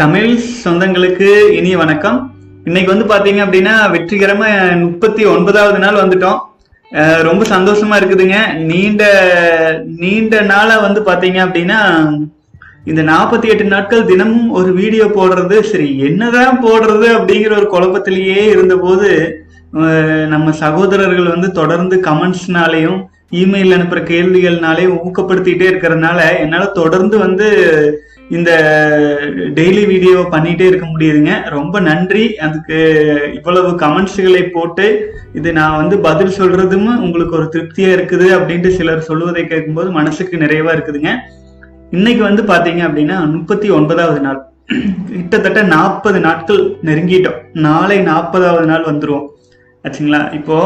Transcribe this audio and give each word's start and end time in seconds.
தமிழ் 0.00 0.28
சொந்தங்களுக்கு 0.64 1.30
இனிய 1.56 1.76
வணக்கம். 1.80 2.18
இன்னைக்கு 2.64 2.90
வந்து 2.92 3.06
பாத்தீங்க 3.12 3.40
அப்படின்னா 3.44 3.72
வெற்றிகரமா 3.94 4.46
முப்பத்தி 4.82 5.22
ஒன்பதாவது 5.32 5.78
நாள் 5.78 5.98
வந்துட்டோம். 6.00 6.38
ரொம்ப 7.26 7.42
சந்தோஷமா 7.52 7.96
இருக்குதுங்க. 8.00 8.38
நீண்ட 8.70 9.02
நீண்ட 10.02 10.40
நாளா 10.52 10.76
வந்து 10.86 11.00
பாத்தீங்க 11.00 11.38
அப்படின்னா 11.46 11.80
இந்த 12.90 13.02
நாற்பத்தி 13.12 13.48
எட்டு 13.52 13.64
நாட்கள் 13.74 14.08
தினமும் 14.12 14.50
ஒரு 14.60 14.72
வீடியோ 14.80 15.08
போடுறது 15.18 15.58
சரி 15.72 15.90
என்னதான் 16.08 16.60
போடுறது 16.66 17.08
அப்படிங்கிற 17.18 17.54
ஒரு 17.60 17.68
குழப்பத்திலேயே 17.74 18.42
இருந்தபோது 18.54 19.10
நம்ம 20.34 20.52
சகோதரர்கள் 20.64 21.34
வந்து 21.34 21.50
தொடர்ந்து 21.62 21.96
கமெண்ட்ஸ்னாலையும் 22.08 23.00
இமெயில் 23.42 23.74
அனுப்புற 23.76 24.02
கேள்விகள்னாலையும் 24.12 24.96
ஊக்கப்படுத்திட்டே 25.08 25.66
இருக்கிறதுனால 25.72 26.20
என்னால 26.44 26.64
தொடர்ந்து 26.80 27.18
வந்து 27.18 27.48
இந்த 28.30 28.50
டெய்லி 29.58 29.86
வீடியோ 29.86 30.18
பண்ணிட்டே 30.32 30.66
இருக்க 30.70 30.86
முடியுதுங்க. 30.86 31.32
ரொம்ப 31.56 31.80
நன்றி. 31.80 32.24
அதுக்கு 32.46 32.78
இவ்வளவு 33.34 33.70
கமெண்ட்ஸ்களை 33.82 34.42
போட்டு 34.56 34.86
இது 35.38 35.52
நான் 35.52 35.76
வந்து 35.76 35.98
பதில் 35.98 36.36
சொல்றதும் 36.38 36.90
உங்களுக்கு 37.06 37.36
ஒரு 37.36 37.48
திருப்தியா 37.54 37.90
இருக்குது 37.96 38.28
அப்படின்ட்டு 38.36 38.68
சிலர் 38.68 39.08
சொல்லுவதை 39.08 39.46
கேட்கும்போது 39.46 39.90
மனசுக்கு 39.90 40.36
நிறைவா 40.36 40.72
இருக்குதுங்க. 40.76 41.12
இன்னைக்கு 41.90 42.22
வந்து 42.22 42.42
பாத்தீங்க 42.42 42.82
அப்படின்னா 42.88 43.18
முப்பத்தி 43.32 43.70
ஒன்பதாவது 43.70 44.20
நாள். 44.20 44.40
கிட்டத்தட்ட 45.12 45.62
நாற்பது 45.62 46.20
நாட்கள் 46.20 46.62
நெருங்கிட்டோம். 46.84 47.38
நாளை 47.52 47.98
நாற்பதாவது 48.00 48.64
நாள் 48.64 48.88
வந்துருவோம். 48.90 49.26
ஆச்சுங்களா? 49.84 50.20
இப்போ 50.34 50.56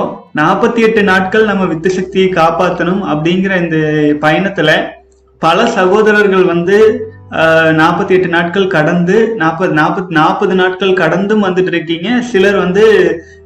நாற்பத்தி 0.40 0.80
எட்டு 0.86 1.02
நாட்கள் 1.02 1.44
நம்ம 1.44 1.64
வித்து 1.64 1.90
சக்தியை 1.90 2.28
காப்பாற்றணும் 2.28 3.02
அப்படிங்கிற 3.12 3.62
இந்த 3.62 3.76
பயணத்துல 4.24 4.70
பல 5.38 5.66
சகோதரர்கள் 5.78 6.44
வந்து 6.44 6.78
நாற்பத்தி 7.72 8.10
எட்டு 8.10 8.28
நாட்கள் 8.28 8.66
கடந்து 8.66 9.34
நாற்பது 9.36 9.72
நாற்பத்தி 9.72 10.12
நாற்பது 10.14 10.54
நாட்கள் 10.54 10.92
கடந்தும் 10.92 11.44
வந்துட்டு 11.44 11.66
இருக்கீங்க 11.66 12.22
சிலர் 12.22 12.56
வந்து 12.56 12.84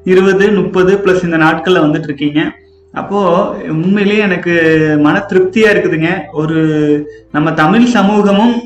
இருபது 0.05 0.53
முப்பது 0.53 0.97
பிளஸ் 0.97 1.25
இந்த 1.25 1.37
நாட்கள்ல 1.37 1.81
வந்துட்டு 1.81 2.05
இருக்கீங்க 2.05 2.53
அப்போ 2.95 3.21
உண்மையிலேயே 3.69 4.19
எனக்கு 4.19 4.53
மன 4.99 5.27
திருப்தியா 5.33 5.71
இருக்குதுங்க. 5.71 6.31
ஒரு 6.33 6.59
நம்ம 7.33 7.53
தமிழ் 7.53 7.87
சமூகமும் 7.87 8.63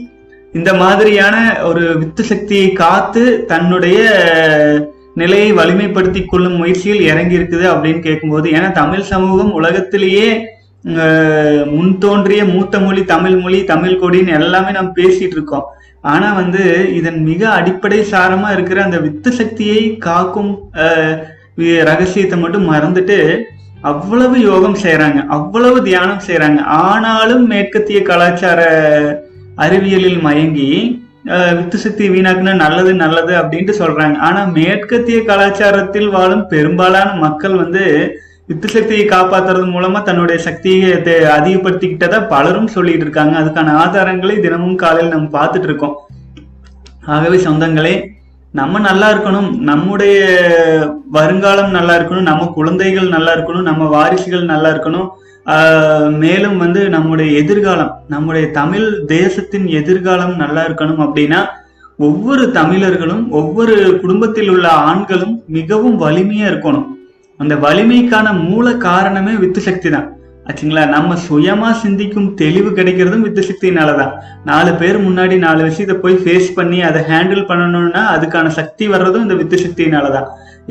இந்த 0.55 0.75
மாதிரியான 0.75 1.59
ஒரு 1.65 1.99
வித்து 1.99 2.23
சக்தியை 2.23 2.73
காத்து 2.73 3.47
தன்னுடைய 3.47 3.99
நிலையை 5.15 5.53
வலிமைப்படுத்தி 5.53 6.25
கொள்ளும் 6.25 6.57
முயற்சியில் 6.57 7.01
இறங்கி 7.01 7.39
இருக்குது 7.39 7.67
அப்படின்னு 7.69 7.99
கேட்கும்போது 7.99 8.51
ஏன்னா 8.51 8.73
தமிழ் 8.73 9.01
சமூகம் 9.01 9.53
உலகத்திலேயே 9.53 10.59
முன் 11.75 11.93
தோன்றிய 11.99 12.43
மூத்த 12.45 12.79
மொழி 12.85 13.03
தமிழ் 13.13 13.37
மொழி 13.43 13.59
தமிழ் 13.65 14.01
கொடின்னு 14.03 14.33
எல்லாமே 14.39 14.71
நம்ம 14.77 14.93
பேசிட்டு 15.01 15.37
இருக்கோம். 15.39 15.67
ஆனா 16.13 16.29
வந்து 16.39 16.63
இதன் 16.99 17.19
மிக 17.31 17.43
அடிப்படை 17.59 17.99
சாரமா 18.13 18.49
இருக்கிற 18.53 18.79
அந்த 18.85 18.99
வித்து 18.99 19.33
சக்தியை 19.33 19.83
காக்கும் 20.07 20.53
ரகசியத்தை 21.91 22.37
மட்டும் 22.39 22.67
மறந்துட்டு 22.73 23.19
அவ்வளவு 23.91 24.37
யோகம் 24.41 24.81
செய்யறாங்க 24.83 25.21
அவ்வளவு 25.37 25.79
தியானம் 25.83 26.25
செய்யறாங்க 26.27 26.61
ஆனாலும் 26.89 27.45
மேற்கத்திய 27.53 28.01
கலாச்சார 28.11 28.61
அறிவியலில் 29.65 30.21
மயங்கி 30.27 30.69
வித்து 31.59 31.79
சக்தி 31.79 32.05
வீணாக்குனா 32.11 32.55
நல்லது 32.65 32.93
நல்லது 33.03 33.33
அப்படின்ட்டு 33.41 33.75
சொல்றாங்க. 33.81 34.17
ஆனா 34.29 34.41
மேற்கத்திய 34.59 35.19
கலாச்சாரத்தில் 35.31 36.09
வாழும் 36.17 36.45
பெரும்பாலான 36.53 37.09
மக்கள் 37.25 37.57
வந்து 37.63 37.85
வித்து 38.49 38.69
சக்தியை 38.69 39.05
காப்பாத்துறது 39.09 39.67
மூலமா 39.75 39.99
தன்னுடைய 40.03 40.39
சக்தியை 40.47 40.89
அதிகப்படுத்திக்கிட்டதா 41.37 42.19
பலரும் 42.33 42.73
சொல்லிட்டு 42.77 43.05
இருக்காங்க. 43.07 43.35
அதுக்கான 43.41 43.75
ஆதாரங்களை 43.83 44.35
தினமும் 44.47 44.81
காலையில் 44.83 45.15
நம்ம 45.15 45.29
பார்த்துட்டு 45.39 45.69
இருக்கோம். 45.71 45.97
ஆகவே 47.15 47.37
சொந்தங்களே 47.47 47.95
நம்ம 48.61 48.81
நல்லா 48.87 49.09
இருக்கணும். 49.13 49.51
நம்முடைய 49.71 50.17
வருங்காலம் 51.17 51.75
நல்லா 51.77 51.95
இருக்கணும். 51.99 52.29
நம்ம 52.31 52.51
குழந்தைகள் 52.59 53.09
நல்லா 53.17 53.33
இருக்கணும். 53.37 53.69
நம்ம 53.71 53.89
வாரிசுகள் 53.97 54.51
நல்லா 54.53 54.71
இருக்கணும். 54.75 55.09
மேலும் 56.23 56.59
வந்து 56.63 56.81
நம்முடைய 56.95 57.29
எதிர்காலம் 57.43 57.95
நம்முடைய 58.15 58.45
தமிழ் 58.59 58.89
தேசத்தின் 59.17 59.67
எதிர்காலம் 59.81 60.35
நல்லா 60.43 60.63
இருக்கணும் 60.69 61.01
அப்படின்னா 61.07 61.41
ஒவ்வொரு 62.09 62.45
தமிழர்களும் 62.59 63.25
ஒவ்வொரு 63.41 63.77
குடும்பத்தில் 64.03 64.51
உள்ள 64.53 64.67
ஆண்களும் 64.89 65.35
மிகவும் 65.57 65.97
வலிமையா 66.03 66.47
இருக்கணும். 66.53 66.87
அந்த 67.43 67.55
வலிமைக்கான 67.67 68.33
மூல 68.49 68.67
காரணமே 68.89 69.35
வித்து 69.45 69.61
சக்தி 69.69 69.91
தான் 69.95 70.09
ஆச்சுங்களா? 70.49 70.85
நம்ம 70.95 71.17
சுயமா 71.27 71.69
சிந்திக்கும் 71.83 72.29
தெளிவு 72.41 72.71
கிடைக்கிறதும் 72.79 73.25
வித்து 73.27 73.43
சக்தினாலதான் 73.49 74.13
நாலு 74.49 74.71
பேர் 74.81 74.97
முன்னாடி 75.07 75.37
நாலு 75.45 75.61
விஷயத்தை 75.69 75.97
போய் 76.05 76.17
ஃபேஸ் 76.23 76.49
பண்ணி 76.57 76.79
அதை 76.89 77.01
ஹேண்டில் 77.11 77.49
பண்ணணும்னா 77.51 78.03
அதுக்கான 78.15 78.53
சக்தி 78.59 78.87
வர்றதும் 78.95 79.25
இந்த 79.27 79.37
வித்து 79.41 79.59
சக்தியினாலதான். 79.65 80.27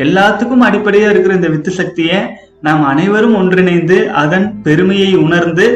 எல்லாத்துக்கும் 0.06 0.66
அடிப்படையா 0.68 1.08
இருக்கிற 1.14 1.36
இந்த 1.40 1.50
வித்து 1.54 1.72
சக்தியை 1.80 2.20
நாம் 2.68 2.84
அனைவரும் 2.92 3.38
ஒன்றிணைந்து 3.42 3.98
அதன் 4.24 4.48
பெருமையை 4.66 5.12
உணர்ந்து 5.26 5.68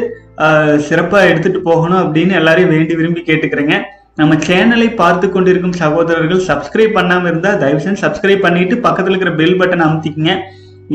சிறப்பா 0.88 1.18
எடுத்துட்டு 1.30 1.60
போகணும் 1.68 2.02
அப்படின்னு 2.02 2.34
எல்லாரையும் 2.40 2.72
வேண்டி 2.74 2.94
விரும்பி 2.98 3.22
கேட்டுக்கிறேங்க. 3.28 3.76
நம்ம 4.20 4.34
சேனலை 4.48 4.88
பார்த்து 5.00 5.26
கொண்டிருக்கும் 5.32 5.78
சகோதரர்கள் 5.80 6.46
சப்ஸ்கிரைப் 6.50 6.96
பண்ணாம 6.98 7.26
இருந்தா 7.30 7.50
தயவு 7.62 7.82
செஞ்சு 7.86 8.04
சப்ஸ்கிரைப் 8.04 8.44
பண்ணிட்டு 8.46 8.76
பக்கத்துல 8.86 9.14
இருக்கிற 9.14 9.32
பெல் 9.40 9.58
பட்டன் 9.60 9.86
அமுத்திக்கங்க. 9.86 10.34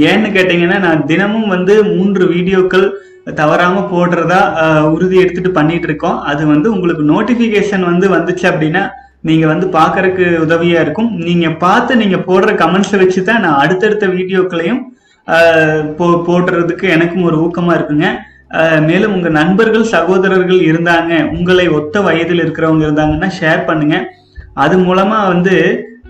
ஏன்னு 0.09 0.29
கேட்டீங்கன்னா 0.35 0.77
நான் 0.87 1.05
தினமும் 1.11 1.49
வந்து 1.55 1.73
மூன்று 1.95 2.25
வீடியோக்கள் 2.33 2.85
தவறாம 3.39 3.83
போடுறதா 3.91 4.39
உறுதி 4.95 5.15
எடுத்துட்டு 5.23 5.51
பண்ணிட்டு 5.57 5.87
இருக்கோம். 5.89 6.17
அது 6.31 6.43
வந்து 6.53 6.67
உங்களுக்கு 6.75 7.03
நோட்டிபிகேஷன் 7.13 7.83
வந்து 7.91 8.07
வந்துச்சு 8.15 8.45
அப்படின்னா 8.51 8.83
நீங்க 9.29 9.45
வந்து 9.51 9.67
பாக்குறதுக்கு 9.75 10.25
உதவியா 10.45 10.79
இருக்கும். 10.85 11.09
நீங்க 11.27 11.47
பார்த்து 11.65 12.01
நீங்க 12.01 12.17
போடுற 12.29 12.51
கமெண்ட்ஸை 12.61 12.99
வச்சு 13.01 13.21
தான் 13.29 13.43
நான் 13.45 13.61
அடுத்தடுத்த 13.63 14.05
வீடியோக்களையும் 14.15 14.81
போ 15.97 16.05
போடுறதுக்கு 16.27 16.85
எனக்கும் 16.95 17.27
ஒரு 17.29 17.37
ஊக்கமா 17.45 17.73
இருக்குங்க. 17.77 18.07
மேலும் 18.87 19.13
உங்க 19.17 19.29
நண்பர்கள் 19.37 19.91
சகோதரர்கள் 19.93 20.61
இருந்தாங்க 20.69 21.11
உங்களை 21.35 21.65
ஒத்த 21.77 22.01
வயதில் 22.07 22.41
இருக்கிறவங்க 22.43 22.83
இருந்தாங்கன்னா 22.87 23.29
ஷேர் 23.39 23.61
பண்ணுங்க. 23.69 23.97
அது 24.63 24.75
மூலமா 24.87 25.19
வந்து 25.33 25.55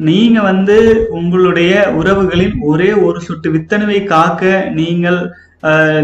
நீங்க 0.08 0.40
வந்து 0.50 0.76
உங்களுடைய 1.18 1.72
உறவுகளின் 2.00 2.56
ஒரே 2.70 2.90
ஒரு 3.08 3.20
சொட்டு 3.26 3.50
வித்தணுவை 3.54 4.00
காக்க 4.12 4.52
நீங்கள் 4.80 5.20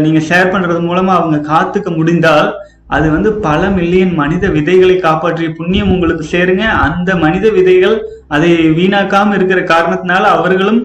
நீங்க 0.04 0.20
ஷேர் 0.28 0.52
பண்றது 0.52 0.80
மூலமா 0.88 1.12
அவங்க 1.20 1.38
காத்துக்க 1.52 1.90
முடிந்தால் 1.96 2.48
அது 2.96 3.06
வந்து 3.14 3.30
பல 3.46 3.62
மில்லியன் 3.78 4.12
மனித 4.20 4.44
விதைகளை 4.56 4.96
காப்பாற்றிய 5.06 5.48
புண்ணியம் 5.56 5.90
உங்களுக்கு 5.94 6.24
சேருங்க. 6.34 6.64
அந்த 6.86 7.10
மனித 7.24 7.46
விதைகள் 7.56 7.96
அதை 8.34 8.50
வீணாக்காம 8.78 9.34
இருக்கிற 9.38 9.62
காரணத்தினால 9.72 10.22
அவர்களும் 10.36 10.80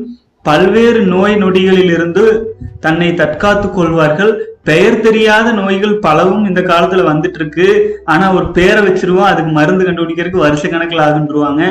பல்வேறு 0.46 1.02
நோய் 1.14 1.36
நொடிகளில் 1.44 1.94
இருந்து 1.98 2.24
தன்னை 2.86 3.10
தற்காத்துக் 3.22 3.78
கொள்வார்கள். 3.78 4.34
பெயர் 4.70 5.04
தெரியாத 5.06 5.48
நோய்கள் 5.62 5.96
பலவும் 6.06 6.44
இந்த 6.50 6.62
காலத்துல 6.72 7.06
வந்துட்டு 7.12 7.40
இருக்கு. 7.42 7.68
ஆனா 8.14 8.26
ஒரு 8.38 8.48
பேரை 8.58 8.82
வச்சிருவோம் 8.88 9.32
அதுக்கு 9.32 9.52
மருந்து 9.60 9.86
கண்டுபிடிக்கிறதுக்கு 9.88 10.46
வருஷ 10.48 10.64
கணக்கில் 10.68 11.06
ஆகுன்றுவாங்க. 11.08 11.64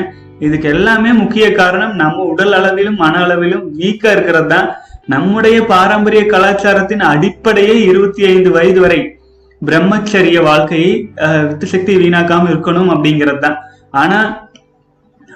இதுக்கு 0.46 0.68
எல்லாமே 0.74 1.10
முக்கிய 1.22 1.46
காரணம் 1.60 1.94
நம்ம 2.02 2.24
உடல் 2.32 2.54
அளவிலும் 2.58 3.00
மன 3.02 3.14
அளவிலும் 3.24 3.64
வீக்கா 3.80 4.10
இருக்கிறது 4.14 4.48
தான் 4.54 4.68
நம்முடைய 5.12 5.56
பாரம்பரிய 5.72 6.22
கலாச்சாரத்தின் 6.32 7.04
அடிப்படையே 7.12 7.76
இருபத்தி 7.90 8.22
ஐந்து 8.32 8.50
வயது 8.56 8.80
வரை 8.84 9.00
பிரம்மச்சரிய 9.62 10.38
வாழ்க்கையை 10.48 10.92
வித்து 11.48 11.66
சக்தி 11.72 11.92
வீணாக்காம 12.02 12.50
இருக்கணும் 12.52 12.90
அப்படிங்கிறது 12.94 13.40
தான் 13.44 13.58
ஆனா 14.02 14.20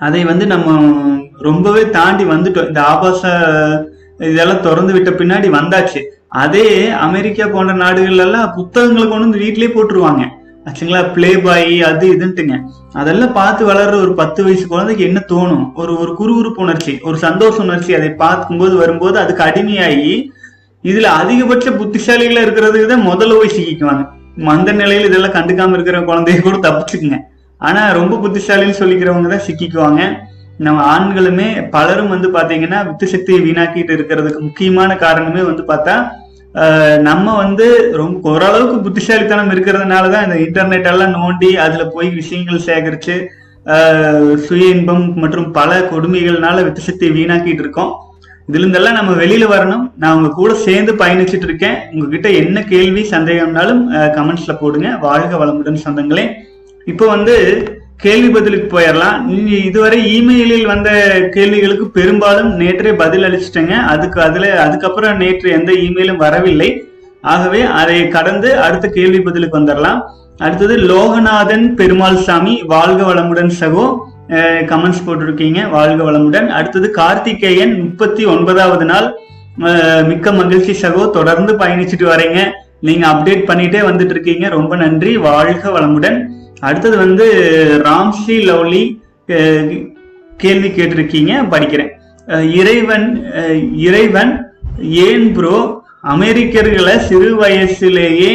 அதை 0.06 0.22
வந்து 0.30 0.44
நம்ம 0.52 0.68
ரொம்பவே 1.48 1.82
தாண்டி 1.96 2.24
வந்துட்டோம். 2.32 2.68
இந்த 2.70 2.80
ஆபாச 2.92 3.22
இதெல்லாம் 4.30 4.64
திறந்து 4.66 4.92
விட்ட 4.94 5.10
பின்னாடி 5.20 5.48
வந்தாச்சு. 5.58 6.00
அதே 6.44 6.66
அமெரிக்கா 7.06 7.44
போன்ற 7.54 7.72
நாடுகள்ல 7.84 8.26
எல்லாம் 8.28 8.52
புத்தகங்களை 8.58 9.04
கொண்டு 9.06 9.26
வந்து 9.26 9.42
வீட்லயே 9.44 9.70
போட்டுருவாங்க. 9.74 10.24
ஆக்சுவலா 10.68 11.00
பிளே 11.14 11.30
பாய் 11.44 11.74
அது 11.88 12.06
இதுன்ட்டுங்க. 12.14 12.54
அதெல்லாம் 13.00 13.34
பார்த்து 13.38 13.62
வளர்ற 13.68 13.94
ஒரு 14.04 14.12
பத்து 14.20 14.40
வயசு 14.44 14.64
குழந்தைக்கு 14.72 15.02
என்ன 15.08 15.18
தோணும்? 15.32 15.66
ஒரு 15.80 15.92
ஒரு 16.02 16.12
குறுகுறுப்பு 16.20 16.60
உணர்ச்சி 16.64 16.94
ஒரு 17.08 17.16
சந்தோஷ 17.26 17.56
உணர்ச்சி 17.66 17.92
அதை 17.98 18.10
பார்க்கும்போது 18.24 18.74
வரும்போது 18.82 19.16
அதுக்கு 19.22 19.44
அடிமையாகி 19.48 20.10
இதுல 20.84 21.10
அதிகபட்ச 21.20 21.70
புத்திசாலிகளா 21.80 22.42
இருக்கிறதுக்கு 22.46 22.88
தான் 22.92 23.06
முதல்ல 23.10 23.38
போய் 23.38 23.54
சிக்கிக்குவாங்க. 23.56 24.02
அந்த 24.56 24.70
நிலையில 24.80 25.08
இதெல்லாம் 25.10 25.36
கண்டுக்காம 25.38 25.76
இருக்கிற 25.76 26.00
குழந்தைய 26.10 26.40
கூட 26.48 26.56
தப்பிச்சுக்குங்க. 26.66 27.18
ஆனா 27.60 27.82
ரொம்ப 28.00 28.14
புத்திசாலின்னு 28.24 28.80
சொல்லிக்கிறவங்க 28.82 29.28
தான் 29.34 29.46
சிக்கிக்குவாங்க. 29.48 30.02
நம்ம 30.66 30.82
ஆண்களுமே 30.92 31.48
பலரும் 31.74 32.12
வந்து 32.12 32.28
பாத்தீங்கன்னா 32.36 32.78
வித்து 32.88 33.06
சக்தியை 33.14 33.40
வீணாக்கிட்டு 33.46 33.92
இருக்கிறதுக்கு 33.96 34.40
முக்கியமான 34.46 34.90
காரணமே 35.02 35.42
வந்து 35.48 35.62
பார்த்தா 35.70 35.94
நம்ம 37.06 37.34
வந்து 37.42 37.66
ரொம்ப 38.00 38.30
ஓரளவுக்கு 38.34 38.76
புத்திசாலித்தனம் 38.84 39.50
இருக்கிறதுனால 39.54 40.10
தான் 40.14 40.26
இந்த 40.26 40.36
இன்டர்நெட் 40.44 40.88
எல்லாம் 40.92 41.16
நோண்டி 41.18 41.50
அதுல 41.64 41.84
போய் 41.96 42.08
விஷயங்கள் 42.20 42.66
சேகரிச்சு 42.68 43.16
சுய 44.46 44.66
இன்பம் 44.74 45.04
மற்றும் 45.22 45.48
பல 45.58 45.78
கொடுமைகள்னால 45.92 46.64
வித்து 46.66 47.08
வீணாக்கிட்டு 47.16 47.64
இருக்கோம். 47.64 47.92
இதுல 48.48 48.64
இருந்தெல்லாம் 48.64 48.98
நம்ம 48.98 49.12
வெளியில 49.22 49.44
வரணும். 49.52 49.84
நான் 50.02 50.16
உங்க 50.16 50.28
கூட 50.40 50.50
சேர்ந்து 50.66 50.92
பயணிச்சுட்டு 51.00 51.48
இருக்கேன். 51.48 51.78
உங்ககிட்ட 51.92 52.28
என்ன 52.42 52.58
கேள்வி 52.72 53.02
சந்தேகம்னாலும் 53.14 53.80
கமெண்ட்ஸ்ல 54.16 54.54
போடுங்க. 54.60 54.90
வாழ்க 55.06 55.32
வளமுடன் 55.42 55.84
சொந்தங்களே. 55.86 56.26
இப்போ 56.92 57.06
வந்து 57.14 57.34
கேள்வி 58.04 58.28
பதிலுக்கு 58.32 58.66
போயிடலாம் 58.72 59.20
இதுவரை 59.64 59.98
இமெயிலில் 60.16 60.66
வந்த 60.66 60.90
கேள்விகளுக்கு 61.34 61.86
பெரும்பாலும் 61.98 62.50
நேற்றே 62.60 62.92
பதில் 62.96 63.24
அளிச்சிட்டேங்க. 63.28 63.74
அதுக்கு 63.92 64.18
அதுல 64.26 64.46
அதுக்கப்புறம் 64.62 65.16
நேற்று 65.22 65.50
எந்த 65.58 65.70
இமெயிலும் 65.72 66.22
வரவில்லை. 66.24 66.68
ஆகவே 67.20 67.60
அதை 67.80 67.96
கடந்து 68.08 68.50
அடுத்த 68.66 68.88
கேள்வி 68.88 69.20
பதிலுக்கு 69.20 69.58
வந்துடலாம் 69.58 70.02
அடுத்தது 70.38 70.76
லோகநாதன் 70.76 71.64
பெருமாள் 71.80 72.20
சாமி 72.26 72.54
வாழ்க 72.74 73.02
வளமுடன் 73.10 73.52
சகோ. 73.60 73.86
கமெண்ட்ஸ் 74.70 75.04
போட்டிருக்கீங்க 75.06 75.60
வாழ்க 75.70 76.00
வளமுடன். 76.10 76.46
அடுத்தது 76.58 76.90
கார்த்திகேயன் 76.90 77.74
முப்பத்தி 77.82 78.24
ஒன்பதாவது 78.34 78.86
நாள். 78.92 79.08
மிக்க 80.10 80.32
மகிழ்ச்சி 80.32 80.72
சகோ. 80.82 81.10
தொடர்ந்து 81.18 81.52
பயணிச்சுட்டு 81.60 82.06
வரீங்க. 82.12 82.40
நீங்க 82.80 83.06
அப்டேட் 83.12 83.48
பண்ணிட்டே 83.50 83.80
வந்துட்டு 83.90 84.14
இருக்கீங்க 84.14 84.48
ரொம்ப 84.58 84.76
நன்றி. 84.76 85.12
வாழ்க 85.28 85.70
வளமுடன். 85.76 86.18
அடுத்தது 86.60 86.96
வந்து 86.96 87.26
ராம்ஸ்ரீ 87.86 88.36
லவ்லி 88.48 88.82
கேள்வி 90.42 90.68
கேட்டிருக்கீங்க 90.68 91.32
படிக்கிறேன். 91.52 91.92
இறைவன் 92.60 93.06
இறைவன் 93.86 94.32
ஏன் 95.08 95.26
ப்ரோ 95.36 95.56
அமெரிக்கர்களை 96.14 96.94
சிறு 97.08 97.30
வயசுலேயே 97.42 98.32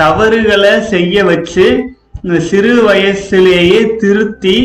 தவறுகளை 0.00 0.74
செய்ய 0.92 1.24
வச்சு 1.30 1.66
சிறு 2.50 2.74
வயசுலேயே 2.88 3.80
திருத்தி 4.02 4.56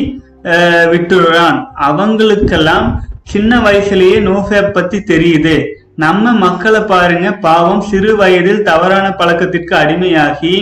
விட்டுறான் 0.94 1.58
அவங்களுக்கெல்லாம் 1.88 2.88
சின்ன 3.34 3.52
வயசுலேயே 3.66 4.20
நோஃபேப் 4.28 4.76
பத்தி 4.78 5.00
தெரியுது. 5.12 5.56
நம்ம 6.04 6.32
மக்களை 6.46 6.82
பாருங்க 6.92 7.30
பாவம் 7.46 7.82
சிறு 7.90 8.12
வயதில் 8.16 8.62
தவறான 8.70 9.08
பழக்கத்திற்கு 9.20 9.74
அடிமையாகி 9.76 10.54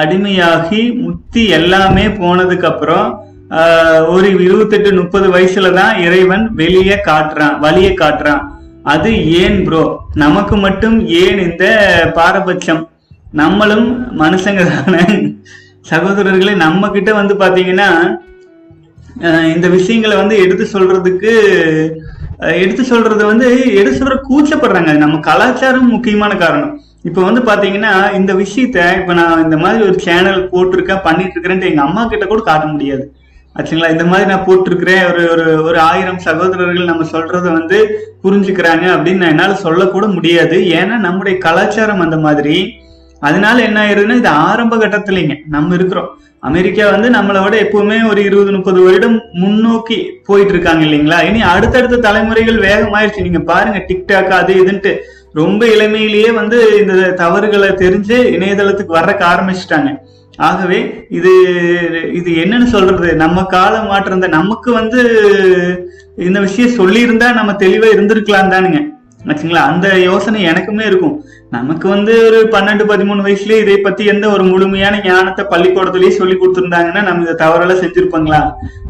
அடிமையாகி 0.00 0.82
முத்தி 0.96 1.42
எல்லாமே 1.50 2.04
போனதுக்கு 2.18 2.66
அப்புறம் 2.66 3.06
ஆஹ், 3.56 4.02
ஒரு 4.08 4.28
இருபத்தெட்டு 4.44 4.90
முப்பது 4.94 5.26
வயசுல 5.32 5.72
தான் 5.72 5.94
இறைவன் 6.00 6.44
வெளியே 6.54 6.96
காட்டுறான் 7.04 7.56
வழியை 7.58 7.92
காட்டுறான். 7.94 8.40
அது 8.84 9.10
ஏன் 9.36 9.58
ப்ரோ 9.64 9.82
நமக்கு 10.14 10.56
மட்டும் 10.56 10.96
ஏன் 11.20 11.38
இந்த 11.44 11.64
பாரபட்சம்? 12.16 12.82
நம்மளும் 13.32 13.86
மனுஷங்க 14.18 14.62
தானே 14.70 15.04
சகோதரர்களே 15.84 16.54
நம்ம 16.56 16.90
கிட்ட 16.90 17.10
வந்து 17.12 17.34
பாத்தீங்கன்னா 17.34 17.88
இந்த 19.54 19.66
விஷயங்களை 19.68 20.16
வந்து 20.16 20.36
எடுத்து 20.38 20.64
சொல்றதுக்கு 20.72 21.32
எடுத்து 22.56 22.82
சொல்றது 22.84 23.22
வந்து 23.26 23.46
எடுத்து 23.74 23.98
சொல்ற 24.00 24.16
கூச்சப்படுறாங்க. 24.28 24.90
நம்ம 24.96 25.20
கலாச்சாரம் 25.28 25.92
முக்கியமான 25.94 26.32
காரணம். 26.36 26.74
இப்ப 27.06 27.22
வந்து 27.22 27.40
பாத்தீங்கன்னா 27.40 28.12
இந்த 28.12 28.34
விஷயத்த 28.34 29.00
இப்ப 29.00 29.12
நான் 29.12 29.42
இந்த 29.42 29.56
மாதிரி 29.56 29.82
ஒரு 29.82 29.98
சேனல் 29.98 30.48
போட்டிருக்கேன் 30.52 31.02
பண்ணிட்டு 31.02 31.34
இருக்கிறேன்ட்டு 31.36 31.70
எங்க 31.70 31.82
அம்மா 31.82 32.06
கிட்ட 32.06 32.26
கூட 32.26 32.40
காட்ட 32.40 32.66
முடியாது. 32.66 33.04
ஆச்சுங்களா? 33.56 33.90
இந்த 33.90 34.04
மாதிரி 34.04 34.28
நான் 34.30 34.46
போட்டிருக்கிறேன் 34.46 35.04
ஒரு 35.12 35.30
ஒரு 35.30 35.62
ஒரு 35.62 35.78
ஆயிரம் 35.80 36.18
சகோதரர்கள் 36.18 36.84
நம்ம 36.84 37.04
சொல்றத 37.04 37.52
வந்து 37.52 37.78
புரிஞ்சுக்கிறாங்க 38.24 38.86
அப்படின்னு 38.94 39.22
நான் 39.22 39.28
என்னால 39.28 39.54
சொல்லக்கூட 39.54 40.06
முடியாது. 40.06 40.56
ஏன்னா 40.56 40.96
நம்முடைய 40.96 41.38
கலாச்சாரம் 41.38 42.00
அந்த 42.00 42.16
மாதிரி. 42.16 42.56
அதனால 43.20 43.62
என்ன 43.62 43.78
ஆயிருதுன்னா 43.86 44.16
இது 44.16 44.28
ஆரம்ப 44.28 44.76
கட்டத்துலங்க. 44.76 45.34
நம்ம 45.48 45.74
இருக்கிறோம். 45.74 46.10
அமெரிக்கா 46.40 46.90
வந்து 46.90 47.08
நம்மளை 47.10 47.42
விட 47.42 47.56
எப்பவுமே 47.62 48.08
ஒரு 48.10 48.24
இருபது 48.24 48.52
முப்பது 48.52 48.80
வருடம் 48.82 49.22
முன்னோக்கி 49.32 49.98
போயிட்டு 50.24 50.52
இருக்காங்க 50.52 50.84
இல்லைங்களா? 50.84 51.24
இனி 51.24 51.42
அடுத்தடுத்த 51.42 51.96
தலைமுறைகள் 51.96 52.58
வேகமாயிருச்சு. 52.58 53.22
நீங்க 53.22 53.38
பாருங்க 53.38 53.78
டிக்டாக் 53.78 54.36
அது 54.40 54.54
இதுன்ட்டு. 54.54 54.92
ரொம்ப 55.40 55.66
இளமையிலேயே 55.66 56.30
வந்து 56.32 56.58
இந்த 56.80 56.94
தவறுகளை 57.22 57.68
தெரிஞ்சு 57.68 58.16
இணையதளத்துக்கு 58.36 58.98
வர்றக்க 58.98 59.22
ஆரம்பிச்சிட்டாங்க. 59.32 59.90
ஆகவே 60.48 60.78
இது 61.18 61.32
இது 62.18 62.30
என்னன்னு 62.42 62.68
சொல்றது? 62.74 63.08
நம்ம 63.24 63.44
கால 63.56 63.74
மாற்றம் 63.82 64.24
நமக்கு 64.38 64.72
வந்து 64.72 65.00
இந்த 66.26 66.40
விஷயம் 66.40 66.76
சொல்லியிருந்தா 66.80 67.28
நம்ம 67.38 67.52
தெளிவா 67.64 67.88
இருந்திருக்கலாம் 67.94 68.52
தானுங்க. 68.54 68.80
ஆச்சுங்களா? 69.30 69.62
அந்த 69.70 69.86
யோசனை 70.08 70.40
எனக்குமே 70.46 70.84
இருக்கும். 70.86 71.14
நமக்கு 71.50 71.88
வந்து 71.88 72.12
ஒரு 72.26 72.38
பன்னெண்டு 72.52 72.84
பதிமூணு 72.90 73.20
வயசுலயே 73.26 73.58
இதை 73.64 73.76
பத்தி 73.78 74.04
எந்த 74.12 74.26
ஒரு 74.28 74.44
முழுமையான 74.44 75.00
ஞானத்தை 75.04 75.44
பள்ளிக்கூடத்திலேயே 75.50 76.12
சொல்லி 76.20 76.36
கொடுத்துருந்தாங்கன்னா 76.38 77.02
நம்ம 77.08 77.24
இந்த 77.24 77.36
தவறெல்லாம் 77.44 77.82
செஞ்சிருப்பாங்களா? 77.82 78.40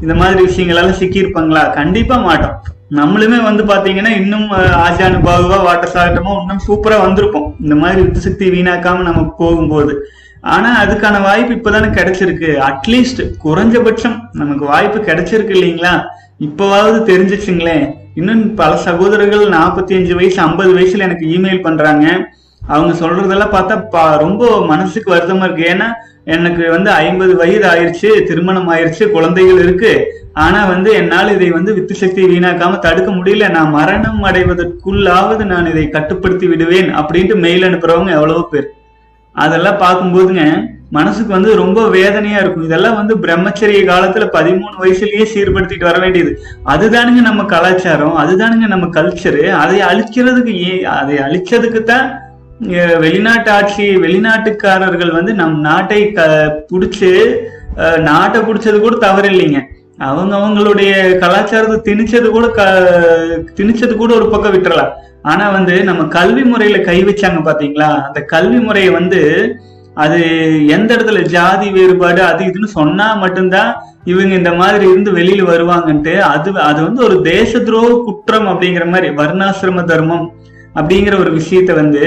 இந்த 0.02 0.14
மாதிரி 0.14 0.44
விஷயங்களெல்லாம் 0.48 1.00
சிக்கியிருப்பாங்களா? 1.00 1.64
கண்டிப்பா 1.72 2.16
மாட்டோம். 2.16 2.56
நம்மளுமே 2.90 3.42
வந்து 3.42 3.64
பாத்தீங்கன்னா 3.64 4.08
இன்னும் 4.08 4.50
அஹ், 4.50 4.80
ஆஜானுபாகுவா 4.88 5.62
வாட்டர் 5.62 5.92
சாட்டமா 5.94 6.40
இன்னும் 6.40 6.60
சூப்பரா 6.68 6.96
வந்திருப்போம். 6.96 7.52
இந்த 7.60 7.74
மாதிரி 7.74 8.02
யுத்த 8.02 8.18
சக்தி 8.20 8.50
வீணாக்காம 8.50 9.02
நம்ம 9.02 9.34
போகும்போது. 9.38 10.06
ஆனா 10.40 10.84
அதுக்கான 10.84 11.22
வாய்ப்பு 11.22 11.54
இப்பதானே 11.54 11.74
கிடைச்சிருக்கு. 11.74 12.70
அட்லீஸ்ட் 12.70 13.30
குறைஞ்சபட்சம் 13.44 14.20
நமக்கு 14.32 14.64
வாய்ப்பு 14.64 14.98
கிடைச்சிருக்கு 14.98 15.54
இல்லைங்களா? 15.54 16.04
இப்பவாவது 16.40 16.98
தெரிஞ்சிச்சுங்களேன். 17.10 17.92
இன்னும் 18.14 18.54
பல 18.54 18.76
சகோதரர்கள் 18.76 19.48
நாற்பத்தி 19.48 19.96
அஞ்சு 19.96 20.14
வயசு 20.14 20.40
ஐம்பது 20.40 20.78
வயசுல 20.78 20.98
எனக்கு 20.98 21.26
இமெயில் 21.26 21.62
பண்றாங்க. 21.62 22.28
அவங்க 22.66 23.06
சொல்றதெல்லாம் 23.06 23.54
பார்த்தா 23.54 23.84
பா- 23.92 24.18
ரொம்ப 24.18 24.66
மனசுக்கு 24.66 25.14
வருத்தமா 25.14 25.52
இருக்கு. 25.52 25.64
ஏன்னா 25.64 25.86
எனக்கு 26.34 26.62
வந்து 26.74 26.90
ஐம்பது 27.02 27.32
வயது 27.40 27.66
ஆயிடுச்சு 27.72 28.08
திருமணம் 28.28 28.70
ஆயிடுச்சு 28.74 29.04
குழந்தைகள் 29.16 29.60
இருக்கு. 29.64 29.92
ஆனா 30.44 30.60
வந்து 30.70 30.90
என்னால் 31.00 31.34
இதை 31.34 31.48
வந்து 31.56 31.74
வித்து 31.76 31.94
சக்தி 32.00 32.22
வீணாக்காம 32.30 32.78
தடுக்க 32.86 33.10
முடியல. 33.18 33.50
நான் 33.56 33.76
மரணம் 33.78 34.22
அடைவதற்குள்ளாவது 34.30 35.44
நான் 35.52 35.70
இதை 35.72 35.84
கட்டுப்படுத்தி 35.96 36.48
விடுவேன் 36.52 36.90
அப்படின்ட்டு 37.00 37.36
மெயில் 37.44 37.66
அனுப்புறவங்க 37.68 38.12
எவ்வளவோ 38.18 38.42
பேர். 38.54 38.68
அதெல்லாம் 39.36 39.80
பார்க்கும்போதுங்க 39.84 40.44
மனசுக்கு 40.96 41.32
வந்து 41.36 41.50
ரொம்ப 41.60 41.78
வேதனையா 41.94 42.38
இருக்கும். 42.42 42.66
இதெல்லாம் 42.68 42.98
வந்து 42.98 43.14
பிரம்மச்சரிய 43.24 43.80
காலத்துல 43.88 44.24
பதிமூணு 44.36 44.76
வயசுலயே 44.82 45.24
சீர்படுத்திட்டு 45.32 45.88
வர 45.88 45.98
வேண்டியது. 46.04 46.30
அதுதானுங்க 46.74 47.22
நம்ம 47.30 47.44
கலாச்சாரம் 47.54 48.20
அதுதானுங்க 48.22 48.68
நம்ம 48.74 48.86
கல்ச்சரு 48.98 49.42
அதை 49.62 49.80
அழிக்கிறதுக்கு 49.90 50.54
ஏ 50.68 50.74
அதை 51.00 51.16
அழிச்சதுக்கு 51.26 51.82
தான் 51.92 52.06
வெளிநாட்டு 53.00 53.50
ஆட்சி 53.50 53.86
வெளிநாட்டுக்காரர்கள் 54.02 55.10
வந்து 55.12 55.32
நம் 55.34 55.56
நாட்டை 55.62 56.00
க 56.12 56.20
பிடிச்சி 56.70 57.10
அஹ், 57.80 57.98
நாட்டை 58.06 58.38
பிடிச்சது 58.42 58.78
கூட 58.80 58.94
தவறு 59.02 59.28
இல்லைங்க 59.32 59.58
அவங்க 60.02 60.32
அவங்களுடைய 60.38 60.92
கலாச்சாரத்தை 61.20 61.76
திணிச்சது 61.84 62.28
கூட 62.30 62.46
க 62.50 62.62
திணிச்சது 63.56 63.94
கூட 63.94 64.10
ஒரு 64.14 64.26
பக்கம் 64.28 64.54
விட்டுறலாம். 64.54 64.92
ஆனா 65.24 65.44
வந்து 65.54 65.74
நம்ம 65.84 66.02
கல்வி 66.14 66.42
முறையில 66.44 66.78
கை 66.82 66.98
வச்சாங்க 67.04 67.40
பாத்தீங்களா? 67.46 67.88
அந்த 68.06 68.18
கல்வி 68.32 68.60
முறையை 68.60 68.90
வந்து 68.92 69.20
அது 69.96 70.18
எந்த 70.70 70.88
இடத்துல 70.94 71.20
ஜாதி 71.30 71.68
வேறுபாடு 71.70 72.20
அது 72.22 72.42
இதுன்னு 72.44 72.70
சொன்னா 72.74 73.06
மட்டும்தான் 73.16 73.70
இவங்க 74.04 74.32
இந்த 74.34 74.52
மாதிரி 74.54 74.84
இருந்து 74.90 75.10
வெளியில 75.12 75.42
வருவாங்கன்ட்டு 75.46 76.14
அது 76.26 76.48
அது 76.66 76.80
வந்து 76.82 77.00
ஒரு 77.04 77.16
தேச 77.28 77.60
துரோக 77.60 77.94
குற்றம் 78.06 78.48
அப்படிங்கிற 78.52 78.86
மாதிரி 78.90 79.08
வர்ணாசிரம 79.16 79.84
தர்மம் 79.84 80.26
அப்படிங்கிற 80.74 81.14
ஒரு 81.18 81.32
விஷயத்த 81.38 81.72
வந்து 81.74 82.02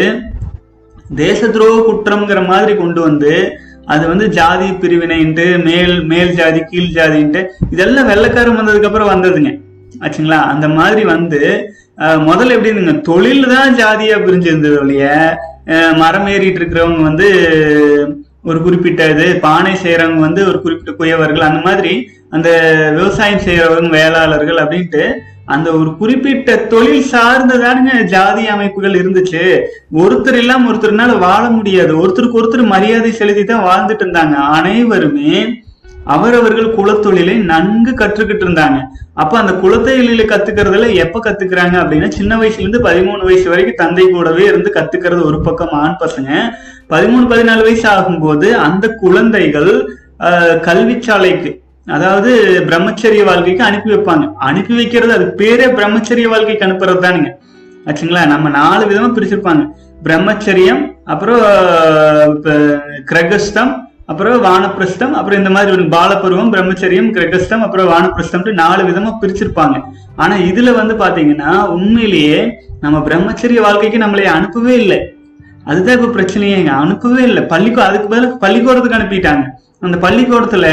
தேச 1.17 1.47
துரோக 1.47 1.77
குற்றம்ங்கிற 1.87 2.47
மாதிரி 2.47 2.73
கொண்டு 2.75 3.01
வந்து 3.01 3.31
அது 3.87 4.03
வந்து 4.07 4.25
ஜாதி 4.29 4.67
பிரிவினைன்ட்டு 4.81 5.45
மேல் 5.59 5.95
மேல் 6.03 6.35
ஜாதி 6.35 6.59
கீழ் 6.63 6.95
ஜாதின்ட்டு 6.97 7.41
இதெல்லாம் 7.71 8.07
வெள்ளைக்காரன் 8.07 8.59
வந்ததுக்கு 8.59 8.89
அப்புறம் 8.89 9.11
வந்ததுங்க. 9.11 9.51
ஆச்சுங்களா? 10.01 10.39
அந்த 10.53 10.65
மாதிரி 10.69 11.03
வந்து 11.05 11.39
முதல்ல 12.27 12.55
எப்படி 12.55 12.69
இருந்துங்க 12.69 13.01
தொழில் 13.01 13.45
தான் 13.47 13.73
ஜாதியா 13.75 14.17
பிரிஞ்சிருந்தது 14.17 14.77
ஒழிய 14.79 15.05
மரம் 15.97 16.27
ஏறிட்டு 16.27 16.59
இருக்கிறவங்க 16.61 17.01
வந்து 17.01 17.27
ஒரு 18.43 18.59
குறிப்பிட்ட 18.59 19.09
இது 19.09 19.25
பானை 19.39 19.73
செய்யறவங்க 19.75 20.19
வந்து 20.19 20.41
ஒரு 20.47 20.59
குறிப்பிட்ட 20.61 20.91
குயவர்கள் 20.91 21.49
அந்த 21.49 21.61
மாதிரி 21.65 21.93
அந்த 22.31 22.49
விவசாயம் 22.97 23.45
செய்யறவங்க 23.45 23.89
வேளாளர்கள் 23.89 24.61
அப்படின்ட்டு 24.63 25.03
அந்த 25.53 25.67
ஒரு 25.79 25.91
குறிப்பிட்ட 25.99 26.55
தொழில் 26.71 27.09
சார்ந்ததானுங்க 27.11 27.93
ஜாதி 28.13 28.43
அமைப்புகள் 28.55 28.99
இருந்துச்சு. 29.01 29.43
ஒருத்தர் 30.01 30.37
இல்லாம 30.41 30.67
ஒருத்தர்னால 30.71 31.17
வாழ 31.25 31.43
முடியாது. 31.57 31.93
ஒருத்தருக்கு 32.01 32.39
ஒருத்தர் 32.41 32.71
மரியாதை 32.73 33.11
செலுத்தி 33.19 33.43
தான் 33.43 33.65
வாழ்ந்துட்டு 33.69 34.05
இருந்தாங்க. 34.05 34.35
அனைவருமே 34.57 35.35
அவரவர்கள் 36.15 36.67
குலத்தொழிலை 36.77 37.33
நன்கு 37.49 37.91
கற்றுக்கிட்டு 38.01 38.45
இருந்தாங்க. 38.45 38.77
அப்ப 39.21 39.33
அந்த 39.39 39.53
குலத்தொழிலை 39.63 40.25
கத்துக்கிறதுல 40.29 40.87
எப்ப 41.03 41.21
கத்துக்கிறாங்க 41.25 41.75
அப்படின்னா 41.81 42.09
சின்ன 42.17 42.31
வயசுல 42.41 42.63
இருந்து 42.63 42.81
பதிமூணு 42.87 43.23
வயசு 43.29 43.47
வரைக்கும் 43.53 43.79
தந்தை 43.81 44.05
கூடவே 44.09 44.43
இருந்து 44.51 44.71
கத்துக்கிறது 44.77 45.23
ஒரு 45.29 45.39
பக்கம் 45.47 45.73
ஆண் 45.81 45.97
பசங்க. 46.03 46.29
பதிமூணு 46.93 47.25
பதினாலு 47.33 47.63
வயசு 47.67 47.85
ஆகும்போது 47.95 48.49
அந்த 48.67 48.85
குழந்தைகள் 49.03 49.71
கல்விச்சாலைக்கு 50.67 51.51
அதாவது 51.95 52.31
பிரம்மச்சரிய 52.69 53.23
வாழ்க்கைக்கு 53.29 53.63
அனுப்பி 53.63 53.89
வைப்பாங்க. 53.93 54.25
அனுப்பி 54.49 54.73
வைக்கிறது 54.79 55.13
அது 55.17 55.25
பேரே 55.41 55.67
பிரம்மச்சரிய 55.77 56.27
வாழ்க்கைக்கு 56.33 56.65
அனுப்புறது 56.67 57.03
தானுங்க. 57.05 57.29
ஆச்சுங்களா? 57.87 58.23
நம்ம 58.33 58.49
நாலு 58.59 58.83
விதமா 58.85 59.09
பிரிச்சிருப்பாங்க. 59.17 59.63
பிரம்மச்சரியம் 60.03 60.81
அப்புறம் 61.13 61.43
கிரகஸ்தம் 63.11 63.71
அப்புறம் 64.11 64.43
வானப்பிரஸ்தம் 64.43 65.11
அப்புறம் 65.17 65.39
இந்த 65.39 65.49
மாதிரி 65.55 65.71
ஒரு 65.77 65.83
பாலபருவம் 65.95 66.51
பிரம்மச்சரியம் 66.53 67.09
கிரகஸ்தம் 67.15 67.63
அப்புறம் 67.65 67.89
வானப்பிரஸ்தம்ட்டு 67.93 68.53
நாலு 68.61 68.83
விதமா 68.89 69.11
பிரிச்சிருப்பாங்க. 69.21 69.77
ஆனா 70.15 70.35
இதுல 70.49 70.73
வந்து 70.79 70.95
பாத்தீங்கன்னா 71.03 71.51
உண்மையிலேயே 71.75 72.39
நம்ம 72.83 72.97
பிரம்மச்சரிய 73.07 73.61
வாழ்க்கைக்கு 73.61 73.97
நம்மளை 73.97 74.25
அனுப்பவே 74.37 74.75
இல்லை. 74.83 74.99
அதுதான் 75.65 75.97
இப்ப 75.97 76.09
பிரச்சனையே 76.17 76.59
அனுப்பவே 76.83 77.23
இல்லை. 77.29 77.43
பள்ளிக்கு 77.53 77.81
அதுக்கு 77.87 78.07
பதிலாக 78.07 78.37
பள்ளிக்கூடத்துக்கு 78.45 78.99
அனுப்பிட்டாங்க. 78.99 79.45
அந்த 79.81 79.97
பள்ளிக்கூடத்துல 80.05 80.67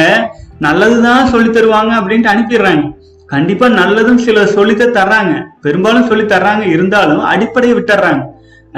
நல்லதுதான் 0.67 1.31
சொல்லி 1.33 1.51
தருவாங்க 1.51 1.93
அப்படின்ட்டு 2.01 2.33
அனுப்பிடுறாங்க. 2.35 2.85
கண்டிப்பா 3.27 3.67
நல்லதும் 3.81 4.23
சில 4.27 4.47
சொல்லித்தான் 4.47 4.97
தர்றாங்க. 4.99 5.35
பெரும்பாலும் 5.65 6.09
சொல்லி 6.11 6.25
தர்றாங்க. 6.25 6.65
இருந்தாலும் 6.75 7.23
அடிப்படையை 7.33 7.77
விட்டுறாங்க 7.79 8.23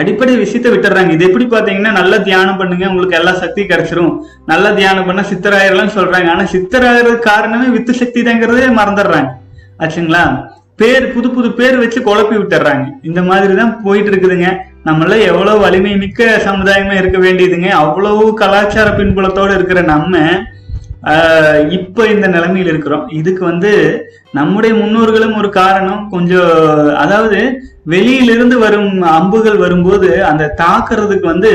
அடிப்படை 0.00 0.34
விஷயத்த 0.42 0.68
விட்டுறாங்க 0.72 1.10
இது 1.14 1.24
எப்படி 1.28 1.44
பாத்தீங்கன்னா 1.44 1.92
நல்ல 2.00 2.14
தியானம் 2.26 2.56
பண்ணுங்க 2.56 2.84
உங்களுக்கு 2.90 3.16
எல்லா 3.18 3.32
சக்தி 3.32 3.62
கிடைச்சிரும். 3.62 4.12
நல்ல 4.46 4.66
தியானம் 4.72 5.08
பண்ண 5.08 5.22
சித்தராயிரலாம் 5.30 5.94
சொல்றாங்க. 5.96 6.28
ஆனா 6.34 6.44
சித்தராயிரதுக்கு 6.52 7.28
காரணமே 7.32 7.68
வித்து 7.76 7.94
சக்தி 7.94 8.22
தாங்கிறதே 8.22 8.68
மறந்துடுறாங்க. 8.80 9.30
ஆச்சுங்களா? 9.82 10.22
பேர் 10.80 11.12
புது 11.14 11.28
புது 11.30 11.48
பேர் 11.52 11.78
வச்சு 11.78 12.00
குழப்பி 12.00 12.36
விட்டுறாங்க 12.38 12.84
இந்த 13.02 13.22
மாதிரி 13.22 13.54
தான் 13.54 13.82
போயிட்டு 13.82 14.10
இருக்குதுங்க. 14.10 14.50
நம்மள 14.88 15.14
எவ்வளவு 15.30 15.64
வலிமை 15.64 15.92
மிக்க 16.02 16.26
சமுதாயமா 16.48 16.94
இருக்க 16.98 17.18
வேண்டியதுங்க 17.24 17.70
அவ்வளவு 17.82 18.22
கலாச்சார 18.42 18.88
பின்புலத்தோடு 18.98 19.52
இருக்கிற 19.58 19.80
நம்ம 19.94 20.22
இப்ப 21.76 22.06
இந்த 22.12 22.26
நிலைமையில் 22.34 22.70
இருக்கிறோம். 22.70 23.04
இதுக்கு 23.18 23.42
வந்து 23.50 23.72
நம்முடைய 24.38 24.72
முன்னோர்களும் 24.78 25.36
ஒரு 25.40 25.48
காரணம். 25.58 26.00
கொஞ்சம் 26.14 26.54
அதாவது 27.02 27.38
வெளியிலிருந்து 27.92 28.56
வரும் 28.64 28.90
அம்புகள் 29.18 29.58
வரும்போது 29.64 30.08
அந்த 30.30 30.50
தாக்குறதுக்கு 30.62 31.26
வந்து 31.34 31.52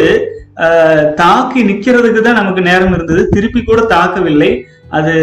தாக்கி 1.22 1.62
நிக்கிறதுக்கு 1.70 2.22
தான் 2.22 2.40
நமக்கு 2.42 2.62
நேரம் 2.70 2.94
இருந்தது. 2.96 3.22
திருப்பி 3.36 3.62
கூட 3.63 3.82
தாக்கவில்லை. 3.96 4.52
அது 4.98 5.13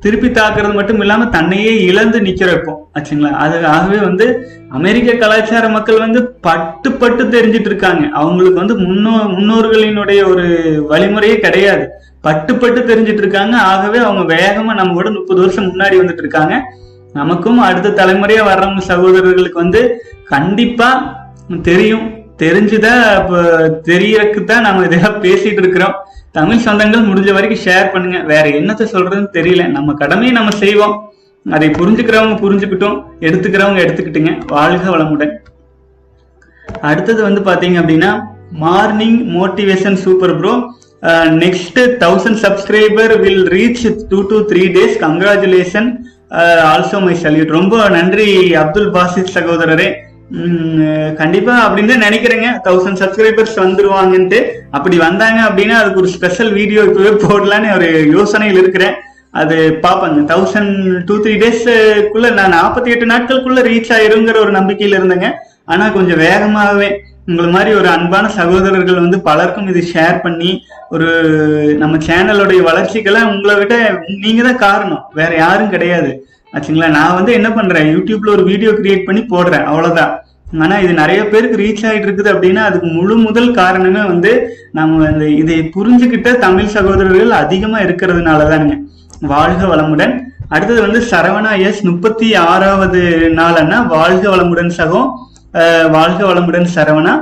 திருப்பி 0.00 0.28
தாக்குறது 0.28 0.74
மட்டும் 0.74 1.00
இல்லாம 1.00 1.26
தன்னையே 1.26 1.72
இழந்து 1.84 2.18
நிக்கிறப்போ 2.20 2.74
ஆச்சுங்களா? 2.94 3.30
அது 3.44 3.66
ஆகவே 3.66 3.98
வந்து 3.98 4.26
அமெரிக்க 4.70 5.12
கலாச்சார 5.12 5.68
மக்கள் 5.68 5.98
வந்து 5.98 6.20
பட்டு 6.46 6.92
பட்டு 6.92 7.24
தெரிஞ்சிட்டு 7.24 7.68
இருக்காங்க. 7.70 8.08
அவங்களுக்கு 8.12 8.58
வந்து 8.58 8.76
முன்னோ 8.80 9.14
முன்னோர்களினுடைய 9.34 10.20
ஒரு 10.28 10.46
வழிமுறையே 10.90 11.36
கிடையாது. 11.38 11.86
பட்டு 12.20 12.54
பட்டு 12.54 12.80
தெரிஞ்சிட்டு 12.80 13.22
இருக்காங்க. 13.24 13.56
ஆகவே 13.56 13.98
அவங்க 13.98 14.34
வேகமா 14.34 14.74
நம்ம 14.74 14.92
கூட 14.92 15.10
முப்பது 15.10 15.40
வருஷம் 15.40 15.68
முன்னாடி 15.72 15.96
வந்துட்டு 16.02 16.24
இருக்காங்க. 16.24 16.54
நமக்கும் 17.12 17.58
அடுத்த 17.58 18.04
தலைமுறையா 18.04 18.42
வர்றவங்க 18.50 18.78
சகோதரர்களுக்கு 18.78 19.58
வந்து 19.58 19.82
கண்டிப்பா 20.24 20.88
தெரியும். 21.62 22.06
தெரிஞ்சுதான் 22.38 23.02
தெரியறதுக்கு 23.88 24.44
தான் 24.44 24.62
நம்ம 24.62 24.84
இதெல்லாம் 24.84 25.22
பேசிட்டு 25.22 25.60
இருக்கிறோம். 25.62 25.96
தமிழ் 26.36 26.64
சொந்தங்கள் 26.64 27.06
முடிஞ்ச 27.10 27.30
வரைக்கும் 27.36 27.62
ஷேர் 27.66 27.92
பண்ணுங்க. 27.92 28.18
வேற 28.32 28.44
என்னத்த 28.58 28.82
சொல்றதுன்னு 28.92 29.30
தெரியல. 29.36 29.62
நம்ம 29.76 29.94
கடமையை 30.02 30.32
நம்ம 30.36 30.50
செய்வோம். 30.62 30.94
அதை 31.56 31.68
புரிஞ்சுக்கிறவங்க 31.78 32.36
புரிஞ்சுக்கிட்டோம். 32.42 32.98
எடுத்துக்கிறவங்க 33.26 33.80
எடுத்துக்கிட்டுங்க. 33.84 34.32
வாழ்க 34.56 34.84
வளமுடன். 34.96 35.32
அடுத்தது 36.90 37.20
வந்து 37.28 37.40
பாத்தீங்க 37.48 37.78
அப்படின்னா 37.80 38.10
morning 38.64 39.18
motivation 39.36 39.98
super 40.04 40.34
bro 40.40 40.52
next 41.42 41.80
thousand 42.02 42.40
subscriber 42.44 43.12
will 43.24 43.44
reach 43.56 43.84
two 44.10 44.18
to 44.30 44.38
three 44.50 44.62
days 44.76 44.96
congratulation 45.04 45.88
also 46.72 46.98
my 47.06 47.14
salute 47.22 47.56
ரொம்ப 47.58 47.88
நன்றி 47.96 48.28
அப்துல் 48.62 48.90
பாசித் 48.96 49.34
சகோதரரே. 49.36 49.88
கண்டிப்பா 51.20 51.54
அப்படின்னு 51.66 51.92
தான் 51.92 52.06
நினைக்கிறேங்க. 52.06 52.48
தௌசண்ட் 52.66 53.00
சப்ஸ்கிரைபர்ஸ் 53.02 53.56
வந்துருவாங்கன்ட்டு. 53.62 54.40
அப்படி 54.76 54.96
வந்தாங்க 55.06 55.38
அப்படின்னா 55.48 55.76
அதுக்கு 55.80 56.02
ஒரு 56.02 56.10
ஸ்பெஷல் 56.16 56.52
வீடியோ 56.58 56.82
இப்பவே 56.88 57.12
போடலான்னு 57.24 57.74
ஒரு 57.78 57.88
யோசனையில் 58.16 58.60
இருக்கிறேன். 58.62 58.96
அது 59.40 59.56
பாப்பாங்க. 59.86 60.20
தௌசண்ட் 60.32 60.74
டூ 61.08 61.16
த்ரீ 61.24 61.34
டேஸ்க்குள்ள 61.42 62.30
நான் 62.38 62.56
நாற்பத்தி 62.58 62.94
எட்டு 62.94 63.12
நாட்களுக்குள்ள 63.12 63.62
ரீச் 63.70 63.92
ஆயிருங்கிற 63.98 64.38
ஒரு 64.44 64.54
நம்பிக்கையில 64.58 64.98
இருந்தேங்க. 65.00 65.30
ஆனா 65.72 65.84
கொஞ்சம் 65.98 66.22
வேகமாகவே 66.26 66.88
உங்களை 67.28 67.48
மாதிரி 67.54 67.70
ஒரு 67.80 67.88
அன்பான 67.96 68.28
சகோதரர்கள் 68.38 69.02
வந்து 69.02 69.18
பலருக்கும் 69.26 69.68
இது 69.72 69.80
ஷேர் 69.92 70.16
பண்ணி 70.24 70.50
ஒரு 70.94 71.08
நம்ம 71.82 71.98
சேனலுடைய 72.06 72.60
வளர்ச்சிக்கெல்லாம் 72.70 73.30
உங்களை 73.34 73.54
விட 73.58 73.74
நீங்க 74.24 74.42
தான் 74.42 74.62
காரணம். 74.66 75.04
வேற 75.18 75.32
யாரும் 75.44 75.72
கிடையாது. 75.74 76.10
ஆச்சுங்களா? 76.54 76.88
நான் 76.98 77.16
வந்து 77.18 77.32
என்ன 77.38 77.48
பண்றேன்? 77.58 77.88
யூடியூப்ல 77.94 78.30
ஒரு 78.36 78.44
வீடியோ 78.50 78.70
கிரியேட் 78.78 79.06
பண்ணி 79.08 79.22
போடுறேன். 79.32 79.66
அவ்வளவுதான். 79.70 80.12
ஆனா 80.64 80.76
இது 80.84 80.92
நிறைய 81.00 81.20
பேருக்கு 81.32 81.60
ரீச் 81.62 81.84
ஆகிட்டு 81.88 82.06
இருக்குது 82.08 82.30
அப்படின்னா 82.32 82.62
அதுக்கு 82.68 82.88
முழு 82.96 83.16
முதல் 83.26 83.50
காரணமே 83.58 84.02
வந்து 84.12 84.30
நம்ம 84.78 85.08
இந்த 85.12 85.26
இதை 85.42 85.58
புரிஞ்சுக்கிட்ட 85.76 86.30
தமிழ் 86.46 86.72
சகோதரர்கள் 86.76 87.32
அதிகமா 87.42 87.78
இருக்கிறதுனாலதானுங்க 87.86 88.76
வாழ்க 89.34 89.62
வளமுடன். 89.72 90.14
அடுத்தது 90.54 90.80
வந்து 90.86 91.00
சரவணா 91.10 91.52
எஸ் 91.68 91.82
முப்பத்தி 91.88 92.28
ஆறாவது 92.34 93.02
நாளன்னா 93.40 93.78
வாழ்க 93.96 94.24
வளமுடன் 94.34 94.72
சகோ. 94.78 95.02
வாழ்க 95.96 96.20
வளமுடன் 96.30 96.68
சரவணா. 96.76 97.14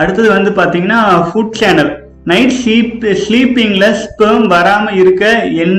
அடுத்தது 0.00 0.28
வந்து 0.36 0.50
பாத்தீங்கன்னா 0.60 1.00
ஃபுட் 1.28 1.56
சேனல் 1.60 1.92
நைட் 2.30 2.56
ஸ்லீப் 2.60 3.04
ஸ்லீப்பிங்ல 3.24 3.86
ஸ்பெர்ம் 4.02 4.46
வராம 4.54 4.94
இருக்க 5.02 5.24
என் 5.64 5.78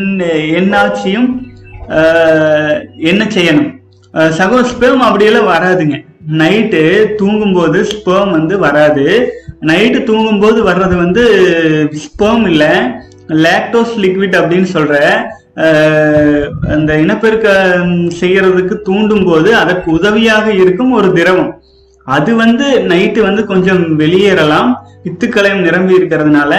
என்னாச்சியும் 0.59 1.27
என்ன 3.11 3.23
செய்யணும்? 3.35 3.71
சகோ 4.37 4.59
ஸ்பேம் 4.71 5.01
அப்படியெல்லாம் 5.07 5.51
வராதுங்க. 5.55 5.97
நைட்டு 6.39 6.81
தூங்கும்போது 7.19 7.79
ஸ்பெர்ம் 7.91 8.31
வந்து 8.37 8.55
வராது. 8.63 9.05
நைட்டு 9.69 9.99
தூங்கும்போது 10.09 10.59
வர்றது 10.69 10.95
வந்து 11.03 11.23
ஸ்பெர்ம் 12.05 12.45
இல்லை. 12.51 12.71
லாக்டோஸ் 13.45 13.93
லிக்விட் 14.03 14.35
அப்படின்னு 14.39 14.69
சொல்ற 14.77 14.95
அந்த 16.75 16.91
இனப்பெருக்கம் 17.03 17.93
செய்யறதுக்கு 18.19 18.75
தூண்டும் 18.87 19.23
போது 19.29 19.49
அதற்கு 19.61 19.87
உதவியாக 19.99 20.45
இருக்கும் 20.63 20.91
ஒரு 20.99 21.09
திரவம். 21.17 21.49
அது 22.07 22.31
வந்து 22.41 22.67
நைட்டு 22.91 23.19
வந்து 23.27 23.41
கொஞ்சம் 23.51 23.81
வெளியேறலாம். 24.01 24.69
வித்துக்களையும் 25.05 25.65
நிரம்பி 25.67 25.97
இருக்கிறதுனால 25.99 26.53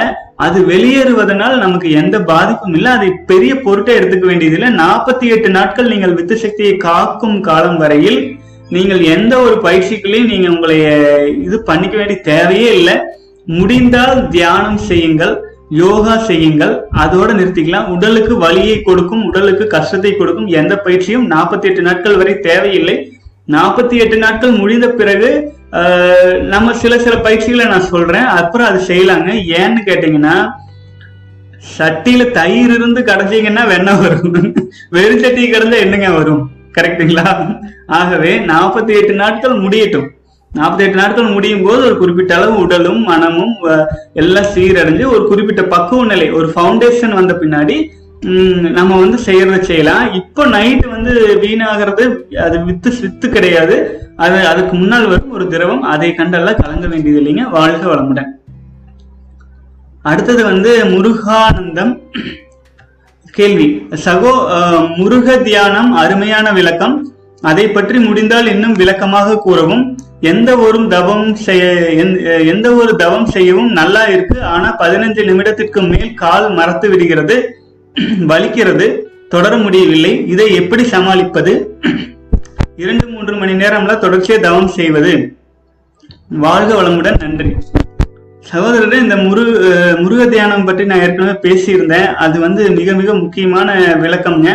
அது 0.44 0.58
வெளியேறுவதனால் 0.72 1.56
நமக்கு 1.62 1.88
எந்த 2.00 2.16
பாதிப்பும் 2.30 2.74
இல்லை. 2.78 2.90
அதை 2.96 3.08
பெரிய 3.30 3.52
பொருட்டை 3.64 3.94
எடுத்துக்க 3.98 4.26
வேண்டியதில்லை 4.30 4.68
நாற்பத்தி 4.82 5.26
எட்டு 5.34 5.48
நாட்கள் 5.56 5.90
நீங்கள் 5.92 6.14
வித்து 6.18 6.36
சக்தியை 6.44 6.74
காக்கும் 6.86 7.38
காலம் 7.48 7.80
வரையில் 7.82 8.20
நீங்கள் 8.76 9.02
எந்த 9.16 9.34
ஒரு 9.46 9.56
பயிற்சிகளையும் 9.66 10.30
நீங்க 10.32 10.48
உங்களை 10.54 10.78
இது 11.46 11.58
பண்ணிக்க 11.68 11.94
வேண்டிய 12.00 12.18
தேவையே 12.30 12.70
இல்லை. 12.78 12.96
முடிந்தால் 13.58 14.16
தியானம் 14.36 14.80
செய்யுங்கள் 14.88 15.34
யோகா 15.82 16.14
செய்யுங்கள் 16.30 16.74
அதோட 17.02 17.28
நிறுத்திக்கலாம். 17.38 17.88
உடலுக்கு 17.94 18.34
வலியை 18.44 18.76
கொடுக்கும் 18.88 19.26
உடலுக்கு 19.28 19.64
கஷ்டத்தை 19.76 20.12
கொடுக்கும் 20.16 20.50
எந்த 20.60 20.74
பயிற்சியும் 20.86 21.26
நாற்பத்தி 21.34 21.68
எட்டு 21.70 21.82
நாட்கள் 21.88 22.18
வரை 22.20 22.34
தேவையில்லை. 22.48 22.96
நாற்பத்தி 23.54 23.96
எட்டு 24.04 24.16
நாட்கள் 24.24 24.58
முடிந்த 24.60 24.86
பிறகு 25.00 25.30
நம்ம 26.40 26.74
சில 26.74 26.98
சில 26.98 27.16
பயிற்சிகளை 27.16 27.64
நான் 27.66 27.90
சொல்றேன். 27.94 28.24
அப்புறம் 28.24 28.66
அது 28.66 28.80
செய்யலாங்க. 28.86 29.30
ஏன்னு 29.60 29.80
கேட்டீங்கன்னா 29.86 30.36
சட்டியில 31.78 32.30
தயிர் 32.30 32.70
இருந்து 32.70 33.00
கடைஞ்சிங்கன்னா 33.00 33.66
வெண்ணெய் 33.66 33.96
வரும். 33.96 34.54
வெறும் 34.90 35.18
சட்டி 35.18 35.52
கிடந்தா 35.52 35.78
என்னங்க 35.78 36.10
வரும்? 36.10 36.50
கரெக்டுங்களா 36.78 37.56
ஆகவே 37.86 38.38
நாற்பத்தி 38.38 38.88
எட்டு 38.88 39.14
நாட்கள் 39.14 39.54
முடியட்டும். 39.54 40.08
நாற்பத்தி 40.56 40.78
எட்டு 40.78 40.94
நாட்கள் 40.94 41.24
முடியும் 41.24 41.62
போது 41.62 41.84
ஒரு 41.84 41.98
குறிப்பிட்ட 41.98 42.34
அளவு 42.34 42.54
உடலும் 42.56 43.02
மனமும் 43.02 43.54
எல்லாம் 44.12 44.50
சீரடைஞ்சு 44.54 45.04
ஒரு 45.06 45.26
குறிப்பிட்ட 45.26 45.62
பக்குவ 45.62 46.04
நிலை 46.04 46.30
ஒரு 46.30 46.52
ஃபவுண்டேஷன் 46.56 47.14
வந்த 47.14 47.34
பின்னாடி 47.34 47.90
நம்ம 48.76 48.92
வந்து 49.02 49.18
செய்யறத 49.26 49.58
செய்யலாம். 49.68 50.04
இப்போ 50.20 50.42
நைட் 50.54 50.86
வந்து 50.94 51.12
வீணாகிறது 51.42 52.04
அது 52.44 52.56
வித்து 52.68 52.90
வித்து 53.02 53.26
கிடையாது. 53.36 53.76
அது 54.24 54.38
அதுக்கு 54.52 54.74
முன்னால் 54.78 55.10
வரும் 55.10 55.34
ஒரு 55.36 55.44
திரவம் 55.52 55.84
அதை 55.92 56.08
கண்டெல்லாம் 56.20 56.60
கலங்க 56.62 56.86
வேண்டியது 56.92 57.20
இல்லைங்க. 57.20 57.44
வாழ்க 57.56 57.84
வளமுடன். 57.90 58.30
அடுத்தது 60.10 60.42
வந்து 60.50 60.70
முருகானந்தம். 60.94 61.92
கேள்வி. 63.38 63.68
சகோ 64.06 64.32
முருக 64.98 65.36
தியானம் 65.48 65.90
அருமையான 66.02 66.52
விளக்கம். 66.58 66.96
அதை 67.50 67.66
பற்றி 67.76 67.98
முடிந்தால் 68.06 68.52
இன்னும் 68.52 68.78
விளக்கமாக 68.80 69.38
கூறவும் 69.46 69.84
எந்த 70.30 70.50
ஒரு 70.66 70.78
தவம் 70.94 71.26
செய்ய 71.46 71.64
எந்த 72.52 72.68
ஒரு 72.80 72.92
தவம் 73.02 73.28
செய்யவும் 73.34 73.70
நல்லா 73.80 74.02
இருக்கு. 74.14 74.36
ஆனா 74.54 74.68
பதினஞ்சு 74.82 75.22
நிமிடத்திற்கு 75.28 75.82
மேல் 75.92 76.12
கால் 76.24 76.48
மறத்து 76.58 76.88
விடுகிறது. 76.94 77.36
வலிக்கிறது 78.30 78.86
தொடர 79.32 79.52
முடியவில்லை. 79.64 80.12
இதை 80.32 80.46
எப்படி 80.60 80.82
சமாளிப்பது? 80.92 81.52
இரண்டு 82.82 83.06
மூன்று 83.14 83.34
மணி 83.40 83.54
நேரம்ல 83.62 83.94
தொடர்ச்சியை 84.04 84.38
தவம் 84.46 84.70
செய்வது. 84.78 85.12
வாழ்க 86.44 86.70
வளமுடன் 86.78 87.20
நன்றி. 87.24 87.50
சகோதரர் 88.50 89.02
இந்த 89.04 89.16
முரு 89.24 89.42
முருக 90.02 90.22
தியானம் 90.34 90.66
பற்றி 90.66 90.84
நான் 90.90 91.02
ஏற்கனவே 91.06 91.34
பேசியிருந்தேன். 91.46 92.08
அது 92.24 92.36
வந்து 92.44 92.62
மிக 92.78 92.94
மிக 93.00 93.14
முக்கியமான 93.22 93.74
விளக்கம்ங்க. 94.04 94.50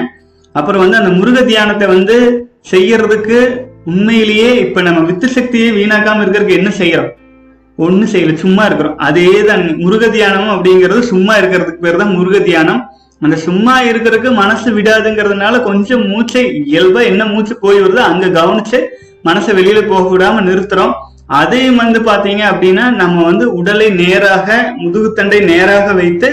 அப்புறம் 0.59 0.83
வந்து 0.83 0.99
அந்த 1.01 1.11
முருக 1.19 1.41
தியானத்தை 1.49 1.87
வந்து 1.95 2.15
செய்யறதுக்கு 2.71 3.37
உண்மையிலேயே 3.91 4.49
இப்ப 4.65 4.81
நம்ம 4.87 4.99
வித்து 5.09 5.27
சக்தியை 5.37 5.69
வீணாக்காம 5.77 6.21
இருக்கிறதுக்கு 6.23 6.59
என்ன 6.59 6.71
செய்யறோம்? 6.81 7.11
ஒன்றும் 7.85 8.11
செய்யல 8.13 8.33
சும்மா 8.45 8.63
இருக்கிறோம். 8.67 8.97
அதே 9.07 9.29
தான் 9.49 9.63
முருக 9.83 10.09
தியானம் 10.15 10.51
அப்படிங்கிறது 10.55 11.01
சும்மா 11.11 11.33
இருக்கிறதுக்கு 11.41 11.85
பேர் 11.85 12.01
தான் 12.01 12.15
முருக 12.17 12.39
தியானம். 12.49 12.81
அந்த 13.25 13.35
சும்மா 13.45 13.73
இருக்கிறதுக்கு 13.89 14.29
மனசு 14.41 14.69
விடாதுங்கிறதுனால 14.77 15.61
கொஞ்சம் 15.67 16.03
மூச்சை 16.11 16.43
இயல்பா 16.71 17.01
என்ன 17.11 17.25
மூச்சு 17.33 17.53
போய் 17.63 17.81
வருதோ 17.83 18.01
அங்க 18.11 18.27
கவனிச்சு 18.39 18.79
மனசை 19.27 19.51
வெளியில 19.59 19.81
போக 19.91 20.05
விடாம 20.13 20.41
நிறுத்துறோம். 20.47 20.93
அதையும் 21.41 21.79
வந்து 21.81 21.99
பாத்தீங்க 22.07 22.43
அப்படின்னா 22.53 22.85
நம்ம 23.01 23.23
வந்து 23.29 23.45
உடலை 23.59 23.87
நேராக 24.01 24.57
முதுகுத்தண்டை 24.81 25.39
நேராக 25.51 25.93
வைத்து 25.99 26.29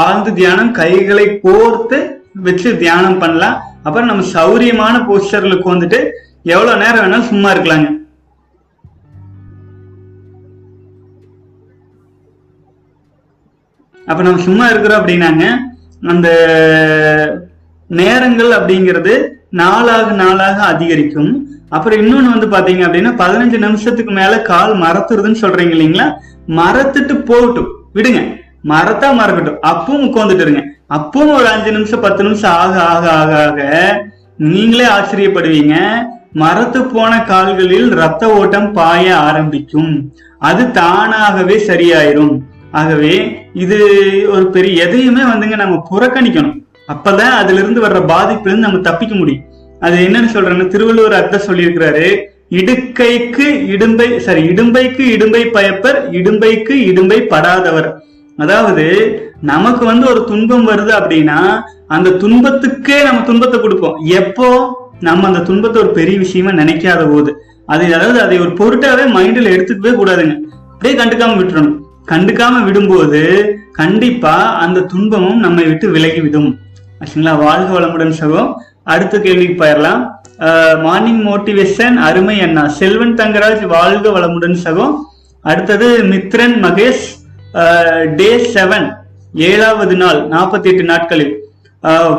ஆழ்ந்து 0.00 0.30
தியானம் 0.40 0.72
கைகளை 0.80 1.26
கோர்த்து 1.44 1.98
வச்சு 2.46 2.68
தியானம் 2.82 3.20
பண்ணலாம். 3.22 3.56
அப்புறம் 3.86 4.10
நம்ம 4.10 4.26
சௌரியமான 4.36 4.94
போஸ்டர்ல 5.08 5.58
உட்காந்துட்டு 5.60 6.00
எவ்வளவு 6.54 6.82
நேரம் 6.82 7.02
வேணாலும் 7.04 7.30
சும்மா 7.30 7.50
இருக்கலாங்க. 7.54 7.88
அப்ப 14.10 14.20
நம்ம 14.26 14.44
சும்மா 14.48 14.66
இருக்கிறோம் 14.72 15.00
அப்படின்னாங்க. 15.00 15.46
அந்த 16.06 16.28
நேரங்கள் 17.86 18.48
அப்படிங்கிறது 18.48 19.28
நாளாக 19.50 20.12
நாளாக 20.12 20.62
அதிகரிக்கும். 20.62 21.48
அப்புறம் 21.68 21.98
இன்னொன்னு 21.98 22.38
வந்து 22.38 22.46
பாத்தீங்க 22.46 22.76
அப்படின்னா 22.76 23.12
பதினஞ்சு 23.18 23.58
நிமிஷத்துக்கு 23.58 24.12
மேல 24.12 24.42
கால் 24.42 24.76
மறத்துறதுன்னு 24.76 25.34
சொல்றீங்க 25.40 25.74
இல்லைங்களா? 25.76 26.12
மரத்துட்டு 26.48 27.14
போகட்டும். 27.14 27.68
விடுங்க. 27.94 28.36
மரத்தா 28.64 29.12
மறக்கட்டும் 29.12 29.58
அப்பவும் 29.62 30.06
உட்காந்துட்டு 30.06 30.40
இருங்க. 30.40 30.62
அப்பவும் 30.90 31.34
ஒரு 31.34 31.48
அஞ்சு 31.48 31.72
நிமிஷம் 31.72 32.00
பத்து 32.00 32.22
நிமிஷம் 32.22 32.50
ஆக 32.50 32.82
ஆக 32.82 33.10
ஆக 33.10 33.46
ஆக 33.46 33.60
நீங்களே 34.36 34.86
ஆச்சரியப்படுவீங்க. 34.86 35.74
மரத்து 36.32 36.84
போன 36.84 37.24
கால்களில் 37.24 37.90
ரத்த 37.90 38.30
ஓட்டம் 38.30 38.72
பாய 38.72 39.16
ஆரம்பிக்கும். 39.16 40.12
அது 40.38 40.70
தானாகவே 40.70 41.62
சரியாயிரும். 41.66 42.38
ஆகவே 42.70 43.47
இது 43.64 43.78
ஒரு 44.30 44.50
பெரிய 44.50 44.84
எதையுமே 44.84 45.22
வந்துங்க 45.22 45.56
நம்ம 45.56 45.76
புறக்கணிக்கணும். 45.90 46.56
அப்பதான் 46.92 47.34
அதுல 47.42 47.60
இருந்து 47.60 47.80
வர்ற 47.80 48.00
பாதிப்புல 48.12 48.50
இருந்து 48.50 48.66
நம்ம 48.66 48.78
தப்பிக்க 48.78 49.14
முடியும். 49.14 49.44
அது 49.80 49.96
என்னன்னு 49.96 50.34
சொல்றேன்னு 50.34 50.66
திருவள்ளுவர் 50.68 51.12
அர்த்தம் 51.12 51.46
சொல்லியிருக்கிறாரு 51.46 52.08
இடுக்கைக்கு 52.50 53.46
இடும்பை 53.66 54.18
சாரி 54.18 54.42
இடும்பைக்கு 54.48 55.00
இடும்பை 55.00 55.42
பயப்பர் 55.44 55.98
இடும்பைக்கு 56.12 56.74
இடும்பை 56.90 57.18
படாதவர். 57.22 57.88
அதாவது 58.36 58.84
நமக்கு 59.42 59.84
வந்து 59.84 60.06
ஒரு 60.10 60.24
துன்பம் 60.24 60.68
வருது 60.68 60.92
அப்படின்னா 61.00 61.38
அந்த 61.86 62.10
துன்பத்துக்கே 62.10 62.98
நம்ம 63.04 63.20
துன்பத்தை 63.26 63.60
கொடுப்போம். 63.60 63.98
எப்போ? 64.20 64.48
நம்ம 65.00 65.26
அந்த 65.26 65.38
துன்பத்தை 65.38 65.82
ஒரு 65.82 65.90
பெரிய 65.90 66.18
விஷயமா 66.18 66.50
நினைக்காத 66.50 67.02
போது. 67.12 67.32
அது 67.66 67.94
அதாவது 67.94 68.20
அதை 68.20 68.36
ஒரு 68.38 68.50
பொருட்டாவே 68.50 69.04
மைண்ட்ல 69.16 69.52
எடுத்துக்கவே 69.56 69.92
கூடாதுங்க. 70.00 70.36
அப்படியே 70.72 70.94
கண்டுக்காம 71.02 71.36
விட்டுறணும். 71.40 71.76
கண்டுக்காம 72.10 72.60
விடும்போது 72.66 73.20
கண்டிப்பா 73.80 74.34
அந்த 74.64 74.84
துன்பமும் 74.92 75.42
நம்மை 75.44 75.64
விட்டு 75.70 75.86
விலகி 75.94 76.20
விடும் 76.24 76.50
ஆச்சுங்களா? 77.00 77.32
வாழ்க 77.44 77.70
வளமுடன் 77.76 78.14
சகோ 78.20 78.42
அடுத்த 78.92 79.14
கேள்விக்கு 79.24 79.56
போயிடலாம். 79.62 80.02
மார்னிங் 80.84 81.22
மோட்டிவேஷன் 81.28 81.96
அருமை 82.08 82.36
அண்ணா. 82.46 82.64
செல்வன் 82.78 83.14
தங்கராஜ் 83.20 83.64
வாழ்க 83.76 84.06
வளமுடன் 84.16 84.56
சகோ 84.64 84.86
அடுத்தது 85.50 85.88
மித்ரன் 86.12 86.56
மகேஷ் 86.64 87.06
டே 88.20 88.30
செவன் 88.54 88.86
ஏழாவது 89.48 89.96
நாள் 90.02 90.20
நாற்பத்தி 90.34 90.68
எட்டு 90.72 90.84
நாட்களில் 90.92 91.34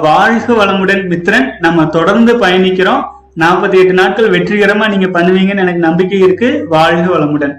வாழ்க 0.08 0.48
வளமுடன் 0.60 1.02
மித்ரன். 1.12 1.48
நம்ம 1.66 1.86
தொடர்ந்து 1.96 2.34
பயணிக்கிறோம். 2.44 3.02
நாற்பத்தி 3.44 3.78
எட்டு 3.82 3.96
நாட்கள் 4.02 4.34
வெற்றிகரமா 4.36 4.86
நீங்க 4.94 5.08
பண்ணுவீங்கன்னு 5.16 5.64
எனக்கு 5.66 5.88
நம்பிக்கை 5.88 6.20
இருக்கு. 6.28 6.50
வாழ்க 6.76 7.06
வளமுடன். 7.16 7.56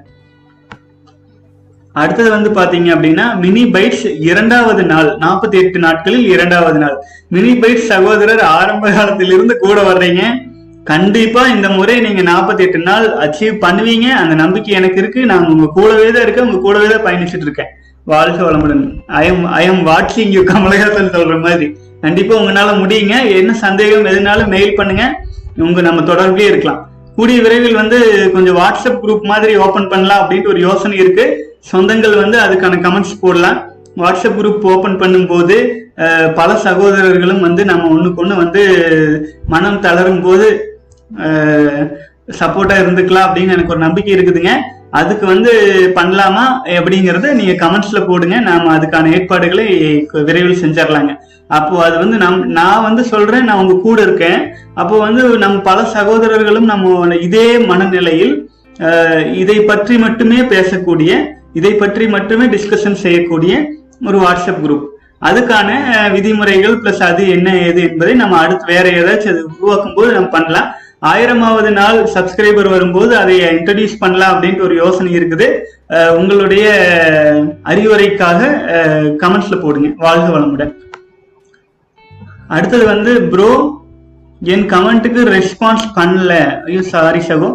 அடுத்தது 1.92 2.30
வந்து 2.30 2.50
பாத்தீங்க 2.50 2.88
அப்படின்னா 2.94 3.24
மினி 3.38 3.64
பைட்ஸ் 3.64 4.04
இரண்டாவது 4.18 4.82
நாள் 4.82 5.08
நாற்பத்தி 5.20 5.56
எட்டு 5.62 5.78
நாட்களில் 5.78 6.28
இரண்டாவது 6.28 6.78
நாள். 6.78 6.96
மினி 7.28 7.52
பைட்ஸ் 7.52 7.88
சகோதரர் 7.92 8.40
ஆரம்ப 8.40 8.90
காலத்திலிருந்து 8.90 9.56
கூட 9.58 9.82
வர்றீங்க. 9.82 10.22
கண்டிப்பா 10.84 11.46
இந்த 11.46 11.68
முறை 11.68 12.00
நீங்க 12.00 12.22
நாற்பத்தி 12.32 12.58
எட்டு 12.58 12.78
நாள் 12.78 13.16
அச்சீவ் 13.16 13.56
பண்ணுவீங்க. 13.64 14.06
அந்த 14.22 14.34
நம்பிக்கை 14.34 14.74
எனக்கு 14.74 14.96
இருக்கு. 14.96 15.26
நான் 15.26 15.46
உங்க 15.46 15.66
கூடவே 15.66 16.10
தான் 16.10 16.22
இருக்கேன். 16.22 16.46
உங்க 16.46 16.58
கூடவே 16.58 16.86
தான் 16.86 17.04
பயணிச்சுட்டு 17.06 17.48
இருக்கேன். 17.48 17.66
வாழ்க 18.04 18.50
வளமுடன். 18.50 19.02
ஐ 19.06 19.26
எம் 19.26 19.44
ஐ 19.44 19.64
எம் 19.66 19.86
வாட்சிங் 19.86 20.30
யூ 20.36 20.42
கமலஹாசன் 20.42 21.14
சொல்ற 21.16 21.40
மாதிரி. 21.40 21.76
கண்டிப்பா 22.00 22.34
உங்களால 22.36 22.70
முடியுங்க. 22.82 23.36
என்ன 23.40 23.52
சந்தேகம் 23.54 24.04
எதுனாலும் 24.04 24.46
மெயில் 24.46 24.74
பண்ணுங்க. 24.74 25.04
உங்க 25.56 25.80
நம்ம 25.80 26.14
தொடர்பிலே 26.14 26.46
இருக்கலாம். 26.52 26.88
கூடிய 27.20 27.38
விரைவில் 27.44 27.80
வந்து 27.80 27.98
கொஞ்சம் 28.34 28.58
வாட்ஸ்அப் 28.60 29.00
குரூப் 29.02 29.24
மாதிரி 29.30 29.52
ஓபன் 29.64 29.88
பண்ணலாம் 29.92 30.20
அப்படின்ட்டு 30.20 30.52
ஒரு 30.52 30.60
யோசனை 30.68 30.96
இருக்கு. 31.02 31.24
சொந்தங்கள் 31.70 32.14
வந்து 32.22 32.36
அதுக்கான 32.44 32.78
கமெண்ட்ஸ் 32.84 33.20
போடலாம். 33.22 33.58
வாட்ஸ்அப் 34.02 34.38
குரூப் 34.38 34.64
ஓபன் 34.72 34.96
பண்ணும்போது 35.02 35.56
பல 36.38 36.50
சகோதரர்களும் 36.64 37.42
வந்து 37.46 37.62
நம்ம 37.70 37.88
ஒண்ணுக்கு 37.94 38.20
ஒண்ணு 38.22 38.36
வந்து 38.42 38.62
மனம் 39.54 39.80
தளரும் 39.86 40.22
போது 40.26 40.46
சப்போர்ட்டா 42.40 42.76
இருந்துக்கலாம் 42.82 43.26
அப்படின்னு 43.26 43.54
எனக்கு 43.56 43.74
ஒரு 43.74 43.82
நம்பிக்கை 43.86 44.12
இருக்குதுங்க. 44.16 44.52
அதுக்கு 45.00 45.24
வந்து 45.32 45.52
பண்ணலாமா? 45.98 46.44
எப்படிங்கறத 46.76 47.32
நீங்க 47.40 47.54
கமெண்ட்ஸ்ல 47.64 48.00
போடுங்க. 48.06 48.36
நாம 48.48 48.72
அதுக்கான 48.76 49.12
ஏற்பாடுகளை 49.16 49.66
விரைவில் 50.28 50.62
செஞ்சிடலாங்க. 50.62 51.12
அப்போ 51.56 51.76
அது 51.86 51.96
வந்து 52.02 52.16
நம் 52.24 52.38
நான் 52.58 52.84
வந்து 52.88 53.02
சொல்றேன் 53.12 53.46
நான் 53.48 53.60
உங்க 53.62 53.76
கூட 53.86 53.98
இருக்கேன். 54.06 54.40
அப்போ 54.80 54.94
வந்து 55.06 55.22
நம் 55.44 55.58
பல 55.68 55.78
சகோதரர்களும் 55.96 56.70
நம்ம 56.72 57.16
இதே 57.26 57.48
மனநிலையில் 57.70 58.34
இதை 59.42 59.58
பற்றி 59.70 59.94
மட்டுமே 60.04 60.38
பேசக்கூடிய 60.54 61.12
இதை 61.58 61.72
பற்றி 61.82 62.04
மட்டுமே 62.16 62.44
டிஸ்கஷன் 62.54 63.02
செய்யக்கூடிய 63.04 63.54
ஒரு 64.08 64.18
வாட்ஸ்அப் 64.24 64.62
குரூப் 64.64 64.86
அதுக்கான 65.28 65.70
விதிமுறைகள் 66.14 66.76
பிளஸ் 66.82 67.02
அது 67.08 67.22
என்ன 67.36 67.48
ஏது 67.64 67.80
என்பதை 67.88 68.12
நம்ம 68.20 68.36
அடுத்து 68.42 68.72
வேற 68.74 68.86
ஏதாச்சும் 69.00 69.32
அது 69.32 69.42
உருவாக்கும் 69.48 69.96
போது 69.96 70.10
நம்ம 70.16 70.30
பண்ணலாம். 70.36 70.68
ஆயிரமாவது 71.10 71.70
நாள் 71.80 71.98
சப்ஸ்கிரைபர் 72.14 72.68
வரும்போது 72.74 73.12
அதை 73.22 73.34
இன்ட்ரடியூஸ் 73.56 74.00
பண்ணலாம் 74.02 74.32
அப்படின்ட்டு 74.34 74.66
ஒரு 74.68 74.74
யோசனை 74.82 75.10
இருக்குது. 75.18 75.48
உங்களுடைய 76.20 76.64
அறிவுரைக்காக 77.72 78.40
கமெண்ட்ஸ்ல 79.22 79.58
போடுங்க. 79.64 79.90
வாழ்க 80.06 80.28
வளமுடன். 80.36 80.72
அடுத்தது 82.56 82.84
வந்து 82.92 83.12
ப்ரோ 83.32 83.50
என் 84.40 84.66
கமெண்ட்டுக்கு 84.72 85.22
ரெஸ்பான்ஸ் 85.36 85.86
பண்ணல. 85.98 86.32
ஐயோ 86.68 86.82
சாரி 86.94 87.22
சகோ. 87.30 87.50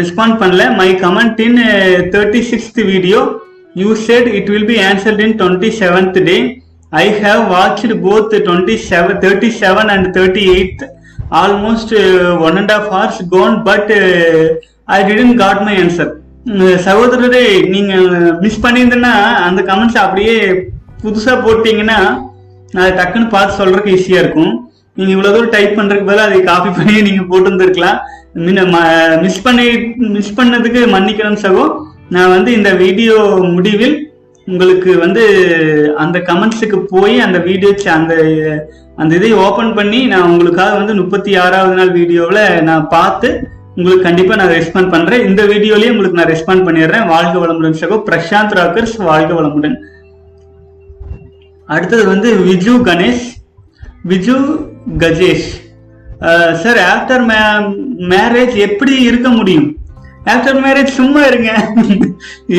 ரெஸ்பாண்ட் 0.00 0.36
பண்ணல. 0.42 0.64
My 0.80 0.88
comment 1.04 1.40
in 1.46 1.60
thirty 2.14 2.42
sixth 2.50 2.80
video 2.92 3.20
you 3.82 3.90
said 4.08 4.28
it 4.38 4.50
will 4.54 4.68
be 4.72 4.78
answered 4.90 5.22
in 5.26 5.36
twenty 5.40 5.70
seventh 5.82 6.18
day 6.30 6.36
I 6.92 7.04
have 7.22 7.42
watched 7.54 7.94
both 8.06 8.34
twenty 8.48 8.76
seven 8.88 9.20
thirty 9.24 9.50
seven 9.62 9.90
and 9.94 10.08
thirty 10.16 10.42
eighth 10.54 10.82
almost 11.42 11.94
one 12.48 12.58
and 12.62 12.72
half 12.78 12.88
hours 12.94 13.22
gone 13.36 13.56
but 13.68 13.92
I 14.96 14.98
didn't 15.10 15.36
got 15.42 15.62
my 15.68 15.76
answer 15.84 16.10
சகோதரரே 16.86 17.46
நீங்கள் 17.74 18.06
miss 18.44 18.62
பண்ணியிருந்தேன்னா 18.64 19.14
அந்த 19.48 19.60
comments 19.70 20.02
அப்படியே 20.04 20.36
புதுசாக 21.02 21.36
போட்டிங்கன்னா 21.46 21.98
நான் 22.72 22.84
அதை 22.84 22.92
டக்குன்னு 22.98 23.28
பார்த்து 23.36 23.58
சொல்றதுக்கு 23.60 23.94
ஈஸியா 23.96 24.20
இருக்கும். 24.24 24.52
நீங்க 24.96 25.10
இவ்வளவு 25.14 25.34
தூரம் 25.34 25.54
டைப் 25.56 25.76
பண்றதுக்கு 25.78 26.08
பதிலாக 26.10 26.28
அதை 26.30 26.40
காப்பி 26.50 26.70
பண்ணி 26.78 26.94
நீங்க 27.08 27.22
போட்டிருந்திருக்கலாம். 27.30 27.98
மிஸ் 29.24 29.42
பண்ணி 29.46 29.66
மிஸ் 30.16 30.36
பண்ணதுக்கு 30.38 30.80
மன்னிக்கணும் 30.94 31.42
சகோ. 31.44 31.64
நான் 32.14 32.34
வந்து 32.36 32.50
இந்த 32.58 32.70
வீடியோ 32.84 33.16
முடிவில் 33.56 33.96
உங்களுக்கு 34.46 34.92
வந்து 35.02 35.22
அந்த 36.04 36.18
கமெண்ட்ஸுக்கு 36.28 36.78
போய் 36.92 37.16
அந்த 37.26 37.38
வீடியோ 37.48 37.72
அந்த 37.96 38.14
அந்த 39.02 39.12
இதை 39.18 39.30
ஓபன் 39.46 39.70
பண்ணி 39.76 40.00
நான் 40.12 40.30
உங்களுக்காக 40.30 40.72
வந்து 40.78 40.94
முப்பத்தி 41.00 41.32
ஆறாவது 41.42 41.74
நாள் 41.78 41.92
வீடியோவில் 41.98 42.62
நான் 42.68 42.88
பார்த்து 42.96 43.28
உங்களுக்கு 43.76 44.06
கண்டிப்பாக 44.06 44.38
நான் 44.40 44.54
ரெஸ்பாண்ட் 44.56 44.92
பண்ணுறேன் 44.94 45.24
இந்த 45.28 45.42
வீடியோலயே 45.52 45.92
உங்களுக்கு 45.94 46.20
நான் 46.20 46.32
ரெஸ்பாண்ட் 46.32 46.66
பண்ணிடுறேன். 46.66 47.06
வாழ்க 47.12 47.34
வளமுடன் 47.44 47.78
சகோ. 47.82 47.98
பிரசாந்த் 48.08 48.56
ராக்கர்ஸ் 48.60 48.96
வாழ்க 49.10 49.30
வளமுடன். 49.40 49.76
அடுத்தது 51.74 52.04
வந்து 52.12 52.28
Viju 52.48 52.74
Ganesh 52.88 53.26
Viju 54.10 54.36
Gajesh. 55.02 55.50
Sir 56.62 56.80
after 56.92 57.24
marriage 58.12 58.56
எப்படி 58.66 58.94
இருக்க 59.08 59.28
முடியும்? 59.38 59.68
ஆஃப்டர் 60.32 60.58
மேரேஜ் 60.64 60.90
சும்மா 60.98 61.20
இருங்க. 61.30 61.52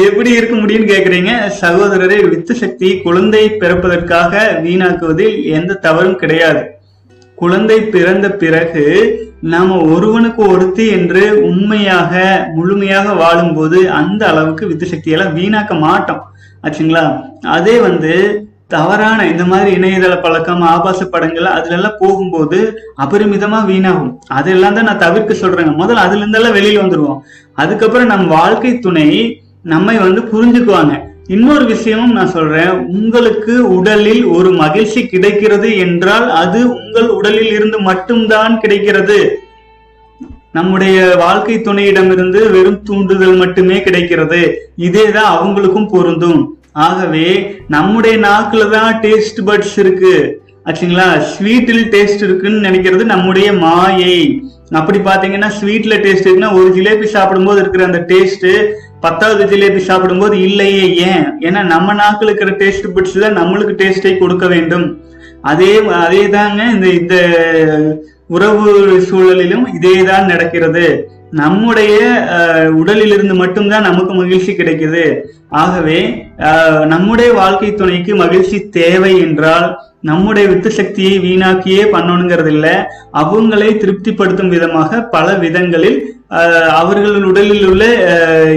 எப்படி 0.07 0.29
இருக்க 0.37 0.55
முடியும்னு 0.61 0.91
கேக்குறீங்க. 0.93 1.33
சகோதரரை 1.61 2.17
வித்து 2.31 2.53
சக்தி 2.61 2.89
குழந்தை 3.05 3.43
பிறப்பதற்காக 3.61 4.43
வீணாக்குவதில் 4.65 5.35
எந்த 5.57 5.79
தவறும் 5.85 6.19
கிடையாது. 6.23 6.63
குழந்தை 7.41 7.77
பிறந்த 7.95 8.27
பிறகு 8.41 8.85
நாம 9.53 9.77
ஒருவனுக்கு 9.93 10.41
ஒருத்தி 10.53 10.83
என்று 10.97 11.23
உண்மையாக 11.49 12.11
முழுமையாக 12.55 13.13
வாழும்போது 13.21 13.79
அந்த 13.99 14.21
அளவுக்கு 14.31 14.63
வித்து 14.69 14.87
சக்தியெல்லாம் 14.91 15.35
வீணாக்க 15.39 15.73
மாட்டோம். 15.85 16.21
ஆச்சுங்களா? 16.65 17.03
அதே 17.57 17.75
வந்து 17.87 18.13
தவறான 18.73 19.27
இந்த 19.27 19.45
மாதிரி 19.45 19.71
இணையதள 19.77 20.21
பழக்கம் 20.21 20.61
ஆபாச 20.61 21.05
படங்கள் 21.05 21.45
அதுல 21.45 21.75
எல்லாம் 21.75 21.99
போகும்போது 21.99 22.59
அபரிமிதமா 22.97 23.59
வீணாகும். 23.71 24.11
அதெல்லாம் 24.27 24.73
தான் 24.73 24.83
நான் 24.83 24.97
தவிர்க்க 24.97 25.33
சொல்றேங்க. 25.33 25.73
முதல்ல 25.81 26.03
அதுல 26.05 26.25
இருந்தெல்லாம் 26.25 26.57
வெளியில 26.57 26.83
வந்துருவோம். 26.83 27.19
அதுக்கப்புறம் 27.53 28.07
நம் 28.07 28.27
வாழ்க்கை 28.27 28.79
துணை 28.79 29.07
நம்மை 29.63 29.97
வந்து 29.97 30.21
புரிஞ்சுக்குவாங்க. 30.21 30.93
இன்னொரு 31.27 31.65
விஷயமும் 31.65 32.11
நான் 32.11 32.27
சொல்றேன். 32.27 32.69
உங்களுக்கு 32.69 33.75
உடலில் 33.75 34.25
ஒரு 34.25 34.51
மகிழ்ச்சி 34.51 35.05
கிடைக்கிறது 35.05 35.77
என்றால் 35.77 36.29
அது 36.29 36.59
உங்கள் 36.75 37.09
உடலில் 37.09 37.51
இருந்து 37.51 37.79
மட்டும்தான் 37.79 38.59
கிடைக்கிறது. 38.59 39.19
நம்முடைய 40.51 40.97
வாழ்க்கை 41.17 41.55
துணையிடமிருந்து 41.55 42.51
வெறும் 42.51 42.83
தூண்டுதல் 42.83 43.35
மட்டுமே 43.35 43.81
கிடைக்கிறது. 43.81 44.41
இதேதான் 44.77 45.31
அவங்களுக்கும் 45.41 45.91
பொருந்தும். 45.91 46.57
ஆகவே 46.75 47.27
நம்முடைய 47.67 48.15
நாக்குல 48.17 48.63
தான் 48.69 48.99
டேஸ்ட் 49.01 49.39
பட்ஸ் 49.45 49.79
இருக்கு. 49.79 50.15
ஆச்சுங்களா? 50.67 51.07
ஸ்வீட்டில் 51.33 51.83
டேஸ்ட் 51.93 52.23
இருக்குன்னு 52.23 52.65
நினைக்கிறது 52.67 53.03
நம்முடைய 53.03 53.53
மாயை. 53.53 54.17
அப்படி 54.71 54.99
பாத்தீங்கன்னா 54.99 55.49
ஸ்வீட்ல 55.59 55.95
டேஸ்ட் 56.05 56.27
இருக்குன்னா 56.27 56.55
ஒரு 56.59 56.69
ஜிலேபி 56.77 57.03
சாப்பிடும்போது 57.03 57.61
இருக்கிற 57.61 57.83
அந்த 57.85 58.05
டேஸ்ட் 58.11 58.47
பத்தாவது 59.01 59.43
ஜிலேபி 59.51 59.77
சாப்பிடும்போது 59.77 60.39
இல்லையே 60.39 60.85
ஏன்? 61.09 61.25
ஏன்னா 61.39 61.63
நம்ம 61.63 61.93
நாக்கில் 61.93 62.27
இருக்கிற 62.27 62.51
டேஸ்ட் 62.61 62.87
பட்ஸ் 62.95 63.19
தான் 63.19 63.37
நம்மளுக்கு 63.39 63.73
டேஸ்டை 63.81 64.17
கொடுக்க 64.17 64.47
வேண்டும். 64.47 64.85
அதே 65.41 65.73
அதே 65.87 66.29
தாங்க 66.29 66.63
இந்த 66.63 66.87
இந்த 66.99 67.15
உறவு 68.27 68.71
சூழலிலும் 69.09 69.65
இதே 69.73 70.03
தான் 70.03 70.25
நடக்கிறது. 70.25 70.85
நம்முடைய 71.33 71.93
உடலிலிருந்து 72.75 73.33
மட்டும்தான் 73.33 73.81
நமக்கு 73.81 74.13
மகிழ்ச்சி 74.13 74.51
கிடைக்குது. 74.53 75.03
ஆகவே 75.55 75.99
நம்முடைய 76.85 77.29
வாழ்க்கை 77.33 77.69
துணைக்கு 77.73 78.15
மகிழ்ச்சி 78.15 78.57
தேவை 78.71 79.19
என்றால் 79.19 79.67
நம்முடைய 80.01 80.47
வித்து 80.47 80.71
சக்தியை 80.71 81.15
வீணாக்கியே 81.19 81.83
பண்ணணுங்கிறது 81.91 82.47
இல்லை 82.47 82.73
அவங்களை 83.13 83.69
திருப்திப்படுத்தும் 83.77 84.49
விதமாக 84.49 85.01
பல 85.11 85.33
விதங்களில் 85.35 85.99
அஹ், 86.31 86.69
அவர்கள் 86.73 87.25
உடலில் 87.25 87.67
உள்ள 87.67 87.83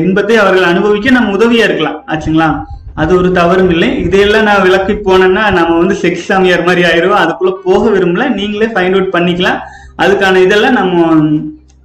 இன்பத்தை 0.02 0.36
அவர்கள் 0.36 0.62
அனுபவிக்க 0.64 1.10
நம்ம 1.10 1.34
உதவியா 1.36 1.64
இருக்கலாம். 1.64 1.98
ஆச்சுங்களா? 2.08 2.48
அது 2.94 3.12
ஒரு 3.16 3.32
தவறும் 3.32 3.70
இல்லை. 3.70 3.88
இதையெல்லாம் 3.98 4.42
நான் 4.42 4.62
விளக்கி 4.62 4.94
போனேன்னா 5.00 5.42
நம்ம 5.50 5.76
வந்து 5.78 5.96
செக்ஸ் 6.02 6.28
சாமியார் 6.28 6.64
மாதிரி 6.64 6.82
ஆயிடுவோம். 6.84 7.22
அதுக்குள்ள 7.24 7.52
போக 7.64 7.82
விரும்பல. 7.90 8.26
நீங்களே 8.34 8.66
ஃபைண்ட் 8.66 8.96
அவுட் 8.96 9.14
பண்ணிக்கலாம். 9.14 9.58
அதுக்கான 9.98 10.40
இதெல்லாம் 10.42 10.72
நம்ம 10.72 10.94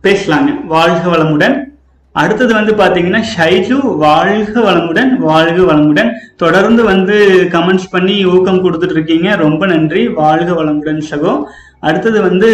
பேசலாங்க. 0.03 0.65
வாழ்க 0.65 1.11
வளமுடன். 1.11 1.63
அடுத்தது 2.11 2.53
வந்து 2.53 2.75
பாத்தீங்கன்னா 2.75 3.23
ஷைஜு 3.37 3.97
வாழ்க 3.97 4.59
வளமுடன் 4.59 5.15
வாழ்க 5.17 5.73
வளமுடன். 5.73 6.11
தொடர்ந்து 6.35 6.83
வந்து 6.83 7.47
கமெண்ட்ஸ் 7.49 7.91
பண்ணி 7.91 8.25
ஊக்கம் 8.25 8.63
கொடுத்துட்டு 8.63 8.91
இருக்கீங்க. 8.91 9.35
ரொம்ப 9.35 9.65
நன்றி. 9.65 10.07
வாழ்க 10.07 10.63
வளமுடன் 10.63 11.03
சகோ. 11.09 11.43
அடுத்தது 11.79 12.21
வந்து 12.21 12.49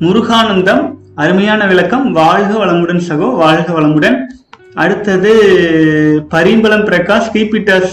முருகானந்தம் 0.00 0.94
அருமையான 1.14 1.66
விளக்கம். 1.66 2.12
வாழ்க 2.12 2.66
வளமுடன் 2.66 3.02
சகோ. 3.08 3.34
வாழ்க 3.34 3.80
வளமுடன். 3.80 4.16
அடுத்தது 4.74 5.32
Parimbalam 6.30 6.84
Prakash 6.84 7.30
keep 7.32 7.90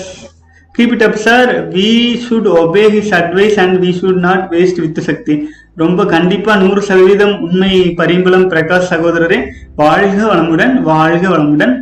keep 0.77 0.91
it 0.91 1.03
up 1.03 1.15
sir 1.15 1.67
we 1.67 2.19
should 2.29 2.47
obey 2.47 2.89
his 2.89 3.13
advice 3.13 3.55
and 3.55 3.83
we 3.83 3.87
should 3.87 4.13
not 4.13 4.47
waste 4.51 4.81
with 4.81 4.99
Shakti. 4.99 5.49
ரொம்ப 5.81 6.01
கண்டிப்பா 6.13 6.51
நூறு 6.61 6.81
சதவீதம் 6.87 7.35
உண்மை 7.45 7.73
பரிம்பளம் 7.99 8.47
பிரகாஷ் 8.53 8.89
சகோதரரே. 8.93 9.39
வாழ்க 9.81 10.17
வளமுடன் 10.31 10.73
வாழ்க 10.91 11.23
வளமுடன். 11.33 11.73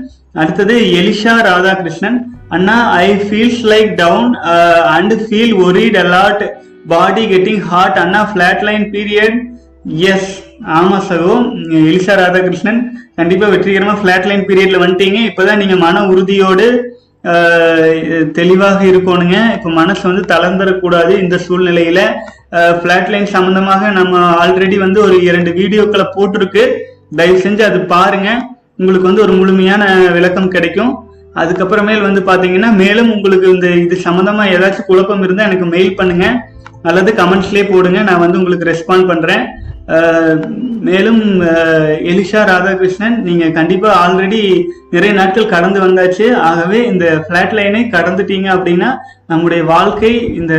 அடுத்தது 0.42 0.76
எலிஷா 1.00 1.36
ராதாகிருஷ்ணன். 1.50 2.18
அண்ணா 2.56 2.78
I 3.06 3.08
feels 3.28 3.64
like 3.72 3.92
down 4.02 4.28
and 4.96 5.14
feel 5.24 5.56
worried 5.68 5.98
a lot 6.04 6.44
body 6.94 7.24
getting 7.34 7.64
hot 7.72 7.98
Anna 8.04 8.22
flat 8.32 8.62
line 8.70 8.86
period 8.96 9.40
yes 10.12 10.30
ஆமா 10.78 11.00
சகோ 11.10 11.34
எலிசா 11.88 12.14
ராதாகிருஷ்ணன். 12.22 12.80
கண்டிப்பா 13.20 13.48
வெற்றிகரமா 13.56 13.96
ஃப்ளாட் 14.00 14.30
லைன் 14.32 14.48
பீரியட்ல 14.52 14.80
வந்துட்டீங்க. 14.84 15.20
இப்பதான் 15.32 15.62
நீங்க 15.64 15.76
மன 15.86 16.06
உறுதியோடு 16.12 16.68
uh, 17.32 18.22
தெளிவாக 18.40 18.80
இருக்கணுங்க. 18.92 19.38
இப்ப 19.58 19.70
மனசு 19.82 20.04
வந்து 20.10 20.24
தளர்ந்துடக்கூடாது 20.34 21.14
இந்த 21.24 21.36
சூழ்நிலையில. 21.48 22.02
ஃப்ளாட் 22.82 23.10
லைன் 23.14 23.34
சம்பந்தமாக 23.34 23.90
நம்ம 23.98 24.20
ஆல்ரெடி 24.44 24.78
வந்து 24.84 25.00
ஒரு 25.06 25.16
இரண்டு 25.30 25.52
வீடியோக்களை 25.58 26.06
போட்டிருக்கு. 26.16 26.64
தயவு 27.20 27.40
செஞ்சு 27.46 27.64
அது 27.70 27.80
பாருங்க. 27.94 28.30
உங்களுக்கு 28.80 29.10
வந்து 29.10 29.24
ஒரு 29.26 29.34
முழுமையான 29.40 29.84
விளக்கம் 30.16 30.54
கிடைக்கும். 30.56 30.92
அதுக்கப்புறமேல் 31.42 32.06
வந்து 32.08 32.22
பாத்தீங்கன்னா 32.30 32.70
மேலும் 32.82 33.10
உங்களுக்கு 33.16 33.48
இந்த 33.56 33.68
இது 33.86 33.96
சம்பந்தமா 34.08 34.44
ஏதாச்சும் 34.56 34.90
குழப்பம் 34.90 35.24
இருந்தா 35.26 35.48
எனக்கு 35.50 35.68
மெயில் 35.74 35.98
பண்ணுங்க. 36.00 36.28
அல்லது 36.90 37.12
கமெண்ட்ஸ்லேயே 37.20 37.66
போடுங்க. 37.74 38.00
நான் 38.10 38.24
வந்து 38.26 38.40
உங்களுக்கு 38.42 38.70
ரெஸ்பாண்ட் 38.74 39.10
பண்றேன். 39.12 39.44
மேலும் 40.88 41.22
எலிஷா 42.12 42.42
ராதாகிருஷ்ணன் 42.50 43.16
நீங்க 43.28 43.46
கண்டிப்பா 43.58 43.90
ஆல்ரெடி 44.04 44.42
நிறைய 44.94 45.12
நாட்கள் 45.20 45.52
கடந்து 45.54 45.80
வந்தாச்சு. 45.86 46.26
ஆகவே 46.50 46.80
இந்த 46.92 47.06
ஃப்ளாட் 47.24 47.56
லைனை 47.58 47.82
கடந்துட்டீங்க 47.96 48.48
அப்படின்னா 48.56 48.90
நம்முடைய 49.32 49.62
வாழ்க்கை 49.74 50.12
இந்த 50.40 50.54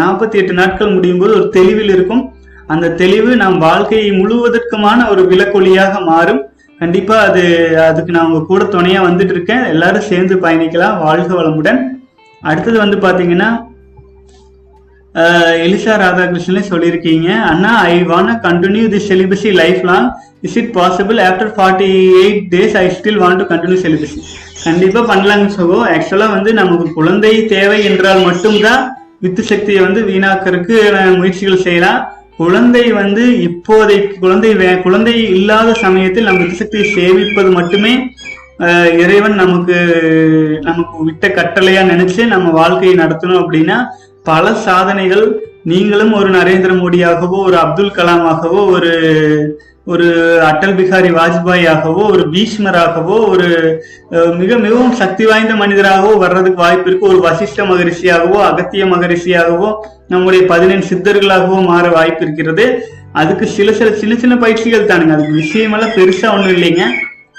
நாற்பத்தி 0.00 0.38
எட்டு 0.42 0.52
நாட்கள் 0.52 0.94
முடியும் 0.96 1.20
போது 1.22 1.32
ஒரு 1.40 1.48
தெளிவில் 1.58 1.92
இருக்கும். 1.96 2.22
அந்த 2.66 2.92
தெளிவு 3.02 3.30
நம் 3.42 3.58
வாழ்க்கை 3.68 4.02
முழுவதற்குமான 4.20 5.08
ஒரு 5.12 5.22
விலக்கொலியாக 5.32 6.04
மாறும். 6.10 6.42
கண்டிப்பா 6.82 7.16
அது 7.28 7.42
அதுக்கு 7.86 8.12
நான் 8.12 8.28
உங்க 8.28 8.42
கூட 8.50 8.64
துணையா 8.64 9.00
வந்துட்டு 9.08 9.34
இருக்கேன். 9.36 9.64
எல்லாரும் 9.74 10.08
சேர்ந்து 10.10 10.36
பயணிக்கலாம். 10.44 10.98
வாழ்க 11.06 11.30
வளமுடன். 11.40 11.80
அடுத்தது 12.50 12.78
வந்து 12.84 12.96
பாத்தீங்கன்னா 13.06 13.48
எலிசா 15.14 15.92
ராதாகிருஷ்ணனே 16.02 16.62
சொல்லியிருக்கீங்க. 16.70 17.28
அண்ணா 17.42 17.78
I 17.82 18.02
want 18.02 18.32
continue 18.42 18.88
the 18.88 19.00
celibacy 19.08 19.52
lifelong 19.84 20.08
is 20.40 20.56
it 20.56 20.74
possible 20.74 21.18
after 21.28 21.50
forty 21.56 21.88
eight 22.22 22.42
days 22.50 22.76
I 22.76 22.86
still 22.86 23.18
want 23.22 23.40
to 23.40 23.48
continue 23.54 23.78
celibacy 23.86 24.20
கண்டிப்பா 24.64 25.00
பண்ணலாங்க 25.10 25.48
சகோ. 25.58 25.78
ஆக்சுவலா 25.94 26.28
வந்து 26.30 26.52
நமக்கு 26.52 26.92
குழந்தை 26.92 27.46
தேவை 27.46 27.84
என்றால் 27.84 28.24
மட்டும்தான் 28.24 28.82
வித்து 29.20 29.42
சக்தியை 29.42 29.82
வந்து 29.82 30.00
வீணாக்கிறதுக்கு 30.02 30.76
முயற்சிகள் 31.16 31.64
செய்யலாம். 31.66 32.00
குழந்தை 32.36 32.92
வந்து 32.92 33.24
இப்போதைக்கு 33.46 34.12
குழந்தை 34.18 34.54
வே- 34.56 34.82
குழந்தை 34.82 35.14
இல்லாத 35.30 35.72
சமயத்தில் 35.72 36.24
நம் 36.24 36.38
வித்து 36.38 36.54
சக்தியை 36.54 36.86
சேமிப்பது 36.94 37.50
மட்டுமே 37.52 37.92
இறைவன் 39.02 39.34
நமக்கு 39.34 39.76
நமக்கு 40.62 41.04
விட்ட 41.04 41.28
கட்டளையா 41.28 41.82
நினைச்சு 41.82 42.26
நம்ம 42.26 42.50
வாழ்க்கையை 42.50 42.98
நடத்தணும் 42.98 43.40
அப்படின்னா 43.42 43.76
பல 44.24 44.52
சாதனைகள் 44.66 45.24
நீங்களும் 45.64 46.12
ஒரு 46.12 46.28
நரேந்திர 46.30 46.72
மோடியாகவோ 46.82 47.38
ஒரு 47.48 47.56
அப்துல் 47.56 47.96
கலாமாகவோ 47.96 48.60
ஒரு 48.74 48.92
ஒரு 49.84 50.06
அட்டல் 50.48 50.74
பிகாரி 50.78 51.10
வாஜ்பாயாகவோ 51.18 52.02
ஒரு 52.14 52.24
பீஷ்மராகவோ 52.32 53.16
ஒரு 53.28 53.48
மிக 54.40 54.58
மிகவும் 54.64 54.92
சக்தி 54.92 55.24
வாய்ந்த 55.24 55.54
மனிதராகவோ 55.54 56.12
வர்றதுக்கு 56.24 56.62
வாய்ப்பு 56.64 56.88
இருக்கு. 56.88 57.08
ஒரு 57.08 57.20
வசிஷ்ட 57.28 57.66
மகரிஷியாகவோ 57.70 58.38
அகத்திய 58.50 58.84
மகரிஷியாகவோ 58.84 59.70
நம்முடைய 60.08 60.42
பதினெண் 60.46 60.88
சித்தர்களாகவோ 60.90 61.58
மாற 61.70 61.88
வாய்ப்பு 61.88 62.24
இருக்கிறது. 62.24 62.66
அதுக்கு 63.12 63.46
சில 63.46 63.72
சில 63.72 63.90
சின்ன 63.92 64.16
சின்ன 64.16 64.34
பயிற்சிகள் 64.36 64.90
தானுங்க. 64.90 65.16
அதுக்கு 65.16 65.40
விஷயமெல்லாம் 65.44 65.96
பெருசா 65.98 66.28
ஒண்ணும் 66.36 66.54
இல்லைங்க. 66.56 66.84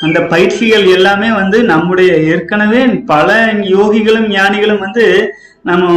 அந்த 0.06 0.20
பயிற்சிகள் 0.32 0.86
எல்லாமே 0.98 1.30
வந்து 1.40 1.58
நம்முடைய 1.72 2.12
ஏற்கனவே 2.34 2.82
பல 3.12 3.30
யோகிகளும் 3.76 4.28
ஞானிகளும் 4.38 4.84
வந்து 4.86 5.06
நம்ம 5.70 5.88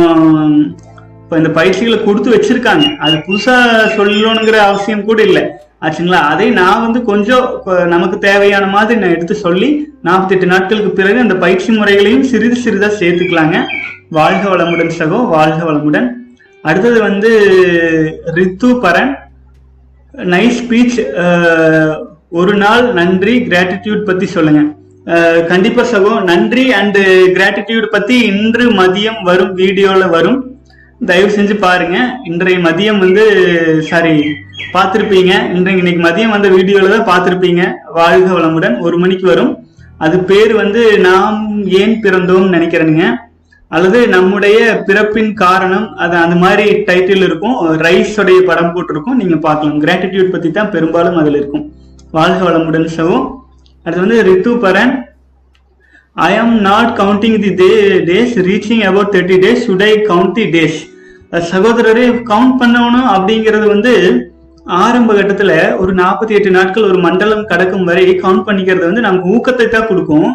இப்ப 1.22 1.36
இந்த 1.40 1.50
பயிற்சிகளை 1.58 1.98
கொடுத்து 2.02 2.28
வச்சிருக்காங்க. 2.34 2.86
அது 3.04 3.14
புதுசா 3.26 3.54
சொல்லணுங்கிற 3.98 4.58
அவசியம் 4.68 5.06
கூட 5.08 5.20
இல்லை. 5.28 5.44
ஆச்சுங்களா? 5.84 6.20
அதை 6.32 6.46
நான் 6.58 6.82
வந்து 6.84 7.00
கொஞ்சம் 7.10 7.46
நமக்கு 7.94 8.16
தேவையான 8.18 8.66
மாதிரி 8.74 9.00
நான் 9.00 9.14
எடுத்து 9.16 9.34
சொல்லி 9.46 9.68
நாற்பத்தெட்டு 10.06 10.46
நாட்களுக்கு 10.52 10.92
பிறகு 11.00 11.18
அந்த 11.24 11.36
பயிற்சி 11.44 11.70
முறைகளையும் 11.72 12.28
சிறிது 12.32 12.56
சிறிதா 12.64 12.90
சேர்த்துக்கலாங்க. 13.00 13.58
வாழ்க 14.18 14.44
வளமுடன் 14.54 14.96
சகோ 15.00 15.20
வாழ்க 15.36 15.60
வளமுடன். 15.70 16.08
அடுத்தது 16.64 16.98
வந்து 17.08 17.30
ரித்து 18.38 18.68
பரன் 18.84 19.12
நைஸ் 20.34 20.58
ஸ்பீச் 20.60 20.98
ஒரு 22.38 22.52
நாள் 22.62 22.86
நன்றி 22.98 23.32
கிராட்டிடியூட் 23.48 24.00
பத்தி 24.06 24.26
சொல்லுங்க. 24.34 24.60
கண்டிப்பா 25.50 25.82
சகோ 25.90 26.12
நன்றி 26.28 26.64
அண்ட் 26.78 26.98
கிராட்டிடியூட் 27.36 27.86
பத்தி 27.92 28.16
இன்று 28.30 28.64
மதியம் 28.78 29.20
வரும் 29.28 29.52
வீடியோல 29.60 30.08
வரும். 30.14 30.38
தயவு 31.10 31.30
செஞ்சு 31.36 31.54
பாருங்க. 31.66 31.96
இன்றைய 32.30 32.56
மதியம் 32.66 33.02
வந்து 33.04 33.24
சாரி 33.90 34.14
பார்த்திருப்பீங்க. 34.74 35.32
இன்றைக்கு 35.56 35.82
இன்னைக்கு 35.82 36.02
மதியம் 36.08 36.34
வந்த 36.36 36.50
வீடியோல 36.56 36.90
தான் 36.94 37.08
பார்த்திருப்பீங்க. 37.10 37.62
வாழ்க 37.98 38.28
வளமுடன். 38.38 38.76
ஒரு 38.86 38.98
மணிக்கு 39.02 39.28
வரும். 39.32 39.52
அது 40.06 40.18
பேர் 40.32 40.54
வந்து 40.62 40.82
நாம் 41.08 41.38
ஏன் 41.82 41.94
பிறந்தோம்னு 42.06 42.54
நினைக்கிறேனுங்க. 42.56 43.06
அல்லது 43.76 44.00
நம்முடைய 44.16 44.58
பிறப்பின் 44.88 45.32
காரணம் 45.44 45.86
அது 46.04 46.14
அந்த 46.24 46.36
மாதிரி 46.44 46.66
டைட்டில் 46.90 47.26
இருக்கும். 47.28 47.56
ரைஸ் 47.86 48.18
உடைய 48.24 48.40
படம் 48.50 48.74
போட்டிருக்கும். 48.74 49.18
நீங்க 49.22 49.38
பார்க்கலாம். 49.48 49.80
கிராட்டிடியூட் 49.86 50.34
பத்தி 50.36 50.50
தான் 50.58 50.74
பெரும்பாலும் 50.76 51.22
அதுல 51.22 51.40
இருக்கும். 51.42 51.66
வாழ்க 52.16 52.40
வளமுடன் 52.46 52.88
சவும் 52.96 53.24
அடுத்து 53.84 54.02
வந்து 54.04 54.18
Rithu 54.28 54.50
Paran. 54.64 54.92
I 56.26 56.32
am 56.42 56.52
not 56.66 56.90
counting 57.00 57.38
the 57.44 57.50
day 57.60 57.70
days 58.10 58.34
reaching 58.48 58.82
about 58.90 59.10
thirty 59.14 59.36
days 59.44 59.64
should 59.66 59.84
I 59.88 59.92
count 60.10 60.34
the 60.38 60.44
days 60.56 60.78
சகோதரரே 61.52 62.04
கவுண்ட் 62.30 62.54
பண்ணணும் 62.60 63.08
அப்படிங்கிறது 63.14 63.66
வந்து 63.74 63.92
ஆரம்ப 64.82 65.14
கட்டத்துல 65.14 65.52
ஒரு 65.82 65.92
நாற்பத்தி 66.02 66.32
எட்டு 66.38 66.50
நாட்கள் 66.56 66.88
ஒரு 66.90 66.98
மண்டலம் 67.06 67.48
கடக்கும் 67.52 67.88
வரை 67.88 68.04
கவுண்ட் 68.24 68.46
பண்ணிக்கிறது 68.48 68.86
வந்து 68.90 69.06
நமக்கு 69.06 69.32
ஊக்கத்தை 69.36 69.66
தான் 69.68 69.88
கொடுக்கும். 69.90 70.28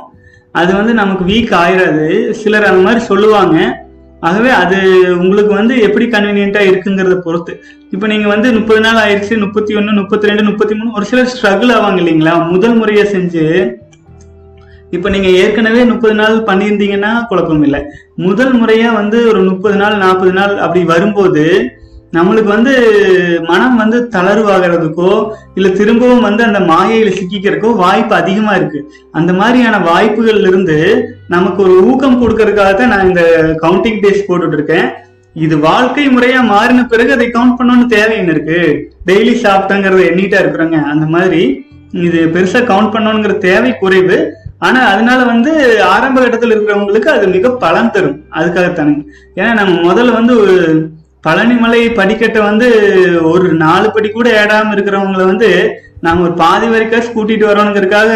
அது 0.59 0.71
வந்து 0.79 0.93
நமக்கு 0.99 1.23
வீக் 1.31 1.53
ஆயிராது. 1.61 2.07
சிலர் 2.41 2.69
அந்த 2.71 2.83
மாதிரி 2.87 3.01
சொல்லுவாங்க. 3.11 3.57
ஆகவே 4.27 4.49
அது 4.61 4.77
உங்களுக்கு 5.23 5.51
வந்து 5.59 5.73
எப்படி 5.87 6.05
கன்வீனியன்ட்டா 6.05 6.61
இருக்குங்கிறத 6.69 7.17
பொறுத்து. 7.25 7.53
இப்போ 7.93 8.05
நீங்க 8.11 8.27
வந்து 8.33 8.47
முப்பது 8.57 8.81
நாள் 8.85 9.01
ஆயிடுச்சு 9.03 9.35
முப்பத்தி 9.43 9.75
ஒன்று 9.79 9.99
முப்பத்தி 9.99 10.29
ரெண்டு 10.29 10.43
முப்பத்தி 10.49 10.73
மூணு 10.79 10.95
ஒரு 10.99 11.05
சிலர் 11.11 11.31
ஸ்ட்ரகிள் 11.33 11.73
ஆவாங்க 11.75 12.01
இல்லைங்களா? 12.03 12.33
முதல் 12.53 12.75
முறையா 12.79 13.05
செஞ்சு 13.15 13.45
இப்ப 14.95 15.07
நீங்க 15.13 15.29
ஏற்கனவே 15.41 15.81
முப்பது 15.89 16.15
நாள் 16.19 16.35
பண்ணியிருந்தீங்கன்னா 16.47 17.11
குழப்பம் 17.29 17.63
இல்லை. 17.67 17.81
முதல் 18.27 18.53
முறையா 18.61 18.89
வந்து 19.01 19.17
ஒரு 19.31 19.41
முப்பது 19.49 19.75
நாள் 19.75 20.01
நாற்பது 20.03 20.33
நாள் 20.39 20.53
அப்படி 20.65 20.81
வரும்போது 20.93 21.43
நம்மளுக்கு 22.17 22.49
வந்து 22.55 22.73
மனம் 23.49 23.75
வந்து 23.81 23.97
தளர்வாகிறதுக்கோ 24.15 25.11
இல்ல 25.57 25.67
திரும்பவும் 25.79 26.25
வந்து 26.27 26.41
அந்த 26.47 26.59
மாயையில 26.71 27.09
சிக்கிக்கிறதுக்கோ 27.17 27.71
வாய்ப்பு 27.83 28.15
அதிகமா 28.21 28.53
இருக்கு. 28.59 28.79
அந்த 29.11 29.31
மாதிரியான 29.33 29.79
வாய்ப்புகள்ல 29.89 30.49
இருந்து 30.51 30.77
நமக்கு 31.33 31.59
ஒரு 31.65 31.73
ஊக்கம் 31.89 32.19
கொடுக்கறதுக்காக 32.21 32.71
தான் 32.79 32.91
நான் 32.93 33.07
இந்த 33.09 33.23
கவுண்டிங் 33.63 34.01
டேஸ் 34.03 34.27
போட்டுட்டு 34.27 34.57
இருக்கேன். 34.59 34.87
இது 35.45 35.55
வாழ்க்கை 35.67 36.05
முறையா 36.07 36.39
மாறின 36.51 36.85
பிறகு 36.93 37.11
அதை 37.15 37.27
கவுண்ட் 37.35 37.57
பண்ணணும்னு 37.57 37.87
தேவைன்னு 37.95 38.33
இருக்கு? 38.35 38.59
டெய்லி 39.09 39.33
சாப்பிட்டங்கிறத 39.45 40.03
எண்ணிட்டா 40.11 40.37
இருக்கிறோங்க. 40.43 40.77
அந்த 40.93 41.05
மாதிரி 41.15 41.41
இது 42.05 42.19
பெருசா 42.35 42.61
கவுண்ட் 42.71 42.93
பண்ணணுங்கிற 42.95 43.35
தேவை 43.47 43.71
குறைவு. 43.83 44.17
ஆனா 44.67 44.79
அதனால 44.93 45.19
வந்து 45.33 45.51
ஆரம்ப 45.93 46.17
கட்டத்தில் 46.21 46.53
இருக்கிறவங்களுக்கு 46.55 47.09
அது 47.15 47.27
மிக 47.35 47.51
பலன் 47.65 47.91
தரும். 47.97 48.17
அதுக்காகத்தானுங்க. 48.39 49.03
ஏன்னா 49.39 49.51
நம்ம 49.59 49.75
முதல்ல 49.89 50.17
வந்து 50.19 50.33
ஒரு 50.43 50.55
பழனிமலை 51.23 51.79
படிக்கட்டை 51.89 52.41
வந்து 52.41 52.67
ஒரு 53.21 53.47
நாலு 53.53 53.91
படி 53.91 54.09
கூட 54.09 54.27
ஏடாம 54.41 54.73
இருக்கிறவங்கள 54.75 55.23
வந்து 55.25 55.49
நாம 56.01 56.21
ஒரு 56.21 56.33
பாதி 56.33 56.67
வரைக்கும் 56.67 57.15
கூட்டிட்டு 57.15 57.45
வரணுங்கிறதுக்காக 57.49 58.11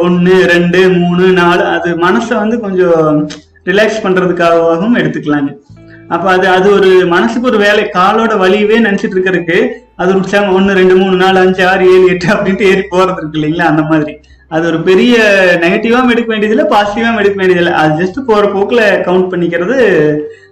ஒன்னு 0.00 0.46
ரெண்டு 0.46 0.88
மூணு 0.88 1.26
நாலு 1.32 1.64
அது 1.64 1.90
மனசை 1.96 2.34
வந்து 2.34 2.60
கொஞ்சம் 2.60 3.28
ரிலாக்ஸ் 3.64 4.02
பண்றதுக்காகவும் 4.04 4.98
எடுத்துக்கலாங்க. 5.00 5.50
அப்ப 6.08 6.30
அது 6.30 6.48
அது 6.48 6.68
ஒரு 6.72 6.90
மனசுக்கு 7.06 7.48
ஒரு 7.48 7.58
வேலை 7.58 7.84
காலோட 7.94 8.34
வழியவே 8.42 8.76
நினைச்சிட்டு 8.86 9.16
இருக்கிறதுக்கு 9.16 9.58
அது 9.96 10.16
உற்சாகம் 10.16 10.54
ஒன்னு 10.54 10.78
ரெண்டு 10.80 10.96
மூணு 10.96 11.16
நாலு 11.16 11.38
அஞ்சு 11.40 11.62
ஆறு 11.66 11.86
ஏழு 11.94 12.08
எட்டு 12.08 12.26
அப்படின்ட்டு 12.26 12.68
ஏறி 12.70 12.84
போறது 12.90 13.18
இருக்கு 13.18 13.38
இல்லைங்களா 13.40 13.70
அந்த 13.72 13.82
மாதிரி. 13.82 14.14
அது 14.48 14.66
ஒரு 14.66 14.78
பெரிய 14.82 15.14
நெகட்டிவாவும் 15.62 16.12
எடுக்க 16.12 16.28
வேண்டியதில்லை 16.28 16.66
பாசிட்டிவாவும் 16.74 17.20
எடுக்க 17.22 17.36
வேண்டியதில்லை. 17.36 17.72
அது 17.72 17.92
ஜஸ்ட் 18.02 18.20
போற 18.28 18.44
போக்குல 18.54 18.82
கவுண்ட் 19.08 19.30
பண்ணிக்கிறது 19.32 19.76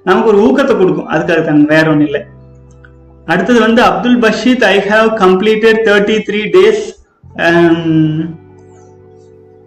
நமக்கு 0.07 0.29
ஒரு 0.31 0.38
ஊக்கத்தை 0.38 0.77
கொடுக்கும். 0.77 1.11
அதுக்காக 1.11 1.42
தாங்க 1.42 1.75
வேற 1.75 1.90
ஒன்றும் 1.90 2.05
இல்லை. 2.05 2.23
அடுத்தது 3.27 3.61
வந்து 3.61 3.83
Abdul 3.83 4.19
Basheeth 4.19 4.64
I 4.64 4.79
have 4.79 5.11
completed 5.12 5.81
thirty 5.85 6.21
three 6.29 6.57
days 6.57 6.95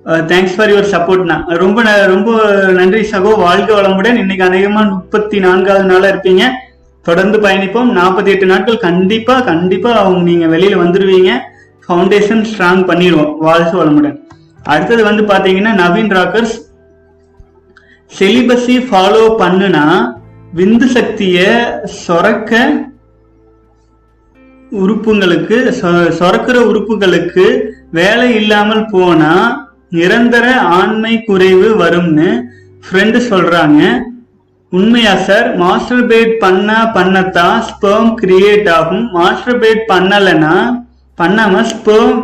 thanks 0.06 0.56
for 0.58 0.70
your 0.70 0.90
சப்போர்ட்னா 0.92 1.58
ரொம்ப 1.58 1.84
ந- 1.84 2.06
ரொம்ப 2.06 2.54
நன்றி 2.72 3.02
சகோ. 3.02 3.38
வாழ்க 3.38 3.82
வளமுடன். 3.82 4.14
இன்னைக்கு 4.14 4.46
அநேகமா 4.46 4.90
முப்பத்தி 4.90 5.40
நான்காவது 5.40 5.86
நாளா 5.86 6.08
இருப்பீங்க. 6.08 6.44
தொடர்ந்து 7.04 7.40
பயணிப்போம். 7.40 7.98
நாற்பத்தி 7.98 8.26
எட்டு 8.26 8.46
நாட்கள் 8.46 8.78
கண்டிப்பா 8.78 9.40
கண்டிப்பா 9.40 9.92
அவங்க 9.92 10.20
நீங்க 10.20 10.46
வெளியில 10.46 10.80
வந்துடுவீங்க 10.84 11.38
ஃபவுண்டேஷன் 11.88 12.46
ஸ்ட்ராங் 12.54 12.86
பண்ணிடுவோம். 12.88 13.36
வாழ்க 13.40 13.84
வளமுடன். 13.84 14.18
அடுத்தது 14.64 15.04
வந்து 15.04 15.24
பாத்தீங்கன்னா 15.24 15.74
நவீன் 15.74 16.14
ராக்கர்ஸ் 16.14 16.68
செலிபஸி 18.20 18.86
ஃபாலோ 18.92 19.36
பண்ணுனா 19.38 20.18
விந்து 20.54 20.88
சக்திய 20.88 21.40
சொரக்க 22.00 22.54
உறுப்புங்களுக்கு 24.72 25.58
சொ- 25.80 26.12
சொரக்கிற 26.20 26.58
உறுப்புகளுக்கு 26.64 27.46
வேலை 27.92 28.36
இல்லாமல் 28.36 28.86
போனா 28.86 29.34
நிரந்தர 29.90 30.46
ஆண்மை 30.72 31.24
குறைவு 31.24 31.76
வரும்னு 31.80 32.30
ஃப்ரெண்டு 32.84 33.20
சொல்றாங்க. 33.30 33.80
உண்மையா 34.72 35.16
சார் 35.20 35.58
மாஸ்டர்பேட் 35.60 36.34
பண்ணா 36.38 36.92
பண்ணத்தான் 36.96 37.64
ஸ்பேம் 37.70 38.12
கிரியேட் 38.22 38.70
ஆகும். 38.70 39.06
மாஸ்டர்பேட் 39.14 39.82
பண்ணலைன்னா 39.88 40.54
பண்ணாம 41.18 41.64
ஸ்பேம் 41.72 42.20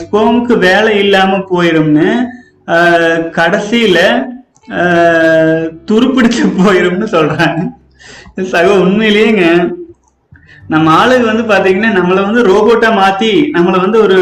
ஸ்பெர்முக்கு 0.00 0.58
வேலை 0.58 0.98
இல்லாம 0.98 1.36
போயிரும்னு 1.50 2.10
கடைசியில 3.36 3.98
துருப்பிடிச்சு 5.88 6.44
போயிரும்னு 6.60 7.08
சொல்றாங்க 7.16 7.62
சக 8.52 8.68
உண்மையிலேயேங்க 8.84 9.44
நம்ம 10.72 10.86
ஆளுங்க 11.00 11.26
வந்து 11.30 11.44
பாத்தீங்கன்னா 11.52 11.90
நம்மள 11.98 12.18
வந்து 12.26 12.42
ரோபோட்டா 12.50 12.90
மாத்தி 13.00 13.32
நம்மள 13.56 13.76
வந்து 13.84 13.98
ஒரு 14.06 14.18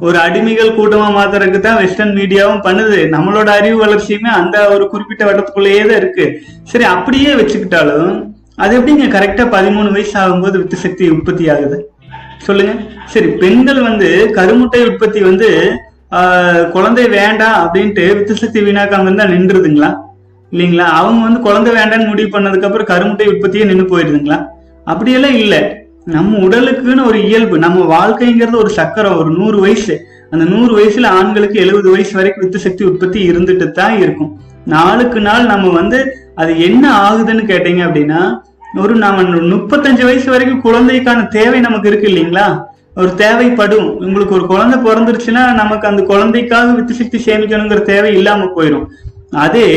ஒரு 0.00 0.16
அடிமைகள் 0.22 0.76
கூட்டமா 0.78 1.08
மாத்துறதுக்கு 1.16 1.58
தான் 1.66 1.78
வெஸ்டர்ன் 1.82 2.16
மீடியாவும் 2.18 2.64
பண்ணுது. 2.66 2.98
நம்மளோட 3.14 3.48
அறிவு 3.58 3.76
வளர்ச்சியுமே 3.82 4.30
அந்த 4.40 4.56
ஒரு 4.74 4.84
குறிப்பிட்ட 4.92 5.22
வட்டத்துக்குள்ளேயே 5.26 5.82
தான் 5.90 6.00
இருக்கு. 6.00 6.24
சரி 6.70 6.86
அப்படியே 6.94 7.30
வச்சுக்கிட்டாலும் 7.38 8.10
அது 8.64 8.74
எப்படிங்க 8.78 9.06
கரெக்டா 9.14 9.44
பதிமூணு 9.54 9.88
வயசு 9.94 10.14
ஆகும்போது 10.22 10.56
வித்து 10.60 10.76
சக்தி 10.84 11.06
உற்பத்தி 11.14 11.46
ஆகுது? 11.54 11.78
சொல்லுங்க. 12.46 12.74
சரி 13.12 13.28
பெண்கள் 13.42 13.80
வந்து 13.88 14.08
கருமுட்டை 14.38 14.82
உற்பத்தி 14.88 15.22
வந்து 15.30 15.48
குழந்தை 16.72 17.08
வேண்டாம் 17.08 17.56
அப்படின்ட்டு 17.62 18.16
வித்து 18.16 18.34
சக்தி 18.36 18.60
வீணாக்காம 18.60 19.02
இருந்தா 19.02 19.24
நின்றுதுங்களா? 19.24 19.90
இல்லைங்களா? 20.52 20.84
அவங்க 20.98 21.22
வந்து 21.22 21.40
குழந்தை 21.40 21.74
வேண்டாம்னு 21.74 22.10
முடிவு 22.10 22.38
பண்ணதுக்கு 22.38 22.68
அப்புறம் 22.68 22.90
கருமுட்டை 22.92 23.26
உற்பத்தியே 23.32 23.64
நின்று 23.64 23.86
போயிடுதுங்களா? 23.92 24.38
அப்படியெல்லாம் 24.84 25.32
இல்லை. 25.32 25.60
நம்ம 26.04 26.38
உடலுக்குன்னு 26.38 27.04
ஒரு 27.04 27.18
இயல்பு 27.28 27.58
நம்ம 27.58 27.84
வாழ்க்கைங்கிறது 27.94 28.56
ஒரு 28.56 28.70
சக்கரம் 28.70 29.16
ஒரு 29.16 29.30
நூறு 29.30 29.60
வயசு. 29.60 29.94
அந்த 30.30 30.44
நூறு 30.44 30.72
வயசுல 30.78 31.06
ஆண்களுக்கு 31.06 31.58
எழுபது 31.64 31.90
வயசு 31.90 32.12
வரைக்கும் 32.16 32.44
வித்து 32.44 32.58
சக்தி 32.58 32.84
உற்பத்தி 32.84 33.30
இருந்துட்டு 33.30 33.66
தான் 33.70 33.98
இருக்கும். 33.98 34.30
நாளுக்கு 34.64 35.20
நாள் 35.20 35.44
நம்ம 35.46 35.68
வந்து 35.68 35.98
அது 36.34 36.60
என்ன 36.60 36.84
ஆகுதுன்னு 37.02 37.44
கேட்டீங்க 37.52 37.82
அப்படின்னா 37.88 38.20
ஒரு 38.82 38.94
நம்ம 38.94 39.22
முப்பத்தஞ்சு 39.22 40.04
வயசு 40.04 40.30
வரைக்கும் 40.30 40.64
குழந்தைக்கான 40.64 41.28
தேவை 41.28 41.60
நமக்கு 41.60 41.88
இருக்கு 41.88 42.08
இல்லைங்களா? 42.08 42.46
ஒரு 42.96 43.14
தேவைப்படும். 43.14 43.98
உங்களுக்கு 43.98 44.34
ஒரு 44.34 44.46
குழந்தை 44.46 44.78
பிறந்துருச்சுன்னா 44.78 45.52
நமக்கு 45.52 45.88
அந்த 45.88 46.02
குழந்தைக்காக 46.02 46.72
வித்து 46.72 46.94
சக்தி 46.94 47.18
சேமிக்கணுங்கிற 47.24 47.82
தேவை 47.82 48.12
இல்லாம 48.14 48.44
போயிடும். 48.56 48.86
அதே 49.30 49.68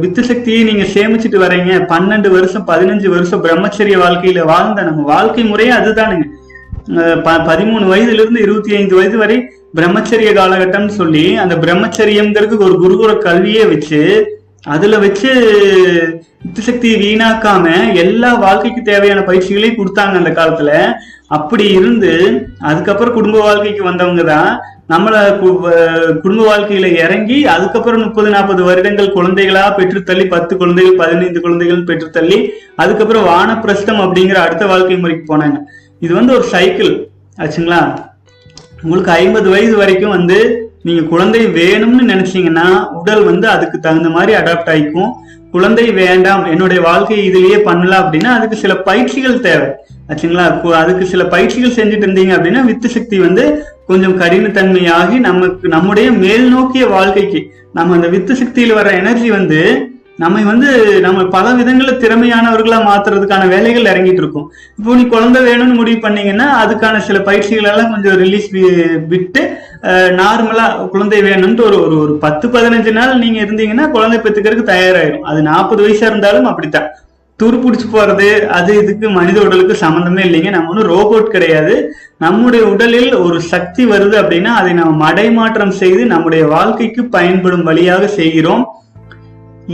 வித்து 0.00 0.24
சக்தியை 0.24 0.62
நீங்க 0.62 0.82
சேமிச்சுட்டு 0.82 1.42
வரீங்க. 1.44 1.72
பன்னெண்டு 1.94 2.28
வருஷம் 2.30 2.66
பதினஞ்சு 2.66 3.08
வருஷம் 3.08 3.44
பிரம்மச்சரிய 3.44 3.96
வாழ்க்கையில 4.04 4.44
வாழ்ந்த 4.44 4.82
நம்ம 4.82 5.02
வாழ்க்கை 5.02 5.44
முறையே 5.44 5.72
அதுதானுங்க. 5.72 6.24
ப- 7.22 7.42
பதிமூணு 7.46 7.86
வயதுல 7.90 8.20
இருந்து 8.20 8.40
இருபத்தி 8.40 8.76
ஐந்து 8.76 8.94
வயது 8.94 9.18
வரை 9.18 9.36
பிரம்மச்சரிய 9.74 10.30
காலகட்டம்னு 10.32 10.88
சொல்லி 10.88 11.36
அந்த 11.36 11.54
பிரம்மச்சரியம்ங்கிறது 11.56 12.56
ஒரு 12.58 12.76
குருகுல 12.82 13.18
கல்வியே 13.18 13.64
வச்சு 13.64 14.00
அதுல 14.62 14.98
வச்சு 14.98 15.32
வித்து 16.42 16.62
சக்தியை 16.62 16.96
வீணாக்காம 17.00 17.64
எல்லா 17.94 18.34
வாழ்க்கைக்கு 18.34 18.82
தேவையான 18.82 19.20
பயிற்சிகளையும் 19.20 19.78
கொடுத்தாங்க 19.78 20.14
அந்த 20.14 20.30
காலத்துல. 20.30 20.70
அப்படி 21.26 21.64
இருந்து 21.68 22.12
அதுக்கப்புறம் 22.60 23.14
குடும்ப 23.14 23.38
வாழ்க்கைக்கு 23.38 23.84
வந்தவங்க 23.84 24.22
தான் 24.24 24.50
நம்மள 24.88 25.14
கு- 25.40 25.56
குடும்ப 26.20 26.42
வாழ்க்கையில 26.44 26.96
இறங்கி 26.98 27.46
அதுக்கப்புறம் 27.46 28.02
முப்பது 28.02 28.30
நாற்பது 28.30 28.64
வருடங்கள் 28.64 29.12
குழந்தைகளா 29.14 29.74
பெற்று 29.74 30.02
தள்ளி 30.02 30.26
பத்து 30.26 30.56
குழந்தைகள் 30.56 30.96
பதினைந்து 30.96 31.40
குழந்தைகள் 31.40 31.84
பெற்று 31.84 32.10
தள்ளி 32.10 32.38
அதுக்கப்புறம் 32.76 33.26
வானப்பிரஸ்தம் 33.26 34.00
அப்படிங்கிற 34.04 34.34
அடுத்த 34.34 34.66
வாழ்க்கை 34.66 34.96
முறைக்கு 34.96 35.36
போனாங்க. 35.36 35.58
இது 36.00 36.14
வந்து 36.14 36.32
ஒரு 36.32 36.42
சைக்கிள் 36.42 36.92
ஆச்சுங்களா? 37.38 37.80
உங்களுக்கு 38.82 39.10
ஐம்பது 39.10 39.50
வயது 39.50 39.76
வரைக்கும் 39.76 40.10
வந்து 40.10 40.38
நீங்க 40.82 41.02
குழந்தை 41.02 41.46
வேணும்னு 41.46 42.02
நினைச்சீங்கன்னா 42.08 42.66
உடல் 42.92 43.24
வந்து 43.24 43.48
அதுக்கு 43.48 43.80
தகுந்த 43.80 44.08
மாதிரி 44.08 44.32
அடாப்ட் 44.38 44.70
ஆயிக்கும். 44.70 45.10
குழந்தை 45.50 45.90
வேண்டாம் 45.90 46.44
என்னுடைய 46.44 46.82
வாழ்க்கையை 46.82 47.30
இதுலயே 47.30 47.58
பண்ணலாம் 47.58 48.02
அப்படின்னா 48.04 48.24
அதுக்கு 48.24 48.56
சில 48.56 48.76
பயிற்சிகள் 48.76 49.40
தேவை. 49.40 49.68
ஆச்சுங்களா? 50.08 50.72
அதுக்கு 50.72 51.06
சில 51.06 51.24
பயிற்சிகள் 51.24 51.76
செஞ்சுட்டு 51.78 52.06
இருந்தீங்க 52.06 52.32
அப்படின்னா 52.36 52.64
வித்து 52.64 52.88
சக்தி 52.88 53.18
வந்து 53.18 53.44
கொஞ்சம் 53.86 54.20
கடினத்தன்மையாகி 54.20 55.16
நமக்கு 55.18 55.68
நம்முடைய 55.68 56.10
மேல் 56.12 56.48
நோக்கிய 56.48 56.86
வாழ்க்கைக்கு 56.86 57.40
நம்ம 57.72 57.94
அந்த 57.94 58.08
வித்து 58.08 58.34
சக்தியில 58.34 58.74
வர 58.74 58.90
எனர்ஜி 58.90 59.30
வந்து 59.30 59.60
நம்ம 60.22 60.42
வந்து 60.50 60.68
நம்ம 61.04 61.24
பல 61.34 61.48
விதங்கள 61.58 61.90
திறமையானவர்களா 62.04 62.78
மாத்துறதுக்கான 62.88 63.48
வேலைகள் 63.52 63.90
இறங்கிட்டு 63.92 64.22
இருக்கோம். 64.22 64.46
இப்போ 64.78 64.94
நீ 65.00 65.04
குழந்தை 65.14 65.40
வேணும்னு 65.48 65.78
முடிவு 65.80 65.98
பண்ணீங்கன்னா 66.04 66.46
அதுக்கான 66.62 67.02
சில 67.08 67.18
பயிற்சிகள் 67.28 67.68
எல்லாம் 67.72 67.92
கொஞ்சம் 67.94 68.16
ரிலீஸ் 68.22 68.48
விட்டு 69.12 69.42
நார்மலா 70.20 70.64
குழந்தை 70.94 71.18
வேணும்ட்டு 71.26 71.66
ஒரு 71.68 71.76
ஒரு 71.84 71.96
ஒரு 72.04 72.14
பத்து 72.24 72.46
பதினஞ்சு 72.54 72.92
நாள் 72.96 73.20
நீங்க 73.24 73.38
இருந்தீங்கன்னா 73.44 73.84
குழந்தை 73.96 74.18
பெற்றுக்கிறதுக்கு 74.24 74.72
தயாராயிரும். 74.72 75.26
அது 75.30 75.42
நாற்பது 75.50 75.82
வயசா 75.84 76.08
இருந்தாலும் 76.12 76.48
அப்படித்தான். 76.52 76.88
துரு 77.40 77.56
பிடிச்சி 77.62 77.86
போறது 77.90 78.28
அது 78.58 78.72
இதுக்கு 78.82 79.06
மனித 79.18 79.38
உடலுக்கு 79.46 79.74
சம்மந்தமே 79.82 80.22
இல்லைங்க. 80.28 80.50
நம்ம 80.54 80.70
ஒன்றும் 80.72 80.90
ரோபோட் 80.94 81.34
கிடையாது. 81.34 81.74
நம்முடைய 82.24 82.62
உடலில் 82.72 83.12
ஒரு 83.26 83.38
சக்தி 83.52 83.84
வருது 83.92 84.16
அப்படின்னா 84.22 84.52
அதை 84.60 84.72
நம்ம 84.80 84.92
மடைமாற்றம் 85.04 85.74
செய்து 85.82 86.02
நம்முடைய 86.14 86.44
வாழ்க்கைக்கு 86.54 87.04
பயன்படும் 87.16 87.66
வழியாக 87.70 88.08
செய்கிறோம். 88.18 88.64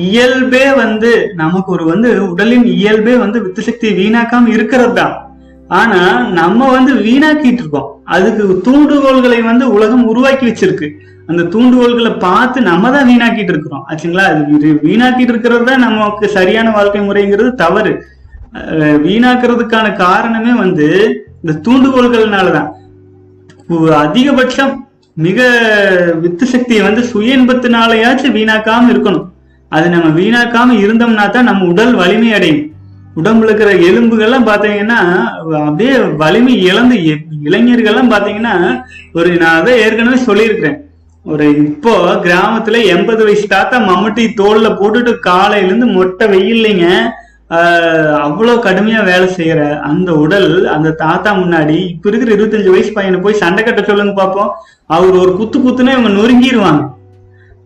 இயல்பே 0.06 0.64
வந்து 0.82 1.10
நமக்கு 1.42 1.70
ஒரு 1.76 1.84
வந்து 1.90 2.08
உடலின் 2.30 2.66
இயல்பே 2.76 3.14
வந்து 3.24 3.38
வித்து 3.44 3.62
சக்தி 3.66 3.88
வீணாக்காம 4.00 4.50
இருக்கிறது 4.56 4.94
தான் 5.00 5.14
ஆனா 5.80 6.00
நம்ம 6.38 6.70
வந்து 6.76 6.92
வீணாக்கிட்டு 7.06 7.62
இருக்கோம். 7.62 7.88
அதுக்கு 8.14 8.44
தூண்டுகோள்களை 8.66 9.38
வந்து 9.50 9.64
உலகம் 9.76 10.04
உருவாக்கி 10.10 10.44
வச்சிருக்கு. 10.48 10.88
அந்த 11.30 11.42
தூண்டுகோள்களை 11.52 12.12
பார்த்து 12.24 12.58
நம்ம 12.70 12.90
தான் 12.94 13.08
வீணாக்கிட்டு 13.10 13.52
இருக்கிறோம். 13.54 13.84
ஆச்சுங்களா? 13.90 14.24
அது 14.32 14.72
வீணாக்கிட்டு 14.88 15.32
இருக்கிறது 15.34 15.64
தான் 15.70 15.84
நமக்கு 15.86 16.28
சரியான 16.38 16.70
வாழ்க்கை 16.78 17.02
முறைங்கிறது 17.08 17.52
தவறு. 17.64 17.92
வீணாக்குறதுக்கான 19.06 19.86
காரணமே 20.04 20.52
வந்து 20.62 20.88
இந்த 21.42 21.54
தூண்டுகோள்கள்னாலதான். 21.66 22.68
அதிகபட்சம் 24.04 24.74
மிக 25.26 25.40
வித்து 26.22 26.46
சக்தியை 26.52 26.82
வந்து 26.88 27.02
சுய 27.12 27.38
இன்பத்தினாலையாச்சும் 27.38 28.36
வீணாக்காம 28.38 28.90
இருக்கணும். 28.94 29.26
அது 29.72 29.86
நம்ம 29.94 30.08
வீணாக்காம 30.18 30.76
இருந்தோம்னா 30.82 31.26
தான் 31.30 31.48
நம்ம 31.48 31.66
உடல் 31.72 31.94
வலிமை 32.00 32.30
அடையும். 32.32 32.62
உடம்புல 33.16 33.48
இருக்கிற 33.48 33.70
எலும்புகள்லாம் 33.88 34.48
பாத்தீங்கன்னா 34.48 34.98
அப்படியே 35.60 35.92
வலிமை 36.22 36.54
இழந்து 36.68 36.96
இளைஞர்கள்லாம் 37.46 38.12
பாத்தீங்கன்னா 38.12 38.54
ஒரு 39.14 39.28
நான் 39.42 39.58
அதை 39.58 39.74
ஏற்கனவே 39.84 40.18
சொல்லியிருக்கிறேன். 40.24 40.78
ஒரு 41.26 41.44
இப்போ 41.64 41.92
கிராமத்துல 42.24 42.80
எண்பது 42.94 43.22
வயசு 43.26 43.46
தாத்தா 43.48 43.76
மம்முட்டி 43.84 44.24
தோல்ல 44.40 44.68
போட்டுட்டு 44.80 45.12
காலையில 45.28 45.68
இருந்து 45.68 45.86
மொட்டை 45.94 46.26
வெயில்லைங்க 46.34 46.86
ஆஹ் 47.50 48.16
அவ்வளவு 48.26 48.64
கடுமையா 48.66 49.00
வேலை 49.08 49.26
செய்யற 49.36 49.60
அந்த 49.88 50.10
உடல் 50.22 50.50
அந்த 50.74 50.94
தாத்தா 51.02 51.30
முன்னாடி 51.40 51.76
இப்ப 51.90 52.08
இருக்கிற 52.10 52.30
இருபத்தஞ்சு 52.34 52.74
வயசு 52.74 52.90
பையனை 52.92 53.18
போய் 53.20 53.40
சண்டை 53.42 53.62
கட்ட 53.62 53.82
சொல்லுங்க 53.82 54.14
பாப்போம். 54.20 54.50
அவர் 54.90 55.20
ஒரு 55.22 55.32
குத்து 55.36 55.58
குத்துனா 55.58 55.92
இவங்க 55.92 56.12
நொறுங்கிடுவாங்க 56.16 56.82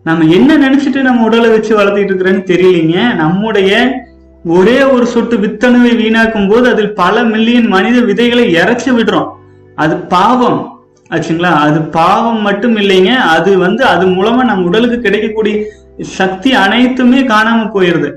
நம்ம 0.03 0.25
என்ன 0.25 0.57
நினைச்சிட்டு 0.57 1.01
நம்ம 1.01 1.23
உடலை 1.23 1.49
வச்சு 1.49 1.79
வளர்த்திட்டு 1.79 2.11
இருக்கிறேன்னு 2.11 2.43
தெரியலீங்க. 2.51 3.15
நம்முடைய 3.15 4.01
ஒரே 4.45 4.83
ஒரு 4.83 5.05
சொட்டு 5.05 5.37
வித்தணுவை 5.37 5.91
வீணாக்கும் 6.01 6.49
போது 6.49 6.69
அதில் 6.69 6.93
பல 6.93 7.23
மில்லியன் 7.23 7.67
மனித 7.67 7.99
விதைகளை 8.01 8.51
இறைச்சி 8.51 8.91
விடுறோம். 8.91 9.27
அது 9.75 9.97
பாவம். 9.97 10.81
ஆச்சுங்களா? 11.09 11.51
அது 11.53 11.81
பாவம் 11.81 12.41
மட்டும் 12.41 12.77
இல்லைங்க. 12.77 13.15
அது 13.15 13.57
வந்து 13.57 13.85
அது 13.85 14.07
மூலமா 14.07 14.43
நம்ம 14.43 14.65
உடலுக்கு 14.65 14.99
கிடைக்கக்கூடிய 14.99 15.63
சக்தி 16.01 16.53
அனைத்துமே 16.53 17.21
காணாம 17.21 17.69
போயிருது. 17.73 18.11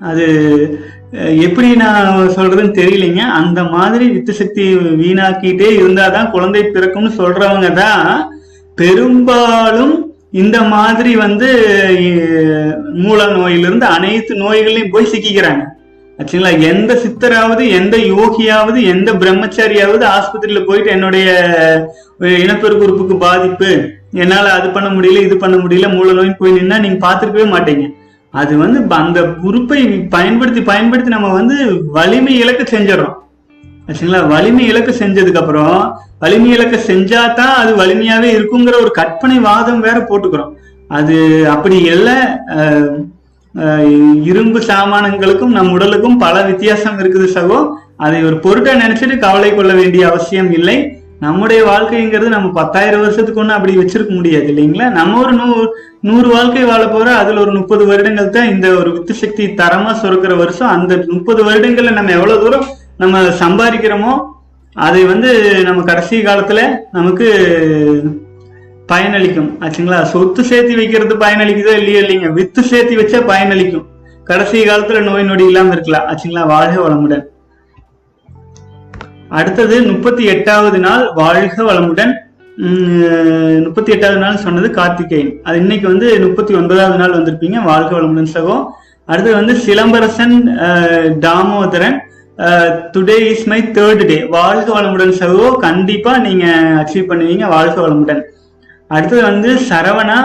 அது 0.00 0.26
எப்படி 1.18 1.76
நான் 1.76 2.28
சொல்றதுன்னு 2.28 2.78
தெரியலைங்க. 2.80 3.18
அந்த 3.18 3.62
மாதிரி 3.62 4.08
வித்து 4.08 4.32
சக்தி 4.32 4.74
வீணாக்கிட்டே 4.74 5.70
இருந்தாதான் 5.80 6.30
குழந்தை 6.30 6.62
பிறக்கும்னு 6.62 7.10
சொல்றவங்க 7.18 7.72
தான் 7.72 8.32
பெரும்பாலும் 8.74 10.09
இந்த 10.32 10.56
மாதிரி 10.72 11.12
வந்து 11.16 11.48
மூல 13.04 13.20
நோயிலிருந்து 13.36 13.86
அனைத்து 13.86 14.32
நோய்களையும் 14.42 14.90
போய் 14.90 15.12
சிக்கிக்கிறாங்க. 15.12 15.62
ஆக்சுவலா 16.18 16.50
எந்த 16.70 16.92
சித்தராவது 17.04 17.64
எந்த 17.78 17.96
யோகியாவது 17.96 18.78
எந்த 18.94 19.12
பிரம்மச்சாரியாவது 19.12 20.04
ஆஸ்பத்திரியில 20.16 20.60
போயிட்டு 20.66 20.90
என்னுடைய 20.90 21.26
இனப்பெருக்கு 22.42 22.86
உறுப்புக்கு 22.86 23.16
பாதிப்பு 23.26 23.70
என்னால 24.22 24.52
அது 24.52 24.68
பண்ண 24.68 24.88
முடியல 24.88 25.22
இது 25.26 25.36
பண்ண 25.36 25.56
முடியல 25.56 25.88
மூல 25.96 26.12
நோய் 26.12 26.38
போய் 26.38 26.56
நின்னா 26.58 26.78
நீங்க 26.84 26.98
பாத்துருக்கவே 27.06 27.46
மாட்டீங்க. 27.54 27.86
அது 28.30 28.52
வந்து 28.62 28.80
அந்த 28.96 29.20
உறுப்பை 29.48 29.80
பயன்படுத்தி 30.16 30.62
பயன்படுத்தி 30.62 31.10
நம்ம 31.10 31.32
வந்து 31.32 31.56
வலிமை 31.96 32.34
இழக்க 32.42 32.62
செஞ்சிடறோம். 32.74 33.16
ஆச்சுங்களா 33.88 34.20
வலிமை 34.34 34.64
இலக்கு 34.66 34.92
செஞ்சதுக்கு 34.98 35.42
அப்புறம் 35.42 35.78
வலிமை 36.22 36.50
இழக்க 36.56 36.76
செஞ்சாதான் 36.90 37.54
அது 37.60 37.72
வலிமையாவே 37.80 38.28
இருக்குங்கிற 38.36 38.74
ஒரு 38.84 38.92
கற்பனை 39.00 39.36
வாதம் 39.48 39.84
வேற 39.86 39.98
போட்டுக்கிறோம். 40.10 40.52
அது 40.98 41.16
அப்படி 41.54 41.76
இல்லை 41.94 42.16
இரும்பு 44.30 44.58
சாமானங்களுக்கும் 44.70 45.54
நம் 45.58 45.72
உடலுக்கும் 45.76 46.18
பல 46.24 46.36
வித்தியாசம் 46.48 46.98
இருக்குது 47.02 47.28
சகோ. 47.36 47.58
அதை 48.04 48.18
ஒரு 48.28 48.36
பொருட்டை 48.44 48.72
நினைச்சிட்டு 48.82 49.16
கவலை 49.24 49.50
கொள்ள 49.52 49.72
வேண்டிய 49.78 50.02
அவசியம் 50.10 50.50
இல்லை. 50.58 50.76
நம்முடைய 51.24 51.60
வாழ்க்கைங்கிறது 51.70 52.28
நம்ம 52.34 52.50
பத்தாயிரம் 52.58 53.02
வருஷத்துக்கு 53.04 53.40
ஒன்றும் 53.42 53.56
அப்படி 53.56 53.72
வச்சிருக்க 53.78 54.12
முடியாது 54.18 54.46
இல்லைங்களா? 54.52 54.86
நம்ம 54.98 55.18
ஒரு 55.24 55.32
நூறு 55.40 55.64
நூறு 56.08 56.28
வாழ்க்கை 56.34 56.62
வாழ 56.70 56.82
போறோம் 56.92 57.18
அதுல 57.22 57.40
ஒரு 57.44 57.52
முப்பது 57.58 57.84
வருடங்கள் 57.90 58.34
தான் 58.36 58.50
இந்த 58.52 58.68
ஒரு 58.80 58.90
வித்து 58.94 59.14
சக்தி 59.22 59.46
தரமா 59.60 59.92
சுரக்கிற 60.02 60.34
வருஷம். 60.42 60.70
அந்த 60.76 60.92
முப்பது 61.14 61.40
வருடங்கள்ல 61.48 61.92
நம்ம 61.98 62.14
எவ்வளவு 62.18 62.42
தூரம் 62.44 62.68
நம்ம 63.02 63.24
சம்பாதிக்கிறோமோ 63.42 64.14
அதை 64.74 65.04
வந்து 65.04 65.62
நம்ம 65.64 65.82
கடைசி 65.82 66.22
காலத்துல 66.22 66.76
நமக்கு 66.92 67.26
பயனளிக்கும். 68.92 69.50
ஆச்சுங்களா? 69.60 70.02
சொத்து 70.02 70.44
சேர்த்து 70.44 70.76
வைக்கிறது 70.76 71.16
பயனளிக்குதோ 71.16 71.72
இல்லையோ 71.76 72.00
இல்லைங்க. 72.00 72.32
வித்து 72.32 72.62
சேர்த்து 72.62 72.96
வச்சா 72.96 73.28
பயனளிக்கும். 73.30 73.84
கடைசி 74.24 74.64
காலத்துல 74.64 75.02
நோய் 75.02 75.22
நொடி 75.22 75.44
இல்லாம 75.44 75.72
இருக்கலாம். 75.72 76.06
ஆச்சுங்களா? 76.08 76.46
வாழ்க 76.46 76.88
வளமுடன். 76.88 77.22
அடுத்தது 79.28 79.82
முப்பத்தி 79.82 80.24
எட்டாவது 80.24 80.78
நாள் 80.78 81.12
வாழ்க 81.14 81.62
வளமுடன். 81.62 82.12
முப்பத்தி 83.64 83.92
எட்டாவது 83.92 84.20
நாள் 84.20 84.36
சொன்னது 84.36 84.70
கார்த்திகேயன். 84.70 85.32
அது 85.42 85.58
இன்னைக்கு 85.58 85.88
வந்து 85.88 86.20
முப்பத்தி 86.20 86.54
ஒன்பதாவது 86.54 86.98
நாள் 86.98 87.16
வந்திருப்பீங்க. 87.16 87.62
வாழ்க 87.64 87.98
வளமுடன் 87.98 88.32
சகோ. 88.34 88.66
அடுத்தது 89.06 89.36
வந்து 89.36 89.54
Silambarasan 89.66 90.36
Damodaran 91.26 91.98
today 92.94 93.16
is 93.30 93.46
my 93.52 93.60
third 93.78 94.02
day 94.10 94.18
வாழ்க 94.36 94.68
வளமுடன் 94.76 95.14
சகோ. 95.20 95.46
கண்டிப்பா 95.66 96.12
நீங்க 96.26 96.46
அச்சீவ் 96.80 97.10
பண்ணுவீங்க. 97.10 97.46
வாழ்க 97.56 97.76
வளமுடன். 97.86 98.22
அடுத்தது 98.96 99.22
வந்து 99.30 99.50
சரவணா. 99.70 100.18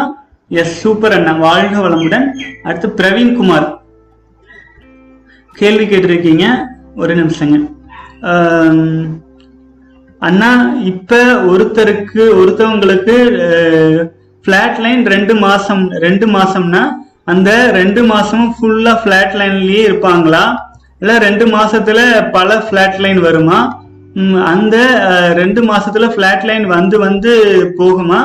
எஸ் 0.61 0.75
சூப்பர் 0.81 1.15
அண்ணா. 1.17 1.33
வாழ்க 1.47 1.75
வளமுடன். 1.85 2.27
அடுத்து 2.63 2.89
பிரவீன்குமார் 3.01 3.67
கேள்வி 5.55 5.85
கேட்டிருக்கீங்க? 5.85 6.45
ஒரு 6.95 7.15
நிமிஷங்க. 7.21 7.57
Um, 8.31 8.77
அண்ணா 10.21 10.49
இப்ப 10.91 11.17
ஒருத்தருக்கு 11.51 12.21
ஒருத்தவங்களுக்கு 12.41 13.15
uh, 13.47 13.97
ஃபிளாட் 14.45 14.79
லைன் 14.83 15.03
ரெண்டு 15.13 15.33
மாசம் 15.35 15.83
ரெண்டு 16.05 16.25
மாசம்னா 16.27 16.81
அந்த 17.31 17.49
ரெண்டு 17.71 18.01
மாசமும் 18.03 18.53
ஃபுல்லா 18.55 18.93
ஃபிளாட் 19.01 19.35
லைன்லயே 19.41 19.83
இருப்பாங்களா? 19.89 20.43
இல்ல 21.05 21.15
ரெண்டு 21.23 21.45
மாசத்துல 21.55 21.99
பல 22.35 22.55
ஃபிளாட் 22.67 22.95
லைன் 23.03 23.19
வருமா? 23.25 23.57
அந்த 24.51 24.75
ரெண்டு 25.39 25.61
மாசத்துல 25.67 26.05
ஃபிளாட் 26.13 26.45
லைன் 26.49 26.65
வந்து 26.73 26.95
வந்து 27.03 27.31
போகுமா? 27.79 28.19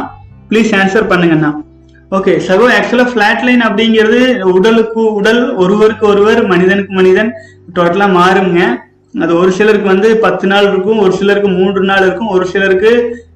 ப்ளீஸ் 0.50 0.70
ஆன்சர் 0.78 1.10
பண்ணுங்கண்ணா. 1.10 1.50
ஓகே 2.18 2.32
சகோ 2.46 2.68
ஆக்சுவலா 2.76 3.06
ஃபிளாட் 3.10 3.44
லைன் 3.48 3.66
அப்படிங்கிறது 3.66 4.20
உடலுக்கு 4.54 5.02
உடல் 5.18 5.42
ஒருவருக்கு 5.64 6.06
ஒருவர் 6.12 6.40
மனிதனுக்கு 6.52 6.94
மனிதன் 7.00 7.30
டோட்டலா 7.76 8.08
மாறுங்க. 8.16 8.62
அது 9.22 9.32
ஒரு 9.42 9.52
சிலருக்கு 9.58 9.92
வந்து 9.94 10.08
பத்து 10.24 10.46
நாள் 10.54 10.70
இருக்கும் 10.70 11.04
ஒரு 11.04 11.12
சிலருக்கு 11.20 11.52
மூன்று 11.60 11.84
நாள் 11.92 12.04
இருக்கும் 12.06 12.34
ஒரு 12.38 12.44
சிலருக்கு 12.54 12.90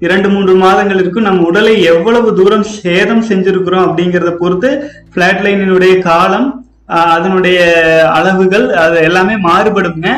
இரண்டு 0.06 0.28
மூன்று 0.34 0.52
மாதங்கள் 0.66 1.00
இருக்கும். 1.04 1.28
நம்ம 1.30 1.48
உடலை 1.52 1.76
எவ்வளவு 1.92 2.36
தூரம் 2.40 2.68
சேதம் 2.80 3.24
செஞ்சிருக்கிறோம் 3.30 3.86
அப்படிங்கறத 3.88 4.34
பொறுத்து 4.42 4.70
ஃபிளாட் 5.14 5.46
லைனினுடைய 5.46 5.94
காலம் 6.10 6.50
அதனுடைய 7.16 7.58
அளவுகள் 8.18 8.66
அது 8.84 8.96
எல்லாமே 9.08 9.34
மாறுபடுங்க. 9.48 10.08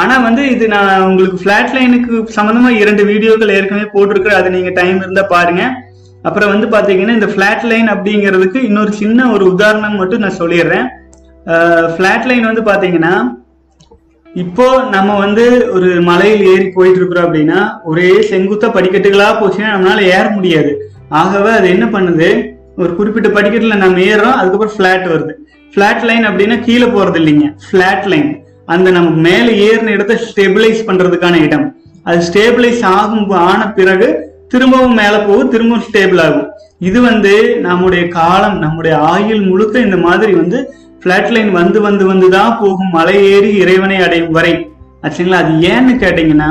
ஆனா 0.00 0.14
வந்து 0.26 0.42
இது 0.54 0.64
நான் 0.74 1.06
உங்களுக்கு 1.06 1.38
பிளாட் 1.44 1.72
லைனுக்கு 1.76 2.12
சம்பந்தமா 2.36 2.70
இரண்டு 2.82 3.02
வீடியோக்கள் 3.10 3.54
ஏற்கனவே 3.56 3.88
போட்டிருக்கிறேன். 3.94 4.40
அது 4.40 4.54
நீங்க 4.56 4.70
டைம் 4.80 4.98
இருந்தா 5.04 5.24
பாருங்க. 5.34 5.62
அப்புறம் 6.28 6.52
வந்து 6.52 6.66
பாத்தீங்கன்னா 6.74 7.16
இந்த 7.18 7.28
பிளாட் 7.36 7.64
லைன் 7.70 7.88
அப்படிங்கிறதுக்கு 7.94 8.58
இன்னொரு 8.68 8.92
சின்ன 9.02 9.28
ஒரு 9.34 9.44
உதாரணம் 9.52 10.00
மட்டும் 10.00 10.22
நான் 10.24 10.40
சொல்லிடுறேன். 10.42 10.88
ஃபிளாட் 11.94 12.28
லைன் 12.30 12.48
வந்து 12.50 12.62
பாத்தீங்கன்னா 12.70 13.14
இப்போ 14.26 14.66
நம்ம 14.94 15.16
வந்து 15.22 15.44
ஒரு 15.76 15.88
மலையில் 16.08 16.44
ஏறி 16.52 16.66
போயிட்டு 16.76 16.98
இருக்கிறோம் 17.00 17.26
அப்படின்னா 17.26 17.60
ஒரே 17.90 18.10
செங்குத்த 18.30 18.68
படிக்கட்டுகளா 18.76 19.26
போச்சுன்னா 19.40 19.72
நம்மளால 19.74 20.06
ஏற 20.16 20.24
முடியாது. 20.36 20.72
ஆகவே 21.20 21.50
அது 21.58 21.66
என்ன 21.74 21.86
பண்ணுது? 21.96 22.28
ஒரு 22.82 22.90
குறிப்பிட்ட 22.98 23.28
படிக்கட்டுல 23.38 23.76
நம்ம 23.82 23.98
ஏறுறோம் 24.10 24.38
அதுக்கப்புறம் 24.40 24.76
பிளாட் 24.78 25.06
வருது. 25.12 25.34
ஃபிளாட் 25.74 26.04
லைன் 26.08 26.24
அப்படின்னா 26.28 26.56
கீழே 26.66 26.86
போறது 26.96 27.18
இல்லைங்க. 27.20 27.46
ஃபிளாட் 27.66 28.08
லைன் 28.12 28.30
அந்த 28.74 28.88
நம்ம 28.96 29.10
மேல 29.28 29.46
ஏறின 29.68 29.92
இடத்த 29.96 30.14
ஸ்டெபிளைஸ் 30.26 30.82
பண்றதுக்கான 30.88 31.36
இடம். 31.46 31.64
அது 32.08 32.20
ஸ்டேபிளைஸ் 32.28 32.82
ஆகும் 32.98 33.30
ஆன 33.48 33.60
பிறகு 33.78 34.08
திரும்பவும் 34.52 34.98
மேல 35.00 35.14
போகும் 35.28 35.50
திரும்பவும் 35.54 35.86
ஸ்டேபிள் 35.88 36.20
ஆகும். 36.26 36.48
இது 36.88 36.98
வந்து 37.08 37.32
நம்முடைய 37.66 38.02
காலம் 38.18 38.56
நம்முடைய 38.64 38.94
ஆயுள் 39.12 39.42
முழுக்க 39.50 39.84
இந்த 39.86 39.98
மாதிரி 40.06 40.32
வந்து 40.42 40.58
பிளாட் 41.04 41.32
லைன் 41.34 41.50
வந்து 41.60 41.78
வந்து 41.88 42.04
வந்து 42.10 42.28
தான் 42.36 42.56
போகும் 42.60 42.94
மலை 42.96 43.16
ஏறி 43.34 43.50
இறைவனை 43.62 43.98
அடையும் 44.06 44.34
வரை. 44.38 44.54
ஆச்சுங்களா? 45.04 45.40
அது 45.44 45.52
ஏன்னு 45.72 45.92
கேட்டீங்கன்னா 46.02 46.50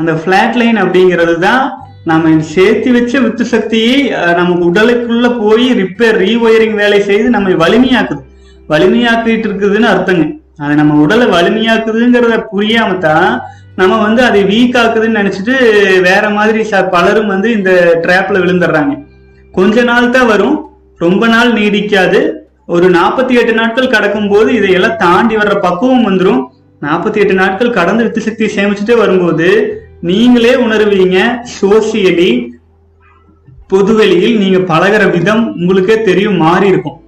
அந்த 0.00 0.12
பிளாட் 0.24 0.58
லைன் 0.60 0.78
அப்படிங்கிறது 0.84 1.36
தான் 1.48 1.62
நம்ம 2.10 2.32
சேர்த்து 2.54 2.88
வச்ச 2.96 3.20
வித்து 3.20 3.44
சக்தியை 3.52 3.94
நமக்கு 4.40 4.64
உடலுக்குள்ள 4.70 5.28
போய் 5.42 5.66
ரிப்பேர் 5.82 6.18
ரீஒயரிங் 6.24 6.76
வேலை 6.82 7.00
செய்து 7.10 7.28
நம்மை 7.36 7.54
வலிமையாக்குது. 7.62 8.22
வலிமையாக்கிட்டு 8.68 9.46
இருக்குதுன்னு 9.48 9.82
அர்த்தங்க. 9.82 10.26
அது 10.56 10.74
நம்ம 10.74 10.94
உடலை 10.94 11.26
வலிமையாக்குதுங்கிறத 11.26 12.46
புரியாம 12.52 12.98
தான் 12.98 13.42
நம்ம 13.76 13.98
வந்து 13.98 14.22
அதை 14.22 14.44
வீக் 14.44 14.76
ஆக்குதுன்னு 14.76 15.18
நினைச்சிட்டு 15.20 15.54
வேற 16.00 16.30
மாதிரி 16.30 16.62
ச- 16.62 16.88
பலரும் 16.88 17.26
வந்து 17.26 17.52
இந்த 17.52 17.98
ட்ராப்ல 18.02 18.34
விழுந்துடுறாங்க. 18.34 19.06
கொஞ்ச 19.52 19.82
நாள் 19.82 20.10
தான் 20.10 20.26
வரும். 20.26 20.70
ரொம்ப 20.98 21.26
நாள் 21.26 21.52
நீடிக்காது. 21.52 22.30
ஒரு 22.66 22.90
நாற்பத்தி 22.90 23.30
எட்டு 23.30 23.52
நாட்கள் 23.52 23.88
கடக்கும் 23.88 24.28
போது 24.28 24.54
இதையெல்லாம் 24.54 24.96
தாண்டி 24.96 25.36
வர்ற 25.36 25.60
பக்குவம் 25.60 26.08
வந்துடும் 26.08 26.44
நாற்பத்தி 26.82 27.16
எட்டு 27.16 27.34
நாட்கள் 27.34 27.70
கடந்து 27.70 28.02
வித்து 28.02 28.20
சக்தியை 28.20 28.50
சேமிச்சுட்டே 28.56 28.96
வரும்போது 28.96 29.48
நீங்களே 30.00 30.54
உணர்வீங்க 30.54 31.38
சோசியலி 31.60 32.48
பொதுவெளியில் 33.68 34.38
நீங்க 34.38 34.58
பழகுற 34.58 35.10
விதம் 35.10 35.54
உங்களுக்கே 35.56 36.02
தெரியும் 36.02 36.36
மாறி 36.36 36.68
இருக்கும். 36.68 37.00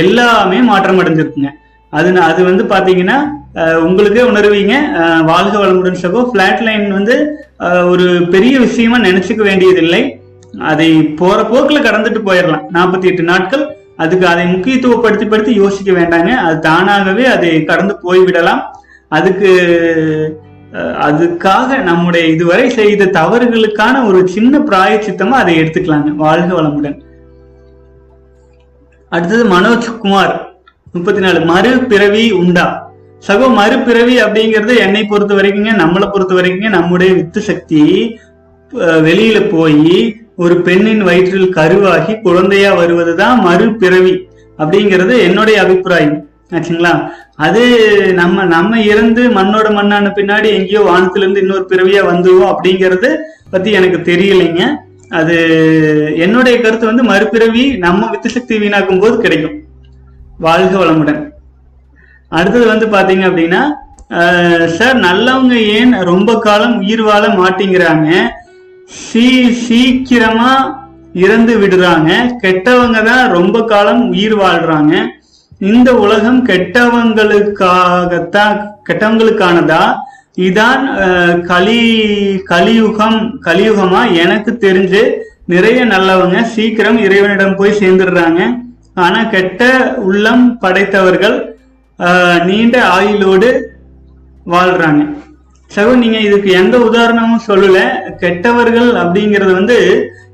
எல்லாமே 0.00 0.58
மாற்றம் 0.70 1.00
அடைஞ்சிருக்குங்க. 1.02 1.50
அது 1.92 2.10
அது 2.28 2.40
வந்து 2.48 2.64
பாத்தீங்கன்னா 2.72 3.18
உங்களுக்கே 3.86 4.22
உணர்வீங்க. 4.30 4.74
வாழ்க 5.30 5.54
வளமுடன் 5.62 6.00
சகோ. 6.02 6.20
ஃபிளாட் 6.30 6.62
லைன் 6.68 6.86
வந்து 6.98 7.14
ஒரு 7.92 8.06
பெரிய 8.34 8.54
விஷயமா 8.66 8.98
நினைச்சுக்க 9.06 9.42
வேண்டியதில்லை. 9.48 10.02
அதை 10.70 10.88
போற 11.20 11.38
போக்குல 11.52 11.78
கடந்துட்டு 11.84 12.20
போயிடலாம் 12.28 12.64
நாற்பத்தி 12.76 13.06
எட்டு 13.10 13.22
நாட்கள் 13.30 13.64
அதுக்கு 14.02 14.26
அதை 14.32 14.44
முக்கியத்துவப்படுத்தி 14.54 15.26
படுத்தி 15.28 15.52
யோசிக்க 15.62 15.90
வேண்டாங்க. 15.98 16.30
அது 16.46 16.56
தானாகவே 16.68 17.24
அதை 17.34 17.50
கடந்து 17.70 17.94
போய்விடலாம். 18.06 18.62
அதுக்கு 19.18 19.50
அதுக்காக 21.06 21.78
நம்முடைய 21.88 22.24
இதுவரை 22.34 22.66
செய்த 22.76 23.10
தவறுகளுக்கான 23.18 23.96
ஒரு 24.08 24.20
சின்ன 24.34 24.58
பிராயச்சித்தமா 24.68 25.38
அதை 25.42 25.54
எடுத்துக்கலாங்க. 25.62 26.10
வாழ்க 26.24 26.50
வளமுடன். 26.60 26.96
அடுத்தது 29.16 29.44
மனோஜ் 29.54 29.88
குமார் 30.02 30.32
முப்பத்தி 30.94 31.20
நாலு 31.24 31.40
மறுபிறவி 31.50 32.24
உண்டா? 32.40 32.66
சகோ 33.26 33.46
மறுபிறவி 33.58 34.14
அப்படிங்கிறது 34.24 34.72
என்னை 34.84 35.02
பொறுத்த 35.10 35.32
வரைக்குங்க 35.38 35.72
நம்மளை 35.82 36.06
பொறுத்த 36.10 36.32
வரைக்குங்க 36.38 36.70
நம்முடைய 36.78 37.10
வித்து 37.18 37.40
சக்தி. 37.50 37.82
வெளியில 39.06 39.38
போய் 39.54 39.96
ஒரு 40.42 40.54
பெண்ணின் 40.66 41.02
வயிற்றில் 41.08 41.54
கருவாகி 41.56 42.12
குழந்தையா 42.26 42.70
வருவதுதான் 42.80 43.38
மறுபிறவி 43.46 44.14
அப்படிங்கிறது 44.58 45.14
என்னுடைய 45.26 45.56
அபிப்பிராயம். 45.64 46.16
ஆச்சுங்களா? 46.56 46.92
அது 47.46 47.62
நம்ம 48.20 48.44
நம்ம 48.54 48.80
இறந்து 48.92 49.22
மண்ணோட 49.38 49.68
மண்ணான 49.78 50.10
பின்னாடி 50.18 50.48
எங்கேயோ 50.58 50.80
வானத்துல 50.88 51.24
இருந்து 51.24 51.42
இன்னொரு 51.44 51.64
பிறவியா 51.72 52.02
வந்துருவோம் 52.10 52.52
அப்படிங்கறது 52.54 53.10
பத்தி 53.52 53.70
எனக்கு 53.78 53.98
தெரியலைங்க. 54.10 54.62
அது 55.18 55.36
என்னுடைய 56.24 56.54
கருத்து 56.60 56.84
வந்து 56.90 57.04
மறுபிறவி 57.10 57.64
நம்ம 57.84 58.00
வித்து 58.12 58.28
சக்தி 58.34 58.54
வீணாக்கும் 58.62 59.02
போது 59.02 59.14
கிடைக்கும். 59.24 59.56
வாழ்க 60.46 60.72
வளமுடன். 60.82 61.20
அடுத்தது 62.38 62.66
வந்து 62.72 62.86
பாத்தீங்க 62.96 63.24
அப்படின்னா 63.30 63.62
சார் 64.76 64.96
நல்லவங்க 65.06 65.54
ஏன் 65.78 65.92
ரொம்ப 66.10 66.30
காலம் 66.46 66.76
உயிர் 66.82 67.04
வாழ 67.08 67.22
மாட்டேங்கிறாங்க? 67.40 68.08
சீ 69.04 69.26
சீக்கிரமா 69.66 70.52
இறந்து 71.24 71.54
விடுறாங்க. 71.62 72.10
கெட்டவங்க 72.42 72.98
தான் 73.10 73.24
ரொம்ப 73.36 73.56
காலம் 73.72 74.02
உயிர் 74.14 74.36
வாழ்றாங்க. 74.42 74.94
இந்த 75.70 75.88
உலகம் 76.04 76.40
கெட்டவங்களுக்காகத்தான் 76.50 78.54
கெட்டவங்களுக்கானதா? 78.88 79.82
இதான் 80.36 80.84
அஹ், 81.04 81.38
கலி 81.44 81.80
கலியுகம் 82.46 83.18
கலியுகமா? 83.44 84.02
எனக்கு 84.16 84.52
தெரிஞ்சு 84.58 85.02
நிறைய 85.46 85.80
நல்லவங்க 85.84 86.38
சீக்கிரம் 86.54 86.98
இறைவனிடம் 86.98 87.56
போய் 87.56 87.78
சேர்ந்துடுறாங்க. 87.80 88.40
ஆனா 88.96 89.20
கெட்ட 89.30 89.62
உள்ளம் 90.04 90.44
படைத்தவர்கள் 90.60 91.36
நீண்ட 92.46 92.76
ஆயுளோடு 92.94 93.48
வாழ்றாங்க. 94.46 95.02
சகோ 95.70 95.92
நீங்க 95.96 96.18
இதுக்கு 96.18 96.50
எந்த 96.52 96.76
உதாரணமும் 96.80 97.46
சொல்லல. 97.46 97.78
கெட்டவர்கள் 98.22 98.88
அப்படிங்கிறது 99.02 99.52
வந்து 99.54 99.76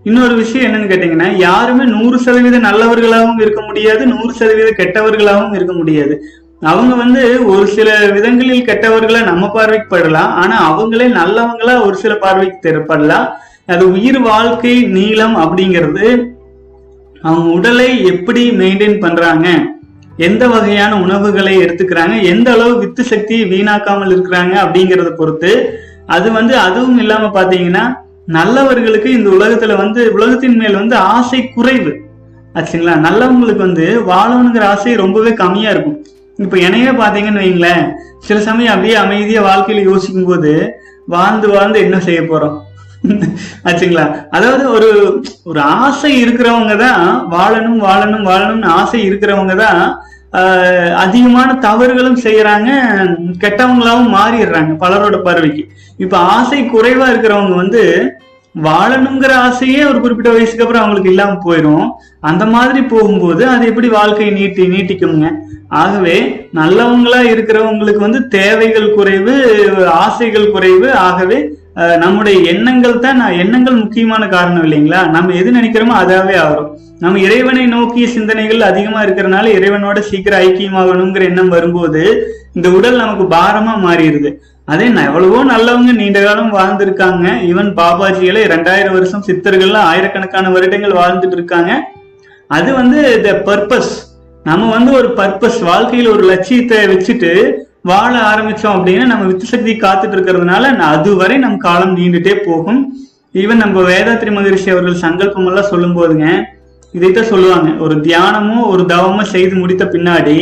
இன்னொரு 0.05 0.35
விஷயம் 0.35 0.67
என்னன்னு 0.67 0.91
கேட்டீங்கன்னா 0.91 1.37
யாருமே 1.41 1.85
நூறு 1.93 2.17
சதவீத 2.19 2.59
நல்லவர்களாகவும் 2.61 3.41
இருக்க 3.41 3.61
முடியாது 3.63 4.03
நூறு 4.07 4.33
சதவீத 4.33 4.71
கெட்டவர்களாகவும் 4.79 5.55
இருக்க 5.55 5.73
முடியாது. 5.73 6.15
அவங்க 6.63 6.95
வந்து 6.95 7.47
ஒரு 7.47 7.67
சில 7.67 8.11
விதங்களில் 8.11 8.67
கெட்டவர்களா 8.67 9.25
நம்ம 9.25 9.51
பார்வைக்கு 9.51 9.97
படலாம் 9.97 10.31
ஆனா 10.43 10.57
அவங்களே 10.71 11.07
நல்லவங்களா 11.09 11.85
ஒரு 11.85 11.97
சில 11.97 12.15
பார்வைக்கு 12.15 12.59
தெரியப்படலாம் 12.69 13.27
அது 13.67 13.93
உயிர் 13.93 14.21
வாழ்க்கை 14.21 14.83
நீளம் 14.83 15.37
அப்படிங்கிறது 15.37 16.07
அவங்க 17.23 17.51
உடலை 17.51 18.05
எப்படி 18.05 18.51
மெயின்டைன் 18.51 19.01
பண்றாங்க? 19.01 19.49
எந்த 20.17 20.49
வகையான 20.49 21.01
உணவுகளை 21.01 21.59
எடுத்துக்கிறாங்க? 21.59 22.23
எந்த 22.23 22.53
அளவு 22.53 22.79
வித்து 22.79 23.05
சக்தியை 23.05 23.45
வீணாக்காமல் 23.51 24.13
இருக்கிறாங்க 24.15 24.55
அப்படிங்கறத 24.65 25.11
பொறுத்து. 25.11 25.53
அது 26.07 26.33
வந்து 26.33 26.57
அதுவும் 26.57 26.99
இல்லாம 26.99 27.43
பாத்தீங்கன்னா 27.43 27.97
நல்லவர்களுக்கு 28.27 29.13
இந்த 29.13 29.31
உலகத்துல 29.31 29.77
வந்து 29.77 30.13
உலகத்தின் 30.13 30.57
மேல் 30.57 30.75
வந்து 30.75 30.97
ஆசை 30.97 31.49
குறைவு. 31.49 32.01
ஆச்சுங்களா 32.55 32.97
நல்லவங்களுக்கு 33.07 33.57
வந்து 33.57 34.05
வாழணுங்கிற 34.07 34.61
ஆசை 34.61 34.95
ரொம்பவே 34.97 35.33
கம்மியா 35.35 35.71
இருக்கும். 35.71 36.05
இப்ப 36.39 36.57
என்னையே 36.67 36.93
பாத்தீங்கன்னு 36.99 37.43
வைங்களேன் 37.43 37.85
சில 38.27 38.39
சமயம் 38.47 38.75
அப்படியே 38.75 38.97
அமைதியா 39.01 39.41
வாழ்க்கையில 39.45 39.83
யோசிக்கும் 39.89 40.29
போது 40.29 40.53
வாழ்ந்து 41.09 41.47
வாழ்ந்து 41.49 41.79
என்ன 41.85 41.99
செய்ய 42.07 42.21
போறோம்? 42.25 42.57
ஆச்சுங்களா? 43.69 44.05
அதாவது 44.33 44.65
ஒரு 44.71 44.89
ஒரு 45.45 45.61
ஆசை 45.79 46.11
இருக்கிறவங்க 46.23 46.75
தான் 46.81 47.03
வாழணும் 47.33 47.81
வாழணும் 47.85 48.29
வாழணும்னு 48.29 48.71
ஆசை 48.79 49.01
இருக்கிறவங்க 49.09 49.55
தான் 49.61 49.81
ஆஹ், 50.33 50.65
அதிகமான 51.03 51.51
தவறுகளும் 51.63 52.23
செய்யறாங்க 52.25 52.71
கெட்டவங்களாவும் 53.43 54.11
மாறிடுறாங்க 54.15 54.73
பலரோட 54.83 55.17
பார்வைக்கு. 55.23 55.63
இப்ப 55.99 56.15
ஆசை 56.33 56.59
குறைவா 56.67 57.07
இருக்கிறவங்க 57.11 57.55
வந்து 57.57 57.83
வாழணுங்கிற 58.55 59.33
ஆசையே 59.43 59.83
ஒரு 59.85 59.99
குறிப்பிட்ட 60.01 60.31
வயசுக்கு 60.33 60.65
அப்புறம் 60.65 60.83
அவங்களுக்கு 60.83 61.13
இல்லாம 61.13 61.39
போயிடும் 61.45 61.85
அந்த 62.23 62.45
மாதிரி 62.55 62.81
போகும்போது 62.89 63.43
அது 63.51 63.69
எப்படி 63.71 63.89
வாழ்க்கையை 63.93 64.31
நீட்டி 64.35 64.63
நீட்டிக்குங்க? 64.73 65.27
ஆகவே 65.75 66.17
நல்லவங்களா 66.59 67.21
இருக்கிறவங்களுக்கு 67.33 68.03
வந்து 68.05 68.21
தேவைகள் 68.35 68.89
குறைவு 68.95 69.35
ஆசைகள் 70.03 70.53
குறைவு. 70.53 70.89
ஆகவே 71.07 71.39
அஹ், 71.81 71.99
நம்முடைய 72.03 72.37
எண்ணங்கள் 72.53 73.03
தான் 73.03 73.19
நான் 73.21 73.41
எண்ணங்கள் 73.43 73.81
முக்கியமான 73.81 74.23
காரணம் 74.31 74.65
இல்லைங்களா? 74.67 75.01
நம்ம 75.13 75.35
எது 75.41 75.51
நினைக்கிறோமோ 75.53 75.95
அதாவே 75.99 76.37
ஆகும் 76.43 76.71
நம்ம 77.01 77.21
இறைவனை 77.27 77.65
நோக்கிய 77.73 78.07
சிந்தனைகள் 78.15 78.69
அதிகமா 78.69 79.01
இருக்கிறனால 79.05 79.53
இறைவனோட 79.59 79.99
சீக்கிரம் 80.09 80.43
ஐக்கியமாகணுங்கிற 80.47 81.25
எண்ணம் 81.29 81.53
வரும்போது 81.55 82.03
இந்த 82.57 82.69
உடல் 82.77 83.03
நமக்கு 83.03 83.25
பாரமா 83.33 83.75
மாறிடுது. 83.85 84.31
அதே 84.73 84.87
நான் 84.95 85.09
எவ்வளவோ 85.11 85.39
நல்லவங்க 85.51 85.93
நீண்ட 85.99 86.19
காலம் 86.25 86.57
வாழ்ந்திருக்காங்க. 86.57 87.27
ஈவன் 87.51 87.71
பாபாஜியில 87.79 88.39
ரெண்டாயிரம் 88.53 88.97
வருஷம் 88.97 89.25
சித்தர்கள்லாம் 89.29 89.87
ஆயிரக்கணக்கான 89.91 90.51
வருடங்கள் 90.55 90.99
வாழ்ந்துட்டு 90.99 91.37
இருக்காங்க 91.39 91.73
அது 92.57 92.71
வந்து 92.81 93.01
த 93.27 93.31
பர்பஸ் 93.47 93.93
நம்ம 94.45 94.69
வந்து 94.75 94.91
ஒரு 94.99 95.09
பர்பஸ் 95.21 95.59
வாழ்க்கையில 95.71 96.11
ஒரு 96.17 96.25
லட்சியத்தை 96.31 96.79
வச்சுட்டு 96.93 97.31
வாழ 97.91 98.13
ஆரம்பிச்சோம் 98.31 98.77
அப்படின்னா 98.77 99.05
நம்ம 99.11 99.25
வித்து 99.31 99.47
சக்தி 99.53 99.73
காத்துட்டு 99.85 100.17
இருக்கிறதுனால 100.17 100.73
அதுவரை 100.93 101.37
நம் 101.45 101.63
காலம் 101.67 101.95
நீண்டுட்டே 101.99 102.35
போகும். 102.47 102.81
ஈவன் 103.43 103.63
நம்ம 103.63 103.83
வேதாத்ரி 103.91 104.31
மகரிஷி 104.37 104.71
அவர்கள் 104.75 105.03
சங்கல்பம் 105.05 105.49
எல்லாம் 105.51 105.71
சொல்லும் 105.73 105.97
போதுங்க 105.99 106.27
இதைத்தான் 106.95 107.31
சொல்லுவாங்க. 107.33 107.71
ஒரு 107.85 107.95
தியானமோ 108.07 108.59
ஒரு 108.73 108.85
தவமும் 108.93 109.33
செய்து 109.35 109.55
முடித்த 109.63 109.85
பின்னாடி 109.95 110.37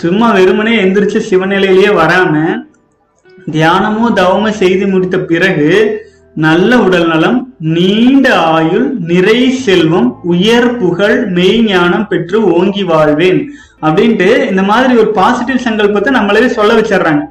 சும்மா 0.00 0.26
வெறுமனே 0.38 0.74
எந்திரிச்சு 0.82 1.20
சிவநிலையிலேயே 1.30 1.92
வராம 2.00 2.34
தியானமோ 3.46 4.12
தவமோ 4.12 4.50
செய்து 4.52 4.86
முடித்த 4.86 5.18
பிறகு 5.18 5.68
நல்ல 6.36 6.78
உடல் 6.78 7.06
நலம் 7.06 7.38
நீண்ட 7.58 8.26
ஆயுள் 8.36 8.86
நிறை 9.00 9.50
செல்வம் 9.50 10.20
உயர் 10.24 10.76
புகழ் 10.76 11.26
மெய் 11.28 11.62
ஞானம் 11.62 12.06
பெற்று 12.06 12.38
ஓங்கி 12.52 12.82
வாழ்வேன். 12.82 13.40
அப்படின்ட்டு 13.82 14.50
இந்த 14.50 14.62
மாதிரி 14.62 14.94
ஒரு 14.96 15.10
பாசிட்டிவ் 15.10 15.64
சங்கல்பத்தை 15.66 16.12
நம்மளவே 16.14 16.46
சொல்ல 16.46 16.72
வச்சிடுறாங்க. 16.74 17.22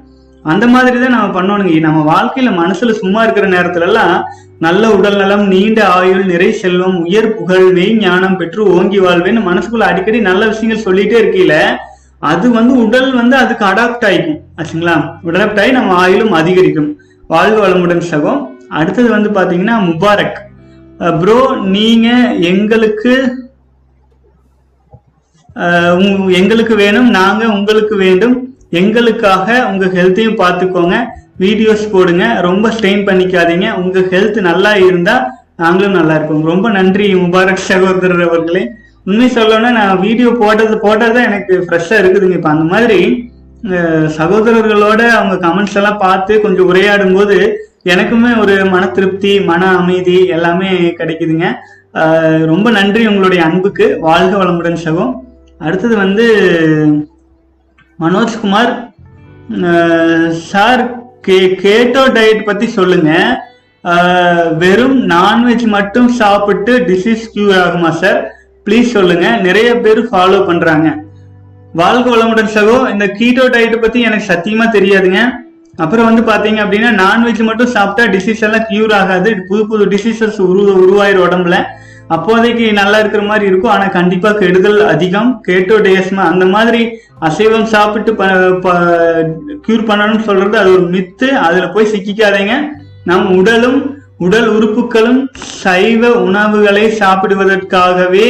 அந்த 0.46 0.68
மாதிரி 0.68 1.00
தான் 1.00 1.16
நம்ம 1.16 1.40
பண்ணணுங்க 1.40 1.80
நம்ம 1.80 2.02
வாழ்க்கையில 2.14 2.52
மனசுல 2.60 2.92
சும்மா 2.92 3.24
இருக்கிற 3.24 3.48
நேரத்துல 3.48 3.82
எல்லாம் 3.82 4.14
நல்ல 4.60 4.92
உடல் 4.92 5.18
நலம் 5.18 5.48
நீண்ட 5.48 5.88
ஆயுள் 5.88 6.24
நிறை 6.26 6.52
செல்வம் 6.52 6.98
உயர் 7.06 7.36
புகழ் 7.36 7.68
மெய் 7.72 7.98
ஞானம் 7.98 8.38
பெற்று 8.38 8.62
ஓங்கி 8.76 9.00
வாழ்வேன்னு 9.00 9.42
மனசுக்குள்ள 9.50 9.86
அடிக்கடி 9.92 10.22
நல்ல 10.22 10.48
விஷயங்கள் 10.48 10.86
சொல்லிட்டே 10.88 11.18
இருக்கீங்களே 11.22 11.64
அது 12.22 12.46
வந்து 12.58 12.74
உடல் 12.84 13.10
வந்து 13.20 13.36
அதுக்கு 13.42 13.64
அடாப்ட் 13.72 14.06
ஆயிக்கும் 14.08 14.40
ஆச்சுங்களா? 14.60 14.96
அடாப்ட் 15.32 15.60
ஆகி 15.62 15.72
நம்ம 15.78 15.94
ஆயுளும் 16.04 16.34
அதிகரிக்கும். 16.40 16.90
வாழ்க 17.34 17.58
வளமுடன் 17.64 18.04
சகம் 18.12 18.42
அடுத்தது 18.80 19.10
வந்து 19.16 19.30
பாத்தீங்கன்னா 19.38 19.76
முபாரக். 19.90 20.40
ப்ரோ 21.22 21.40
நீங்க 21.76 22.08
எங்களுக்கு 22.52 23.14
எங்களுக்கு 26.40 26.74
வேணும் 26.82 27.10
நாங்க 27.20 27.44
உங்களுக்கு 27.56 27.96
வேண்டும். 28.04 28.36
எங்களுக்காக 28.80 29.48
உங்க 29.70 29.86
ஹெல்த்தையும் 29.96 30.38
பார்த்துக்கோங்க. 30.42 30.98
வீடியோஸ் 31.44 31.84
போடுங்க. 31.94 32.26
ரொம்ப 32.48 32.70
ஸ்ட்ரெயின் 32.76 33.04
பண்ணிக்காதீங்க. 33.08 33.68
உங்க 33.82 34.00
ஹெல்த் 34.12 34.40
நல்லா 34.50 34.72
இருந்தா 34.88 35.16
நாங்களும் 35.64 35.98
நல்லா 36.00 36.16
இருப்போம். 36.18 36.46
ரொம்ப 36.52 36.70
நன்றி 36.78 37.08
முபாரக் 37.24 37.68
சகோதரர் 37.70 38.24
அவர்களே. 38.28 38.64
உண்மை 39.08 39.28
சொல்லணும்னா 39.36 39.72
நான் 39.80 40.04
வீடியோ 40.06 40.30
போட்டது 40.42 40.76
போட்டது 40.86 41.20
எனக்கு 41.30 41.54
ஃப்ரெஷ்ஷாக 41.66 42.02
இருக்குதுங்க. 42.02 42.38
இப்போ 42.40 42.52
அந்த 42.56 42.66
மாதிரி 42.74 43.00
சகோதரர்களோட 44.18 45.02
அவங்க 45.16 45.36
கமெண்ட்ஸ் 45.46 45.78
எல்லாம் 45.80 46.04
பார்த்து 46.04 46.34
கொஞ்சம் 46.44 46.70
உரையாடும் 46.72 47.16
போது 47.18 47.38
எனக்குமே 47.92 48.32
ஒரு 48.44 48.56
மன 48.74 48.84
திருப்தி 48.98 49.34
மன 49.50 49.62
அமைதி 49.80 50.18
எல்லாமே 50.36 50.70
கிடைக்குதுங்க. 51.00 51.48
ரொம்ப 52.52 52.68
நன்றி 52.78 53.04
உங்களுடைய 53.12 53.42
அன்புக்கு. 53.48 53.86
வாழ்க 54.08 54.34
வளமுடன் 54.42 54.84
சகம் 54.86 55.14
அடுத்தது 55.66 55.96
வந்து 56.04 56.26
மனோஜ்குமார். 58.00 58.74
சார் 60.50 60.84
கே 61.26 61.38
கேட்டோ 61.64 62.04
டயட் 62.18 62.48
பத்தி 62.50 62.68
சொல்லுங்க. 62.80 63.12
வெறும் 64.64 64.98
நான்வெஜ் 65.16 65.66
மட்டும் 65.78 66.10
சாப்பிட்டு 66.22 66.74
டிசீஸ் 66.90 67.24
கியூர் 67.34 67.58
ஆகுமா 67.64 67.92
சார்? 68.04 68.20
ப்ளீஸ் 68.66 68.96
சொல்லுங்க. 68.96 69.28
நிறைய 69.36 69.80
பேர் 69.80 70.04
ஃபாலோ 70.06 70.46
பண்றாங்க. 70.46 70.88
வாழ்க 71.74 72.16
வளமுடன் 72.16 72.56
சகோ. 72.56 72.90
இந்த 72.92 73.06
கீட்டோ 73.20 73.46
டயட் 73.56 73.82
பத்தி 73.82 74.02
எனக்கு 74.02 74.34
சத்தியமா 74.34 74.66
தெரியாதுங்க. 74.78 75.20
அப்புறம் 75.76 76.08
வந்து 76.10 76.24
பாத்தீங்க 76.32 76.54
அப்படின்னா 76.54 76.90
நான்வெஜ் 77.04 77.44
மட்டும் 77.44 77.74
சாப்பிட்டா 77.76 78.12
டிசீஸ் 78.14 78.42
எல்லாம் 78.42 78.66
கியூர் 78.70 78.94
ஆகாது. 78.94 79.36
புது 79.48 79.68
புது 79.68 79.86
டிசீசஸ் 79.86 80.40
உரு 80.40 80.64
உருவாயிரும் 80.86 81.26
உடம்புல. 81.28 81.64
அப்போதைக்கு 82.08 82.74
நல்லா 82.74 83.00
இருக்கிற 83.00 83.24
மாதிரி 83.24 83.46
இருக்கும். 83.46 83.72
ஆனா 83.72 83.88
கண்டிப்பா 83.88 84.32
கெடுதல் 84.32 84.80
அதிகம். 84.88 85.42
கேட்டோ 85.44 85.76
டேஸ்மா 85.78 86.24
அந்த 86.34 86.46
மாதிரி 86.46 86.82
அசைவம் 87.22 87.64
சாப்பிட்டு 87.64 88.14
கியூர் 88.14 89.88
பண்ணணும்னு 89.90 90.20
சொல்றது 90.20 90.58
அது 90.58 90.72
ஒரு 90.72 90.86
மித்து 90.96 91.30
அதுல 91.48 91.68
போய் 91.70 91.92
சிக்கிக்காதீங்க. 91.94 92.56
நம் 93.04 93.36
உடலும் 93.36 93.99
உடல் 94.26 94.48
உறுப்புகளும் 94.56 95.20
சைவ 95.64 96.10
உணவுகளை 96.28 96.86
சாப்பிடுவதற்காகவே 97.02 98.28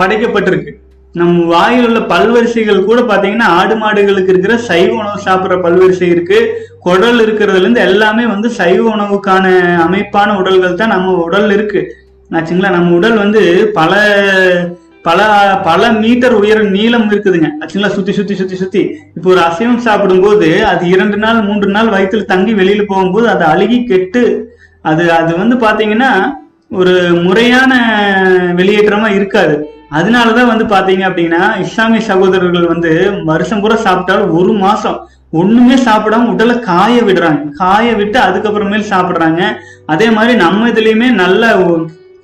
படைக்கப்பட்டிருக்கு. 0.00 0.72
நம் 1.14 1.38
வாயில் 1.52 1.86
உள்ள 1.86 2.00
பல்வரிசைகள் 2.10 2.80
கூட 2.88 3.00
பாத்தீங்கன்னா 3.10 3.46
ஆடு 3.58 3.74
மாடுகளுக்கு 3.82 4.32
இருக்கிற 4.32 4.54
சைவ 4.70 4.90
உணவு 5.02 5.24
சாப்பிடுற 5.26 5.56
பல்வரிசை 5.66 6.08
இருக்கு. 6.14 6.38
குடல் 6.86 7.20
இருக்கிறதுல 7.24 7.62
இருந்து 7.62 7.80
எல்லாமே 7.88 8.24
வந்து 8.32 8.50
சைவ 8.58 8.82
உணவுக்கான 8.96 9.46
அமைப்பான 9.86 10.36
உடல்கள் 10.40 10.80
தான் 10.82 10.94
நம்ம 10.94 11.14
உடல் 11.26 11.48
இருக்கு. 11.56 11.80
ஆச்சுங்களா? 12.30 12.74
நம்ம 12.76 12.94
உடல் 12.98 13.16
வந்து 13.22 13.42
பல 13.78 13.92
பல 15.08 15.26
பல 15.66 15.82
மீட்டர் 16.02 16.34
உயர 16.40 16.58
நீளம் 16.76 17.08
இருக்குதுங்க. 17.10 17.48
ஆச்சுங்களா? 17.60 17.90
சுத்தி 17.96 18.12
சுத்தி 18.18 18.34
சுத்தி 18.40 18.56
சுத்தி. 18.62 18.82
இப்போ 19.16 19.28
ஒரு 19.34 19.40
அசைவம் 19.48 19.84
சாப்பிடும்போது 19.86 20.48
அது 20.70 20.84
இரண்டு 20.94 21.18
நாள் 21.24 21.40
மூன்று 21.48 21.68
நாள் 21.76 21.92
வயிற்றுல 21.94 22.30
தங்கி 22.32 22.54
வெளியில 22.60 22.84
போகும்போது 22.92 23.26
அது 23.34 23.44
அழுகி 23.52 23.78
கெட்டு 23.92 24.22
அது 24.90 25.04
அது 25.18 25.32
வந்து 25.42 25.56
பாத்தீங்கன்னா 25.66 26.12
ஒரு 26.78 26.94
முறையான 27.26 27.72
வெளியேற்றமா 28.58 29.08
இருக்காது. 29.18 29.54
அதனாலதான் 29.98 30.50
வந்து 30.52 30.64
பாத்தீங்க 30.72 31.04
அப்படின்னா 31.10 31.42
இஸ்லாமிய 31.64 32.02
சகோதரர்கள் 32.08 32.72
வந்து 32.72 32.90
வருஷம் 33.30 33.62
பூரா 33.62 33.76
சாப்பிட்டாலும் 33.86 34.34
ஒரு 34.40 34.52
மாசம் 34.64 34.98
ஒண்ணுமே 35.40 35.76
சாப்பிடாம 35.86 36.28
உடலை 36.32 36.56
காய 36.68 36.94
விடுறாங்க. 37.06 37.40
காய 37.62 37.86
விட்டு 38.00 38.18
அதுக்கப்புறமேல் 38.26 38.90
சாப்பிடுறாங்க. 38.92 39.40
அதே 39.92 40.06
மாதிரி 40.16 40.34
நம்ம 40.44 40.68
இதுலயுமே 40.72 41.08
நல்ல 41.22 41.42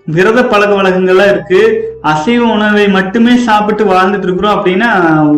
விரத 0.07 0.39
பழக்க 0.53 0.73
வழக்கங்கள்லாம் 0.79 1.33
இருக்கு. 1.33 1.61
அசைவ 2.12 2.41
உணவை 2.55 2.87
மட்டுமே 2.97 3.35
சாப்பிட்டு 3.49 3.85
வாழ்ந்துட்டு 3.93 4.27
இருக்கிறோம் 4.29 4.57
அப்படின்னா 4.57 4.89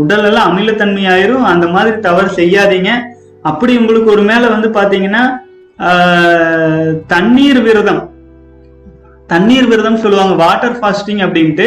உடல் 0.03 0.27
எல்லாம் 0.31 0.49
அமிலத்தன்மை 0.51 1.05
ஆயிரும் 1.15 1.45
அந்த 1.53 1.67
மாதிரி 1.75 1.93
தவறு 2.07 2.31
செய்யாதீங்க. 2.41 2.93
அப்படி 3.51 3.73
உங்களுக்கு 3.83 4.09
ஒரு 4.15 4.23
மேல 4.31 4.49
வந்து 4.55 4.71
பாத்தீங்கன்னா 4.79 5.25
தண்ணீர் 7.13 7.61
விரதம். 7.67 8.03
தண்ணீர் 9.33 9.69
விரதம் 9.71 10.03
சொல்லுவாங்க 10.05 10.35
வாட்டர் 10.45 10.77
ஃபாஸ்டிங் 10.79 11.21
அப்படின்ட்டு. 11.27 11.67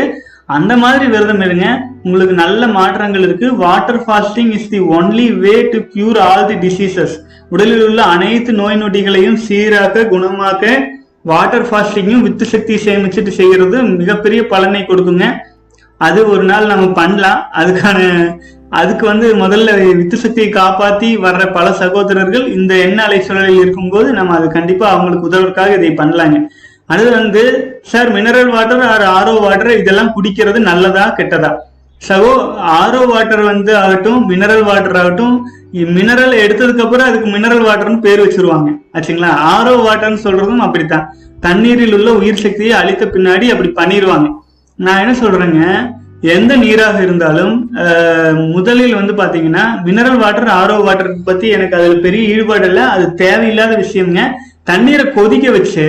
அந்த 0.57 0.73
மாதிரி 0.83 1.05
விரதம் 1.13 1.41
இருங்க. 1.47 1.65
உங்களுக்கு 2.03 2.35
நல்ல 2.43 2.61
மாற்றங்கள் 2.67 3.25
இருக்கு. 3.27 3.47
Water 3.55 3.99
fasting 4.05 4.51
is 4.57 4.69
the 4.69 4.79
only 4.97 5.27
way 5.43 5.55
to 5.73 5.79
cure 5.95 6.19
all 6.27 6.47
the 6.51 6.57
diseases 6.65 7.15
உடலில் 7.49 7.83
உள்ள 7.87 8.01
அனைத்து 8.13 8.53
நோய் 8.53 8.81
நொடிகளையும் 8.83 9.37
சீராக்க 9.47 10.07
குணமாக்க 10.13 10.65
வாட்டர் 11.31 11.65
ஃபாஸ்டிங்கும் 11.69 12.25
வித்து 12.25 12.45
சக்தி 12.45 12.75
சேமிச்சுட்டு 12.85 13.31
செய்யறது 13.39 13.77
மிகப்பெரிய 13.83 14.41
பலனை 14.47 14.81
கொடுக்குங்க. 14.81 15.27
அது 15.97 16.19
ஒரு 16.33 16.43
நாள் 16.43 16.71
நம்ம 16.71 16.85
பண்ணலாம். 16.99 17.41
அதுக்கான 17.61 17.99
அதுக்கு 18.77 19.05
வந்து 19.09 19.27
முதல்ல 19.41 19.69
வித்து 19.99 20.17
சக்தியை 20.23 20.49
காப்பாத்தி 20.57 21.07
வர்ற 21.23 21.43
பல 21.57 21.67
சகோதரர்கள் 21.81 22.45
இந்த 22.57 22.73
எண்ண 22.85 22.99
அலை 23.07 23.19
சூழலில் 23.27 23.61
இருக்கும்போது 23.61 24.09
நம்ம 24.17 24.35
அது 24.39 24.47
கண்டிப்பா 24.57 24.85
அவங்களுக்கு 24.95 25.27
உதவுறதுக்காக 25.29 25.77
இதை 25.77 25.91
பண்ணலாங்க. 26.01 26.37
அடுத்து 26.91 27.11
வந்து 27.19 27.41
sir 27.91 28.09
mineral 28.17 28.51
water 28.55 28.83
or 28.93 29.05
RO 29.17 29.33
water 29.45 29.79
இதெல்லாம் 29.81 30.13
குடிக்கிறது 30.15 30.59
நல்லதா 30.69 31.05
கெட்டதா? 31.17 31.51
சகோ 32.01 32.33
ஆரோ 32.81 33.01
வாட்டர் 33.13 33.43
வந்து 33.51 33.71
ஆகட்டும் 33.83 34.21
மினரல் 34.31 34.65
வாட்டர் 34.69 34.99
ஆகட்டும் 35.01 35.35
மினரல் 35.95 36.35
எடுத்ததுக்கு 36.43 36.83
அப்புறம் 36.85 37.07
அதுக்கு 37.09 37.27
மினரல் 37.35 37.65
வாட்டர்னு 37.67 38.05
பேர் 38.05 38.21
வச்சிருவாங்க. 38.25 38.69
ஆச்சுங்களா? 38.95 39.31
ஆரோ 39.53 39.73
வாட்டர்னு 39.87 40.21
சொல்றதும் 40.25 40.63
அப்படித்தான். 40.65 41.05
தண்ணீரில் 41.45 41.95
உள்ள 41.97 42.09
உயிர் 42.21 42.43
சக்தியை 42.45 42.73
அழித்த 42.81 43.03
பின்னாடி 43.15 43.47
அப்படி 43.53 43.69
பண்ணிடுவாங்க 43.79 44.29
நான் 44.79 45.01
என்ன 45.03 45.13
சொல்றேங்க? 45.23 45.61
எந்த 46.35 46.53
நீராக 46.61 46.97
இருந்தாலும் 47.05 47.53
முதலில் 48.55 48.95
வந்து 48.99 49.13
பாத்தீங்கன்னா 49.19 49.65
மினரல் 49.87 50.21
வாட்டர் 50.23 50.49
ஆரோ 50.61 50.77
வாட்டர் 50.87 51.11
பத்தி 51.27 51.47
எனக்கு 51.57 51.77
அதுல 51.77 51.99
பெரிய 52.05 52.31
ஈடுபாடு 52.31 52.67
இல்லை. 52.69 52.83
அது 52.95 53.05
தேவையில்லாத 53.21 53.75
விஷயம்ங்க. 53.83 54.23
தண்ணீரை 54.69 55.05
கொதிக்க 55.17 55.49
வச்சு 55.57 55.85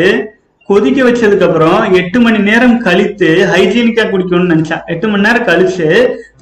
கொதிக்க 0.68 1.01
வச்சதுக்கு 1.07 1.47
அப்புறம் 1.47 1.78
எட்டு 2.01 2.18
மணி 2.24 2.41
நேரம் 2.49 2.76
கழித்து 2.87 3.28
ஹைஜீனிக்கா 3.53 4.05
குடிக்கணும்னு 4.12 4.53
நினைச்சா 4.55 4.76
எட்டு 4.93 5.07
மணி 5.12 5.26
நேரம் 5.26 5.49
கழிச்சு 5.49 5.89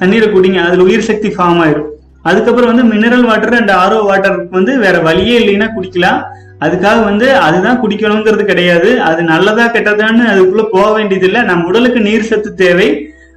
தண்ணீரை 0.01 0.29
குடிங்க. 0.35 0.59
அதுல 0.69 0.87
உயிர் 0.89 1.09
சக்தி 1.11 1.29
ஃபார்ம் 1.37 1.61
ஆயிரும். 1.67 1.89
அதுக்கப்புறம் 2.29 2.71
வந்து 2.73 2.85
mineral 2.93 3.27
water 3.31 3.57
and 3.61 3.73
RO 3.83 3.99
water 4.11 4.39
வந்து 4.57 4.73
வேற 4.85 4.97
வழியே 5.09 5.37
இல்லைன்னா 5.43 5.69
குடிக்கலாம். 5.77 6.21
அதுக்காக 6.65 6.99
வந்து 7.11 7.27
அதுதான் 7.47 7.81
குடிக்கணுங்கிறது 7.83 8.45
கிடையாது. 8.53 8.91
அது 9.09 9.21
நல்லதா 9.35 9.67
கெட்டதான்னு 9.75 10.25
அதுக்குள்ள 10.33 10.65
போக 10.77 10.89
வேண்டியதில்லை. 10.99 11.43
நம்ம 11.51 11.69
உடலுக்கு 11.71 12.01
நீர் 12.09 12.31
சத்து 12.31 12.53
தேவை. 12.65 12.89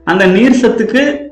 அந்த 0.03 0.25
நீர் 0.25 0.59
சத்துக்கு 0.61 1.29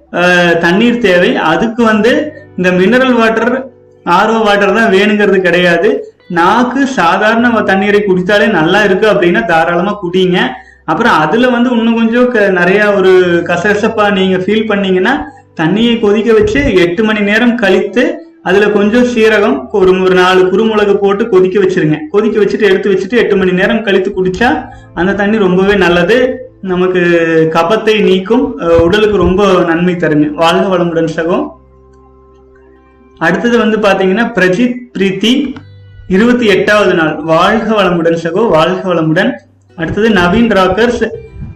தண்ணீர் 0.60 0.98
தேவை. 0.98 1.36
அதுக்கு 1.36 1.84
வந்து 1.84 2.32
இந்த 2.58 2.72
மினரல் 2.72 3.14
வாட்டர் 3.14 3.68
ஆர்ஓ 4.06 4.44
வாட்டர் 4.44 4.74
தான் 4.74 4.92
வேணுங்கிறது 4.92 5.40
கிடையாது. 5.42 6.16
நாக்கு 6.30 6.88
சாதாரண 6.88 7.62
தண்ணீரை 7.62 8.04
குடித்தாலே 8.04 8.48
நல்லா 8.48 8.84
இருக்கு 8.84 9.08
அப்படின்னா 9.08 9.46
தாராளமா 9.46 10.00
குடிங்க. 10.04 10.38
அப்புறம் 10.86 11.14
அதுல 11.14 11.48
வந்து 11.48 11.70
இன்னும் 11.70 11.96
கொஞ்சம் 11.96 12.28
க- 12.28 12.48
நிறைய 12.48 12.94
ஒரு 12.94 13.44
கசகசப்பா 13.46 14.12
நீங்க 14.12 14.38
ஃபீல் 14.38 14.68
பண்ணீங்கன்னா 14.68 15.32
தண்ணியை 15.62 16.00
கொதிக்க 16.00 16.34
வச்சு 16.34 16.76
எட்டு 16.76 17.04
மணி 17.04 17.20
நேரம் 17.20 17.56
கழித்து 17.56 18.24
அதுல 18.44 18.70
கொஞ்சம் 18.70 19.04
சீரகம் 19.04 19.68
ஒரு 19.72 20.02
ஒரு 20.04 20.16
நாலு 20.16 20.46
குறுமுளகு 20.46 20.96
போட்டு 20.96 21.30
கொதிக்க 21.30 21.60
வச்சிருங்க. 21.60 21.98
கொதிக்க 22.10 22.40
வச்சுட்டு 22.40 22.62
எடுத்து 22.62 22.92
வச்சுட்டு 22.92 23.18
எட்டு 23.18 23.38
மணி 23.38 23.52
நேரம் 23.52 23.84
கழித்து 23.84 24.12
குடிச்சா 24.16 24.70
அந்த 24.94 25.14
தண்ணி 25.14 25.38
ரொம்பவே 25.38 25.76
நல்லது. 25.76 26.49
நமக்கு 26.62 27.02
கபத்தை 27.54 28.04
நீக்கும் 28.04 28.60
உடலுக்கு 28.82 29.18
ரொம்ப 29.18 29.64
நன்மை 29.64 29.96
தருங்க 29.96 30.32
வாழ்க 30.32 30.78
வளமுடன் 30.78 31.10
சகோ. 31.16 31.48
அடுத்தது 33.18 33.58
வந்து 33.58 33.78
பாத்தீங்கன்னா 33.78 34.32
பிரஜித் 34.36 34.76
பிரீத்தி 34.98 35.56
இருபத்தி 36.08 36.46
எட்டாவது 36.46 36.94
நாள். 36.94 37.16
வாழ்க 37.24 37.84
வளமுடன் 37.84 38.18
சகோ 38.24 38.50
வாழ்க 38.50 38.94
வளமுடன். 38.94 39.32
அடுத்தது 39.76 40.10
நவீன் 40.10 40.50
ராக்கர்ஸ் 40.50 41.08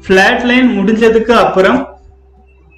பிளாட் 0.07 0.41
லைன் 0.43 0.79
முடிஞ்சதுக்கு 0.79 1.31
அப்புறம் 1.31 1.87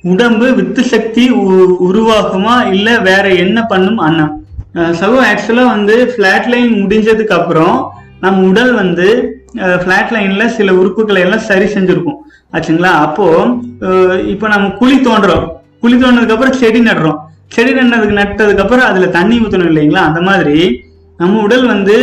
உடம்பு 0.02 0.54
வித்து 0.54 0.84
சக்தி 0.84 1.30
உ- 1.30 1.92
உருவாகுமா 1.92 2.68
இல்ல 2.74 3.00
வேற 3.00 3.34
என்ன 3.34 3.64
பண்ணும் 3.64 3.98
அண்ணா? 3.98 4.38
சகோ 4.74 5.20
ஆக்சுவலா 5.34 5.66
வந்து 5.66 6.14
பிளாட் 6.16 6.46
லைன் 6.46 6.88
முடிஞ்சதுக்கு 6.88 7.28
அப்புறம் 7.28 7.92
நம் 8.22 8.44
உடல் 8.44 8.74
வந்து 8.74 9.35
ஃப்ளாட் 9.82 10.14
லைன்ல 10.16 10.46
சில 10.58 10.72
உறுப்புகளை 10.80 11.22
எல்லாம் 11.26 11.46
சரி 11.50 11.68
செஞ்சிருக்கும். 11.76 12.18
ஆச்சுங்களா? 12.56 12.92
அப்போ 13.06 13.28
இப்போ 14.34 14.48
நம்ம 14.54 14.68
குழி 14.82 14.98
தோண்டுறோம். 15.08 15.46
குழி 15.84 15.96
தோண்டினதுக்கு 16.02 16.36
அப்புறம் 16.36 16.60
செடி 16.62 16.82
நடுறோம். 16.90 17.20
செடி 17.56 17.72
நடுறதுக்கு 17.78 18.20
நட்டதுக்கு 18.22 18.64
அப்புறம் 18.66 18.90
அதுல 18.90 19.08
தண்ணி 19.18 19.36
ஊற்றணும் 19.44 19.72
இல்லைங்களா? 19.72 20.04
அந்த 20.10 20.22
மாதிரி 20.30 20.58
நம்ம 21.20 21.42
உடல் 21.48 21.66
வந்து 21.74 21.94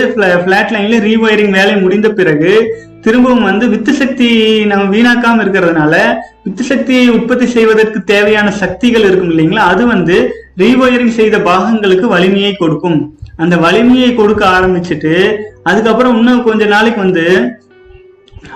ஃப்ளாட் 0.44 0.72
லைன்ல 0.74 0.98
ரீவயரிங் 1.08 1.56
வேலை 1.58 1.74
முடிந்த 1.84 2.08
பிறகு 2.18 2.52
திரும்பவும் 3.04 3.48
வந்து 3.48 3.64
வித்து 3.72 3.92
சக்தி 4.00 4.28
நம்ம 4.70 4.84
வீணாக்காம 4.94 5.42
இருக்கிறதுனால 5.44 5.94
வித்து 6.44 6.64
சக்தியை 6.70 7.06
உற்பத்தி 7.16 7.46
செய்வதற்கு 7.56 7.98
தேவையான 8.12 8.48
சக்திகள் 8.62 9.06
இருக்கும் 9.08 9.32
இல்லைங்களா? 9.34 9.64
அது 9.72 9.82
வந்து 9.94 10.16
ரீவயரிங் 10.62 11.16
செய்த 11.18 11.36
பாகங்களுக்கு 11.48 12.06
வலிமையை 12.14 12.52
கொடுக்கும். 12.54 12.98
அந்த 13.42 13.54
வலிமையை 13.64 14.10
கொடுக்க 14.20 14.42
ஆரம்பிச்சுட்டு 14.56 15.14
அதுக்கப்புறம் 15.70 16.16
இன்னும் 16.18 16.46
கொஞ்ச 16.48 16.62
நாளைக்கு 16.74 17.00
வந்து 17.06 17.26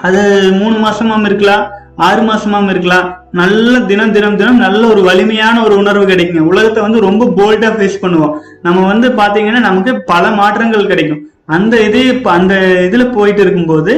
அது 0.06 0.20
மூணு 0.60 0.76
மாசமாம் 0.84 1.26
இருக்கலாம் 1.30 1.64
ஆறு 2.06 2.22
மாசமாம் 2.28 2.70
இருக்கலாம். 2.72 3.06
நல்ல 3.40 3.74
தினம் 3.90 4.12
தினம் 4.16 4.36
தினம் 4.40 4.58
நல்ல 4.64 4.82
ஒரு 4.92 5.02
வலிமையான 5.08 5.56
ஒரு 5.66 5.74
உணர்வு 5.82 6.04
கிடைக்குங்க. 6.10 6.42
உலகத்தை 6.50 6.80
வந்து 6.86 6.98
ரொம்ப 7.06 7.28
போல்டா 7.38 7.68
ஃபேஸ் 7.76 8.02
பண்ணுவோம். 8.02 8.34
நம்ம 8.66 8.84
வந்து 8.92 9.08
பாத்தீங்கன்னா 9.20 9.62
நமக்கு 9.68 9.92
பல 10.12 10.24
மாற்றங்கள் 10.40 10.90
கிடைக்கும். 10.92 11.22
அந்த 11.56 11.74
இது 11.88 12.00
அந்த 12.36 12.54
இதுல 12.86 13.04
போயிட்டு 13.16 13.42
இருக்கும்போது 13.44 13.92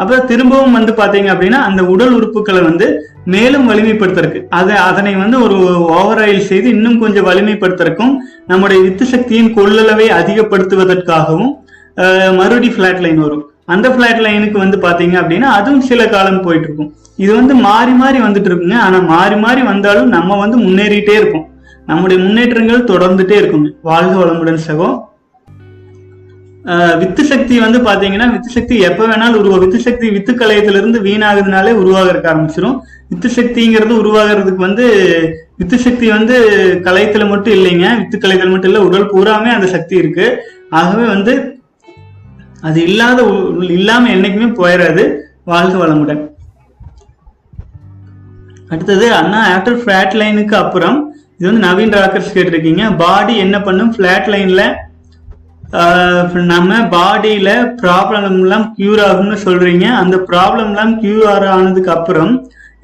அப்புறம் 0.00 0.26
திரும்பவும் 0.30 0.76
வந்து 0.78 0.92
பாத்தீங்க 1.00 1.28
அப்படின்னா 1.32 1.58
அந்த 1.68 1.82
உடல் 1.94 2.14
உறுப்புகளை 2.18 2.60
வந்து 2.68 2.86
மேலும் 3.32 3.66
வலிமைப்படுத்துறதுக்கு. 3.70 4.40
அதை 4.58 4.76
அதனை 4.88 5.12
வந்து 5.22 5.36
ஒரு 5.46 5.56
ஓவராயில் 5.98 6.48
செய்து 6.50 6.68
இன்னும் 6.76 7.00
கொஞ்சம் 7.02 7.26
வலிமைப்படுத்துறதுக்கும் 7.28 8.14
நம்முடைய 8.50 8.78
வித்து 8.86 9.06
சக்தியின் 9.12 9.52
கொள்ளளவை 9.58 10.06
அதிகப்படுத்துவதற்காகவும் 10.20 11.52
மறுபடி 12.38 12.68
பிளாட் 12.76 13.02
லைன் 13.04 13.22
வரும். 13.24 13.44
அந்த 13.72 13.86
பிளாட் 13.96 14.22
லைனுக்கு 14.26 14.58
வந்து 14.64 14.78
பாத்தீங்க 14.86 15.16
அப்படின்னா 15.22 15.48
அதுவும் 15.58 15.86
சில 15.90 16.02
காலம் 16.14 16.42
போயிட்டு 16.46 16.68
இருக்கும் 16.68 16.90
இது 17.22 17.32
வந்து 17.38 17.54
மாறி 17.66 17.92
மாறி 18.02 18.18
வந்துட்டு 18.26 18.48
இருக்குங்க. 18.50 18.76
ஆனா 18.86 18.98
மாறி 19.14 19.36
மாறி 19.44 19.62
வந்தாலும் 19.72 20.12
நம்ம 20.16 20.36
வந்து 20.44 20.56
முன்னேறிட்டே 20.64 21.14
இருப்போம். 21.20 21.46
நம்முடைய 21.90 22.18
முன்னேற்றங்கள் 22.24 22.88
தொடர்ந்துட்டே 22.92 23.36
இருக்குங்க. 23.40 23.68
வாழ்க 23.90 24.14
வளமுடன் 24.22 24.62
சகோ. 24.66 24.88
வித்து 27.00 27.22
சக்தி 27.30 27.54
வந்து 27.64 27.78
பாத்தீங்கன்னா 27.86 28.26
வித்து 28.32 28.50
சக்தி 28.56 28.74
எப்ப 28.88 29.06
வேணாலும் 29.06 29.38
உருவா 29.40 29.56
வித்து 29.62 29.78
சக்தி 29.86 30.06
வித்து 30.16 30.32
கலையத்துல 30.32 30.80
இருந்து 30.80 30.98
வீணாகுதுனாலே 31.06 31.72
உருவாகிறதுக்கு 31.82 32.30
ஆரம்பிச்சிடும் 32.32 32.76
வித்து 33.12 33.28
சக்திங்கிறது 33.38 33.94
உருவாகிறதுக்கு 34.02 34.62
வந்து 34.68 34.84
வித்து 35.60 35.78
சக்தி 35.78 36.06
வந்து 36.16 36.36
கலையத்துல 36.86 37.24
மட்டும் 37.32 37.54
இல்லைங்க. 37.56 37.86
வித்து 38.00 38.16
கலையத்துல 38.18 38.52
மட்டும் 38.52 38.70
இல்ல 38.70 38.82
உடல் 38.88 39.10
பூராமே 39.14 39.50
அந்த 39.56 39.66
சக்தி 39.74 39.94
இருக்கு. 40.02 40.26
ஆகவே 40.80 41.06
வந்து 41.14 41.32
அது 42.68 42.78
இல்லாத 42.88 43.22
இல்லாம 43.78 44.08
என்னைக்குமே 44.14 44.48
போயிடாது 44.60 45.04
வாழ்க 45.50 45.74
வளமுடன். 45.82 46.22
அடுத்தது 48.72 49.06
அண்ணா 49.20 49.40
ஆஃப்டர் 49.54 49.80
ஃபிளாட் 49.82 50.14
லைனுக்கு 50.20 50.56
அப்புறம் 50.62 50.96
இது 51.38 51.50
வந்து 51.50 51.66
நவீன் 51.66 51.94
ராக்கர்ஸ் 51.98 52.34
கேட்டிருக்கீங்க. 52.36 52.82
பாடி 52.96 53.34
என்ன 53.44 53.56
பண்ணும்? 53.62 53.92
ஃபிளாட் 53.96 54.30
லைன்ல 54.34 54.64
நம்ம 56.52 56.78
பாடியில 56.94 57.50
ப்ராப்ளம் 57.82 58.24
எல்லாம் 58.30 58.64
கியூர் 58.76 59.00
ஆகும்னு 59.08 59.36
சொல்றீங்க. 59.44 59.86
அந்த 60.00 60.16
ப்ராப்ளம் 60.30 60.70
எல்லாம் 60.72 60.92
கியூர் 61.02 61.46
ஆனதுக்கு 61.54 61.90
அப்புறம் 61.94 62.32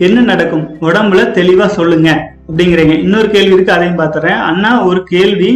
என்ன 0.06 0.18
நடக்கும்? 0.30 0.64
உடம்புல 0.88 1.22
தெளிவா 1.38 1.66
சொல்லுங்க 1.78 2.08
அப்படிங்கிறீங்க. 2.48 2.94
இன்னொரு 3.04 3.28
கேள்வி 3.34 3.56
இருக்கு 3.56 3.74
அதையும் 3.76 4.00
பார்த்துறேன். 4.00 4.38
அண்ணா 4.50 4.70
ஒரு 4.90 5.02
கேள்வி. 5.12 5.50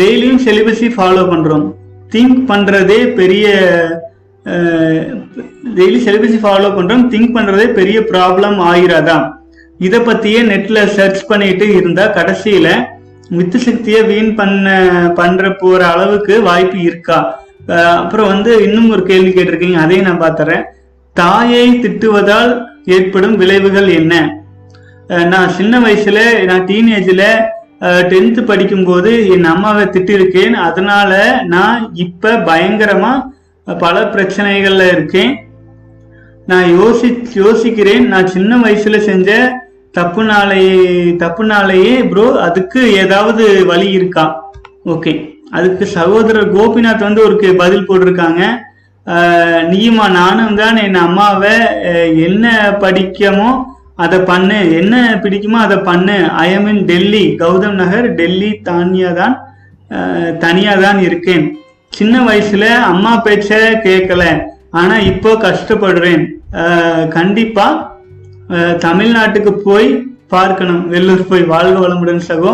டெய்லியும் 0.00 0.42
செலிபஸி 0.46 0.88
ஃபாலோ 0.96 1.24
பண்றோம். 1.32 1.66
திங்க் 2.14 2.38
பண்றதே 2.50 3.00
பெரிய 3.18 3.46
டெய்லி 5.78 5.98
செலிபஸி 6.06 6.38
ஃபாலோ 6.44 6.70
பண்றோம். 6.76 7.04
திங்க் 7.12 7.34
பண்றதே 7.36 7.66
பெரிய 7.80 7.98
ப்ராப்ளம் 8.12 8.58
ஆகிறாதா 8.70 9.18
இதை 9.86 9.98
பத்தியே 10.06 10.40
நெட்ல 10.52 10.78
சர்ச் 10.96 11.20
பண்ணிட்டு 11.28 11.66
இருந்தா 11.76 12.06
கடைசியில 12.16 12.68
வித்து 13.38 13.58
சக்தியை 13.66 14.00
வீண் 14.10 14.34
பண்ண 14.38 14.66
பண்ற 15.18 15.50
போற 15.60 15.80
அளவுக்கு 15.92 16.34
வாய்ப்பு 16.48 16.78
இருக்கா? 16.88 17.18
அப்புறம் 18.02 18.30
வந்து 18.32 18.52
இன்னும் 18.66 18.90
ஒரு 18.94 19.02
கேள்வி 19.10 19.32
கேட்டிருக்கீங்க 19.34 19.78
அதையும் 19.84 20.08
நான் 20.08 20.22
பார்த்துறேன். 20.24 20.64
தாயை 21.16 21.66
திட்டுவதால் 21.82 22.52
ஏற்படும் 22.96 23.36
விளைவுகள் 23.36 23.88
என்ன? 24.00 24.14
நான் 25.32 25.54
சின்ன 25.58 25.74
வயசுல 25.80 26.18
நான் 26.50 26.66
டீனேஜ்ல 26.66 27.24
டென்த் 28.10 28.40
படிக்கும்போது 28.50 29.10
என் 29.34 29.46
அம்மாவை 29.52 29.84
திட்டிருக்கேன். 29.94 30.56
அதனால 30.68 31.12
நான் 31.54 31.80
இப்ப 32.04 32.32
பயங்கரமா 32.48 33.12
பல 33.84 33.96
பிரச்சனைகள்ல 34.14 34.84
இருக்கேன். 34.94 35.32
நான் 36.50 36.68
யோசி 36.78 37.08
யோசிக்கிறேன். 37.42 38.04
நான் 38.12 38.32
சின்ன 38.36 38.58
வயசுல 38.64 38.98
செஞ்ச 39.10 39.30
தப்புனாலேயே 39.94 40.76
தப்புனாலேயே 41.22 41.94
ப்ரோ 42.10 42.26
அதுக்கு 42.46 42.80
ஏதாவது 43.02 43.44
வழி 43.70 43.88
இருக்கா? 43.98 44.24
ஓகே 44.92 45.12
அதுக்கு 45.56 45.84
சகோதரர் 45.98 46.52
கோபிநாத் 46.56 47.06
வந்து 47.08 47.22
ஒரு 47.28 47.36
பதில் 47.62 47.86
போட்டிருக்காங்க. 47.88 48.42
நீயுமா 49.70 50.06
நானும் 50.20 50.58
தான் 50.62 50.76
என் 50.86 50.98
அம்மாவை 51.06 51.54
என்ன 52.26 52.46
படிக்கமோ 52.82 53.50
அதை 54.04 54.18
பண்ணு. 54.30 54.58
என்ன 54.80 54.94
பிடிக்குமோ 55.22 55.58
அதை 55.66 55.78
பண்ணு. 55.88 56.16
ஐஎம் 56.44 56.68
இன் 56.72 56.84
டெல்லி 56.90 57.24
கௌதம் 57.42 57.80
நகர் 57.82 58.06
டெல்லி 58.20 58.50
தானியா 58.68 59.10
தான் 59.20 59.34
தனியாக 59.90 60.38
தனியா 60.44 60.74
தான் 60.84 60.98
இருக்கேன். 61.08 61.44
சின்ன 61.98 62.16
வயசுல 62.28 62.64
அம்மா 62.92 63.12
பேச்ச 63.26 63.48
கேட்கல 63.86 64.24
ஆனா 64.80 64.96
இப்போ 65.12 65.30
கஷ்டப்படுறேன். 65.46 66.24
கண்டிப்பா 67.16 67.66
தமிழ்நாட்டுக்கு 68.84 69.52
போய் 69.66 69.88
பார்க்கணும். 70.34 70.82
வெள்ளூர் 70.92 71.30
போய் 71.30 71.50
வாழ்க 71.54 71.76
வளமுடன் 71.84 72.22
சகோ. 72.28 72.52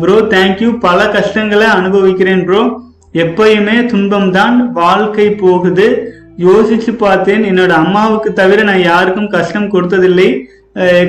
ப்ரோ 0.00 0.16
தேங்க்யூ 0.34 0.68
பல 0.86 0.98
கஷ்டங்களை 1.16 1.66
அனுபவிக்கிறேன் 1.78 2.42
ப்ரோ 2.48 2.62
எப்பயுமே 3.24 3.76
துன்பம் 3.92 4.30
தான் 4.38 4.56
வாழ்க்கை 4.80 5.28
போகுது. 5.44 5.86
யோசிச்சு 6.46 6.92
பார்த்தேன் 7.04 7.42
என்னோட 7.50 7.72
அம்மாவுக்கு 7.82 8.30
தவிர 8.40 8.62
நான் 8.68 8.86
யாருக்கும் 8.90 9.32
கஷ்டம் 9.36 9.72
கொடுத்ததில்லை. 9.74 10.28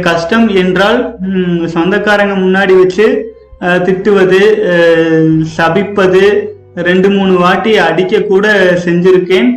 கஷ்டம் 0.08 0.48
என்றால் 0.62 1.00
சொந்தக்காரங்க 1.76 2.36
முன்னாடி 2.46 2.74
வச்சு 2.80 3.06
திட்டுவது 3.88 4.42
சபிப்பது 5.58 6.24
ரெண்டு 6.88 7.08
மூணு 7.16 7.34
வாட்டி 7.44 7.72
அடிக்க 7.88 8.24
கூட 8.32 8.48
செஞ்சிருக்கேன் 8.86 9.50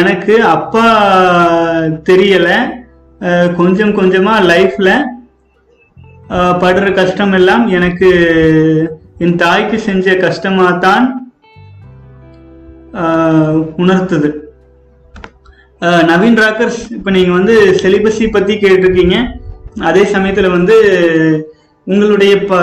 எனக்கு 0.00 0.34
அப்பா 0.54 0.86
தெரியலை. 2.08 2.58
கொஞ்சம் 3.58 3.92
கொஞ்சமாக 3.98 4.46
லைஃப்பில் 4.50 4.94
படுற 6.62 6.86
கஷ்டம் 6.98 7.34
எல்லாம் 7.38 7.64
எனக்கு 7.76 8.08
என் 9.24 9.38
தாய்க்கு 9.42 9.76
செஞ்ச 9.88 10.16
கஷ்டமாக 10.24 10.80
தான் 10.86 11.06
உணர்த்துது. 13.82 14.30
நவீன் 16.10 16.38
ராக்கர்ஸ் 16.42 16.80
இப்போ 16.96 17.10
நீங்கள் 17.16 17.36
வந்து 17.38 17.54
செலிபஸி 17.82 18.26
பற்றி 18.36 18.54
கேட்டிருக்கீங்க. 18.64 19.16
அதே 19.88 20.02
சமயத்தில் 20.14 20.54
வந்து 20.56 20.76
உங்களுடைய 21.86 22.34
ப 22.50 22.60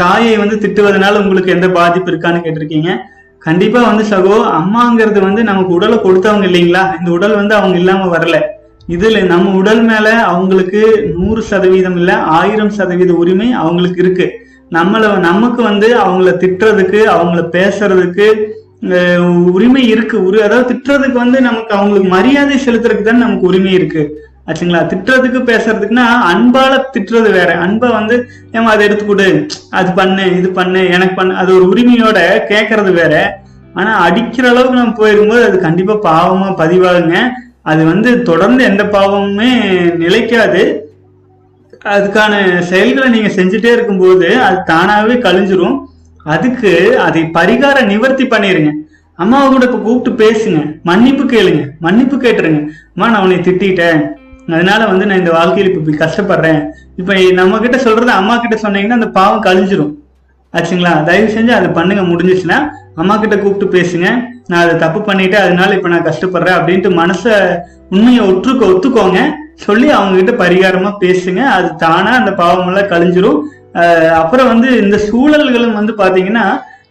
தாயை 0.00 0.34
வந்து 0.42 0.56
திட்டுவதனால 0.64 1.20
உங்களுக்கு 1.22 1.54
எந்த 1.56 1.68
பாதிப்பு 1.78 2.10
இருக்கான்னு 2.12 2.44
கேட்டிருக்கீங்க. 2.44 2.90
கண்டிப்பாக 3.46 3.88
வந்து 3.90 4.04
சகோ 4.10 4.34
அம்மாங்கிறது 4.58 5.20
வந்து 5.28 5.42
நமக்கு 5.50 5.76
உடலை 5.78 5.96
கொடுத்தவங்க 6.02 6.48
இல்லைங்களா? 6.50 6.82
இந்த 6.98 7.08
உடல் 7.16 7.38
வந்து 7.40 7.54
அவங்க 7.60 7.76
இல்லாமல் 7.82 8.12
வரல. 8.16 8.38
இதுல 8.94 9.18
நம்ம 9.32 9.50
உடல் 9.60 9.82
மேல 9.90 10.06
அவங்களுக்கு 10.30 10.80
நூறு 11.18 11.42
சதவீதம் 11.50 11.98
இல்ல 12.00 12.12
ஆயிரம் 12.38 12.72
சதவீத 12.78 13.12
உரிமை 13.22 13.48
அவங்களுக்கு 13.62 14.00
இருக்கு. 14.04 14.26
நம்மள 14.76 15.12
நமக்கு 15.28 15.60
வந்து 15.70 15.88
அவங்கள 16.04 16.30
திட்டுறதுக்கு 16.42 17.00
அவங்கள 17.14 17.40
பேசுறதுக்கு 17.56 18.26
உரிமை 19.56 19.82
இருக்கு. 19.94 20.16
உரி 20.28 20.38
அதாவது 20.46 20.68
திட்டுறதுக்கு 20.70 21.18
வந்து 21.24 21.38
நமக்கு 21.48 21.72
அவங்களுக்கு 21.78 22.08
மரியாதை 22.16 22.56
செலுத்துறதுக்கு 22.64 23.08
தான் 23.08 23.24
நமக்கு 23.24 23.48
உரிமை 23.50 23.72
இருக்கு. 23.78 24.02
ஆச்சுங்களா? 24.48 24.80
திட்டுறதுக்கு 24.92 25.40
பேசுறதுக்குன்னா 25.50 26.06
அன்பால 26.30 26.72
திட்டுறது 26.94 27.28
வேற. 27.36 27.50
அன்பை 27.64 27.88
வந்து 27.98 28.16
ஏமா 28.56 28.72
அதை 28.74 28.82
எடுத்து 28.88 29.04
கொடு 29.10 29.28
அது 29.78 29.90
பண்ணு 29.98 30.24
இது 30.38 30.48
பண்ணு 30.58 30.80
எனக்கு 30.96 31.14
பண்ணு. 31.20 31.34
அது 31.42 31.50
ஒரு 31.58 31.66
உரிமையோட 31.72 32.18
கேட்கறது 32.50 32.92
வேற. 33.00 33.14
ஆனா 33.78 33.92
அடிக்கிற 34.06 34.46
அளவுக்கு 34.52 34.80
நம்ம 34.80 34.96
போயிருக்கும்போது 34.98 35.44
அது 35.50 35.58
கண்டிப்பா 35.66 35.94
பாவமா 36.08 36.48
பதிவாகுங்க. 36.62 37.16
அது 37.62 37.84
வந்து 37.84 38.22
தொடர்ந்து 38.22 38.64
எந்த 38.64 38.84
பாவமுமே 38.84 39.50
நிலைக்காது. 39.96 40.62
அதுக்கான 41.84 42.58
செயல்களை 42.58 43.08
நீங்க 43.08 43.28
செஞ்சுட்டே 43.28 43.72
இருக்கும்போது 43.72 44.40
அது 44.42 44.58
தானாகவே 44.64 45.14
கழிஞ்சிரும். 45.14 45.76
அதுக்கு 46.24 46.98
அதை 46.98 47.22
பரிகார 47.22 47.86
நிவர்த்தி 47.86 48.24
பண்ணிருங்க. 48.24 48.70
அம்மாவை 49.14 49.48
கூட 49.48 49.64
இப்ப 49.64 49.78
கூப்பிட்டு 49.78 50.24
பேசுங்க. 50.24 50.82
மன்னிப்பு 50.82 51.24
கேளுங்க. 51.24 51.68
மன்னிப்பு 51.80 52.16
கேட்டுருங்க. 52.16 52.68
அம்மா 52.96 53.08
நான் 53.10 53.22
உன்னை 53.22 53.36
திட்டிட்டேன். 53.36 54.00
அதனால 54.52 54.86
வந்து 54.86 55.06
நான் 55.06 55.18
இந்த 55.18 55.30
வாழ்க்கையில் 55.30 55.72
இப்ப 55.72 55.90
இப்படி 55.90 56.12
கஷ்டப்படுறேன். 56.12 56.66
இப்ப 56.96 57.14
நம்ம 57.32 57.58
கிட்ட 57.58 57.78
சொல்றது 57.78 58.10
அம்மா 58.10 58.36
கிட்ட 58.36 58.68
சொன்னீங்கன்னா 58.68 58.98
அந்த 59.00 59.08
பாவம் 59.08 59.42
கழிஞ்சிரும். 59.42 59.92
ஆச்சுங்களா? 60.54 60.92
தயவு 61.08 61.28
செஞ்சு 61.36 61.52
அதை 61.58 61.68
பண்ணுங்க 61.78 62.02
முடிஞ்சிச்சுன்னா 62.10 62.58
அம்மா 63.00 63.14
கிட்ட 63.20 63.36
கூப்பிட்டு 63.42 63.66
பேசுங்க. 63.76 64.08
நான் 64.50 64.62
அதை 64.64 64.74
தப்பு 64.82 65.00
பண்ணிட்டேன் 65.06 65.44
அதனால 65.46 65.76
இப்ப 65.76 65.90
நான் 65.92 66.08
கஷ்டப்படுறேன் 66.08 66.58
அப்படின்ட்டு 66.58 66.90
மனச 67.02 67.22
உண்மையை 67.94 68.22
ஒற்றுக்க 68.30 68.62
ஒத்துக்கோங்க. 68.72 69.20
சொல்லி 69.66 69.88
அவங்க 69.96 70.14
கிட்ட 70.18 70.32
பரிகாரமா 70.42 70.90
பேசுங்க. 71.04 71.40
அது 71.56 71.68
தானா 71.84 72.12
அந்த 72.20 72.32
பாவம் 72.42 72.68
எல்லாம் 72.70 72.90
கழிஞ்சிரும் 72.92 73.40
அப்புறம் 74.20 74.50
வந்து 74.52 74.68
இந்த 74.84 74.96
சூழல்களும் 75.08 75.78
வந்து 75.78 75.92
பாத்தீங்கன்னா 76.00 76.44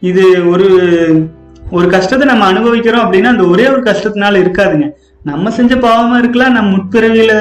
இது 0.10 0.24
ஒரு 0.52 0.68
ஒரு 1.78 1.88
கஷ்டத்தை 1.96 2.26
நம்ம 2.30 2.46
அனுபவிக்கிறோம் 2.52 3.04
அப்படின்னா 3.04 3.34
அந்த 3.34 3.46
ஒரே 3.54 3.66
ஒரு 3.74 3.82
கஷ்டத்தினால 3.90 4.40
இருக்காதுங்க. 4.44 4.88
நம்ம 5.30 5.52
செஞ்ச 5.58 5.74
பாவமா 5.86 6.16
இருக்கலாம் 6.22 6.56
நம்ம 6.58 6.72
முற்பிறவியில 6.76 7.34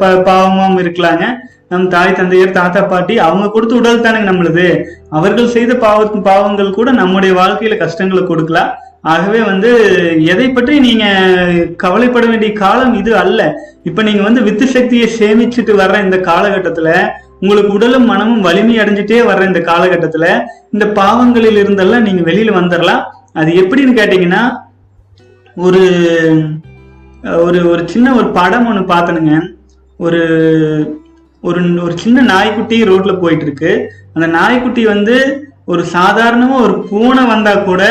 ப 0.00 0.06
பாவமாவும் 0.28 0.80
இருக்கலாங்க. 0.84 1.24
நம் 1.70 1.88
தாய் 1.88 2.12
தந்தையர் 2.12 2.56
தாத்தா 2.58 2.80
பாட்டி 2.82 3.14
அவங்க 3.18 3.46
கொடுத்த 3.50 3.74
உடல் 3.74 4.04
தானே 4.04 4.20
நம்மளுது. 4.28 4.66
அவர்கள் 5.10 5.54
செய்த 5.56 5.72
பாவ 5.76 6.20
பாவங்கள் 6.28 6.70
கூட 6.70 6.92
நம்முடைய 6.92 7.32
வாழ்க்கையில 7.34 7.76
கஷ்டங்களை 7.78 8.22
கொடுக்கலாம் 8.26 8.70
ஆகவே 9.02 9.40
வந்து 9.40 9.70
எதை 10.32 10.46
பற்றி 10.50 10.80
நீங்க 10.80 11.04
கவலைப்பட 11.76 12.26
வேண்டிய 12.26 12.52
காலம் 12.52 12.94
இது 12.94 13.12
அல்ல. 13.16 13.40
இப்ப 13.84 14.02
நீங்க 14.02 14.22
வந்து 14.22 14.40
வித்து 14.42 14.66
சக்தியை 14.66 15.08
சேமிச்சுட்டு 15.18 15.74
வர்ற 15.76 16.04
இந்த 16.04 16.16
காலகட்டத்துல 16.30 16.88
உங்களுக்கு 17.40 17.72
உடலும் 17.72 18.04
மனமும் 18.04 18.40
வலிமை 18.40 18.78
அடைஞ்சிட்டே 18.78 19.18
வர்ற 19.26 19.42
இந்த 19.46 19.60
காலகட்டத்துல 19.60 20.26
இந்த 20.72 20.86
பாவங்களில் 21.00 21.60
இருந்தெல்லாம் 21.64 22.06
நீங்க 22.08 22.22
வெளியில 22.30 22.52
வந்துடலாம் 22.58 23.02
அது 23.32 23.50
எப்படின்னு 23.52 23.92
கேட்டீங்கன்னா 24.00 24.42
ஒரு 25.56 25.82
ஒரு 27.44 27.58
ஒரு 27.70 27.88
சின்ன 27.88 28.14
ஒரு 28.14 28.28
படம் 28.30 28.66
ஒன்று 28.66 28.82
பார்த்தனுங்க. 28.94 29.32
ஒரு 30.00 30.20
ஒரு 31.42 31.60
ஒரு 31.84 31.94
சின்ன 32.04 32.22
நாய்க்குட்டி 32.32 32.76
ரோட்ல 32.90 33.12
போயிட்டு 33.22 33.44
இருக்கு 33.46 33.72
அந்த 34.14 34.26
நாய்க்குட்டி 34.36 34.82
வந்து 34.94 35.16
ஒரு 35.72 35.82
சாதாரணமா 35.96 36.56
ஒரு 36.66 36.74
பூனை 36.90 37.24
வந்தா 37.32 37.52
கூட 37.68 37.82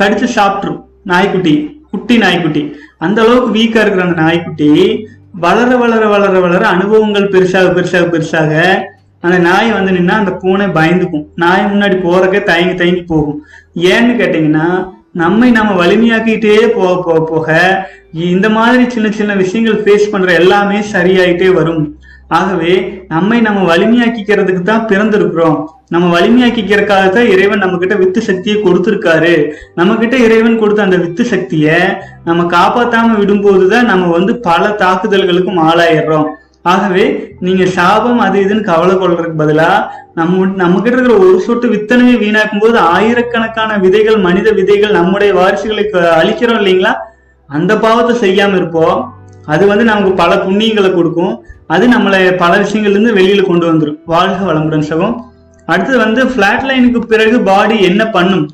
கடிச்சு 0.00 0.26
சாப்பிட்ரும் 0.38 0.80
நாய்க்குட்டி 1.12 1.54
குட்டி 1.92 2.16
நாய்க்குட்டி. 2.24 2.62
அந்த 3.04 3.18
அளவுக்கு 3.22 3.50
வீக்கா 3.58 3.80
இருக்கிற 3.82 4.04
அந்த 4.06 4.18
நாய்க்குட்டி 4.24 4.70
வளர 5.44 5.70
வளர 5.82 6.04
வளர 6.12 6.34
வளர 6.44 6.62
அனுபவங்கள் 6.74 7.32
பெருசாக 7.32 7.68
பெருசாக 7.76 8.06
பெருசாக 8.12 8.52
அந்த 9.22 9.36
நாய் 9.46 9.70
வந்து 9.76 9.92
நின்னா 9.96 10.14
அந்த 10.20 10.32
பூனை 10.42 10.66
பயந்துக்கும். 10.76 11.26
நாய் 11.42 11.68
முன்னாடி 11.72 11.96
போறக்கே 12.04 12.40
தயங்கி 12.50 12.74
தயங்கி 12.74 13.02
போகும். 13.12 13.40
ஏன்னு 13.92 14.12
கேட்டீங்கன்னா 14.20 14.68
நம்மை 15.22 15.48
நம்ம 15.56 15.70
வலிமையாக்கிட்டே 15.82 16.56
போக 16.76 16.92
போக 17.06 17.18
போக 17.30 17.48
இந்த 18.32 18.46
மாதிரி 18.56 18.84
சின்ன 18.94 19.08
சின்ன 19.18 19.32
விஷயங்கள் 19.42 19.82
ஃபேஸ் 19.84 20.12
பண்ற 20.12 20.30
எல்லாமே 20.40 20.78
சரியாயிட்டே 20.94 21.48
வரும். 21.58 21.82
ஆகவே 22.30 23.04
நம்மை 23.08 23.40
நம்ம 23.40 23.76
வலிமையாக்கிக்கிறதுக்கு 23.76 24.62
தான் 24.62 24.86
பிறந்திருக்கிறோம். 24.86 25.64
நம்ம 25.88 26.18
வலிமையாக்கிக்கிறதுக்காக 26.18 27.08
தான் 27.08 27.26
இறைவன் 27.26 27.58
நம்ம 27.58 27.76
கிட்ட 27.76 27.94
வித்து 27.94 28.20
சக்தியை 28.20 28.62
கொடுத்துருக்காரு. 28.62 29.50
நம்ம 29.74 29.94
கிட்ட 29.94 30.16
இறைவன் 30.16 30.58
கொடுத்த 30.58 30.82
அந்த 30.82 30.96
வித்து 30.96 31.24
சக்தியை 31.24 31.80
நம்ம 32.24 32.42
காப்பாத்தாம 32.42 33.18
விடும்போதுதான் 33.20 33.84
நம்ம 33.84 34.06
வந்து 34.06 34.38
பல 34.38 34.68
தாக்குதல்களுக்கும் 34.68 35.60
ஆளாயிடுறோம். 35.60 36.24
ஆகவே 36.62 37.34
நீங்க 37.40 37.66
சாபம் 37.66 38.18
அது 38.18 38.40
இதுன்னு 38.40 38.60
கவலை 38.60 38.94
கொள்றதுக்கு 38.94 39.38
பதிலா 39.38 39.86
நம்ம 40.14 40.46
நம்ம 40.46 40.80
கிட்ட 40.80 40.98
இருக்கிற 40.98 41.28
ஒரு 41.28 41.40
சொட்டு 41.40 41.68
வித்தனையை 41.68 42.16
வீணாக்கும் 42.16 42.60
போது 42.60 42.78
ஆயிரக்கணக்கான 42.78 43.78
விதைகள் 43.78 44.16
மனித 44.16 44.50
விதைகள் 44.50 44.90
நம்முடைய 44.90 45.34
வாரிசுகளை 45.34 45.88
க- 45.88 46.22
அழிக்கிறோம் 46.22 46.60
இல்லைங்களா? 46.60 46.94
அந்த 47.46 47.78
பாவத்தை 47.78 48.30
செய்யாம 48.30 48.56
இருப்போம். 48.56 49.19
அது 49.50 49.66
வந்து 49.66 49.84
நமக்கு 49.84 50.12
பல 50.12 50.34
புண்ணியங்களை 50.34 50.90
கொடுக்கும். 50.92 51.34
அது 51.66 51.86
நம்மளை 51.88 52.36
பல 52.36 52.52
விஷயங்கள்ல 52.58 52.90
இருந்து 52.90 53.14
வெளியில 53.14 53.42
கொண்டு 53.42 53.66
வந்துடும் 53.72 53.98
வாழ்க 54.06 54.52
வளமுடன் 54.52 54.88
சகம் 54.90 55.14
அடுத்தது 55.66 55.98
வந்து 55.98 56.24
ஃப்ளாட் 56.24 56.64
லைனுக்கு 56.68 57.00
பிறகு 57.00 57.40
பாடி 57.40 57.82
என்ன 57.82 58.04
பண்ணும்? 58.06 58.50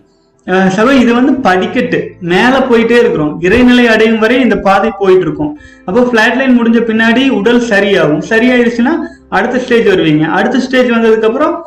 அஹ் 0.47 0.71
சகோ 0.77 0.93
இது 0.93 1.15
வந்து 1.15 1.35
படிக்கட்டு. 1.35 1.99
மேல 2.21 2.59
போயிட்டே 2.71 2.99
இருக்கிறோம். 2.99 3.41
இறைநிலை 3.41 3.85
அடையும் 3.85 4.19
வரை 4.19 4.41
இந்த 4.41 4.57
பாதை 4.57 4.91
போயிட்டு 4.99 5.23
இருக்கும் 5.23 5.59
அப்போ 5.85 6.01
ஃபிளாட் 6.01 6.37
லைன் 6.37 6.63
முடிஞ்ச 6.63 6.77
பின்னாடி 6.83 7.29
உடல் 7.29 7.61
சரியாகும். 7.61 8.23
சரியாயிருச்சுன்னா 8.29 8.95
அடுத்த 9.29 9.59
ஸ்டேஜ் 9.59 9.87
வருவீங்க. 9.87 10.23
அடுத்த 10.23 10.61
ஸ்டேஜ் 10.61 10.91
வந்ததுக்கு 10.91 11.27
அப்புறம் 11.27 11.67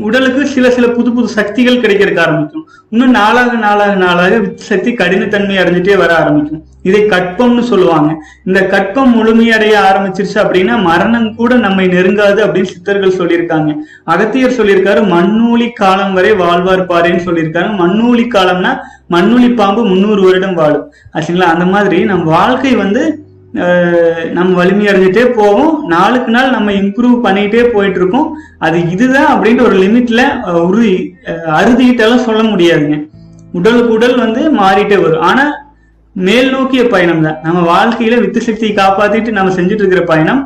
உடலுக்கு 0.00 0.46
சில 0.46 0.70
சில 0.70 0.86
புது 0.88 1.12
புது 1.12 1.28
சக்திகள் 1.28 1.80
கிடைக்கிறதுக்கு 1.80 2.20
ஆரம்பிக்கும். 2.20 2.68
இன்னும் 2.90 3.10
நாளாக 3.10 3.52
நாளாக 3.52 3.94
நாளாக 3.94 4.40
சக்தி 4.54 4.92
கடினத்தன்மை 4.92 5.56
அடைஞ்சிட்டே 5.62 5.96
வர 5.96 6.16
ஆரம்பிக்கும். 6.16 6.64
இதை 6.82 7.00
கற்பம்னு 7.02 7.60
சொல்லுவாங்க. 7.60 8.14
இந்த 8.44 8.66
கற்பம் 8.66 9.12
முழுமையடைய 9.18 9.74
ஆரம்பிச்சிருச்சு 9.88 10.34
அப்படின்னா 10.34 10.82
மரணம் 10.82 11.34
கூட 11.34 11.54
நம்மை 11.54 11.86
நெருங்காது 11.86 12.40
அப்படின்னு 12.44 12.62
சித்தர்கள் 12.62 13.16
சொல்லியிருக்காங்க. 13.16 13.76
அகத்தியர் 14.04 14.58
சொல்லியிருக்காரு 14.58 15.02
மண்ணூலி 15.14 15.72
காலம் 15.72 16.14
வரை 16.14 16.32
வாழ்வார் 16.32 16.86
பாருன்னு 16.86 17.26
சொல்லியிருக்காங்க. 17.28 17.70
மண்ணூலி 17.82 18.26
காலம்னா 18.34 18.76
மண்ணூலி 19.10 19.54
பாம்பு 19.54 19.84
முந்நூறு 19.84 20.22
வருடம் 20.22 20.54
வாழும். 20.54 20.92
ஆச்சுங்களா? 21.12 21.48
அந்த 21.54 21.64
மாதிரி 21.64 22.04
நம் 22.04 22.24
வாழ்க்கை 22.24 22.74
வந்து 22.74 23.22
நம்ம 24.32 24.50
வலிமை 24.54 24.86
அடைஞ்சிட்டே 24.86 25.24
போவோம். 25.36 25.70
நாளுக்கு 25.86 26.30
நாள் 26.30 26.50
நம்ம 26.50 26.72
இம்ப்ரூவ் 26.80 27.14
பண்ணிட்டே 27.22 27.62
போயிட்டு 27.70 27.98
இருக்கோம் 28.00 28.26
அது 28.58 28.78
இதுதான் 28.90 29.30
அப்படின்ற 29.32 29.62
ஒரு 29.62 29.76
லிமிட்ல 29.84 30.22
உறுதி 30.64 30.92
அஹ், 31.30 31.48
அறுதிட்டெல்லாம் 31.58 32.26
சொல்ல 32.26 32.42
முடியாதுங்க. 32.50 32.96
உடலுக்கு 33.54 33.92
உடல் 33.92 34.16
வந்து 34.16 34.42
மாறிட்டே 34.58 34.98
வரும். 34.98 35.22
ஆனா 35.22 35.44
மேல் 36.16 36.50
நோக்கிய 36.50 36.82
பயணம் 36.86 37.24
தான். 37.24 37.38
நம்ம 37.42 37.58
வாழ்க்கையில 37.68 38.20
வித்து 38.20 38.40
சக்தியை 38.40 38.72
காப்பாத்திட்டு 38.74 39.30
நம்ம 39.30 39.50
செஞ்சுட்டு 39.50 39.82
இருக்கிற 39.82 40.04
பயணம் 40.04 40.40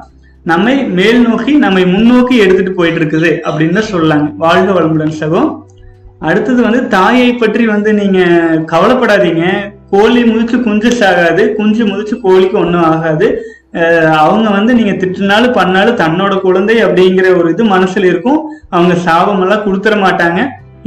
நம்மை 0.47 0.75
மேல் 0.93 1.21
நோக்கி 1.23 1.53
நம்மை 1.59 1.83
முன்னோக்கி 1.87 2.37
எடுத்துட்டு 2.37 2.73
போயிட்டு 2.73 3.01
இருக்குது 3.01 3.31
அப்படின்னு 3.47 3.77
தான் 3.79 3.91
சொல்லலாங்க 3.91 4.29
வாழ்க 4.37 4.73
வளமுடன் 4.73 5.21
சகோ. 5.21 5.43
அடுத்தது 6.21 6.61
வந்து 6.63 6.81
தாயை 6.89 7.31
பற்றி 7.35 7.65
வந்து 7.67 7.93
நீங்க 7.93 8.19
கவலைப்படாதீங்க. 8.73 9.45
கோழி 9.93 10.21
முதிச்சு 10.29 10.59
குஞ்சு 10.67 10.91
சாகாது 11.01 11.43
குஞ்சு 11.59 11.83
முதிச்சு 11.89 12.15
கோழிக்கு 12.27 12.57
ஒன்றும் 12.65 12.87
ஆகாது. 12.93 13.27
அவங்க 14.25 14.49
வந்து 14.57 14.73
நீங்க 14.79 14.93
திட்டினாலும் 15.03 15.57
பண்ணாலும் 15.59 15.99
தன்னோட 16.03 16.33
குழந்தை 16.45 16.77
அப்படிங்கிற 16.87 17.27
ஒரு 17.41 17.49
இது 17.55 17.65
மனசுல 17.75 18.09
இருக்கும். 18.13 18.41
அவங்க 18.77 18.95
சாபமெல்லாம் 19.07 19.65
கொடுத்துட 19.67 19.97
மாட்டாங்க. 20.05 20.41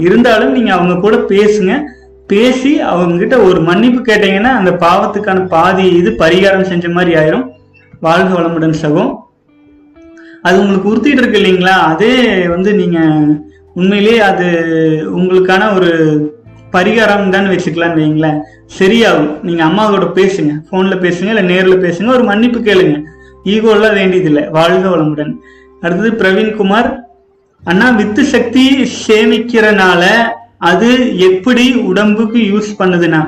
இருந்தாலும் 0.06 0.56
நீங்க 0.58 0.72
அவங்க 0.78 0.96
கூட 1.06 1.18
பேசுங்க. 1.34 1.74
பேசி 2.32 2.72
அவங்க 2.92 3.16
கிட்ட 3.22 3.36
ஒரு 3.48 3.60
மன்னிப்பு 3.70 4.00
கேட்டீங்கன்னா 4.08 4.52
அந்த 4.60 4.72
பாவத்துக்கான 4.84 5.44
பாதி 5.54 5.84
இது 6.00 6.12
பரிகாரம் 6.24 6.70
செஞ்ச 6.72 6.86
மாதிரி 6.96 7.12
ஆயிரும். 7.22 7.46
வாழ்க 8.06 8.30
வளமுடன் 8.38 8.80
சகம் 8.84 9.12
அது 10.48 10.56
உங்களுக்கு 10.62 10.90
உறுத்திட்டு 10.92 11.22
இருக்கு 11.22 11.40
இல்லைங்களா? 11.42 11.76
அதே 11.92 12.14
வந்து 12.54 12.72
நீங்க 12.80 13.00
உண்மையிலேயே 13.80 14.20
அது 14.30 14.48
உங்களுக்கான 15.18 15.70
ஒரு 15.78 15.92
பரிகாரம் 16.76 17.34
தான் 17.36 17.52
வச்சுக்கலாம்னு 17.54 18.02
வைங்களேன். 18.02 18.40
சரியாகும். 18.78 19.32
நீங்க 19.48 19.62
அம்மாவோட 19.70 20.06
பேசுங்க. 20.20 20.54
போன்ல 20.72 20.96
பேசுங்க 21.06 21.32
இல்ல 21.34 21.44
நேர்ல 21.52 21.76
பேசுங்க 21.86 22.10
ஒரு 22.18 22.26
மன்னிப்பு 22.32 22.60
கேளுங்க. 22.68 22.96
ஈகோலாம் 23.54 23.98
வேண்டியதில்லை. 24.00 24.44
வாழ்க 24.58 24.86
வளமுடன். 24.94 25.34
அடுத்தது 25.84 26.12
பிரவீன்குமார் 26.22 26.90
அண்ணா 27.64 27.88
வித்து 28.00 28.24
சக்தி 28.34 28.64
சேமிக்கிறனால 29.06 30.04
அது 30.70 30.90
எப்படி 31.30 31.66
உடம்புக்கு 31.92 32.40
யூஸ் 32.52 32.70
பண்ணுதுன்னா 32.82 33.22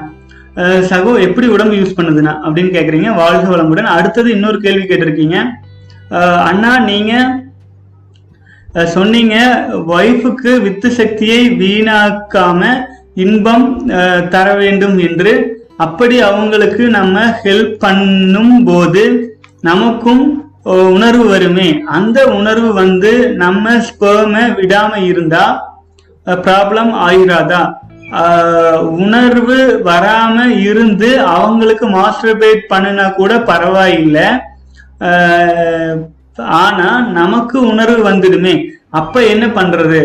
சகோ 0.91 1.11
எப்படி 1.25 1.47
உடம்பு 1.55 1.75
யூஸ் 1.79 1.97
பண்ணுதுன்னா 1.97 2.31
அப்படின்னு 2.43 2.71
கேக்குறீங்க. 2.75 3.09
வாழ்க 3.21 3.43
வளமுடன். 3.53 3.89
அடுத்தது 3.95 4.29
இன்னொரு 4.35 4.57
கேள்வி 4.63 4.85
கேட்டிருக்கீங்க. 4.91 5.37
அண்ணா 6.49 6.71
நீங்க 6.89 7.13
சொன்னீங்க 8.95 9.35
ஒய்ஃபுக்கு 9.97 10.51
வித்து 10.65 10.89
சக்தியை 10.99 11.41
வீணாக்காம 11.61 12.61
இன்பம் 13.23 13.67
தர 14.33 14.47
வேண்டும் 14.61 14.97
என்று 15.07 15.33
அப்படி 15.85 16.15
அவங்களுக்கு 16.29 16.83
நம்ம 16.97 17.23
ஹெல்ப் 17.43 17.73
பண்ணும் 17.85 18.55
போது 18.69 19.03
நமக்கும் 19.69 20.23
உணர்வு 20.95 21.25
வருமே. 21.33 21.67
அந்த 21.97 22.19
உணர்வு 22.37 22.69
வந்து 22.81 23.11
நம்ம 23.43 23.73
ஸ்பெர்மை 23.87 24.43
விடாம 24.59 24.93
இருந்தா 25.11 25.43
ப்ராப்ளம் 26.45 26.91
ஆயிராதா? 27.07 27.61
உணர்வு 29.03 29.57
வராம 29.89 30.45
இருந்து 30.69 31.09
அவங்களுக்கு 31.37 31.85
மாஸ்டர்பேட் 31.97 32.61
பண்ணினா 32.73 33.05
கூட 33.19 33.31
பரவாயில்லை. 33.51 34.27
ஆனா 36.63 36.89
நமக்கு 37.19 37.57
உணர்வு 37.71 38.01
வந்துடுமே. 38.09 38.55
அப்ப 38.99 39.23
என்ன 39.33 39.45
பண்றது? 39.59 40.01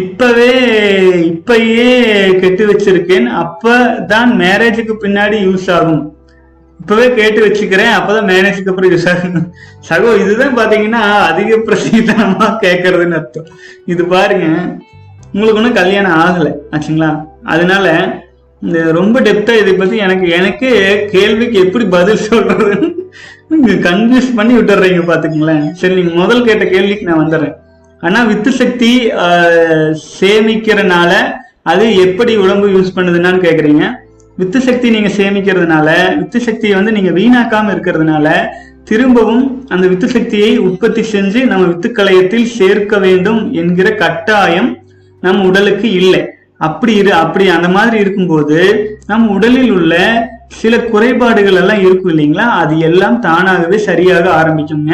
இப்பவே 0.00 0.52
இப்பயே 1.30 1.90
கெட்டு 2.42 2.62
வச்சிருக்கேன். 2.68 3.26
அப்பதான் 3.42 4.30
மேரேஜுக்கு 4.42 4.94
பின்னாடி 5.02 5.38
யூஸ் 5.46 5.66
ஆகும். 5.76 6.02
இப்பவே 6.80 7.06
கேட்டு 7.18 7.40
வச்சுக்கிறேன் 7.46 7.92
அப்பதான் 7.96 8.30
மேரேஜுக்கு 8.32 8.70
அப்புறம் 8.72 8.92
யூஸ் 8.92 9.08
ஆகும். 9.12 9.44
சகோ 9.88 10.10
இதுதான் 10.22 10.56
பாத்தீங்கன்னா 10.60 11.02
அதிக 11.30 11.58
பிரசித்தனமா 11.66 12.46
கேட்கறதுன்னு 12.64 13.18
அர்த்தம். 13.18 13.50
இது 13.92 14.04
பாருங்க 14.14 14.46
உங்களுக்கு 15.32 15.60
ஒன்றும் 15.60 15.78
கல்யாணம் 15.80 16.18
ஆகலை 16.24 16.52
ஆச்சுங்களா? 16.74 17.10
அதனால 17.54 17.86
இந்த 18.62 18.78
ரொம்ப 18.98 19.20
டெப்தா 19.28 19.54
இதை 19.60 19.72
பத்தி 19.74 19.96
எனக்கு 20.06 20.26
எனக்கு 20.38 20.68
கேள்விக்கு 21.14 21.56
எப்படி 21.66 21.84
பதில் 21.96 22.24
சொல்றதுன்னு 22.28 22.90
கன்ஃபியூஸ் 23.88 24.36
பண்ணி 24.38 24.52
விட்டுறீங்க 24.56 25.02
பாத்துக்கங்களேன். 25.10 25.64
சரி 25.80 25.94
நீங்க 25.98 26.14
முதல் 26.22 26.46
கேட்ட 26.48 26.64
கேள்விக்கு 26.74 27.08
நான் 27.08 27.22
வந்துடுறேன் 27.22 27.56
ஆனா 28.02 28.20
வித்து 28.30 28.50
சக்தி 28.60 28.92
சேமிக்கிறனால 30.18 31.12
அது 31.72 31.84
எப்படி 32.06 32.32
உடம்பு 32.44 32.66
யூஸ் 32.74 32.94
பண்ணுதுன்னு 32.96 33.44
கேக்குறீங்க. 33.46 33.84
வித்து 34.38 34.58
சக்தி 34.66 34.86
நீங்க 34.94 35.10
சேமிக்கிறதுனால 35.18 35.88
வித்து 36.20 36.38
சக்தியை 36.46 36.74
வந்து 36.78 36.94
நீங்க 36.96 37.10
வீணாக்காம 37.18 37.72
இருக்கிறதுனால 37.74 38.26
திரும்பவும் 38.90 39.44
அந்த 39.72 39.84
வித்து 39.92 40.06
சக்தியை 40.14 40.52
உற்பத்தி 40.66 41.02
செஞ்சு 41.14 41.40
நம்ம 41.50 41.66
வித்துக்கலயத்தில் 41.72 42.48
சேர்க்க 42.58 42.98
வேண்டும் 43.04 43.40
என்கிற 43.60 43.88
கட்டாயம் 44.02 44.70
நம் 45.22 45.42
உடலுக்கு 45.48 45.88
இல்லை. 46.00 46.22
அப்படி 46.68 46.92
இரு 47.00 47.12
அப்படி 47.22 47.44
அந்த 47.56 47.68
மாதிரி 47.76 47.96
இருக்கும்போது 48.04 48.58
நம் 49.10 49.28
உடலில் 49.36 49.72
உள்ள 49.78 49.94
சில 50.60 50.78
குறைபாடுகள் 50.92 51.58
எல்லாம் 51.60 51.80
இருக்கும் 51.80 52.12
இல்லைங்களா? 52.12 52.46
அது 52.62 52.74
எல்லாம் 52.88 53.20
தானாகவே 53.20 53.78
சரியாக 53.78 54.26
ஆரம்பிக்குங்க. 54.40 54.92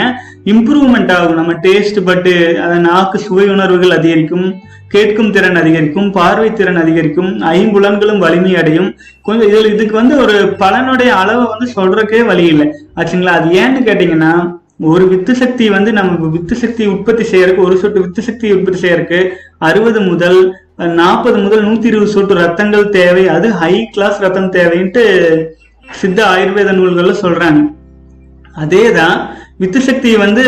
இம்ப்ரூவ்மெண்ட் 0.53 1.13
ஆகும். 1.17 1.39
நம்ம 1.41 1.53
டேஸ்ட் 1.67 2.01
பட்டு 2.05 2.33
அதை 2.65 2.79
நாக்கு 2.79 3.19
சுவை 3.19 3.47
உணர்வுகள் 3.49 3.97
அதிகரிக்கும் 3.99 4.47
கேட்கும் 4.89 5.33
திறன் 5.33 5.59
அதிகரிக்கும் 5.63 6.07
பார்வை 6.11 6.53
திறன் 6.53 6.81
அதிகரிக்கும் 6.83 7.31
ஐம்புலன்களும் 7.41 8.23
வலிமை 8.25 8.57
அடையும். 8.57 8.89
கொஞ்சம் 9.23 9.49
இதில் 9.49 9.73
இதுக்கு 9.75 9.95
வந்து 9.97 10.15
ஒரு 10.25 10.37
பலனுடைய 10.63 11.11
அளவை 11.23 11.45
வந்து 11.53 11.67
சொல்றதுக்கே 11.77 12.21
வழி 12.31 12.47
இல்லை. 12.53 12.67
ஆச்சுங்களா? 12.97 13.35
அது 13.41 13.49
ஏன்னு 13.63 13.83
கேட்டீங்கன்னா 13.89 14.33
ஒரு 14.81 15.05
வித்து 15.09 15.33
சக்தி 15.35 15.67
வந்து 15.69 15.93
நம்ம 15.93 16.29
வித்து 16.35 16.57
சக்தி 16.57 16.87
உற்பத்தி 16.87 17.25
செய்யறதுக்கு 17.31 17.67
ஒரு 17.69 17.77
சொட்டு 17.77 18.01
வித்து 18.01 18.23
சக்தி 18.23 18.53
உற்பத்தி 18.53 18.81
செய்யறதுக்கு 18.83 19.21
அறுபது 19.69 20.01
முதல் 20.01 20.41
நாற்பது 20.79 21.39
முதல் 21.39 21.67
நூத்தி 21.67 21.85
இருபது 21.85 22.11
சொட்டு 22.11 22.35
ரத்தங்கள் 22.35 22.89
தேவை. 22.89 23.29
அது 23.29 23.53
ஹை 23.53 23.87
கிளாஸ் 23.93 24.21
ரத்தம் 24.21 24.53
தேவைன்ட்டு 24.53 25.03
சித்த 25.91 26.25
ஆயுர்வேத 26.25 26.73
நூல்கள்ல 26.73 27.15
சொல்றாங்க. 27.23 27.71
அதேதான் 28.59 29.21
வித்து 29.57 29.81
சக்தியை 29.81 30.19
வந்து 30.19 30.45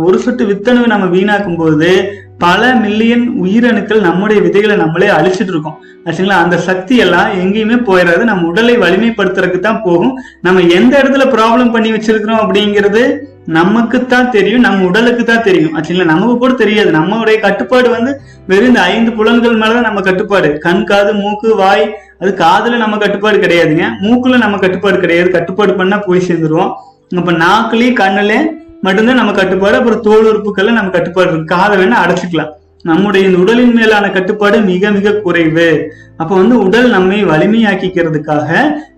ஒரு 0.00 0.18
சொட்டு 0.18 0.46
வித்தணுவை 0.46 0.86
நம்ம 0.86 1.06
வீணாக்கும் 1.16 1.56
போது 1.56 2.20
பல 2.38 2.74
மில்லியன் 2.74 3.34
உயிரணுக்கள் 3.42 4.00
நம்முடைய 4.00 4.42
விதைகளை 4.42 4.76
நம்மளே 4.76 5.06
அழிச்சிட்டு 5.06 5.52
இருக்கோம். 5.54 5.78
ஆச்சுங்களா? 6.04 6.38
அந்த 6.44 6.58
சக்தி 6.58 6.96
எல்லாம் 6.96 7.32
எங்கேயுமே 7.32 7.76
போயிடாது. 7.88 8.18
நம்ம 8.18 8.46
உடலை 8.46 8.78
வலிமைப்படுத்துறதுக்கு 8.78 9.58
தான் 9.58 9.82
போகும். 9.84 10.14
நம்ம 10.40 10.60
எந்த 10.60 11.02
இடத்துல 11.02 11.34
ப்ராப்ளம் 11.34 11.72
பண்ணி 11.72 11.92
வச்சிருக்கிறோம் 11.92 12.42
அப்படிங்கிறது 12.44 13.30
நமக்கு 13.46 14.06
தான் 14.06 14.30
தெரியும் 14.30 14.60
நம்ம 14.60 14.86
உடலுக்கு 14.86 15.24
தான் 15.24 15.42
தெரியும் 15.42 15.74
ஆச்சுங்களா 15.76 16.04
நமக்கு 16.04 16.38
கூட 16.38 16.52
தெரியாது. 16.52 16.90
நம்மளுடைய 16.90 17.40
கட்டுப்பாடு 17.40 17.90
வந்து 17.90 18.20
வெறும் 18.46 18.68
இந்த 18.68 18.80
ஐந்து 18.80 19.12
புலன்கள் 19.12 19.58
மேலதான் 19.58 19.88
நம்ம 19.88 20.00
கட்டுப்பாடு. 20.00 20.58
கண் 20.58 20.84
காது 20.84 21.14
மூக்கு 21.14 21.56
வாய் 21.56 21.94
அது 22.18 22.30
காதுல 22.38 22.76
நம்ம 22.76 22.96
கட்டுப்பாடு 22.96 23.38
கிடையாதுங்க. 23.38 23.86
மூக்குல 24.02 24.38
நம்ம 24.38 24.58
கட்டுப்பாடு 24.58 24.98
கிடையாது. 24.98 25.30
கட்டுப்பாடு 25.30 25.74
பண்ணா 25.74 25.98
போய் 25.98 26.26
சேர்ந்துருவோம். 26.28 26.72
அப்ப 27.16 27.32
நாக்குலயும் 27.32 28.00
கண்ணுல 28.02 28.34
மட்டும்தான் 28.80 29.14
நம்ம 29.14 29.32
கட்டுப்பாடு. 29.32 29.76
அப்புறம் 29.76 30.00
தோல் 30.00 30.28
உறுப்புகள்ல 30.32 30.70
நம்ம 30.70 30.90
கட்டுப்பாடு 30.90 31.30
இருக்கு. 31.30 31.54
காதை 31.56 31.84
வேணா 31.84 31.98
அடைச்சிக்கலாம். 32.04 32.52
நம்முடைய 32.82 33.26
இந்த 33.26 33.38
உடலின் 33.38 33.72
மேலான 33.72 34.10
கட்டுப்பாடு 34.10 34.60
மிக 34.60 34.90
மிக 34.90 35.12
குறைவு. 35.12 35.92
அப்ப 36.16 36.36
வந்து 36.36 36.58
உடல் 36.58 36.90
நம்மை 36.90 37.24
வலிமையாக்கிக்கிறதுக்காக 37.24 38.48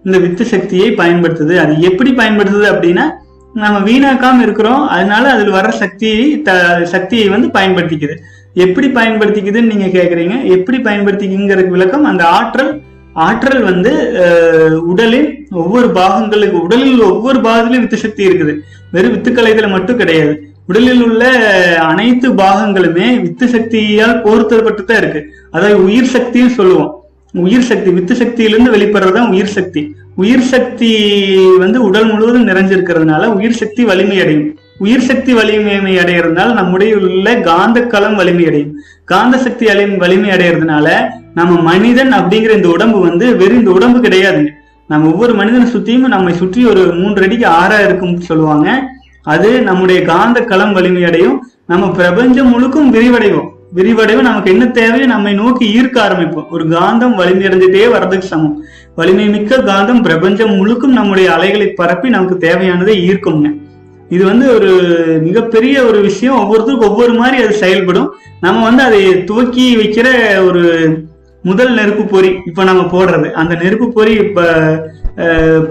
இந்த 0.05 0.18
வித்து 0.18 0.45
சக்தியை 0.45 0.90
பயன்படுத்துது. 0.90 1.57
அது 1.57 1.80
எப்படி 1.80 2.11
பயன்படுத்துது 2.11 2.66
அப்படின்னா 2.74 3.11
நம்ம 3.62 3.76
வீணாக்காம 3.88 4.42
இருக்கிறோம். 4.44 4.82
அதனால 4.94 5.24
அதில் 5.34 5.57
வர 5.57 5.68
சக்தியை 5.82 6.22
த 6.48 6.52
சக்தியை 6.94 7.26
வந்து 7.34 7.48
பயன்படுத்திக்குது. 7.57 8.16
எப்படி 8.64 8.88
பயன்படுத்திக்குதுன்னு 8.98 9.72
நீங்க 9.72 9.86
கேக்குறீங்க. 9.98 10.34
எப்படி 10.57 10.78
பயன்படுத்திக்குங்கிறதுக்கு 10.88 11.76
விளக்கம் 11.76 12.11
அந்த 12.12 12.24
ஆற்றல் 12.38 12.72
ஆற்றல் 13.24 13.62
வந்து 13.68 13.90
உடலின் 14.92 15.28
ஒவ்வொரு 15.62 15.88
பாகங்களுக்கு 15.98 16.57
உடலில் 16.66 17.02
ஒவ்வொரு 17.11 17.38
பாகத்திலும் 17.46 17.82
வித்து 17.84 17.98
சக்தி 18.05 18.22
இருக்குது. 18.28 18.52
வெறும் 18.94 19.14
வித்துக்கலைகளை 19.14 19.68
மட்டும் 19.74 20.00
கிடையாது. 20.00 20.34
உடலில் 20.70 21.02
உள்ள 21.07 21.24
அனைத்து 21.90 22.28
பாகங்களுமே 22.42 23.07
வித்து 23.24 23.46
சக்தியால் 23.55 24.20
போர்த்தப்பட்டு 24.24 24.84
தான் 24.84 25.00
இருக்கு. 25.02 25.22
அதாவது 25.55 25.76
உயிர் 25.88 26.12
சக்தின்னு 26.14 26.52
சொல்லுவோம். 26.59 26.90
உயிர் 27.44 27.68
சக்தி 27.70 27.90
வித்து 27.98 28.14
சக்தியிலிருந்து 28.22 28.74
வெளிப்படுறதுதான் 28.74 29.30
உயிர் 29.34 29.55
சக்தி. 29.59 29.82
உயிர் 30.16 30.48
சக்தி 30.52 30.90
வந்து 31.58 31.82
உடல் 31.82 32.12
முழுவதும் 32.12 32.48
நிறைஞ்சிருக்கிறதுனால 32.48 33.26
உயிர் 33.26 33.60
சக்தி 33.60 33.84
வலிமை 33.84 34.20
அடையும். 34.20 34.58
உயிர் 34.78 35.06
சக்தி 35.08 35.32
வலிமை 35.34 35.96
அடைகிறதுனால 35.96 36.52
நம்முடைய 36.52 36.96
உள்ள 36.96 37.36
காந்த 37.40 37.86
களம் 37.86 38.16
வலிமை 38.16 38.46
அடையும். 38.46 38.72
காந்த 39.04 39.38
சக்தி 39.38 39.68
அலை 39.68 39.86
வலிமை 39.86 40.30
அடைகிறதுனால 40.30 40.88
நம்ம 41.34 41.60
மனிதன் 41.60 42.12
அப்படிங்கிற 42.12 42.52
இந்த 42.56 42.68
உடம்பு 42.68 43.00
வந்து 43.00 43.36
வெறும் 43.36 43.58
இந்த 43.58 43.70
உடம்பு 43.70 44.08
கிடையாதுங்க 44.08 44.50
நம்ம 44.88 45.10
ஒவ்வொரு 45.10 45.34
மனிதனை 45.34 45.66
சுத்தியும் 45.72 46.12
நம்மை 46.14 46.34
சுற்றி 46.34 46.66
ஒரு 46.66 46.92
மூன்று 46.94 47.22
அடிக்கு 47.22 47.46
ஆறா 47.48 47.84
இருக்கும் 47.84 48.20
சொல்லுவாங்க. 48.20 48.82
அது 49.22 49.62
நம்முடைய 49.62 50.02
காந்த 50.02 50.40
களம் 50.40 50.72
வலிமை 50.72 51.04
அடையும். 51.04 51.48
நம்ம 51.66 51.90
பிரபஞ்சம் 51.90 52.50
முழுக்கும் 52.50 52.92
விரிவடைவோம். 52.92 53.50
விரிவடைவு 53.77 54.22
நமக்கு 54.27 54.51
என்ன 54.55 54.64
தேவையோ 54.79 55.07
நம்மை 55.12 55.33
நோக்கி 55.41 55.64
ஈர்க்க 55.79 55.97
ஆரம்பிப்போம். 56.07 56.49
ஒரு 56.55 56.64
காந்தம் 56.75 57.16
வலிமையடைஞ்சிட்டே 57.20 57.85
வர்றதுக்கு 57.95 58.27
சமம். 58.33 58.57
வலிமை 58.99 59.27
மிக்க 59.29 59.57
காந்தம் 59.70 60.03
பிரபஞ்சம் 60.03 60.53
முழுக்கும் 60.59 60.97
நம்முடைய 60.99 61.29
அலைகளை 61.37 61.68
பரப்பி 61.81 62.09
நமக்கு 62.16 62.37
தேவையானதை 62.47 62.95
ஈர்க்கும்ங்க. 63.07 63.49
இது 64.14 64.22
வந்து 64.25 64.47
ஒரு 64.57 64.70
மிகப்பெரிய 65.27 65.77
ஒரு 65.89 65.99
விஷயம். 66.09 66.39
ஒவ்வொருத்தருக்கும் 66.43 66.91
ஒவ்வொரு 66.91 67.12
மாதிரி 67.20 67.37
அது 67.45 67.55
செயல்படும். 67.62 68.09
நம்ம 68.41 68.62
வந்து 68.68 68.83
அதை 68.89 69.01
துவக்கி 69.31 69.66
வைக்கிற 69.81 70.09
ஒரு 70.49 70.62
முதல் 71.45 71.72
நெருப்பு 71.79 72.05
பொறி 72.12 72.31
இப்ப 72.49 72.64
நம்ம 72.70 72.83
போடுறது. 72.95 73.29
அந்த 73.41 73.55
நெருப்பு 73.62 73.89
பொறி 73.97 74.12
இப்ப 74.25 74.43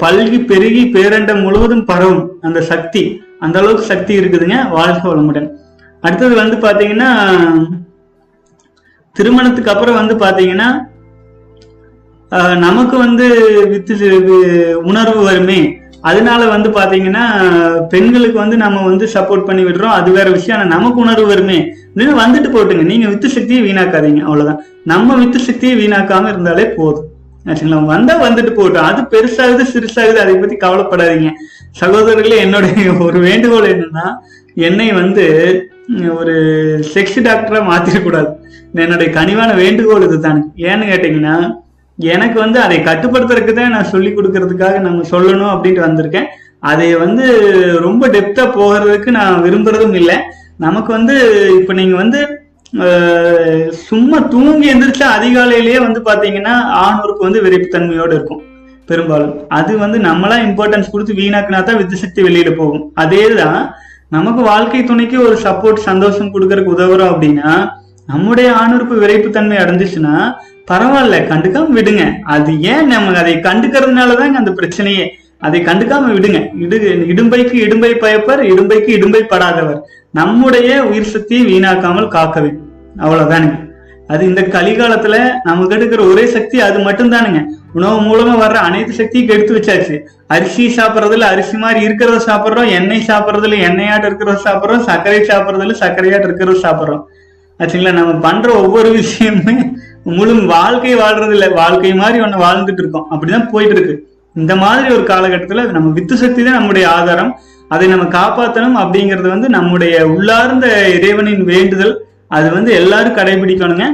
பல்கி 0.03 0.39
பெருகி 0.51 0.83
பேரண்டம் 0.95 1.41
முழுவதும் 1.45 1.85
பரவும் 1.91 2.23
அந்த 2.47 2.59
சக்தி. 2.71 3.03
அந்த 3.45 3.55
அளவுக்கு 3.59 3.85
சக்தி 3.93 4.13
இருக்குதுங்க 4.19 4.57
வாழ்க 4.75 5.03
வளமுடன். 5.11 5.47
அடுத்தது 6.03 6.33
வந்து 6.41 6.55
பாத்தீங்கன்னா 6.65 7.09
திருமணத்துக்கு 9.17 9.71
அப்புறம் 9.71 9.97
வந்து 9.99 10.13
பாத்தீங்கன்னா 10.25 10.67
நமக்கு 12.65 12.95
வந்து 12.97 13.25
வித்து 13.71 13.95
உணர்வு 14.91 15.21
வருமே. 15.23 15.59
அதனால 16.09 16.45
வந்து 16.53 16.69
பாத்தீங்கன்னா 16.77 17.25
பெண்களுக்கு 17.91 18.37
வந்து 18.43 18.57
நம்ம 18.63 18.81
வந்து 18.87 19.05
சப்போர்ட் 19.13 19.45
பண்ணி 19.49 19.63
விடுறோம். 19.63 19.97
அது 19.97 20.09
வேற 20.11 20.29
விஷயம். 20.37 20.57
ஆனா 20.59 20.67
நமக்கு 20.75 20.99
உணர்வு 21.05 21.27
வருமே. 21.27 21.59
அப்படின்னு 21.95 22.15
வந்துட்டு 22.23 22.49
போட்டுங்க. 22.55 22.85
நீங்க 22.91 23.07
வித்து 23.07 23.29
சக்தியை 23.29 23.61
வீணாக்காதீங்க. 23.67 24.21
அவ்வளவுதான். 24.27 24.61
நம்ம 24.91 25.17
வித்து 25.21 25.39
சக்தியை 25.39 25.75
வீணாக்காம 25.81 26.31
இருந்தாலே 26.33 26.65
போதும். 26.79 27.07
ஆச்சுங்களா 27.45 27.85
வந்தா 27.85 28.15
வந்துட்டு 28.23 28.51
போட்டோம். 28.59 28.87
அது 28.91 29.01
பெருசாகுது 29.13 29.63
சிறுசாகுது. 29.73 30.21
அதை 30.23 30.35
பத்தி 30.35 30.57
கவலைப்படாதீங்க. 30.65 31.31
சகோதரர்களே 31.81 32.37
என்னுடைய 32.45 32.93
ஒரு 33.07 33.19
வேண்டுகோள் 33.27 33.69
என்னன்னா 33.73 34.07
என்னை 34.67 34.89
வந்து 35.01 35.25
ஒரு 36.17 36.35
செக்ஸ் 36.93 37.17
டாக்டரா 37.27 37.61
மாத்திரக்கூடாது. 37.71 38.31
என்னுடைய 38.81 39.09
கனிவான 39.17 39.49
வேண்டுகோள் 39.63 40.05
இதுதானே? 40.07 40.41
ஏன்னு 40.69 40.85
கேட்டீங்கன்னா 40.91 41.35
எனக்கு 41.99 42.37
வந்து 42.43 42.59
அதை 42.65 42.77
கட்டுப்படுத்துறதுக்கு 42.87 43.53
தான் 43.57 43.75
நான் 43.75 43.91
சொல்லி 43.91 44.11
கொடுக்கறதுக்காக 44.11 44.77
நம்ம 44.85 45.03
சொல்லணும் 45.11 45.51
அப்படின்ட்டு 45.55 45.85
வந்திருக்கேன். 45.87 46.29
அதை 46.71 46.87
வந்து 47.03 47.25
ரொம்ப 47.85 48.07
டெப்தா 48.15 48.43
போகிறதுக்கு 48.57 49.09
நான் 49.17 49.43
விரும்புறதும் 49.45 49.97
இல்லை. 50.01 50.17
நமக்கு 50.65 50.89
வந்து 50.97 51.15
இப்ப 51.59 51.73
நீங்க 51.79 51.95
வந்து 52.03 52.21
சும்மா 53.89 54.17
தூங்கி 54.33 54.67
எந்திரிச்சா 54.73 55.07
அதிகாலையிலேயே 55.17 55.79
வந்து 55.85 55.99
பாத்தீங்கன்னா 56.07 56.53
ஆணூருக்கு 56.85 57.27
வந்து 57.27 57.43
விரைப்புத்தன்மையோட 57.45 58.11
இருக்கும் 58.17 58.41
பெரும்பாலும். 58.89 59.35
அது 59.57 59.71
வந்து 59.83 59.97
நம்மளா 60.07 60.37
இம்பார்ட்டன்ஸ் 60.47 60.91
கொடுத்து 60.93 61.19
வீணாக்குனா 61.19 61.59
தான் 61.67 61.79
வித்து 61.81 62.01
சக்தி 62.03 62.21
வெளியில 62.27 62.51
போகும். 62.61 62.85
அதேதான் 63.03 63.61
நமக்கு 64.15 64.41
வாழ்க்கை 64.51 64.81
துணைக்கு 64.89 65.17
ஒரு 65.27 65.37
சப்போர்ட் 65.45 65.87
சந்தோஷம் 65.89 66.33
கொடுக்கறதுக்கு 66.33 66.75
உதவுறோம் 66.77 67.11
அப்படின்னா 67.13 67.51
நம்முடைய 68.05 68.49
ஆணுறுப்பு 68.51 68.95
விரைப்புத்தன்மை 69.03 69.57
அடைஞ்சிச்சுன்னா 69.57 70.15
பரவாயில்ல 70.71 71.17
கண்டுக்காம 71.31 71.73
விடுங்க. 71.77 72.03
அது 72.23 72.61
ஏன் 72.61 72.87
நம்ம 72.87 73.17
அதை 73.17 73.33
கண்டுக்கிறதுனாலதாங்க 73.35 74.39
அந்த 74.41 74.51
பிரச்சனையே. 74.51 75.05
அதை 75.39 75.61
கண்டுக்காம 75.61 76.11
விடுங்க. 76.15 76.39
இடு 76.59 76.77
இடும்பைக்கு 77.13 77.53
இடும்பை 77.53 77.91
பயப்பர் 77.93 78.41
இடும்பைக்கு 78.51 78.89
இடும்பை 78.89 79.21
படாதவர். 79.21 79.79
நம்முடைய 80.11 80.83
உயிர் 80.83 81.13
சக்தியை 81.15 81.43
வீணாக்காமல் 81.49 82.07
காக்க 82.07 82.39
வேண்டும். 82.39 82.69
அவ்வளவுதானுங்க. 82.97 83.71
அது 84.07 84.23
இந்த 84.25 84.41
கலிகாலத்துல 84.41 85.17
நமக்கு 85.43 85.75
எடுக்கிற 85.75 86.11
ஒரே 86.11 86.25
சக்தி 86.25 86.59
அது 86.61 86.79
மட்டும்தானுங்க. 86.79 87.41
உணவு 87.73 87.99
மூலமா 87.99 88.33
வர்ற 88.41 88.53
அனைத்து 88.53 88.93
சக்தியும் 88.93 89.27
கெடுத்து 89.27 89.53
வச்சாச்சு. 89.57 89.95
அரிசி 90.27 90.75
சாப்பிட்றதுல 90.75 91.29
அரிசி 91.33 91.57
மாதிரி 91.57 91.87
இருக்கிறத 91.87 92.19
சாப்பிட்றோம் 92.27 92.69
எண்ணெய் 92.69 93.07
சாப்பிட்றதுல 93.07 93.59
எண்ணெயாட்டு 93.69 94.09
இருக்கிறத 94.09 94.37
சாப்பிட்றோம் 94.45 94.85
சர்க்கரை 94.89 95.19
சாப்பிட்றதுல 95.19 95.75
சர்க்கரையாட்டு 95.83 96.27
இருக்கிறத 96.29 96.57
சாப்பிட்றோம். 96.65 97.03
ஆச்சுங்களா 97.59 97.93
நம்ம 97.99 98.13
பண்ற 98.25 98.47
ஒவ்வொரு 98.63 98.89
விஷயமுமே 98.99 99.55
முழு 100.17 100.33
வாழ்க்கை 100.53 100.93
வாழ்றது 101.01 101.33
இல்லை 101.37 101.49
வாழ்க்கை 101.61 101.91
மாதிரி 102.01 102.17
ஒன்று 102.25 102.43
வாழ்ந்துட்டு 102.45 102.81
இருக்கோம். 102.83 103.07
அப்படிதான் 103.13 103.49
போயிட்டு 103.51 103.75
இருக்கு 103.77 103.95
இந்த 104.35 104.53
மாதிரி 104.63 104.87
ஒரு 104.95 105.03
காலகட்டத்தில் 105.11 105.71
நம்ம 105.75 105.91
வித்து 105.97 106.15
சக்தி 106.21 106.41
தான் 106.45 106.57
நம்முடைய 106.59 106.85
ஆதாரம். 106.99 107.31
அதை 107.73 107.85
நம்ம 107.91 108.05
காப்பாற்றணும் 108.15 108.79
அப்படிங்கிறது 108.83 109.27
வந்து 109.33 109.47
நம்முடைய 109.57 109.95
உள்ளார்ந்த 110.13 110.67
இறைவனின் 110.95 111.45
வேண்டுதல். 111.51 111.93
அது 112.37 112.47
வந்து 112.57 112.71
எல்லாரும் 112.79 113.17
கடைபிடிக்கணுங்க. 113.19 113.87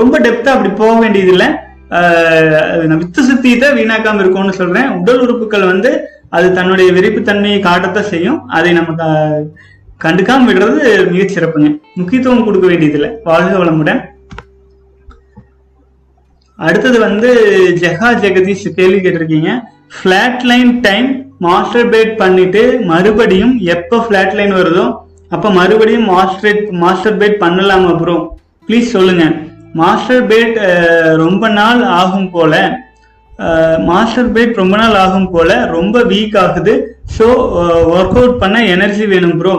ரொம்ப 0.00 0.14
டெப்தா 0.26 0.54
அப்படி 0.54 0.70
போக 0.82 0.94
வேண்டியது 1.02 1.32
இல்லை 1.34 1.48
வித்து 3.02 3.20
சக்தியை 3.28 3.56
தான் 3.58 3.76
வீணாக்காம 3.78 4.20
இருக்கும்னு 4.22 4.58
சொல்றேன். 4.60 4.88
உடல் 5.00 5.22
உறுப்புகள் 5.24 5.70
வந்து 5.72 5.90
அது 6.36 6.48
தன்னுடைய 6.58 6.88
விரிப்புத்தன்மையை 6.96 7.60
காட்டத்தான் 7.68 8.10
செய்யும். 8.12 8.40
அதை 8.56 8.70
நம்ம 8.78 8.90
கண்டுக்காம 10.04 10.46
விடுறது 10.48 10.82
மிக 11.12 11.24
சிறப்புங்க. 11.34 11.68
முக்கியத்துவம் 11.98 12.46
கொடுக்க 12.46 12.66
வேண்டியதில்லை. 12.70 13.10
வாழ்க 13.28 13.54
வளமுடன். 13.62 14.00
அடுத்தது 16.58 16.98
வந்து 17.06 17.28
ஜெகா 17.82 18.08
ஜெகதீஷ் 18.22 18.64
கேள்வி 18.78 18.98
கேட்டிருக்கீங்க. 19.04 19.50
Flat 19.96 20.42
line 20.50 20.72
time 20.86 21.08
master 21.46 21.88
bad 21.92 22.12
பண்ணிட்டு 22.22 22.62
மறுபடியும் 22.90 23.54
எப்போ 23.74 23.96
ஃபிளாட் 24.06 24.34
லைன் 24.38 24.52
வருதோ 24.58 24.84
அப்போ 25.34 25.48
மறுபடியும் 25.58 26.06
மாஸ்டர் 26.12 26.60
மாஸ்டர் 26.82 27.18
பேட் 27.20 27.36
பண்ணலாமா 27.44 27.92
ப்ரோ 28.02 28.16
ப்ளீஸ் 28.66 28.94
சொல்லுங்க. 28.96 29.24
மாஸ்டர் 29.80 30.24
பேட் 30.30 30.56
ரொம்ப 31.24 31.44
நாள் 31.58 31.82
ஆகும் 32.00 32.30
போல 32.36 32.54
மாஸ்டர் 33.90 34.30
பேட் 34.36 34.60
ரொம்ப 34.62 34.74
நாள் 34.80 34.96
ஆகும் 35.02 35.28
போல 35.34 35.50
ரொம்ப 35.76 36.02
வீக் 36.12 36.38
ஆகுது. 36.44 36.74
ஸோ 37.16 37.26
ஒர்க் 37.96 38.16
அவுட் 38.20 38.40
பண்ண 38.42 38.56
எனர்ஜி 38.74 39.04
வேணும் 39.12 39.38
ப்ரோ 39.42 39.54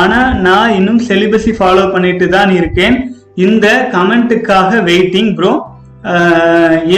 ஆனால் 0.00 0.30
நான் 0.46 0.74
இன்னும் 0.78 1.00
செலிபஸி 1.08 1.52
ஃபாலோ 1.58 1.84
பண்ணிட்டு 1.94 2.26
தான் 2.36 2.50
இருக்கேன். 2.58 2.96
இந்த 3.46 3.66
கமெண்ட்டுக்காக 3.94 4.80
வெயிட்டிங் 4.90 5.30
ப்ரோ 5.38 5.52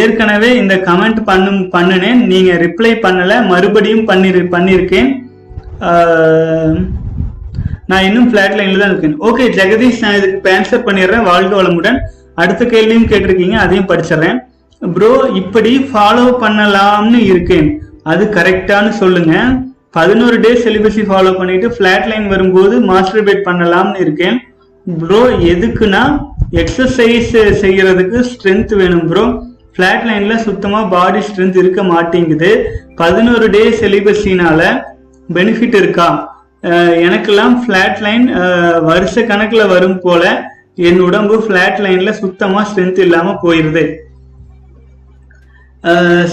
ஏற்கனவே 0.00 0.50
இந்த 0.60 0.74
கமெண்ட் 0.88 1.20
பண்ணும் 1.28 1.60
பண்ணினேன். 1.74 2.20
நீங்கள் 2.32 2.60
ரிப்ளை 2.64 2.92
பண்ணலை 3.04 3.36
மறுபடியும் 3.52 4.06
பண்ணி 4.10 4.30
பண்ணியிருக்கேன் 4.54 5.10
நான் 7.90 8.06
இன்னும் 8.08 8.28
ஃப்ளாட் 8.30 8.56
லைனில் 8.58 8.82
தான் 8.82 8.92
இருக்கேன். 8.92 9.16
ஓகே 9.28 9.44
ஜெகதீஷ் 9.58 10.02
நான் 10.04 10.16
இதுக்கு 10.18 10.50
ஆன்சர் 10.56 10.86
பண்ணிடுறேன். 10.88 11.26
வாழ்க 11.30 11.52
வளமுடன். 11.58 11.98
அடுத்த 12.42 12.62
கேள்வியும் 12.72 13.08
கேட்டிருக்கீங்க 13.10 13.56
அதையும் 13.64 13.90
படிச்சிடுறேன். 13.90 14.38
ப்ரோ 14.82 15.12
இப்படி 15.40 15.72
ஃபாலோ 15.90 16.24
பண்ணலாம்னு 16.42 17.20
இருக்கேன். 17.32 17.68
அது 18.12 18.24
கரெக்டானு 18.36 18.90
சொல்லுங்கள் 19.02 19.52
பதினோரு 19.96 20.36
டேஸ் 20.44 20.64
செலிபஸி 20.66 21.02
ஃபாலோ 21.08 21.30
பண்ணிட்டு 21.38 21.66
ஃபிளாட் 21.74 22.06
லைன் 22.10 22.26
வரும்போது 22.32 22.74
மாஸ்டர் 22.88 23.26
பேட் 23.26 23.46
பண்ணலாம்னு 23.48 24.00
இருக்கேன். 24.04 24.36
ப்ரோ 24.86 25.20
எதுக்குன்னா 25.52 26.02
எக்ஸசைஸ் 26.62 27.30
செய்யறதுக்கு 27.62 28.18
ஸ்ட்ரென்த் 28.30 28.74
வேணும் 28.80 29.06
ப்ரோ 29.10 29.24
ஃபிளாட் 29.74 30.04
லைன்ல 30.08 30.34
சுத்தமா 30.46 30.80
பாடி 30.94 31.20
ஸ்ட்ரென்த் 31.28 31.58
இருக்க 31.62 31.80
மாட்டேங்குது. 31.92 32.50
பதினோரு 33.00 33.46
டே 33.56 33.62
செலிபஸினால 33.80 34.60
பெனிஃபிட் 35.28 35.76
இருக்கா? 35.82 36.08
எனக்கெல்லாம் 37.06 37.56
ஃபிளாட் 37.62 38.02
லைன் 38.06 38.26
வருஷ 38.90 39.24
கணக்குல 39.30 39.64
வரும் 39.74 39.98
போல 40.04 40.22
என் 40.88 41.02
உடம்பு 41.08 41.36
ஃபிளாட் 41.46 41.80
லைன்ல 41.86 42.12
சுத்தமா 42.22 42.62
ஸ்ட்ரென்த் 42.70 43.02
இல்லாம 43.06 43.34
போயிருது. 43.44 43.84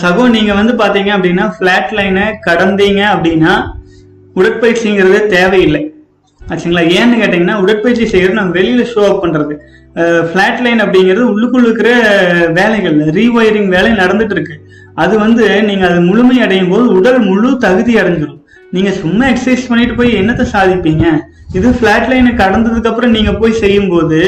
சகோ 0.02 0.24
நீங்க 0.36 0.52
வந்து 0.60 0.74
பாத்தீங்க 0.82 1.10
அப்படின்னா 1.16 1.46
ஃப்ளாட் 1.56 1.92
லைனை 1.98 2.26
கடந்தீங்க 2.48 3.02
அப்படின்னா 3.14 3.54
உடற்பயிற்சிங்கிறது 4.40 5.20
தேவையில்லை. 5.36 5.82
ஆச்சுங்களா? 6.42 6.84
ஏன்னு 7.00 7.20
கேட்டீங்கன்னா 7.22 7.58
உடற்பயிற்சி 7.64 8.06
செய்யறது 8.14 8.40
நம்ம 8.40 8.56
வெளியில 8.60 8.86
ஷோ 8.94 9.02
அப் 9.10 9.22
பண்றது. 9.24 9.56
ஃபிளாட் 10.30 10.62
லைன் 10.66 10.82
அப்படிங்கிறது 10.84 11.26
உள்ளுக்குள்ள 11.32 11.68
இருக்கிற 11.70 11.90
வேலைகள் 12.58 12.98
ரீவயரிங் 13.20 13.70
வேலை 13.76 13.92
நடந்துட்டு 14.02 14.36
இருக்கு. 14.38 14.56
அது 15.04 15.14
வந்து 15.26 15.44
நீங்க 15.68 15.84
அது 15.90 16.00
முழுமை 16.10 16.38
அடையும் 16.46 16.72
போது 16.74 16.86
உடல் 16.98 17.20
முழு 17.30 17.52
தகுதி 17.66 17.94
அடைஞ்சிடும் 18.02 18.42
நீங்க 18.76 18.92
சும்மா 19.02 19.26
எக்ஸசைஸ் 19.34 19.70
பண்ணிட்டு 19.70 19.96
போய் 20.00 20.20
என்னத்தை 20.22 20.46
சாதிப்பீங்க? 20.56 21.06
இது 21.58 21.68
பிளாட் 21.82 22.08
லைனை 22.12 22.34
கடந்ததுக்கு 22.42 22.92
அப்புறம் 22.92 23.16
நீங்க 23.18 23.34
போய் 23.42 23.60
செய்யும் 23.64 23.92
போது 23.94 24.22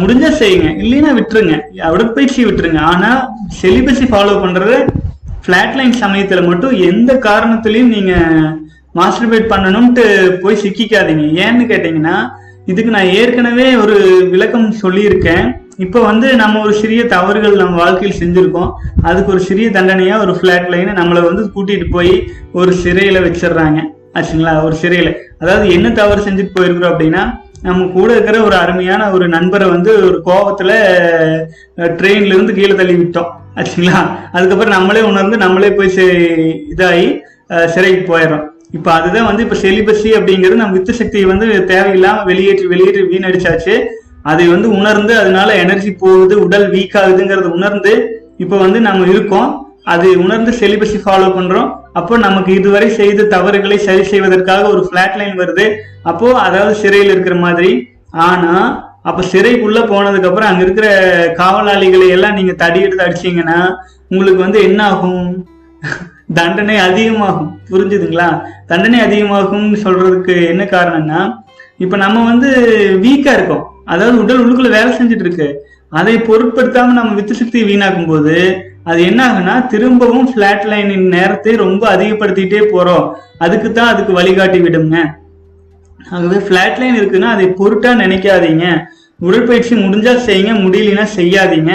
முடிஞ்சா 0.00 0.30
செய்யுங்க. 0.40 0.70
இல்லைன்னா 0.82 1.12
விட்டுருங்க. 1.18 1.54
உடற்பயிற்சி 1.94 2.40
விட்டுருங்க. 2.46 2.80
ஆனா 2.92 3.10
செலிபஸை 3.60 4.06
ஃபாலோ 4.10 4.34
பண்றது 4.42 4.76
பிளாட் 5.46 5.76
லைன் 5.78 5.94
சமயத்துல 6.02 6.40
மட்டும் 6.48 6.74
எந்த 6.90 7.12
காரணத்திலையும் 7.28 7.94
நீங்க 7.94 8.12
மாஸ்டர்பேட் 8.98 9.46
பண்ணணும்ட்டு 9.52 10.04
போய் 10.42 10.62
சிக்கிக்காதீங்க. 10.64 11.24
ஏன்னு 11.44 11.64
கேட்டீங்கன்னா 11.72 12.16
இதுக்கு 12.70 12.90
நான் 12.96 13.14
ஏற்கனவே 13.20 13.68
ஒரு 13.84 13.96
விளக்கம் 14.32 14.68
சொல்லியிருக்கேன். 14.82 15.46
இப்போ 15.84 15.98
வந்து 16.08 16.28
நம்ம 16.42 16.60
ஒரு 16.66 16.74
சிறிய 16.82 17.02
தவறுகள் 17.14 17.60
நம்ம 17.62 17.80
வாழ்க்கையில் 17.82 18.20
செஞ்சிருக்கோம். 18.20 18.70
அதுக்கு 19.08 19.32
ஒரு 19.34 19.42
சிறிய 19.48 19.68
தண்டனையா 19.76 20.16
ஒரு 20.24 20.34
ஃப்ளாட் 20.38 20.68
லைனை 20.74 20.94
நம்மளை 21.00 21.22
வந்து 21.28 21.44
கூட்டிட்டு 21.54 21.88
போய் 21.96 22.12
ஒரு 22.60 22.72
சிறையில 22.84 23.24
வச்சிடுறாங்க. 23.26 23.80
ஆச்சுங்களா? 24.18 24.52
ஒரு 24.66 24.74
சிறையில. 24.82 25.10
அதாவது 25.42 25.64
என்ன 25.76 25.86
தவறு 26.00 26.26
செஞ்சுட்டு 26.26 26.56
போயிருக்கிறோம் 26.56 26.92
அப்படின்னா 26.94 27.22
நம்ம 27.66 27.84
கூட 27.96 28.08
இருக்கிற 28.14 28.36
ஒரு 28.46 28.56
அருமையான 28.62 29.02
ஒரு 29.16 29.26
நண்பரை 29.34 29.66
வந்து 29.72 29.90
ஒரு 30.08 30.18
கோபத்துல 30.28 30.70
ட்ரெயின்ல 31.98 32.34
இருந்து 32.36 32.56
கீழே 32.58 32.74
தள்ளி 32.80 32.94
விட்டோம். 33.00 33.30
ஆச்சுங்களா? 33.58 33.98
அதுக்கப்புறம் 34.36 34.76
நம்மளே 34.76 35.02
உணர்ந்து 35.10 35.36
நம்மளே 35.44 35.70
போய் 35.78 35.90
இதாகி 36.74 37.06
சிறைக்கு 37.74 38.02
போயிடுறோம். 38.10 38.44
இப்போ 38.76 38.90
அதுதான் 38.98 39.28
வந்து 39.28 39.42
இப்போ 39.44 39.56
செலிபஸி 39.64 40.10
அப்படிங்கிறது 40.18 40.60
நம்ம 40.60 40.76
வித்து 40.76 40.92
சக்தியை 41.00 41.26
வந்து 41.32 41.46
தேவையில்லாம 41.72 42.24
வெளியேற்றி 42.30 42.66
வெளியேற்றி 42.72 43.02
வீணடிச்சாச்சு. 43.12 43.74
அதை 44.30 44.44
வந்து 44.54 44.68
உணர்ந்து 44.78 45.12
அதனால 45.22 45.48
எனர்ஜி 45.64 45.90
போகுது 46.02 46.34
உடல் 46.46 46.66
வீக் 46.74 46.96
ஆகுதுங்கிறத 47.00 47.48
உணர்ந்து 47.58 47.92
இப்போ 48.42 48.56
வந்து 48.64 48.78
நம்ம 48.88 49.06
இருக்கோம். 49.14 49.50
அது 49.86 50.08
உணர்ந்து 50.24 50.52
செலிபஸை 50.60 50.98
ஃபாலோ 51.04 51.28
பண்றோம். 51.36 51.70
அப்போ 51.92 52.14
நமக்கு 52.18 52.50
இதுவரை 52.54 52.88
செய்த 52.90 53.26
தவறுகளை 53.34 53.78
சரி 53.78 54.04
செய்வதற்காக 54.04 54.68
ஒரு 54.68 54.82
பிளாட் 54.90 55.16
லைன் 55.20 55.40
வருது. 55.40 55.66
அப்போ 56.02 56.26
அதாவது 56.46 56.74
சிறையில் 56.74 57.12
இருக்கிற 57.14 57.36
மாதிரி. 57.36 57.72
ஆனா 58.28 58.52
அப்ப 59.02 59.22
சிறைக்குள்ள 59.32 59.78
போனதுக்கு 59.92 60.28
அப்புறம் 60.28 60.50
அங்க 60.50 60.62
இருக்கிற 60.62 60.88
காவலாளிகளை 61.40 62.08
எல்லாம் 62.08 62.36
நீங்க 62.38 62.52
தடி 62.52 62.80
எடுத்து 62.80 63.06
அடிச்சீங்கன்னா 63.06 63.58
உங்களுக்கு 64.10 64.40
வந்து 64.46 64.60
என்ன 64.62 64.80
ஆகும் 64.84 65.24
தண்டனை 66.34 66.76
அதிகமாகும். 66.76 67.50
புரிஞ்சுதுங்களா? 67.70 68.28
தண்டனை 68.66 68.98
அதிகமாகும்னு 69.06 69.78
சொல்றதுக்கு 69.84 70.34
என்ன 70.52 70.64
காரணம்னா 70.64 71.20
இப்ப 71.78 71.96
நம்ம 71.96 72.24
வந்து 72.30 72.48
வீக்கா 73.04 73.32
இருக்கோம். 73.38 73.64
அதாவது 73.84 74.16
உடல் 74.22 74.42
உள்ளுக்குள்ள 74.42 74.70
வேலை 74.78 74.90
செஞ்சுட்டு 74.98 75.24
இருக்கு. 75.26 75.48
அதை 75.88 76.14
பொருட்படுத்தாம 76.18 76.94
நம்ம 76.98 77.14
வித்து 77.14 77.34
சக்தியை 77.34 77.64
வீணாக்கும் 77.70 78.10
போது 78.12 78.36
அது 78.90 79.00
என்ன 79.08 79.20
ஆகுனா 79.28 79.54
திரும்பவும் 79.72 80.28
ஃபிளாட் 80.30 80.64
லைனின் 80.70 81.08
நேரத்தை 81.16 81.52
ரொம்ப 81.64 81.82
அதிகப்படுத்திட்டே 81.94 82.60
போறோம். 82.72 83.04
அதுக்கு 83.44 83.68
தான் 83.72 83.90
அதுக்கு 83.92 84.12
வழிகாட்டி 84.18 84.58
விடுங்க. 84.64 84.96
ஆகவே 86.14 86.38
ஃபிளாட் 86.46 86.80
லைன் 86.80 86.98
இருக்குன்னா 87.00 87.28
அதை 87.34 87.46
பொருட்டா 87.60 87.90
நினைக்காதீங்க. 88.04 88.66
உடற்பயிற்சி 89.26 89.74
முடிஞ்சா 89.84 90.14
செய்யுங்க 90.28 90.54
முடியலன்னா 90.64 91.04
செய்யாதீங்க. 91.18 91.72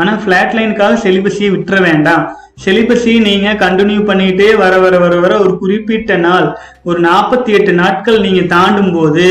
ஆனா 0.00 0.12
ஃபிளாட் 0.22 0.54
லைனுக்காக 0.56 0.98
செலிபஸியை 1.04 1.50
விட்டுற 1.54 1.78
வேண்டாம். 1.88 2.24
செலிபஸி 2.64 3.12
நீங்க 3.28 3.48
கண்டினியூ 3.64 4.00
பண்ணிட்டே 4.10 4.48
வர 4.62 4.74
வர 4.84 4.94
வர 5.04 5.14
வர 5.24 5.32
ஒரு 5.44 5.52
குறிப்பிட்ட 5.62 6.16
நாள் 6.26 6.46
ஒரு 6.88 6.98
நாற்பத்தி 7.08 7.50
எட்டு 7.58 7.72
நாட்கள் 7.82 8.18
நீங்க 8.26 8.42
தாண்டும் 8.54 8.92
போது 8.96 9.26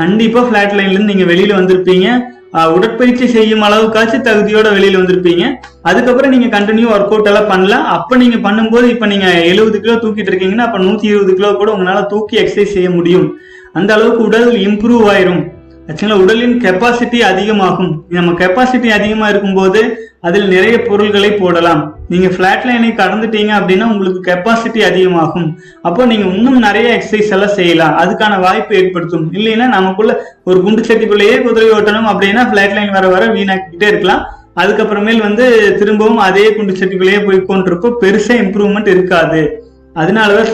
கண்டிப்பா 0.00 0.40
ஃபிளாட் 0.48 0.74
லைன்ல 0.78 0.96
இருந்து 0.96 1.12
நீங்க 1.12 1.26
வெளியில 1.32 1.52
வந்திருப்பீங்க. 1.60 2.08
உடற்பயிற்சி 2.52 3.26
செய்யும் 3.26 3.62
அளவுக்காச்சும் 3.62 4.24
தகுதியோட 4.26 4.68
வெளியில 4.76 5.00
வந்திருப்பீங்க. 5.00 5.44
அதுக்கப்புறம் 5.82 6.30
நீங்க 6.30 6.58
கண்டினியூ 6.58 6.86
ஒர்க் 6.94 7.12
அவுட் 7.14 7.26
எல்லாம் 7.26 7.46
பண்ணலாம். 7.46 7.84
அப்ப 7.84 8.16
நீங்க 8.16 8.50
பண்ணும்போது 8.50 8.84
இப்ப 8.84 9.06
நீங்க 9.06 9.42
எழுபது 9.42 9.80
கிலோ 9.80 9.94
தூக்கிட்டு 9.94 10.32
இருக்கீங்கன்னா 10.32 10.66
அப்ப 10.68 10.78
நூத்தி 10.78 11.02
இருபது 11.02 11.34
கிலோ 11.34 11.52
கூட 11.52 11.72
உங்களால 11.72 12.06
தூக்கி 12.06 12.36
எக்ஸசைஸ் 12.36 12.74
செய்ய 12.76 12.90
முடியும். 12.90 13.38
அந்த 13.72 13.94
அளவுக்கு 13.94 14.22
உடல் 14.24 14.52
இம்ப்ரூவ் 14.52 15.04
ஆயிரும். 15.14 15.42
ஆக்சுவலாக 15.90 16.22
உடலின் 16.22 16.54
கெப்பாசிட்டி 16.64 17.18
அதிகமாகும். 17.30 18.04
நம்ம 18.16 18.32
கெப்பாசிட்டி 18.40 18.88
அதிகமாக 18.96 19.30
இருக்கும்போது 19.32 19.80
அதில் 20.20 20.46
நிறைய 20.54 20.82
பொருள்களை 20.82 21.32
போடலாம். 21.32 21.82
நீங்கள் 22.12 22.32
ஃப்ளாட் 22.34 22.64
லைனை 22.68 22.90
கடந்துட்டீங்க 23.00 23.52
அப்படின்னா 23.58 23.86
உங்களுக்கு 23.92 24.20
கெப்பாசிட்டி 24.30 24.80
அதிகமாகும். 24.88 25.48
அப்போ 25.88 26.06
நீங்கள் 26.06 26.32
இன்னும் 26.36 26.58
நிறைய 26.58 26.88
எக்ஸசைஸ் 26.96 27.34
எல்லாம் 27.36 27.54
செய்யலாம். 27.58 27.94
அதுக்கான 28.02 28.40
வாய்ப்பு 28.40 28.74
ஏற்படுத்தும். 28.80 29.26
இல்லைன்னா 29.32 29.66
நமக்குள்ள 29.76 30.14
ஒரு 30.44 30.60
குண்டு 30.62 30.82
சட்டிக்குள்ளேயே 30.88 31.36
குதிரை 31.42 31.68
ஓட்டணும் 31.78 32.10
அப்படின்னா 32.12 32.44
ஃப்ளாட் 32.50 32.76
லைன் 32.78 32.96
வர 32.98 33.06
வர 33.08 33.26
வீணாக்கிட்டே 33.36 33.88
இருக்கலாம். 33.92 34.24
அதுக்கப்புறமேல் 34.62 35.24
வந்து 35.26 35.46
திரும்பவும் 35.78 36.22
அதே 36.26 36.54
குண்டு 36.54 36.72
சட்டிக்குள்ளேயே 36.80 37.20
போய் 37.24 37.48
கொண்டிருப்போம் 37.48 37.98
பெருசாக 38.02 38.42
இம்ப்ரூவ்மெண்ட் 38.44 38.94
இருக்காது. 38.96 39.42
அதனாலதான் 39.94 40.52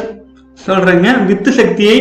சொல்றேங்க 0.66 1.08
வித்து 1.26 1.52
சக்தியை 1.52 1.98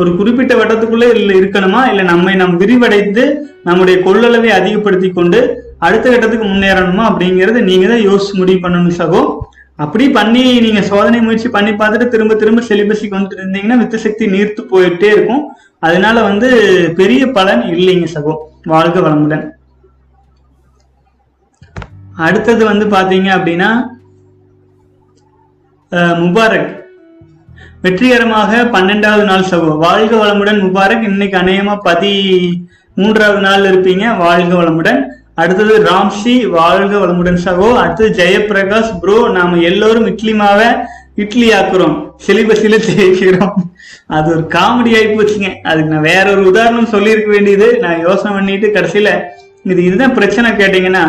ஒரு 0.00 0.10
குறிப்பிட்ட 0.18 0.52
வட்டத்துக்குள்ளே 0.58 1.08
இல்லை 1.20 1.34
இருக்கணுமா? 1.40 1.80
இல்லை 1.90 2.04
நம்மை 2.12 2.34
நாம் 2.40 2.58
விரிவடைந்து 2.62 3.24
நம்முடைய 3.68 3.96
கொள்ளளவை 4.06 4.50
அதிகப்படுத்தி 4.58 5.08
கொண்டு 5.18 5.40
அடுத்த 5.86 6.06
கட்டத்துக்கு 6.10 6.46
முன்னேறணுமா? 6.48 7.04
அப்படிங்கறத 7.10 7.62
நீங்க 7.70 7.86
தான் 7.92 8.06
யோசிச்சு 8.08 8.34
முடிவு 8.40 8.60
பண்ணணும் 8.64 8.98
சகோ. 9.00 9.22
அப்படி 9.84 10.04
பண்ணி 10.16 10.44
நீங்க 10.64 10.80
சோதனை 10.90 11.18
முயற்சி 11.26 11.48
பண்ணி 11.56 11.72
பார்த்துட்டு 11.80 12.06
திரும்ப 12.14 12.36
திரும்ப 12.40 12.62
செலிபஸிக்கு 12.70 13.16
வந்துட்டு 13.16 13.42
இருந்தீங்கன்னா 13.42 13.76
வித்து 13.80 13.98
சக்தி 14.04 14.24
நீர்த்து 14.34 14.62
போயிட்டே 14.72 15.10
இருக்கும். 15.16 15.44
அதனால 15.86 16.16
வந்து 16.30 16.48
பெரிய 17.00 17.22
பலன் 17.36 17.62
இல்லைங்க 17.76 18.08
சகோ. 18.14 18.34
வாழ்க 18.72 18.98
வளமுடன். 19.04 19.44
அடுத்தது 22.26 22.62
வந்து 22.72 22.86
பாத்தீங்க 22.96 23.28
அப்படின்னா 23.38 23.70
முபாரக். 26.22 26.70
வெற்றிகரமாக 27.82 28.62
பன்னெண்டாவது 28.72 29.24
நாள் 29.24 29.44
சகோ 29.50 29.72
வாழ்க 29.78 30.12
வளமுடன் 30.16 30.58
முபாரக். 30.62 31.02
இன்னைக்கு 31.02 31.36
அநேகமா 31.38 31.74
பதி 31.82 32.14
மூன்றாவது 32.94 33.40
நாள் 33.40 33.66
இருப்பீங்க. 33.68 34.16
வாழ்க 34.16 34.52
வளமுடன். 34.60 34.98
அடுத்தது 35.34 35.74
ராம்ஷி 35.90 36.34
வாழ்க 36.56 36.94
வளமுடன் 37.02 37.38
சகோ. 37.44 37.68
அடுத்தது 37.82 38.10
ஜெயபிரகாஷ் 38.20 38.90
ப்ரோ 39.02 39.18
நாம 39.36 39.60
எல்லோரும் 39.70 40.06
இட்லி 40.06 40.32
மாவை 40.32 40.68
இட்லி 41.14 41.46
ஆக்குறோம் 41.50 41.94
சிலிபஸில 42.26 42.80
தேய்க்கிறோம். 42.88 43.54
அது 44.06 44.28
ஒரு 44.34 44.44
காமெடி 44.56 44.92
ஆகி 44.98 45.08
போச்சுங்க. 45.14 45.52
அதுக்கு 45.62 45.92
நான் 45.94 46.08
வேற 46.10 46.26
ஒரு 46.34 46.44
உதாரணம் 46.52 46.92
சொல்லியிருக்க 46.96 47.30
வேண்டியது. 47.30 47.78
நான் 47.78 48.04
யோசனை 48.08 48.32
பண்ணிட்டு 48.38 48.68
கடைசியில 48.68 49.10
இது 49.62 49.80
இதுதான் 49.84 50.18
பிரச்சனை 50.20 50.50
கேட்டீங்கன்னா 50.50 51.06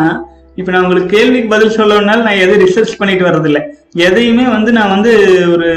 இப்ப 0.54 0.70
நான் 0.72 0.82
உங்களுக்கு 0.82 1.16
கேள்விக்கு 1.16 1.52
பதில் 1.56 1.76
சொல்லணும்னாலும் 1.76 2.26
நான் 2.28 2.42
எதுவும் 2.46 2.64
ரிசர்ச் 2.66 2.98
பண்ணிட்டு 2.98 3.28
வர்றதில்லை. 3.28 3.62
எதையுமே 4.08 4.44
வந்து 4.56 4.72
நான் 4.72 4.94
வந்து 4.96 5.12
ஒரு 5.52 5.70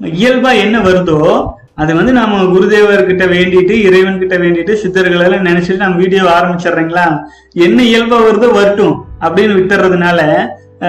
இயல்பா 0.00 0.50
என்ன 0.64 0.78
வருதோ 0.78 1.20
அது 1.74 1.94
வந்து 1.94 2.12
நாம 2.12 2.42
குருதேவர்கிட்ட 2.42 3.24
வேண்டிட்டு 3.32 3.74
இறைவன் 3.88 4.18
கிட்ட 4.18 4.36
வேண்டிட்டு 4.36 4.72
சித்தர்கள் 4.72 5.24
எல்லாம் 5.24 5.44
நினைச்சிட்டு 5.44 5.82
நம்ம 5.82 5.96
வீடியோ 5.96 6.22
ஆரம்பிச்சிடுறீங்களா? 6.36 7.06
என்ன 7.52 7.82
இயல்பா 7.82 8.18
வருதோ 8.28 8.48
வரட்டும் 8.52 8.94
அப்படின்னு 9.20 9.56
விட்டுறதுனால 9.58 10.20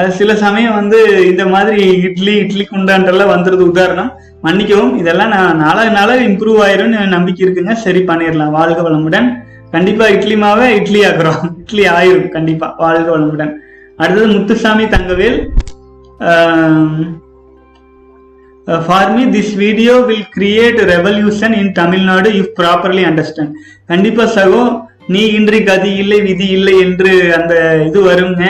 சில 0.09 0.35
சமயம் 0.35 0.77
வந்து 0.79 1.27
இந்த 1.29 1.45
மாதிரி 1.45 1.83
இட்லி 2.07 2.33
இட்லி 2.35 2.67
குண்டான்றெல்லாம் 2.71 3.33
வந்துருது. 3.33 3.67
உதாரணம் 3.73 4.09
மன்னிக்கவும் 4.41 4.97
இதெல்லாம் 5.01 5.31
நான் 5.35 5.61
நாளாக 5.63 5.89
நாளாக 5.89 6.25
இம்ப்ரூவ் 6.29 6.59
ஆயிரும்னு 6.65 7.05
நம்பிக்கை 7.07 7.41
இருக்குங்க. 7.47 7.73
சரி 7.73 8.01
பண்ணிடலாம். 8.09 8.55
வாழ்க 8.57 8.89
வளமுடன். 8.89 9.29
கண்டிப்பா 9.71 10.07
இட்லி 10.07 10.35
மாவை 10.35 10.67
இட்லி 10.79 10.99
ஆக்குறோம். 11.05 11.39
இட்லி 11.61 11.85
ஆயிரும். 11.87 12.29
கண்டிப்பா. 12.29 12.75
வாழ்க 12.77 13.07
வளமுடன். 13.17 13.53
அடுத்தது 13.97 14.27
Muthusamy 14.27 14.87
Thangavel. 14.87 15.39
For 18.85 19.11
me 19.15 19.23
this 19.35 19.53
video 19.63 19.93
will 20.07 20.29
create 20.37 20.79
revolution 20.93 21.55
in 21.59 21.71
Tamil Nadu 21.81 22.29
if 22.39 22.55
properly 22.59 23.03
understand 23.09 23.53
கண்டிப்பா 23.91 24.23
சகோ 24.37 24.63
நீ 25.13 25.21
இன்றி 25.37 25.59
கதி 25.69 25.91
இல்லை 26.03 26.17
விதி 26.29 26.47
இல்லை 26.55 26.73
என்று 26.85 27.11
அந்த 27.37 27.53
இது 27.87 27.99
வருங்க. 28.09 28.45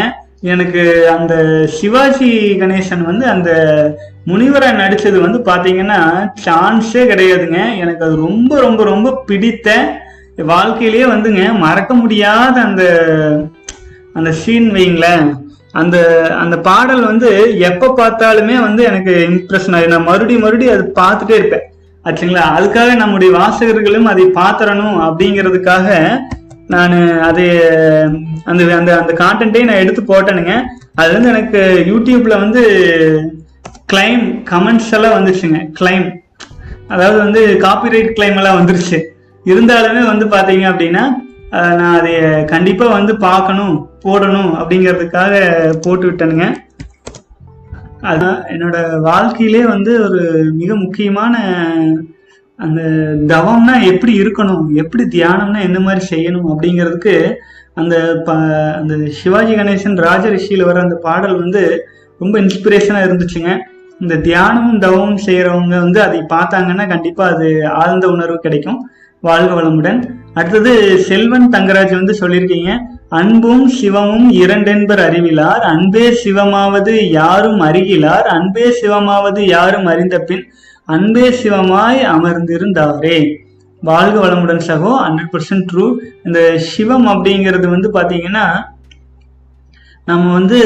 எனக்கு 0.54 0.84
அந்த 1.14 1.34
சிவாஜி 1.76 2.32
கணேசன் 2.62 3.04
வந்து 3.10 3.26
அந்த 3.34 3.52
முனிவரை 4.30 4.70
நடிச்சது 4.82 5.18
வந்து 5.26 5.40
பாத்தீங்கன்னா 5.50 6.00
சான்ஸே 6.46 7.04
கிடையாதுங்க. 7.12 7.60
எனக்கு 7.84 8.06
அது 8.08 8.16
ரொம்ப 8.28 8.60
ரொம்ப 8.66 8.84
ரொம்ப 8.84 9.14
பிடித்த 9.30 9.78
வாழ்க்கையிலேயே 10.54 11.06
வந்துங்க. 11.14 11.44
மறக்க 11.66 11.94
முடியாத 11.94 12.56
அந்த 12.68 12.84
அந்த 14.14 14.32
சீன் 14.42 14.70
வைங்களேன். 14.78 15.28
அந்த 15.74 15.98
அந்த 16.42 16.56
பாடல் 16.68 17.02
வந்து 17.02 17.30
எப்ப 17.70 17.94
பார்த்தாலுமே 17.98 18.56
வந்து 18.68 18.84
எனக்கு 18.84 19.14
இம்ப்ரெஷன் 19.30 19.76
ஆகி 19.78 19.88
நான் 19.94 20.08
மறுபடியும் 20.10 20.46
மறுபடியும் 20.46 20.76
அது 20.76 20.86
பார்த்துட்டே 21.02 21.38
இருப்பேன். 21.40 21.66
ஆச்சுங்களா? 22.06 22.44
அதுக்காக 22.58 22.96
நம்முடைய 22.96 23.30
வாசகர்களும் 23.40 24.12
அதை 24.12 24.26
பாத்திரணும் 24.40 24.98
அப்படிங்கிறதுக்காக 25.08 25.88
நான் 26.74 26.96
அது 27.30 27.46
அந்த 28.44 28.62
அந்த 28.78 28.92
அந்த 29.02 29.14
கான்டென்ட்டே 29.24 29.66
நான் 29.68 29.84
எடுத்து 29.84 30.02
போட்டேனுங்க. 30.04 30.56
அது 31.02 31.10
வந்து 31.16 31.32
எனக்கு 31.34 31.60
யூடியூப்ல 31.92 32.38
வந்து 32.44 32.64
கிளைம் 33.92 34.24
கமெண்ட்ஸ் 34.54 34.94
எல்லாம் 34.98 35.18
வந்துச்சுங்க 35.18 35.60
கிளைம் 35.80 36.08
அதாவது 36.94 37.18
வந்து 37.26 37.42
காப்பிரைட் 37.66 38.10
கிளைம் 38.18 38.40
எல்லாம் 38.42 38.60
வந்துருச்சு. 38.60 39.00
இருந்தாலுமே 39.46 40.02
வந்து 40.12 40.26
பாத்தீங்க 40.26 40.66
அப்படின்னா 40.72 41.04
நான் 41.80 41.98
அதை 42.00 42.14
கண்டிப்பா 42.46 42.86
வந்து 42.86 43.14
பார்க்கணும். 43.18 43.76
போடணும் 44.08 44.52
அப்படிங்கிறதுக்காக 44.60 45.34
போட்டு 45.86 46.06
விட்டேனுங்க. 46.10 46.48
அதுதான் 48.08 48.40
என்னோட 48.54 48.78
வாழ்க்கையிலே 49.10 49.62
வந்து 49.66 49.92
ஒரு 50.08 50.22
மிக 50.60 50.72
முக்கியமான 50.76 51.36
அந்த 52.60 52.82
தவம்னா 53.32 53.74
எப்படி 53.92 54.14
இருக்கணும் 54.22 54.64
எப்படி 54.82 55.04
தியானம்னா 55.16 55.60
என்ன 55.68 55.80
மாதிரி 55.80 56.02
செய்யணும் 56.14 56.48
அப்படிங்கிறதுக்கு 56.52 57.14
அந்த 57.82 57.96
ப 58.28 58.36
அந்த 58.80 58.94
சிவாஜி 59.18 59.54
கணேசன் 59.56 59.98
ராஜரிஷியில் 60.06 60.68
வர 60.70 60.78
அந்த 60.82 60.96
பாடல் 61.08 61.36
வந்து 61.42 61.62
ரொம்ப 62.22 62.36
இன்ஸ்பிரேஷனாக 62.40 63.08
இருந்துச்சுங்க. 63.08 63.52
இந்த 64.04 64.16
தியானமும் 64.28 64.80
தவமும் 64.80 65.22
செய்கிறவங்க 65.26 65.76
வந்து 65.86 66.00
அதை 66.02 66.20
பார்த்தாங்கன்னா 66.34 66.86
கண்டிப்பாக 66.94 67.36
அது 67.36 67.50
ஆழ்ந்த 67.82 68.08
உணர்வு 68.16 68.38
கிடைக்கும். 68.46 68.80
வாழ்க 69.22 69.62
வளமுடன். 69.62 70.10
அடுத்தது 70.34 70.98
செல்வன் 70.98 71.50
தங்கராஜ் 71.50 71.94
வந்து 71.94 72.18
சொல்லியிருக்கீங்க. 72.20 72.78
அன்பும் 73.10 73.72
சிவமும் 73.82 74.32
இரண்டென்பர் 74.32 75.00
அறிவிலார். 75.00 75.62
அன்பே 75.62 76.20
சிவமாவது 76.24 77.10
யாரும் 77.10 77.62
அறிகிலார். 77.62 78.22
அன்பே 78.22 78.82
சிவமாவது 78.82 79.40
யாரும் 79.40 79.86
அறிந்த 79.86 80.20
பின் 80.20 80.52
அன்பே 80.86 81.30
சிவமாய் 81.30 82.02
அமர்ந்திருந்தாரே. 82.04 83.36
வாழ்க 83.82 84.28
வளமுடன் 84.28 84.62
சகோ. 84.68 84.92
ஹண்ட்ரட் 85.08 85.32
பர்சன்ட் 85.32 85.68
ட்ரூ 85.74 85.94
இந்த 86.24 86.58
சிவம் 86.58 87.08
அப்படிங்கிறது 87.08 87.68
வந்து 87.68 87.92
பாத்தீங்கன்னா 87.94 88.64
நம்ம 90.06 90.34
வந்து 90.34 90.60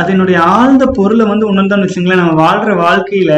அதனுடைய 0.00 0.38
ஆழ்ந்த 0.40 0.84
பொருளை 0.86 1.24
வந்து 1.26 1.50
உணர்ந்தோம்னு 1.52 1.86
வச்சுங்களேன் 1.86 2.22
நம்ம 2.22 2.34
வாழ்ற 2.44 2.70
வாழ்க்கையில 2.84 3.32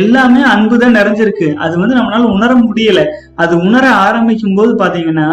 எல்லாமே 0.00 0.42
அன்பு 0.42 0.78
தான் 0.78 0.96
நிறைஞ்சிருக்கு. 0.98 1.46
அது 1.64 1.74
வந்து 1.78 1.96
நம்மளால 1.98 2.30
உணர 2.36 2.50
முடியல. 2.54 3.00
அது 3.34 3.54
உணர 3.66 3.84
ஆரம்பிக்கும் 4.06 4.54
போது 4.54 4.72
பாத்தீங்கன்னா 4.84 5.28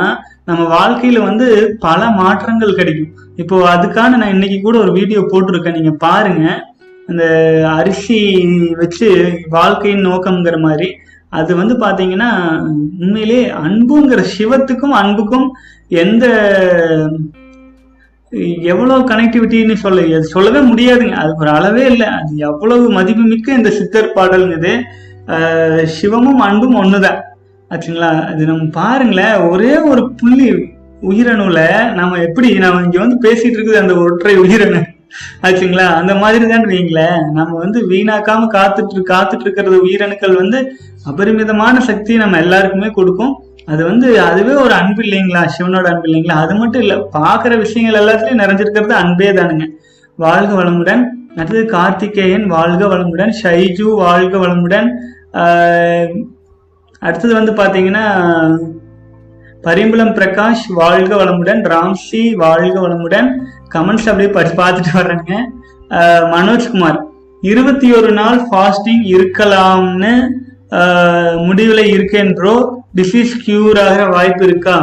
நம்ம 0.50 0.62
வாழ்க்கையில 0.78 1.22
வந்து 1.24 1.78
பல 1.80 2.10
மாற்றங்கள் 2.22 2.78
கிடைக்கும். 2.80 3.14
இப்போ 3.36 3.56
அதுக்கான 3.76 4.18
நான் 4.22 4.36
இன்னைக்கு 4.36 4.58
கூட 4.62 4.78
ஒரு 4.78 4.92
வீடியோ 4.92 5.22
போட்டிருக்கேன். 5.32 5.78
நீங்க 5.80 5.94
பாருங்க. 6.06 6.46
அந்த 7.10 7.26
அரிசி 7.80 8.20
வச்சு 8.80 9.10
வாழ்க்கையின் 9.50 10.08
நோக்கம்ங்கிற 10.08 10.58
மாதிரி 10.60 10.88
அது 11.40 11.52
வந்து 11.56 11.76
பாத்தீங்கன்னா 11.76 12.30
உண்மையிலே 13.04 13.40
அன்புங்கிற 13.64 14.22
சிவத்துக்கும் 14.38 14.96
அன்புக்கும் 15.02 15.48
எந்த 16.04 16.26
எவ்வளவு 18.62 19.08
கனெக்டிவிட்டின்னு 19.08 19.74
சொல்ல. 19.74 20.22
சொல்லவே 20.22 20.60
முடியாதுங்க. 20.72 21.12
அது 21.12 21.36
ஒரு 21.40 21.50
அளவே 21.50 21.86
இல்லை. 21.92 22.08
அது 22.08 22.36
எவ்வளவு 22.36 22.92
மதிப்புமிக்க 22.92 23.54
இந்த 23.54 23.70
சித்தர் 23.70 24.16
பாடல்ங்குது 24.16 24.74
சிவமும் 25.98 26.44
அன்பும் 26.48 26.84
ஒண்ணுதான். 26.84 27.20
ஆச்சுங்களா? 27.70 28.10
அது 28.32 28.46
நம்ம 28.46 28.66
பாருங்களேன். 28.72 29.36
ஒரே 29.36 29.78
ஒரு 29.78 30.12
புள்ளி 30.12 30.50
உயிரணுல 31.02 31.94
நம்ம 31.94 32.18
எப்படி 32.18 32.54
நம்ம 32.54 32.84
இங்க 32.84 33.00
வந்து 33.00 33.18
பேசிட்டு 33.26 33.56
இருக்குது 33.58 33.82
அந்த 33.84 33.96
ஒற்றை 33.96 34.36
உயிரணு 34.40 34.84
ஆச்சுங்களா? 35.44 35.86
அந்த 36.00 36.16
மாதிரி 36.16 36.48
தான் 36.48 36.66
வைங்களேன். 36.66 37.20
நம்ம 37.32 37.58
வந்து 37.58 37.80
வீணாக்காம 37.90 38.48
காத்துட்டு 38.56 39.04
காத்துட்டு 39.12 39.40
இருக்கிறது 39.40 39.78
உயிரணுக்கள் 39.86 40.36
வந்து 40.36 40.60
அபரிமிதமான 41.06 41.80
சக்தி 41.80 42.16
நம்ம 42.18 42.38
எல்லாருக்குமே 42.38 42.90
கொடுக்கும். 42.90 43.36
அது 43.68 43.82
வந்து 43.90 44.08
அதுவே 44.30 44.54
ஒரு 44.64 44.74
அன்பு 44.80 45.02
இல்லைங்களா? 45.04 45.42
சிவனோட 45.56 45.88
அன்பு 45.92 46.08
இல்லைங்களா? 46.10 46.36
அது 46.44 46.54
மட்டும் 46.56 46.84
இல்ல 46.86 46.96
பாக்குற 47.18 47.54
விஷயங்கள் 47.64 48.00
எல்லாத்துலயும் 48.02 48.42
நிறைஞ்சிருக்கிறது 48.44 48.96
அன்பே 49.04 49.30
தானுங்க. 49.40 49.66
வாழ்க 50.20 50.52
வளமுடன். 50.60 51.04
அடுத்தது 51.38 51.64
கார்த்திகேயன் 51.76 52.46
வாழ்க 52.56 52.84
வளமுடன். 52.94 53.32
ஷைஜு 53.42 53.88
வாழ்க 54.04 54.36
வளமுடன். 54.44 54.88
அடுத்தது 57.02 57.34
வந்து 57.40 57.52
பாத்தீங்கன்னா 57.62 58.06
பரிம்பளம் 59.66 60.16
பிரகாஷ் 60.18 60.66
வாழ்க 60.82 61.12
வளமுடன். 61.22 61.62
ராம்சி 61.74 62.24
வாழ்க 62.44 62.76
வளமுடன். 62.86 63.30
கமெண்ட்ஸ் 63.76 64.10
அப்படியே 64.12 64.32
படிச்சு 64.36 64.58
பார்த்துட்டு 64.64 64.94
வர்றேங்க 65.00 65.34
மனோஜ்குமார் 66.34 67.00
இருபத்தி 67.42 67.88
ஒரு 68.00 68.10
நாள் 68.20 68.40
ஃபாஸ்டிங் 68.48 69.04
இருக்கலாம்னு 69.16 70.14
முடிவில் 71.48 71.84
இருக்கேன்றோ 71.86 71.94
இருக்கேன் 71.96 72.32
ப்ரோ 72.38 72.54
டிசீஸ் 72.98 73.34
கியூர் 73.46 73.80
ஆகிற 73.86 74.04
வாய்ப்பு 74.16 74.44
இருக்கா? 74.50 74.78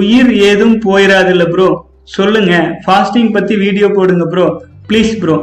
உயிர் 0.00 0.30
ஏதும் 0.48 0.76
போயிடாதில்ல 0.86 1.44
ப்ரோ 1.52 1.68
சொல்லுங்க. 2.16 2.54
ஃபாஸ்டிங் 2.84 3.30
பத்தி 3.36 3.54
வீடியோ 3.64 3.86
போடுங்க 3.96 4.24
ப்ரோ 4.32 4.46
ப்ளீஸ் 4.88 5.12
ப்ரோ 5.22 5.36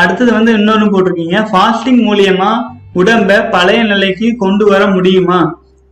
அடுத்தது 0.00 0.30
வந்து 0.36 0.50
இன்னொன்று 0.58 0.86
போட்டிருக்கீங்க. 0.92 1.38
ஃபாஸ்டிங் 1.50 2.00
மூலியமா 2.08 2.50
உடம்ப 3.00 3.40
பழைய 3.54 3.80
நிலைக்கு 3.90 4.28
கொண்டு 4.42 4.64
வர 4.70 4.82
முடியுமா? 4.94 5.40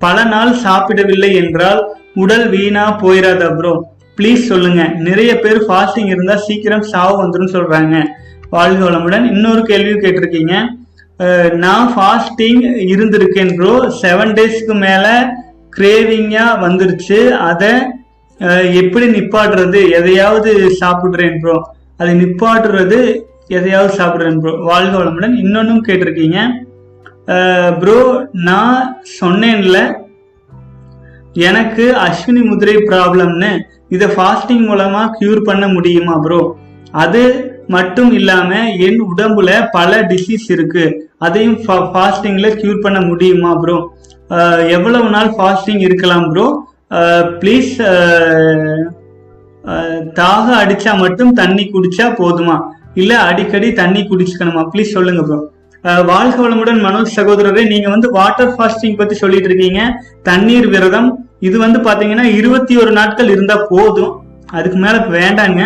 பல 0.01 0.17
நாள் 0.33 0.53
சாப்பிடவில்லை 0.65 1.31
என்றால் 1.43 1.81
உடல் 2.23 2.47
வீணா 2.55 2.85
போயிடாதா 3.03 3.49
ப்ரோ 3.59 3.73
ப்ளீஸ் 4.19 4.43
சொல்லுங்க. 4.53 4.83
நிறைய 5.09 5.33
பேர் 5.43 5.61
ஃபாஸ்டிங் 5.67 6.11
இருந்தா 6.15 6.37
சீக்கிரம் 6.47 6.87
சாவு 6.93 7.15
வந்துடும் 7.23 7.55
சொல்றாங்க. 7.57 7.95
வாழ்க 8.55 8.81
வளமுடன். 8.87 9.27
இன்னொரு 9.35 9.63
கேள்வியும் 9.71 10.03
கேட்டிருக்கீங்க. 10.05 10.55
நான் 11.65 11.87
ஃபாஸ்டிங் 11.95 12.65
இருந்திருக்கேன் 12.93 13.53
ப்ரோ 13.59 13.73
செவன் 14.03 14.35
டேஸ்க்கு 14.39 14.75
மேலே 14.87 15.15
கிரேவிங்காக 15.77 16.61
வந்துருச்சு. 16.65 17.19
அதை 17.49 17.73
எப்படி 18.81 19.07
நிப்பாட்டுறது? 19.17 19.81
எதையாவது 19.99 20.51
சாப்பிட்றேன் 20.83 21.39
ப்ரோ 21.43 21.57
அதை 22.01 22.13
நிப்பாட்டுறது 22.23 22.99
எதையாவது 23.59 23.93
சாப்பிட்றேன் 24.01 24.39
ப்ரோ 24.43 24.53
வாழ்க 24.71 24.95
வளமுடன். 24.99 25.35
இன்னொன்னும் 25.45 25.87
கேட்டிருக்கீங்க. 25.89 26.39
ப்ரோ 27.81 27.99
நான் 28.49 28.79
சொன்னேன்ல 29.21 29.79
எனக்கு 31.49 31.85
அஸ்வினி 32.07 32.43
முதிரை 32.51 32.77
ப்ராப்ளம்னு 32.91 33.51
இதை 33.95 34.07
ஃபாஸ்டிங் 34.15 34.65
மூலமா 34.71 35.03
கியூர் 35.19 35.43
பண்ண 35.49 35.65
முடியுமா 35.75 36.15
ப்ரோ 36.25 36.41
அது 37.03 37.23
மட்டும் 37.75 38.11
இல்லாம 38.19 38.51
என் 38.87 39.01
உடம்புல 39.11 39.51
பல 39.77 40.01
டிசீஸ் 40.13 40.47
இருக்கு. 40.55 40.85
அதையும் 41.21 41.59
ஃபாஸ்டிங்கில் 41.95 42.57
க்யூர் 42.61 42.85
பண்ண 42.87 42.99
முடியுமா 43.11 43.53
ப்ரோ 43.63 43.77
எவ்வளவு 44.77 45.09
நாள் 45.17 45.31
ஃபாஸ்டிங் 45.37 45.83
இருக்கலாம் 45.89 46.27
ப்ரோ 46.33 46.47
ப்ளீஸ் 47.41 47.73
தாக 50.19 50.47
அடித்தா 50.63 50.93
மட்டும் 51.05 51.33
தண்ணி 51.41 51.65
குடிச்சா 51.73 52.07
போதுமா? 52.21 52.57
இல்லை 53.01 53.17
அடிக்கடி 53.31 53.69
தண்ணி 53.81 54.01
குடிச்சுக்கணுமா? 54.11 54.63
ப்ளீஸ் 54.73 54.95
சொல்லுங்க 54.97 55.23
ப்ரோ 55.29 55.39
வாழ்க 56.11 56.37
வளமுடன் 56.45 56.81
மனோஜ் 56.87 57.17
சகோதரரே 57.17 57.63
நீங்க 57.73 57.89
வந்து 57.95 58.09
வாட்டர் 58.17 58.55
ஃபாஸ்டிங் 58.55 58.97
பத்தி 59.01 59.15
சொல்லிட்டு 59.23 59.49
இருக்கீங்க. 59.51 59.81
தண்ணீர் 60.29 60.67
விரதம் 60.75 61.11
இது 61.49 61.57
வந்து 61.65 61.79
பாத்தீங்கன்னா 61.89 62.25
இருபத்தி 62.39 62.75
ஒரு 62.83 62.93
நாட்கள் 63.01 63.33
இருந்தா 63.35 63.57
போதும். 63.73 64.15
அதுக்கு 64.57 64.79
மேல 64.85 64.97
வேண்டாங்க. 65.19 65.61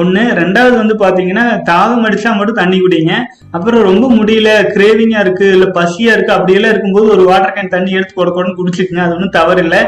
ஒன்று 0.00 0.22
ரெண்டாவது 0.40 0.74
வந்து 0.80 0.94
பார்த்தீங்கன்னா 1.02 1.44
தாகம் 1.70 2.04
அடிச்சா 2.08 2.30
மட்டும் 2.36 2.58
தண்ணி 2.60 2.78
குடிங்க. 2.82 3.14
அப்புறம் 3.56 3.86
ரொம்ப 3.88 4.06
முடியல 4.18 4.50
கிரேவிங்காக 4.74 5.24
இருக்கு 5.24 5.46
இல்லை 5.56 5.68
பசியா 5.78 6.12
இருக்கு 6.16 6.36
அப்படியெல்லாம் 6.36 6.72
இருக்கும்போது 6.74 7.08
ஒரு 7.14 7.24
வாட்டர் 7.30 7.54
கேன் 7.56 7.74
தண்ணி 7.76 7.96
எடுத்து 7.98 8.14
கொட 8.18 8.30
கொடன்னு 8.30 8.58
குடிச்சுக்குங்க. 8.60 9.04
அது 9.06 9.16
ஒன்றும் 9.16 9.36
தவறு 9.38 9.62
இல்லை 9.66 9.80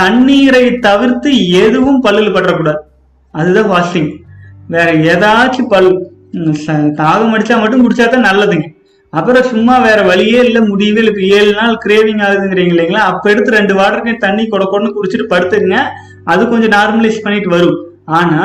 தண்ணீரை 0.00 0.64
தவிர்த்து 0.88 1.30
எதுவும் 1.64 2.02
பல்லில் 2.06 2.34
படுறக்கூடாது 2.36 2.80
அதுதான் 3.34 3.70
வாஷிங் 3.74 4.10
வேற 4.74 4.88
ஏதாச்சும் 5.12 5.70
பல் 5.74 5.90
தாகம் 7.02 7.32
அடிச்சா 7.36 7.56
மட்டும் 7.60 7.84
குடிச்சா 7.84 8.04
தான் 8.10 8.28
நல்லதுங்க. 8.30 8.66
அப்புறம் 9.12 9.46
சும்மா 9.52 9.76
வேற 9.86 10.00
வழியே 10.10 10.40
இல்லை 10.48 10.60
முடியவே 10.72 11.00
இல்லை. 11.02 11.12
ஏழு 11.38 11.52
நாள் 11.60 11.80
கிரேவிங் 11.84 12.20
ஆகுதுங்கிறீங்க 12.26 12.72
இல்லைங்களா? 12.74 13.04
அப்ப 13.12 13.30
எடுத்து 13.32 13.56
ரெண்டு 13.58 13.74
வாட்டர் 13.78 14.04
கேன் 14.04 14.24
தண்ணி 14.26 14.42
கொட 14.52 14.64
கொடன்னு 14.64 14.96
குடிச்சிட்டு 14.96 15.26
படுத்துங்க 15.32 15.78
அது 16.32 16.42
கொஞ்சம் 16.52 16.74
நார்மலைஸ் 16.76 17.24
பண்ணிட்டு 17.24 17.50
வரும். 17.56 17.78
ஆனா 18.18 18.42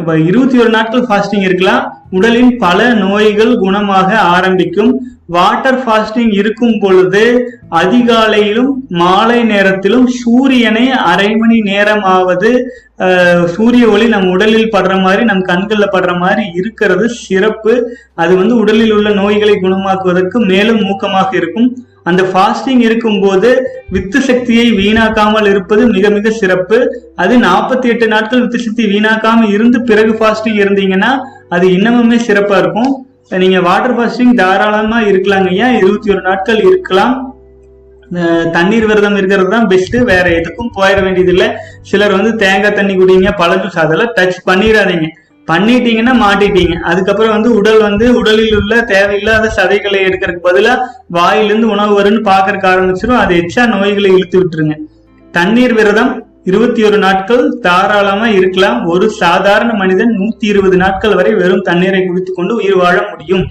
இப்ப 0.00 0.12
இருபத்தி 0.28 0.56
ஒரு 0.62 0.70
நாட்கள் 0.74 1.04
ஃபாஸ்டிங் 1.08 1.44
இருக்கலாம். 1.48 1.82
உடலின் 2.16 2.52
பல 2.62 2.78
நோய்கள் 3.02 3.52
குணமாக 3.64 4.10
ஆரம்பிக்கும். 4.36 4.90
வாட்டர் 5.36 5.78
ஃபாஸ்டிங் 5.82 6.32
இருக்கும் 6.40 6.74
பொழுது 6.82 7.22
அதிகாலையிலும் 7.80 8.72
மாலை 9.02 9.38
நேரத்திலும் 9.52 10.06
சூரியனை 10.20 10.84
அரை 11.12 11.30
மணி 11.42 11.58
நேரமாவது 11.70 12.50
சூரிய 13.54 13.84
ஒளி 13.94 14.06
நம் 14.14 14.28
உடலில் 14.34 14.72
படுற 14.74 14.94
மாதிரி 15.04 15.22
நம் 15.30 15.46
கண்களில் 15.50 15.94
படுற 15.94 16.12
மாதிரி 16.24 16.44
இருக்கிறது 16.60 17.06
சிறப்பு. 17.24 17.72
அது 18.22 18.32
வந்து 18.40 18.54
உடலில் 18.62 18.94
உள்ள 18.98 19.10
நோய்களை 19.22 19.56
குணமாக்குவதற்கு 19.62 20.40
மேலும் 20.52 20.84
ஊக்கமாக 20.90 21.30
இருக்கும். 21.40 21.70
அந்த 22.10 22.22
ஃபாஸ்டிங் 22.30 22.82
இருக்கும்போது 22.86 23.50
வித்து 23.94 24.18
சக்தியை 24.28 24.66
வீணாக்காமல் 24.80 25.48
இருப்பது 25.52 25.82
மிக 25.94 26.10
மிக 26.16 26.30
சிறப்பு. 26.40 26.78
அது 27.22 27.34
நாற்பத்தி 27.46 27.86
எட்டு 27.92 28.06
நாட்கள் 28.14 28.42
வித்து 28.44 28.60
சக்தி 28.66 28.84
வீணாக்காம 28.92 29.48
இருந்து 29.56 29.80
பிறகு 29.90 30.12
ஃபாஸ்டிங் 30.18 30.58
இருந்தீங்கன்னா 30.64 31.12
அது 31.56 31.66
இன்னமுமே 31.76 32.18
சிறப்பா 32.28 32.58
இருக்கும். 32.64 32.92
நீங்க 33.42 33.60
வாட்டர் 33.68 33.96
ஃபாஸ்டிங் 33.98 34.34
தாராளமா 34.40 34.98
இருக்கலாங்க. 35.10 35.48
ஐயா 35.54 35.68
இருபத்தி 35.80 36.08
ஒரு 36.14 36.22
நாட்கள் 36.28 36.60
இருக்கலாம். 36.70 37.14
தண்ணீர் 38.56 38.86
விரதம் 38.88 39.16
இருக்கிறது 39.18 39.50
தான் 39.54 39.68
பெஸ்ட் 39.70 39.96
வேற 40.10 40.26
எதுக்கும் 40.38 40.72
போயிட 40.76 40.98
வேண்டியது 41.04 41.32
இல்லை 41.34 41.46
சிலர் 41.90 42.16
வந்து 42.16 42.32
தேங்காய் 42.42 42.76
தண்ணி 42.78 42.94
குடிங்க 42.98 43.30
பழ 43.40 43.52
ஜூஸ் 43.62 43.78
அதெல்லாம் 43.84 44.12
டச் 44.18 44.38
பண்ணிடாதீங்க. 44.48 45.08
பண்ணிட்டீங்கன்னா 45.50 46.12
மாட்டிட்டீங்க. 46.24 46.74
அதுக்கப்புறம் 46.90 47.32
வந்து 47.32 47.54
உடல் 47.54 47.80
வந்து 47.80 48.14
உடலில் 48.14 48.56
உள்ள 48.56 48.82
தேவையில்லாத 48.82 49.52
சதைகளை 49.56 49.98
எடுக்கிறதுக்கு 50.06 50.48
பதிலாக 50.48 50.86
வாயிலிருந்து 51.08 51.68
உணவு 51.68 51.92
வரும்னு 52.00 52.28
பார்க்கறக்கு 52.30 52.68
ஆரம்பிச்சிடும் 52.72 53.22
அது 53.24 53.34
எச்சா 53.36 53.66
நோய்களை 53.66 54.10
இழுத்து 54.12 54.38
விட்டுருங்க. 54.40 54.76
தண்ணீர் 55.32 55.74
விரதம் 55.74 56.12
இருபத்தி 56.44 56.84
ஒரு 56.84 56.98
நாட்கள் 56.98 57.58
தாராளமா 57.58 58.26
இருக்கலாம். 58.28 58.86
ஒரு 58.86 59.10
சாதாரண 59.10 59.72
மனிதன் 59.72 60.18
நூத்தி 60.18 60.44
இருபது 60.52 60.76
நாட்கள் 60.76 61.14
வரை 61.14 61.34
வெறும் 61.34 61.62
தண்ணீரை 61.62 62.06
குடித்து 62.06 62.32
கொண்டு 62.32 62.54
உயிர் 62.54 62.76
வாழ 62.76 63.06
முடியும். 63.10 63.44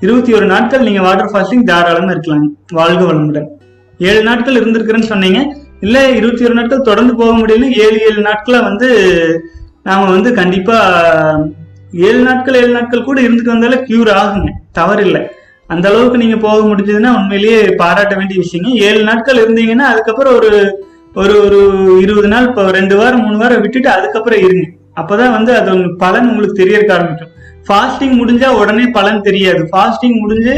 இருபத்தி 0.00 0.32
ஒரு 0.32 0.46
நாட்கள் 0.46 0.80
நீங்க 0.80 1.00
வாட்டர் 1.00 1.30
ஃபாஸ்டிங் 1.32 1.64
தாராளமா 1.64 2.10
இருக்கலாம். 2.10 2.56
வாழ்க 2.72 3.04
வளமுடன். 3.04 3.48
ஏழு 3.98 4.22
நாட்கள் 4.22 4.54
இருந்திருக்கிறேன்னு 4.54 5.12
சொன்னீங்க. 5.12 5.56
இல்ல 5.80 6.08
இருபத்தி 6.10 6.44
ஒரு 6.44 6.54
நாட்கள் 6.54 6.80
தொடர்ந்து 6.80 7.16
போக 7.16 7.38
முடியல. 7.38 7.62
ஏழு 7.62 7.98
ஏழு 8.00 8.20
நாட்களா 8.20 8.62
வந்து 8.62 8.88
நாம 9.86 10.06
வந்து 10.16 10.30
கண்டிப்பா 10.40 10.76
ஏழு 12.06 12.20
நாட்கள் 12.28 12.58
ஏழு 12.60 12.72
நாட்கள் 12.76 13.08
கூட 13.08 13.18
இருந்துட்டு 13.26 13.54
வந்தாலே 13.54 13.78
கியூர் 13.88 14.10
ஆகுங்க. 14.20 14.50
தவறில்லை. 14.78 15.22
அந்த 15.72 15.84
அளவுக்கு 15.90 16.18
நீங்க 16.22 16.36
போக 16.46 16.58
முடிஞ்சதுன்னா 16.70 17.10
உண்மையிலேயே 17.18 17.60
பாராட்ட 17.82 18.14
வேண்டிய 18.18 18.38
விஷயங்க. 18.42 18.70
ஏழு 18.88 19.00
நாட்கள் 19.10 19.40
இருந்தீங்கன்னா 19.44 19.86
அதுக்கப்புறம் 19.92 20.36
ஒரு 20.40 20.50
ஒரு 21.20 21.34
ஒரு 21.44 21.58
இருபது 22.04 22.28
நாள் 22.32 22.46
இப்போ 22.48 22.62
ரெண்டு 22.78 22.94
வாரம் 23.00 23.22
மூணு 23.26 23.38
வாரம் 23.42 23.62
விட்டுட்டு 23.64 23.88
அதுக்கப்புறம் 23.96 24.42
இருங்க. 24.46 24.66
அப்பதான் 25.00 25.34
வந்து 25.36 25.52
அது 25.60 25.68
உங்களுக்கு 25.74 26.02
பலன் 26.04 26.28
உங்களுக்கு 26.30 26.60
தெரியறக்க 26.62 26.92
ஆரம்பிக்கும். 26.96 27.32
ஃபாஸ்டிங் 27.68 28.14
முடிஞ்சா 28.18 28.48
உடனே 28.60 28.84
பலன் 28.96 29.24
தெரியாது. 29.28 29.62
ஃபாஸ்டிங் 29.70 30.18
முடிஞ்சு 30.24 30.54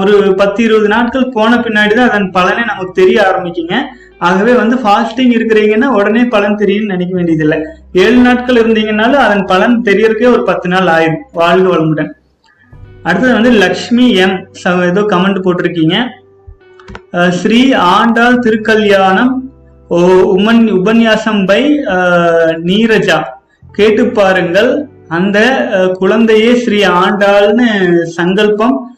ஒரு 0.00 0.34
பத்து 0.40 0.60
இருபது 0.66 0.88
நாட்கள் 0.94 1.32
போன 1.36 1.60
பின்னாடி 1.66 1.94
தான் 1.98 2.10
அதன் 2.10 2.28
பலனே 2.36 2.64
நமக்கு 2.72 2.92
தெரிய 3.00 3.18
ஆரம்பிக்குங்க. 3.28 3.76
ஆகவே 4.18 4.52
வந்து 4.52 4.76
ஃபாஸ்டிங் 4.76 5.32
இருக்கிறீங்கன்னா 5.32 5.84
உடனே 5.84 6.24
பலன் 6.24 6.56
தெரியும்னு 6.56 6.88
நினைக்க 6.88 7.14
வேண்டியதில்லை. 7.14 7.58
ஏழு 7.92 8.16
நாட்கள் 8.16 8.56
இருந்தீங்கன்னாலும் 8.56 9.12
அதன் 9.12 9.44
பலன் 9.44 9.82
தெரியறதுக்கே 9.82 10.32
ஒரு 10.32 10.42
பத்து 10.42 10.68
நாள் 10.68 10.86
ஆயிடும். 10.86 11.16
வாழ்க 11.32 11.76
வளமுடன். 11.76 12.10
அடுத்தது 13.02 13.32
வந்து 13.32 13.50
லக்ஷ்மி 13.50 14.14
எம். 14.14 14.48
ச- 14.64 14.84
ஏதோ 14.84 15.00
கமெண்ட் 15.00 15.42
போட்டிருக்கீங்க. 15.42 16.06
ஸ்ரீ 17.30 17.72
ஆண்டாள் 17.72 18.38
திருக்கல்யாணம் 18.38 19.32
ஓ 19.88 19.98
உமன் 20.36 20.70
உபன்யாசம் 20.70 21.46
பை 21.46 21.78
நீரஜா. 22.64 23.24
கேட்டு 23.72 24.06
பாருங்கள். 24.06 24.88
அந்த 25.08 25.40
குழந்தையே 25.92 26.54
ஸ்ரீ 26.54 26.84
ஆண்டாள்னு 26.84 28.02
சங்கல்பம் 28.02 28.96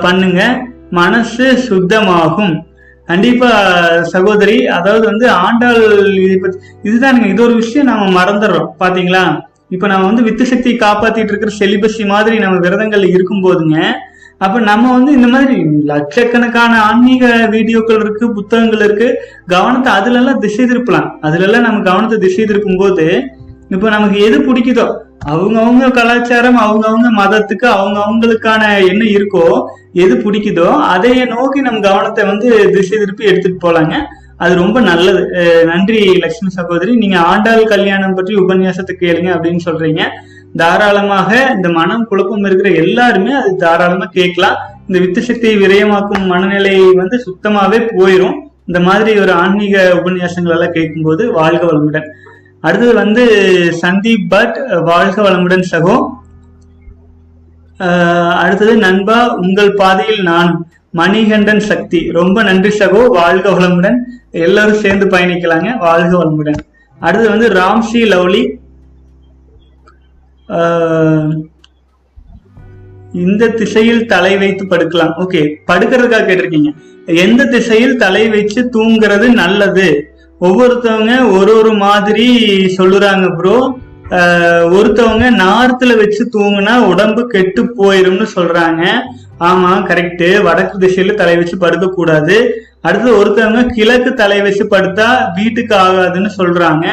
பண்ணுங்க. 0.00 0.66
மனசு 0.90 1.52
சுத்தமாகும். 1.68 2.70
கண்டிப்பா 3.08 3.48
சகோதரி 4.12 4.66
அதாவது 4.68 5.04
வந்து 5.06 5.26
ஆண்டாள் 5.42 5.80
இதை 6.18 6.36
பத்தி 6.36 6.58
இதுதானுங்க 6.84 7.26
இது 7.26 7.42
ஒரு 7.42 7.54
விஷயம் 7.54 7.86
நாம 7.86 8.08
மறந்துடுறோம் 8.18 8.68
பாத்தீங்களா? 8.78 9.22
இப்ப 9.70 9.86
நம்ம 9.86 10.06
வந்து 10.06 10.22
வித்து 10.22 10.44
சக்தியை 10.46 10.76
காப்பாத்திட்டு 10.78 11.32
இருக்கிற 11.32 11.52
செலிபஸி 11.60 12.04
மாதிரி 12.06 12.38
நம்ம 12.38 12.58
விரதங்கள்ல 12.58 13.08
இருக்கும் 13.08 13.44
போதுங்க 13.44 13.76
அப்ப 14.40 14.60
நம்ம 14.60 14.92
வந்து 14.92 15.10
இந்த 15.12 15.28
மாதிரி 15.28 15.56
லட்சக்கணக்கான 15.84 16.78
ஆன்மீக 16.82 17.24
வீடியோக்கள் 17.50 18.00
இருக்கு 18.00 18.32
புத்தகங்கள் 18.32 18.82
இருக்கு 18.86 19.08
கவனத்தை 19.46 19.92
அதுல 19.92 20.18
எல்லாம் 20.18 20.38
திசை 20.38 20.64
திருப்பலாம். 20.64 21.08
அதுல 21.20 21.44
எல்லாம் 21.44 21.62
நம்ம 21.62 21.82
கவனத்தை 21.82 22.18
திசை 22.18 22.44
திருப்பும் 22.44 22.76
போது 22.76 23.06
இப்ப 23.70 23.90
நமக்கு 23.90 24.18
எது 24.20 24.38
பிடிக்குதோ 24.40 24.86
அவங்கவுங்க 25.30 25.86
கலாச்சாரம் 25.96 26.58
அவங்கவுங்க 26.64 27.08
மதத்துக்கு 27.18 27.66
அவங்க 27.76 27.98
அவங்களுக்கான 28.06 28.62
என்ன 28.92 29.02
இருக்கோ 29.16 29.44
எது 30.02 30.14
பிடிக்குதோ 30.24 30.68
அதைய 30.94 31.22
நோக்கி 31.34 31.60
நம்ம 31.66 31.80
கவனத்தை 31.88 32.22
வந்து 32.30 32.48
திசை 32.74 32.94
திருப்பி 32.98 33.28
எடுத்துட்டு 33.30 33.58
போலாங்க. 33.64 33.94
அது 34.42 34.52
ரொம்ப 34.60 34.78
நல்லது. 34.90 35.22
நன்றி 35.70 35.98
லட்சுமி 36.22 36.50
சகோதரி. 36.58 36.92
நீங்க 37.02 37.18
ஆண்டாள் 37.32 37.64
கல்யாணம் 37.72 38.16
பற்றி 38.18 38.34
உபன்யாசத்தை 38.42 38.94
கேளுங்க 39.02 39.30
அப்படின்னு 39.34 39.62
சொல்றீங்க. 39.66 40.04
தாராளமாக 40.62 41.30
இந்த 41.56 41.68
மனம் 41.78 42.08
குழப்பம் 42.08 42.46
இருக்கிற 42.48 42.70
எல்லாருமே 42.84 43.32
அது 43.40 43.52
தாராளமா 43.64 44.08
கேட்கலாம். 44.18 44.56
இந்த 44.88 44.98
வித்து 45.04 45.20
சக்தியை 45.28 45.54
விரயமாக்கும் 45.62 46.24
மனநிலை 46.32 46.74
வந்து 47.02 47.18
சுத்தமாவே 47.26 47.78
போயிடும் 47.98 48.36
இந்த 48.68 48.80
மாதிரி 48.88 49.12
ஒரு 49.22 49.32
ஆன்மீக 49.42 49.76
உபன்யாசங்கள் 50.00 50.54
எல்லாம் 50.56 50.76
கேட்கும்போது 50.76 51.22
வாழ்க 51.38 51.62
வளமுடன். 51.70 52.08
அடுத்தது 52.62 52.94
வந்து 52.94 53.24
சந்தீப் 53.82 54.28
பட் 54.28 54.56
வாழ்க 54.84 55.22
வளமுடன் 55.22 55.64
சகோ. 55.70 55.96
அடுத்தது 58.42 58.76
நண்பா 58.76 59.36
உங்கள் 59.36 59.74
பாதையில் 59.74 60.22
நான் 60.22 60.68
மணிகண்டன் 60.90 61.60
சக்தி. 61.60 62.00
ரொம்ப 62.12 62.42
நன்றி 62.42 62.72
சகோ 62.78 63.06
வாழ்க 63.08 63.50
வளமுடன். 63.50 63.96
எல்லாரும் 64.30 64.82
சேர்ந்து 64.84 65.06
பயணிக்கலாங்க 65.06 65.76
வாழ்க 65.78 66.24
வளமுடன். 66.24 66.60
அடுத்தது 66.98 67.32
வந்து 67.34 67.48
ராம்ஸ்ரீ 67.60 68.02
லவ்லி. 68.14 68.42
இந்த 73.12 73.48
திசையில் 73.48 74.06
தலை 74.06 74.38
வைத்து 74.38 74.64
படுக்கலாம். 74.64 75.14
ஓகே 75.24 75.42
படுக்கிறதுக்காக 75.66 76.26
கேட்டிருக்கீங்க. 76.26 76.70
எந்த 77.06 77.46
திசையில் 77.46 77.96
தலை 77.96 78.28
வச்சு 78.28 78.70
தூங்குறது 78.72 79.28
நல்லது? 79.32 80.11
ஒவ்வொருத்தவங்க 80.46 81.14
ஒரு 81.38 81.52
ஒரு 81.60 81.72
மாதிரி 81.84 82.28
சொல்லுறாங்க 82.78 83.26
ப்ரோ 83.38 83.56
ஒருத்தவங்க 84.76 85.26
நார்த்துல 85.42 85.92
வச்சு 86.00 86.22
தூங்குனா 86.34 86.74
உடம்பு 86.92 87.22
கெட்டு 87.34 87.62
போயிரும்னு 87.78 88.26
சொல்றாங்க. 88.36 88.82
ஆமா 89.48 89.70
கரெக்டு 89.88 90.26
வடக்கு 90.46 90.76
திசையில 90.82 91.14
தலை 91.20 91.36
வச்சு 91.38 91.56
படுக்க 91.62 91.86
கூடாது 91.90 92.36
அடுத்து 92.88 93.08
ஒருத்தவங்க 93.20 93.62
கிழக்கு 93.76 94.10
தலை 94.20 94.38
வச்சு 94.42 94.64
படுத்தா 94.74 95.06
வீட்டுக்கு 95.38 95.74
ஆகாதுன்னு 95.84 96.30
சொல்றாங்க. 96.40 96.84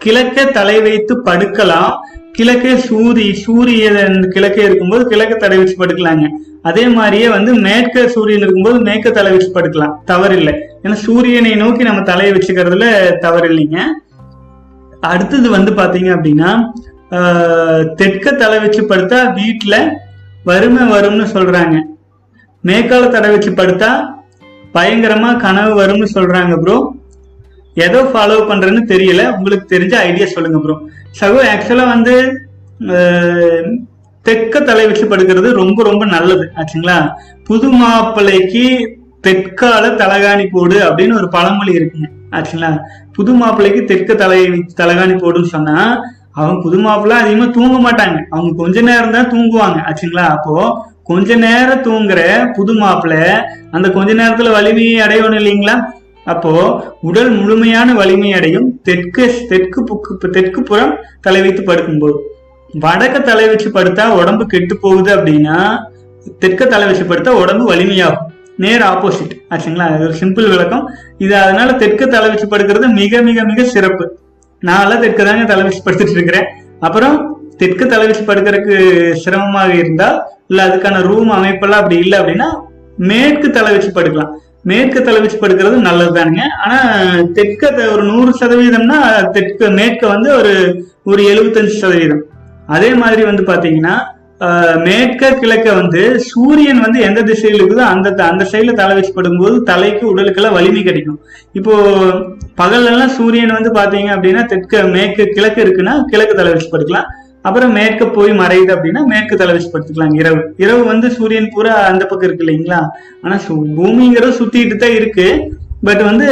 கிழக்க 0.00 0.44
தலை 0.58 0.76
வைத்து 0.86 1.14
படுக்கலாம். 1.28 1.92
கிழக்கே 2.36 2.72
சூரி 2.88 3.26
சூரியன் 3.44 4.16
கிழக்கே 4.34 4.62
இருக்கும்போது 4.68 5.04
கிழக்க 5.12 5.34
தலை 5.44 5.56
வச்சு 5.60 5.76
படுக்கலாங்க. 5.82 6.26
அதே 6.68 6.84
மாதிரியே 6.96 7.26
வந்து 7.34 7.52
மேற்க 7.66 8.02
சூரியன் 8.14 8.42
இருக்கும்போது 8.44 8.78
மேற்க 8.88 9.10
தலை 9.18 9.30
வச்சு 9.34 9.50
படுக்கலாம். 9.54 9.94
தவறில்லை. 10.10 10.54
ஏன்னா 10.84 10.96
சூரியனை 11.06 11.52
நோக்கி 11.62 11.82
நம்ம 11.88 12.02
தலையை 12.10 12.32
வச்சுக்கிறதுல 12.36 12.88
தவறில்லைங்க. 13.24 13.78
அடுத்தது 15.12 15.48
வந்து 15.56 15.72
பாத்தீங்க 15.80 16.10
அப்படின்னா 16.16 16.50
தெற்க 18.00 18.26
தலை 18.42 18.58
வச்சு 18.62 18.82
படுத்தா 18.90 19.18
வீட்டுல 19.38 19.74
வறுமை 20.48 20.84
வரும்னு 20.94 21.26
சொல்றாங்க. 21.34 21.76
மேற்கால 22.64 23.08
தலை 23.16 23.28
வச்சு 23.32 23.50
படுத்தா 23.60 23.90
பயங்கரமா 24.76 25.30
கனவு 25.44 25.72
வரும்னு 25.82 26.06
சொல்றாங்க 26.16 26.54
ப்ரோ 26.62 26.76
எதோ 27.76 28.00
ஃபாலோ 28.10 28.36
பண்றேன்னு 28.48 28.82
தெரியல. 28.90 29.22
உங்களுக்கு 29.36 29.66
தெரிஞ்ச 29.68 29.94
ஐடியா 30.06 30.26
சொல்லுங்க 30.26 30.58
ப்ரோ 30.58 30.76
சகோ 31.18 31.40
ஆக்சுவலா 31.52 31.86
வந்து 31.90 32.14
அஹ், 32.94 33.66
தெற்க 34.26 34.60
தலை 34.62 34.84
வச்சு 34.86 35.04
படுக்கிறது 35.06 35.48
ரொம்ப 35.54 35.78
ரொம்ப 35.82 36.04
நல்லது. 36.06 36.44
ஆச்சுங்களா? 36.58 36.96
புது 37.48 37.68
மாப்பிள்ளைக்கு 37.74 38.64
தெற்கால 39.24 39.84
தலகாணி 40.00 40.44
போடு 40.46 40.76
அப்படின்னு 40.86 41.14
ஒரு 41.14 41.28
பழமொழி 41.28 41.72
இருக்குங்க. 41.72 42.08
ஆச்சுங்களா? 42.32 42.70
புது 43.12 43.32
மாப்பிள்ளைக்கு 43.34 43.82
தெற்க 43.84 44.14
தலை 44.14 44.40
தலகாணி 44.74 45.14
போடுன்னு 45.16 45.54
சொன்னா 45.54 45.76
அவங்க 46.36 46.56
புது 46.62 46.78
மாப்பிள்ள 46.78 47.14
அதிகமா 47.20 47.46
தூங்க 47.52 47.76
மாட்டாங்க. 47.80 48.16
அவங்க 48.32 48.50
கொஞ்ச 48.56 48.80
நேரம் 48.82 49.14
தான் 49.14 49.30
தூங்குவாங்க. 49.30 49.78
ஆச்சுங்களா? 49.88 50.24
அப்போ 50.34 50.54
கொஞ்ச 51.04 51.36
நேரம் 51.38 51.84
தூங்குற 51.84 52.20
புது 52.56 52.72
மாப்பிள்ளை 52.74 53.22
அந்த 53.72 53.86
கொஞ்ச 53.90 54.10
நேரத்துல 54.14 54.50
வலிமையை 54.50 54.96
அடையணும் 55.00 55.40
இல்லைங்களா? 55.40 55.76
அப்போ 56.32 56.52
உடல் 57.08 57.32
முழுமையான 57.40 57.88
வலிமை 58.00 58.30
அடையும் 58.38 58.68
தெற்கு 58.88 59.24
தெற்கு 59.50 59.80
புக்கு 59.88 60.30
தெற்கு 60.36 60.62
புறம் 60.62 60.94
தலை 61.26 61.40
வைத்து 61.44 61.62
படுக்கும்போது. 61.62 62.16
வடக்க 62.84 63.16
தலை 63.28 63.44
வச்சு 63.50 63.68
படுத்தா 63.76 64.04
உடம்பு 64.20 64.46
கெட்டு 64.52 64.74
போகுது 64.84 65.10
அப்படின்னா 65.16 65.58
தெற்க 66.42 66.62
தலை 66.72 66.86
வச்சு 66.88 67.04
படுத்தா 67.10 67.32
உடம்பு 67.42 67.64
வலிமையாகும். 67.72 68.26
நேர் 68.64 68.84
ஆப்போசிட் 68.90 69.34
ஆச்சுங்களா? 69.52 69.86
இது 69.94 70.04
ஒரு 70.08 70.16
சிம்பிள் 70.20 70.46
விளக்கம். 70.52 70.84
இது 71.24 71.34
அதனால 71.44 71.68
தெற்க 71.82 72.06
தலை 72.14 72.28
வச்சு 72.30 72.46
படுக்கிறது 72.52 72.86
மிக 73.00 73.22
மிக 73.28 73.44
மிக 73.50 73.64
சிறப்பு. 73.74 74.04
நான் 74.68 75.02
தெற்கு 75.04 75.24
தாங்க 75.28 75.44
தலை 75.52 75.64
வச்சு 75.66 75.82
படுத்துட்டு 75.86 76.16
இருக்கிறேன். 76.18 76.48
அப்புறம் 76.86 77.16
தெற்கு 77.60 77.84
தலை 77.92 78.06
வச்சு 78.06 78.24
படுக்கிறதுக்கு 78.28 78.76
சிரமமாக 79.24 79.74
இருந்தால் 79.82 80.16
இல்லை 80.48 80.62
அதுக்கான 80.68 81.02
ரூம் 81.08 81.30
அமைப்பெல்லாம் 81.36 81.82
அப்படி 81.82 81.98
இல்லை 82.04 82.16
அப்படின்னா 82.20 82.48
மேற்கு 83.10 83.48
தலை 83.50 83.70
வச்சு 83.74 83.90
படுக்கலாம். 83.96 84.32
மேற்கு 84.70 84.98
தலை 85.06 85.20
வச்சு 85.22 85.38
படுக்கிறது 85.42 85.76
நல்லதுதானுங்க. 85.88 86.44
ஆனா 86.64 86.78
தெற்க 87.36 87.72
ஒரு 87.94 88.04
நூறு 88.10 88.32
சதவீதம்னா 88.40 88.98
தெற்கு 89.36 89.66
மேற்க 89.78 90.02
வந்து 90.14 90.28
ஒரு 90.40 90.54
ஒரு 91.12 91.22
எழுபத்தஞ்சு 91.32 91.74
சதவீதம். 91.84 92.22
அதே 92.76 92.92
மாதிரி 93.02 93.24
வந்து 93.30 93.42
பாத்தீங்கன்னா 93.52 93.96
மேற்க 94.86 95.28
கிழக்க 95.42 95.66
வந்து 95.78 96.00
சூரியன் 96.30 96.80
வந்து 96.84 96.98
எந்த 97.08 97.20
திசையில் 97.28 97.58
இருக்குதோ 97.58 97.84
அந்த 97.92 98.08
அந்த 98.32 98.44
சைடில் 98.50 98.78
தலை 98.80 98.94
வச்சு 98.96 99.12
படும்போது 99.18 99.56
தலைக்கு 99.70 100.04
உடலுக்கெல்லாம் 100.10 100.56
வலிமை 100.56 100.82
கிடைக்கும். 100.88 101.20
இப்போ 101.58 101.74
பகல்ல 102.60 103.06
சூரியன் 103.18 103.56
வந்து 103.58 103.70
பாத்தீங்க 103.78 104.10
அப்படின்னா 104.16 104.42
தெற்க 104.52 104.82
மேற்கு 104.96 105.24
கிழக்கு 105.36 105.62
இருக்குன்னா 105.66 105.94
கிழக்கு 106.12 106.36
தலை 106.40 106.50
வச்சு 106.52 106.68
படுக்கலாம் 106.74 107.08
அப்புறம் 107.46 107.72
மேற்க 107.72 108.04
போய் 108.06 108.30
மறையுது 108.40 108.72
அப்படின்னா 108.74 109.00
மேற்கு 109.12 109.36
தலை 109.36 109.52
வச்சு 109.54 109.70
படுத்துக்கலாம். 109.72 110.14
இரவு. 110.20 110.40
இரவு 110.64 110.82
வந்து 110.84 111.10
சூரியன் 111.10 111.50
பூரா 111.54 111.74
அந்த 111.90 112.02
பக்கம் 112.06 112.28
இருக்கு 112.28 112.46
இல்லைங்களா? 112.46 112.80
ஆனா 113.22 113.36
பூமிங்கிறது 113.78 114.32
சுத்திட்டு 114.38 114.76
தான் 114.76 114.96
இருக்கு. 115.00 115.26
பட் 115.84 116.02
வந்து 116.02 116.28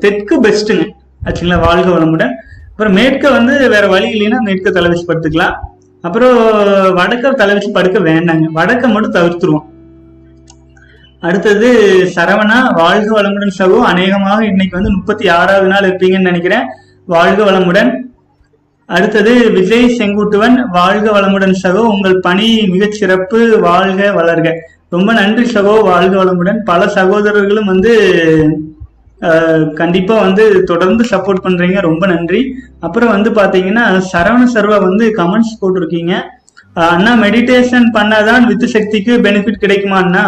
தெற்கு 0.00 0.34
பெஸ்ட்டுங்க 0.42 0.84
ஆச்சுங்களா 1.24 1.58
வாழ்க 1.66 1.88
வளமுடன். 1.90 2.32
அப்புறம் 2.70 2.92
மேற்க 2.92 3.30
வந்து 3.30 3.54
வேற 3.74 3.84
வழி 3.86 4.08
இல்லைன்னா 4.12 4.38
மேற்க 4.38 4.70
தலை 4.70 4.88
வச்சு 4.90 5.08
படுத்துக்கலாம். 5.08 5.54
அப்புறம் 6.00 6.36
வடக்க 6.98 7.34
தலை 7.34 7.52
வச்சு 7.54 7.70
படுக்க 7.70 7.98
வேண்டாங்க. 7.98 8.46
வடக்க 8.54 8.88
மட்டும் 8.88 9.16
தவிர்த்துருவோம். 9.18 9.66
அடுத்தது 11.20 11.68
சரவணா 12.14 12.74
வாழ்க 12.74 13.08
வளமுடன் 13.18 13.58
சகோ. 13.58 13.78
அநேகமாக 13.92 14.44
இன்னைக்கு 14.44 14.76
வந்து 14.78 14.92
முப்பத்தி 14.96 15.28
ஆறாவது 15.28 15.68
நாள் 15.68 15.88
இருப்பீங்கன்னு 15.90 16.30
நினைக்கிறேன். 16.30 16.64
வாழ்க 17.06 17.40
வளமுடன். 17.44 17.90
அடுத்தது 18.88 19.32
விஜய் 19.56 19.96
செங்குட்டுவன் 19.98 20.56
வாழ்க 20.76 21.06
வளமுடன் 21.16 21.54
சகோ 21.62 21.82
உங்கள் 21.94 22.22
பணி 22.26 22.48
மிகச் 22.72 22.96
சிறப்பு 23.00 23.38
வாழ்க 23.66 24.10
வளர்க. 24.18 24.48
ரொம்ப 24.94 25.10
நன்றி 25.20 25.44
சகோ 25.54 25.74
வாழ்க 25.90 26.14
வளமுடன். 26.22 26.58
பல 26.70 26.88
சகோதரர்களும் 26.96 27.70
வந்து 27.72 27.92
கண்டிப்பா 29.80 30.14
வந்து 30.26 30.44
தொடர்ந்து 30.70 31.02
சப்போர்ட் 31.10 31.44
பண்றீங்க 31.44 31.80
ரொம்ப 31.88 32.04
நன்றி. 32.12 32.40
அப்புறம் 32.86 33.12
வந்து 33.14 33.30
பாத்தீங்கன்னா 33.30 33.84
சரவண 34.12 34.46
சர்வா 34.54 34.78
வந்து 34.88 35.04
கமெண்ட்ஸ் 35.18 35.58
போட்டிருக்கீங்க. 35.60 36.14
அண்ணா 36.94 37.12
மெடிடேஷன் 37.22 37.86
பண்ணாதான் 37.96 38.46
வித்து 38.50 38.68
சக்திக்கு 38.74 39.12
பெனிஃபிட் 39.26 39.62
கிடைக்குமா 39.64 39.98
அண்ணா? 40.04 40.24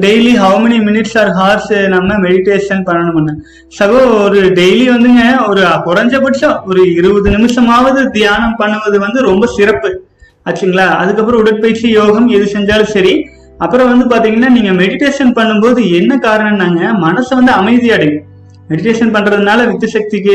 Daily 0.00 0.32
how 0.36 0.58
many 0.64 0.78
minutes 0.88 1.18
or 1.18 1.28
hours 1.28 1.72
நம்ம 1.88 2.14
மெடிடேஷன் 2.14 2.82
பண்ணணும்னு. 2.86 3.32
சகோ 3.78 4.22
ஒரு 4.24 4.40
டெய்லி 4.40 4.88
வந்துங்க 4.88 5.48
ஒரு 5.48 5.62
குறைஞ்சபட்சம் 5.86 6.64
ஒரு 6.64 6.92
இருபது 6.92 7.30
நிமிஷமாவது 7.30 8.10
தியானம் 8.10 8.56
பண்ணுவது 8.56 8.98
வந்து 8.98 9.20
ரொம்ப 9.22 9.46
சிறப்பு. 9.46 10.02
ஆச்சுங்களா? 10.46 10.88
அதுக்கப்புறம் 10.96 11.40
உடற்பயிற்சி 11.40 11.88
யோகம் 11.88 12.28
எது 12.28 12.58
செஞ்சாலும் 12.58 12.84
சரி. 12.84 13.28
அப்புறம் 13.58 13.88
வந்து 13.88 14.16
பாத்தீங்கன்னா 14.16 14.48
நீங்க 14.48 14.70
மெடிடேஷன் 14.70 15.36
பண்ணும்போது 15.36 15.90
என்ன 15.90 16.16
காரணம்னாங்க 16.16 16.80
மனசை 17.06 17.34
வந்து 17.34 17.52
அமைதி 17.52 17.90
அடையும். 17.90 18.24
மெடிடேஷன் 18.70 19.14
பண்றதுனால 19.14 19.66
வித்து 19.66 19.88
சக்திக்கு 19.88 20.34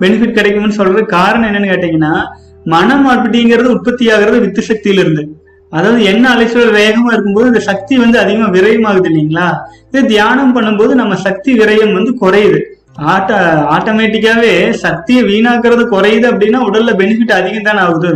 பெனிஃபிட் 0.00 0.32
கிடைக்கும்னு 0.32 0.72
சொல்றது 0.72 1.06
காரணம் 1.06 1.48
என்னன்னு 1.50 1.72
கேட்டீங்கன்னா 1.72 2.24
மனம் 2.64 3.08
அப்படிங்கிறது 3.08 3.64
உற்பத்தி 3.64 4.10
ஆகிறது 4.10 4.40
வித்து 4.40 4.62
சக்தியில 4.68 4.98
இருந்து 4.98 5.40
அதாவது 5.76 6.00
என்ன 6.12 6.24
அலைச்சல் 6.34 6.76
வேகமா 6.80 7.10
இருக்கும்போது 7.14 7.50
இந்த 7.50 7.62
சக்தி 7.70 7.94
வந்து 8.02 8.18
அதிகமா 8.22 8.46
விரயமாகுது 8.56 9.08
இல்லைங்களா? 9.10 9.48
இது 9.90 10.00
தியானம் 10.12 10.54
பண்ணும்போது 10.56 10.94
நம்ம 11.00 11.16
சக்தி 11.26 11.52
விரயம் 11.60 11.96
வந்து 11.98 12.12
குறையுது. 12.22 12.60
ஆட்ட 13.12 13.32
ஆட்டோமேட்டிக்காவே 13.74 14.50
சக்தியை 14.82 15.20
வீணாக்குறது 15.28 15.84
குறையுது 15.92 16.26
அப்படின்னா 16.30 16.58
உடல்ல 16.68 16.90
பெனிஃபிட் 17.00 17.32
அதிகம் 17.38 17.68
தானே 17.68 17.80
ஆகுது. 17.86 18.10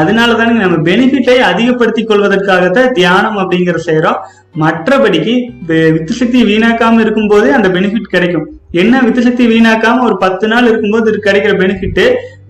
அதனால 0.00 0.34
தானே 0.40 0.54
நம்ம 0.64 0.76
பெனிஃபிட்டை 0.90 1.36
அதிகப்படுத்திக் 1.50 2.10
கொள்வதற்காகத்தான் 2.10 2.92
தியானம் 2.98 3.38
அப்படிங்கிற 3.42 3.80
செய்யறோம் 3.88 4.20
மற்றபடிக்கு 4.64 5.34
வித்து 5.96 6.20
சக்தி 6.20 6.42
வீணாக்காம 6.52 7.00
இருக்கும்போதே 7.06 7.50
அந்த 7.58 7.70
பெனிஃபிட் 7.78 8.14
கிடைக்கும். 8.16 8.46
என்ன 8.80 9.00
வித்து 9.02 9.20
சக்தி 9.26 9.44
வீணாக்காம 9.52 10.02
ஒரு 10.06 10.16
பத்து 10.24 10.46
நாள் 10.48 10.66
இருக்கும்போது 10.70 11.12
கிடைக்கிற 11.26 11.52
பெனிஃபிட் 11.60 12.02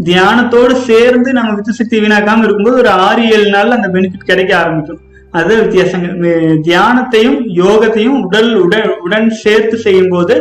தியானத்தோடு 0.07 0.75
சேர்ந்து 0.89 1.31
நம்ம 1.37 1.53
வித்து 1.59 1.73
சக்தி 1.81 1.97
வீணாக்காம 2.05 2.45
இருக்கும்போது 2.47 2.81
ஒரு 2.83 2.91
ஆறு 3.07 3.23
ஏழு 3.35 3.47
நாள்ல 3.57 3.79
அந்த 3.79 3.91
பெனிஃபிட் 3.97 4.31
கிடைக்க 4.31 4.53
ஆரம்பிக்கும். 4.63 5.03
அது 5.39 5.53
வித்தியாசங்கள் 5.63 6.17
தியானத்தையும் 6.69 7.39
யோகத்தையும் 7.63 8.19
உடல் 8.27 8.51
உடன் 8.65 8.91
உடன் 9.05 9.29
சேர்த்து 9.43 9.77
செய்யும் 9.85 10.13
போது 10.15 10.35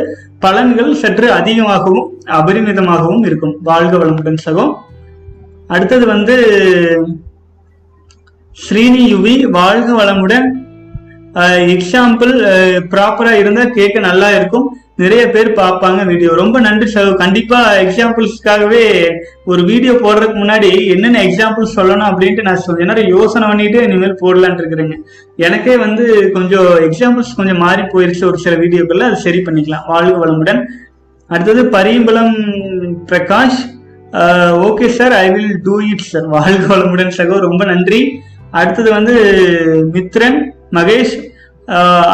பலன்கள் 0.44 0.90
சற்று 1.02 1.26
அதிகமாகவும் 1.38 2.08
அபரிமிதமாகவும் 2.38 3.24
இருக்கும். 3.28 3.54
வாழ்க 3.70 3.94
வளமுடன் 4.02 4.42
சகம் 4.46 4.72
அடுத்தது 5.74 6.04
வந்து 6.14 6.34
ஸ்ரீனி 8.56 9.02
யுவி 9.12 9.34
வாழ்க 9.58 9.88
வளமுடன். 10.00 10.46
எக்ஸாம்பிள் 11.74 12.34
ப்ராப்பரா 12.92 13.32
இருந்தா 13.40 13.64
கேட்க 13.78 13.98
நல்லா 14.08 14.28
இருக்கும். 14.36 14.68
நிறைய 15.00 15.22
பேர் 15.34 15.48
பார்ப்பாங்க 15.58 16.00
வீடியோ 16.10 16.30
ரொம்ப 16.40 16.56
நன்றி 16.64 16.86
சார் 16.94 17.10
கண்டிப்பா 17.20 17.58
எக்ஸாம்பிள்ஸ்க்காகவே 17.82 18.82
ஒரு 19.50 19.62
வீடியோ 19.68 19.92
போடுறதுக்கு 20.04 20.38
முன்னாடி 20.40 20.70
என்னென்ன 20.94 21.22
எக்ஸாம்பிள்ஸ் 21.28 21.76
சொல்லணும் 21.78 22.08
அப்படின்ட்டு 22.08 22.46
நான் 22.48 22.62
சொல் 22.64 22.82
என்ன 22.84 23.04
யோசனை 23.16 23.44
பண்ணிட்டு 23.50 23.80
இனிமேல் 23.88 24.18
போடலான் 24.22 24.58
இருக்கிறேங்க. 24.60 24.96
எனக்கே 25.46 25.76
வந்து 25.84 26.04
கொஞ்சம் 26.36 26.70
எக்ஸாம்பிள்ஸ் 26.88 27.36
கொஞ்சம் 27.40 27.62
மாறி 27.64 27.84
போயிருச்சு 27.94 28.24
ஒரு 28.30 28.40
சில 28.44 28.56
வீடியோக்கள்ல 28.64 29.08
அது 29.10 29.24
சரி 29.26 29.42
பண்ணிக்கலாம். 29.46 29.86
வாழ்க 29.92 30.16
வளமுடன். 30.24 30.60
அடுத்தது 31.30 31.62
Pariyambalam 31.76 32.34
Prakash. 33.12 33.62
Okay 34.66 34.86
sir 34.98 35.14
I 35.24 35.26
will 35.36 35.56
do 35.68 35.74
it 35.92 36.06
sir 36.12 36.28
வாழ்க 36.36 36.64
வளமுடன் 36.74 37.16
சகோ. 37.20 37.38
ரொம்ப 37.48 37.62
நன்றி. 37.72 38.02
அடுத்தது 38.60 38.90
வந்து 38.98 39.14
மித்ரன் 39.94 40.38
மகேஷ். 40.76 41.16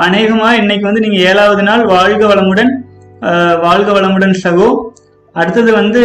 அநேகமாக 0.04 0.60
இன்னைக்கு 0.60 0.84
வந்து 0.86 1.02
நீங்கள் 1.02 1.24
ஏழாவது 1.30 1.62
நாள் 1.62 1.82
வாழ்க 1.94 2.22
வளமுடன் 2.30 2.70
வாழ்க 3.64 3.88
வளமுடன் 3.96 4.34
சகோ. 4.44 4.68
அடுத்தது 5.40 5.70
வந்து 5.72 6.00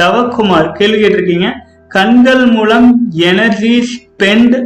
தவக்குமார் 0.00 0.68
கேள்வி 0.78 0.98
கேட்டிருக்கீங்க. 1.02 1.48
கண்கள் 1.96 2.44
மூலம் 2.54 2.88
எனர்ஜி 3.30 3.74
ஸ்பெண்ட் 3.90 4.56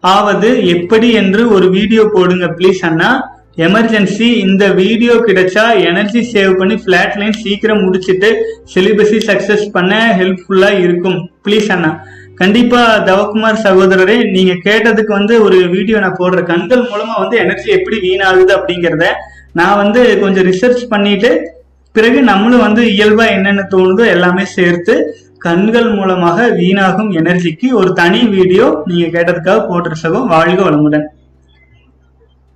ஆவது 0.00 0.50
எப்படி 0.74 1.08
என்று 1.20 1.42
ஒரு 1.56 1.66
வீடியோ 1.76 2.04
போடுங்க 2.14 2.46
ப்ளீஸ் 2.58 2.80
அண்ணா. 2.88 3.10
எமர்ஜென்சி 3.66 4.26
இந்த 4.46 4.64
வீடியோ 4.80 5.14
கிடைச்சா 5.26 5.64
எனர்ஜி 5.88 6.20
சேவ் 6.34 6.52
பண்ணி 6.60 6.76
ஃபிளாட் 6.82 7.16
லைன் 7.20 7.36
சீக்கிரம் 7.42 7.82
முடிச்சிட்டு 7.86 8.28
சிலிபஸை 8.74 9.20
சக்ஸஸ் 9.30 9.66
பண்ண 9.76 9.94
ஹெல்ப்ஃபுல்லாக 10.20 10.82
இருக்கும். 10.86 11.18
ப்ளீஸ் 11.46 11.68
அண்ணா. 11.76 11.90
கண்டிப்பா 12.40 12.82
தவக்குமார் 12.98 13.64
சகோதரரே 13.64 14.30
நீங்க 14.30 14.52
கேட்டதுக்கு 14.52 15.12
வந்து 15.18 15.42
ஒரு 15.42 15.68
வீடியோ 15.68 15.98
நான் 15.98 16.18
போடுற 16.18 16.42
கண்கள் 16.42 16.78
மூலமா 16.78 17.14
வந்து 17.18 17.36
எனர்ஜி 17.36 17.70
எப்படி 17.70 17.96
வீணாகுது 17.96 18.52
அப்படிங்கிறத 18.58 19.06
நான் 19.52 19.76
வந்து 19.76 20.18
கொஞ்சம் 20.20 20.46
ரிசர்ச் 20.46 20.82
பண்ணிட்டு 20.88 21.30
பிறகு 21.92 22.22
நம்மளும் 22.22 22.60
வந்து 22.60 22.82
இயல்பா 22.82 23.28
என்னென்ன 23.30 23.66
தோணுதோ 23.70 24.06
எல்லாமே 24.06 24.44
சேர்த்து 24.44 24.94
கண்கள் 25.38 25.90
மூலமாக 25.90 26.48
வீணாகும் 26.48 27.10
எனர்ஜிக்கு 27.10 27.68
ஒரு 27.72 27.92
தனி 27.92 28.26
வீடியோ 28.26 28.82
நீங்க 28.86 29.06
கேட்டதுக்காக 29.06 29.60
போட்டிருக்கோம் 29.70 30.26
வாழ்க 30.26 30.60
வளமுடன். 30.62 31.06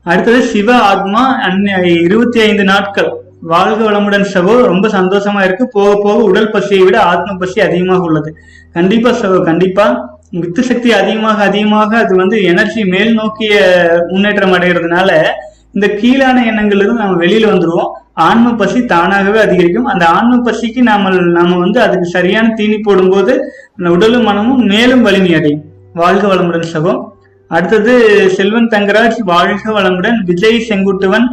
அடுத்தது 0.03 0.43
சிவ 0.43 0.79
ஆத்மா 0.79 1.39
அன்னை 1.39 2.03
இருபத்தி 2.03 2.41
ஐந்து 2.41 2.65
நாட்கள். 2.65 3.24
வாழ்க 3.45 3.91
வளமுடன் 3.91 4.27
சகோ 4.35 4.55
ரொம்ப 4.65 4.89
சந்தோஷமா 4.89 5.45
இருக்கு. 5.45 5.69
போக 5.69 6.01
போக 6.03 6.23
உடல் 6.23 6.51
பசியை 6.51 6.85
விட 6.85 7.01
ஆத்ம 7.01 7.37
பசி 7.37 7.61
அதிகமாக 7.61 8.03
உள்ளது. 8.03 8.37
கண்டிப்பா 8.73 9.11
சகோ 9.11 9.43
கண்டிப்பா. 9.43 9.87
வித்து 10.31 10.63
சக்தி 10.63 10.93
அதிகமாக 10.93 11.45
அதிகமாக. 11.45 11.99
அது 11.99 12.17
வந்து 12.17 12.43
எனர்ஜி 12.43 12.85
மேல் 12.85 13.15
நோக்கிய 13.15 13.55
முன்னேற்றம் 14.09 14.53
அடைகிறதுனால 14.53 15.11
இந்த 15.73 15.87
கீழான 15.89 16.45
எண்ணங்கள்ல 16.45 16.85
இருந்து 16.85 17.03
நம்ம 17.03 17.25
வெளியில 17.25 17.47
வந்துருவோம். 17.53 17.91
ஆன்ம 18.15 18.55
பசி 18.55 18.85
தானாகவே 18.85 19.41
அதிகரிக்கும். 19.41 19.85
அந்த 19.85 20.07
ஆன்ம 20.07 20.51
பசிக்கு 20.51 20.83
நாம 20.83 21.11
நாம 21.11 21.57
வந்து 21.57 21.81
அதுக்கு 21.81 22.07
சரியான 22.07 22.49
தீனி 22.49 22.79
போடும்போது 22.79 23.33
அந்த 23.79 23.91
உடலும் 23.91 24.23
மனமும் 24.23 24.65
மேலும் 24.65 25.03
வலிமை 25.03 25.35
அடையும். 25.35 25.65
வாழ்க 25.95 26.35
வளமுடன் 26.35 26.65
சகோ. 26.73 26.93
அடுத்தது 27.49 27.95
செல்வன் 28.31 28.69
தங்கராஜ். 28.69 29.19
வாழ்க 29.25 29.73
வளமுடன். 29.73 30.19
Vijay 30.25 30.67
Senguttuvan. 30.69 31.27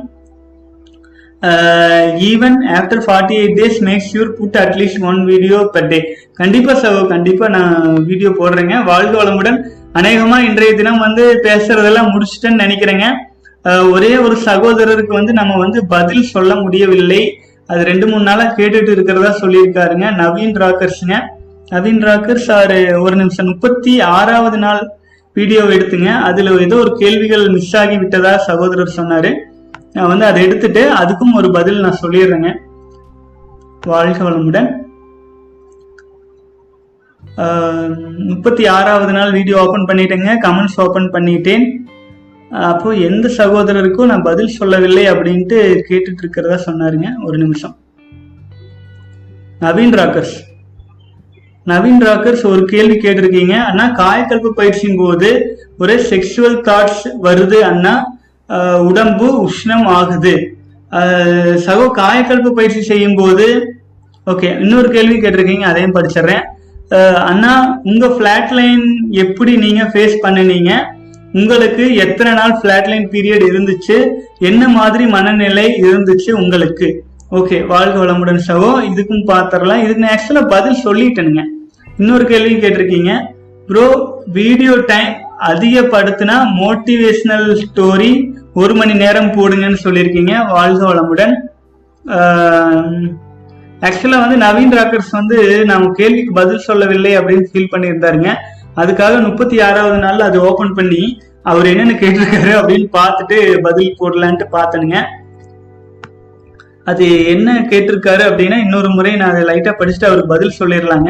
Even 2.30 2.58
after 2.80 3.04
forty 3.06 3.36
eight 3.42 3.58
days 3.60 3.80
make 3.88 4.04
sure 4.12 4.32
put 4.40 4.58
at least 4.64 5.04
one 5.12 5.26
video 5.26 5.70
per 5.76 5.88
day 5.88 6.00
கண்டிப்பா 6.34 6.74
சோ 6.74 7.08
கண்டிப்பா 7.08 7.48
நான் 7.48 8.04
வீடியோ 8.10 8.30
போடுறேங்க. 8.30 8.84
வாழ்க 8.84 9.24
வளமுடன். 9.24 9.60
அநேகமா 10.00 10.38
இன்றைய 10.50 10.74
தினம் 10.74 11.04
வந்து 11.08 11.24
பேசுறதெல்லாம் 11.48 12.12
முடிச்சிட்டேன்னு 12.14 12.64
நினைக்கிறேங்க. 12.66 13.08
Uh, 13.70 13.92
ஒரே 13.94 14.18
ஒரு 14.18 14.36
சகோதரருக்கு 14.46 15.14
வந்து 15.18 15.34
நம்ம 15.34 15.58
வந்து 15.58 15.86
பதில் 15.86 16.24
சொல்ல 16.24 16.56
முடியவில்லை. 16.56 17.20
அது 17.68 17.82
ரெண்டு 17.84 18.08
மூணு 18.08 18.24
நாளா 18.24 18.46
கேட்டுட்டு 18.58 18.92
இருக்கிறதா 18.96 19.32
சொல்லியிருக்காருங்க 19.42 20.06
நவீன் 20.22 20.56
ராக்கர்ஸ்ங்க. 20.62 21.18
நவீன் 21.72 22.02
ராக்கர்ஸ் 22.08 22.52
ஆறு 22.52 23.02
ஒரு 23.02 23.16
நிமிஷம் 23.16 23.46
முப்பத்தி 23.46 24.00
ஆறாவது 24.00 24.58
நாள் 24.58 24.82
வீடியோ 25.34 25.62
எடுத்துங்க. 25.62 26.10
அதுல 26.30 26.56
ஏதோ 26.66 26.76
ஒரு 26.76 26.96
கேள்விகள் 26.98 27.50
மிஸ் 27.50 27.76
ஆகி 27.76 27.98
விட்டதா 27.98 28.38
சகோதரர் 28.38 28.98
சொன்னாரு. 28.98 29.32
நான் 29.94 30.08
வந்து 30.08 30.26
அதை 30.26 30.44
எடுத்துட்டு 30.44 30.82
அதுக்கும் 30.94 31.38
ஒரு 31.38 31.52
பதில் 31.52 31.80
நான் 31.80 32.00
சொல்லிடுறேங்க. 32.02 32.50
வாழ்க 33.88 34.30
வளமுடன். 34.30 34.70
முப்பத்தி 38.18 38.68
ஆறாவது 38.68 39.14
நாள் 39.14 39.32
வீடியோ 39.32 39.58
ஓப்பன் 39.62 39.86
பண்ணிட்டேங்க. 39.86 40.30
கமெண்ட்ஸ் 40.44 40.80
ஓப்பன் 40.84 41.12
பண்ணிட்டேன். 41.12 41.66
அப்போ 42.50 42.92
எந்த 42.92 43.28
சகோதரருக்கும் 43.38 44.06
நான் 44.06 44.22
பதில் 44.22 44.56
சொல்லவில்லை 44.60 45.04
அப்படின்ட்டு 45.12 45.60
கேட்டுட்டு 45.90 46.22
இருக்கிறதா 46.24 46.58
சொன்னாருங்க. 46.66 47.10
ஒரு 47.26 47.38
நிமிஷம். 47.38 47.76
நவீன் 49.60 49.96
ராக்கர்ஸ். 50.00 50.38
நவீன் 51.66 52.02
ராக்கர்ஸ் 52.08 52.46
ஒரு 52.46 52.66
கேள்வி 52.66 52.98
கேட்டிருக்கீங்க. 52.98 53.56
அண்ணா 53.70 53.86
காயக்கல்பு 54.02 54.50
பயிற்சியின் 54.50 54.98
போது 54.98 55.30
ஒரே 55.78 55.96
செக்ஷுவல் 55.96 56.60
தாட்ஸ் 56.70 57.06
வருது 57.24 57.60
அண்ணா. 57.72 58.20
உடம்பு 58.88 59.28
உஷ்ணம் 59.48 59.86
ஆகுது 59.98 60.36
சகோ 61.66 61.86
காயக்கல்பு 62.00 62.50
பயிற்சி 62.58 62.82
செய்யும் 62.90 63.20
போது 63.20 63.46
ஓகே 64.32 64.50
இன்னொரு 64.64 64.90
கேள்வி 64.96 65.18
கேட்டிருக்கீங்க 65.20 65.68
அதையும் 65.70 65.94
படிச்சிடுறேன். 65.98 66.44
அண்ணா 67.30 67.54
உங்க 67.90 68.06
ஃபிளாட் 68.16 68.52
லைன் 68.58 68.84
எப்படி 69.24 69.54
நீங்க 69.66 69.84
ஃபேஸ் 69.92 70.16
பண்ணுனீங்க? 70.26 70.72
உங்களுக்கு 71.40 71.84
எத்தனை 72.06 72.32
நாள் 72.40 72.58
ஃபிளாட் 72.60 72.90
லைன் 72.92 73.08
பீரியட் 73.14 73.46
இருந்துச்சு? 73.52 73.98
என்ன 74.50 74.64
மாதிரி 74.78 75.06
மனநிலை 75.16 75.66
இருந்துச்சு 75.88 76.30
உங்களுக்கு? 76.42 76.90
ஓகே 77.40 77.58
வாழ்க 77.72 77.96
வளமுடன் 78.04 78.42
சகோ. 78.50 78.72
இதுக்கும் 78.90 79.28
பார்த்துடலாம். 79.32 79.84
இதுக்கு 79.84 80.04
நான் 80.04 80.14
ஆக்சுவலா 80.16 80.44
பதில் 80.56 80.84
சொல்லிட்டேனுங்க. 80.86 81.44
இன்னொரு 82.00 82.26
கேள்வியும் 82.32 82.64
கேட்டிருக்கீங்க. 82.64 83.14
ப்ரோ 83.70 83.88
வீடியோ 84.40 84.74
டைம் 84.92 85.12
அதிகப்படுத்தினா 85.50 86.36
மோட்டிவேஷனல் 86.62 87.48
ஸ்டோரி 87.64 88.12
ஒரு 88.60 88.74
மணி 88.80 88.94
நேரம் 89.02 89.34
போடுங்கன்னு 89.36 89.80
சொல்லியிருக்கீங்க. 89.84 90.34
வாழ்க 90.56 90.82
வளமுடன். 90.90 91.34
ஆக்சுவலாக 93.88 94.24
வந்து 94.24 94.38
நவீன் 94.46 94.76
ராக்கர்ஸ் 94.78 95.14
வந்து 95.20 95.38
நாம் 95.70 95.86
கேள்விக்கு 96.00 96.32
பதில் 96.40 96.66
சொல்லவில்லை 96.68 97.12
அப்படின்னு 97.20 97.46
ஃபீல் 97.52 97.72
பண்ணியிருந்தாருங்க. 97.74 98.30
அதுக்காக 98.82 99.14
முப்பத்தி 99.28 99.56
ஆறாவது 99.68 100.00
நாள் 100.04 100.26
அது 100.28 100.38
ஓப்பன் 100.50 100.76
பண்ணி 100.80 101.04
அவர் 101.52 101.70
என்னென்ன 101.72 101.94
கேட்டிருக்காரு 102.02 102.52
அப்படின்னு 102.60 102.88
பார்த்துட்டு 103.00 103.38
பதில் 103.68 103.98
போடலான்ட்டு 104.00 104.48
பார்த்தனுங்க. 104.58 104.98
அது 106.92 107.06
என்ன 107.34 107.50
கேட்டிருக்காரு 107.72 108.24
அப்படின்னா 108.30 108.58
இன்னொரு 108.66 108.90
முறை 108.98 109.14
நான் 109.22 109.32
அதை 109.34 109.42
லைட்டாக 109.50 109.76
படிச்சுட்டு 109.80 110.10
அவருக்கு 110.10 110.34
பதில் 110.36 110.60
சொல்லிடலாங்க 110.60 111.10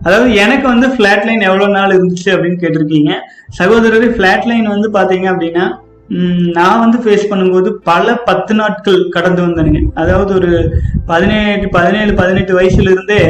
அதாவது 0.00 0.30
எனக்கு 0.44 0.66
வந்து 0.72 0.88
ஃப்ளாட் 0.94 1.24
லைன் 1.28 1.46
எவ்வளோ 1.50 1.68
நாள் 1.76 1.94
இருந்துச்சு 1.96 2.28
அப்படின்னு 2.34 2.58
கேட்டிருக்கீங்க. 2.62 3.12
சகோதரர் 3.58 4.08
ஃபிளாட் 4.16 4.48
லைன் 4.50 4.68
வந்து 4.74 4.90
பார்த்தீங்க 4.96 5.26
அப்படின்னா 5.32 5.66
நான் 6.58 6.80
வந்து 6.80 6.98
ஃபேஸ் 7.04 7.30
பண்ணும்போது 7.30 7.70
பல 7.90 8.14
பத்து 8.28 8.54
நாட்கள் 8.54 9.00
கடந்து 9.08 9.42
வந்தேனுங்க. 9.42 9.80
அதாவது 9.94 10.34
ஒரு 10.34 10.52
பதினேழு 11.06 11.68
பதினேழு 11.68 12.12
பதினெட்டு 12.14 12.52
வயசுல 12.60 12.92
இருந்தே 12.94 13.22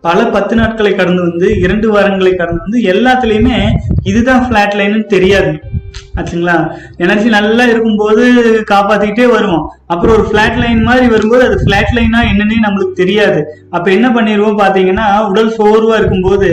பல 0.00 0.20
பத்து 0.26 0.54
நாட்களை 0.56 0.94
கடந்து 0.94 1.22
வந்து 1.22 1.48
இரண்டு 1.60 1.88
வாரங்களை 1.94 2.32
கடந்து 2.36 2.64
வந்து 2.64 2.80
எல்லாத்துலேயுமே 2.92 3.58
இதுதான் 4.02 4.44
ஃபிளாட் 4.46 4.74
லைன்னு 4.78 5.04
தெரியாது 5.06 5.52
ஆச்சுங்களா? 6.18 6.54
எனர்ஜி 6.96 7.28
நல்லா 7.28 7.64
இருக்கும்போது 7.64 8.24
காப்பாத்திக்கிட்டே 8.70 9.26
வருவோம். 9.26 9.64
அப்புறம் 9.86 10.14
ஒரு 10.16 10.24
ஃபிளாட் 10.28 10.58
லைன் 10.62 10.82
மாதிரி 10.82 11.06
வரும்போது 11.06 11.42
அது 11.44 11.56
ஃபிளாட் 11.64 11.92
லைனா 11.96 12.20
என்னன்னே 12.32 12.58
நம்மளுக்கு 12.64 12.92
தெரியாது. 12.92 13.40
அப்ப 13.70 13.86
என்ன 13.90 14.08
பண்ணிடுவோம் 14.08 14.60
பாத்தீங்கன்னா 14.62 15.06
உடல் 15.30 15.54
சோர்வா 15.58 15.96
இருக்கும்போது 15.96 16.48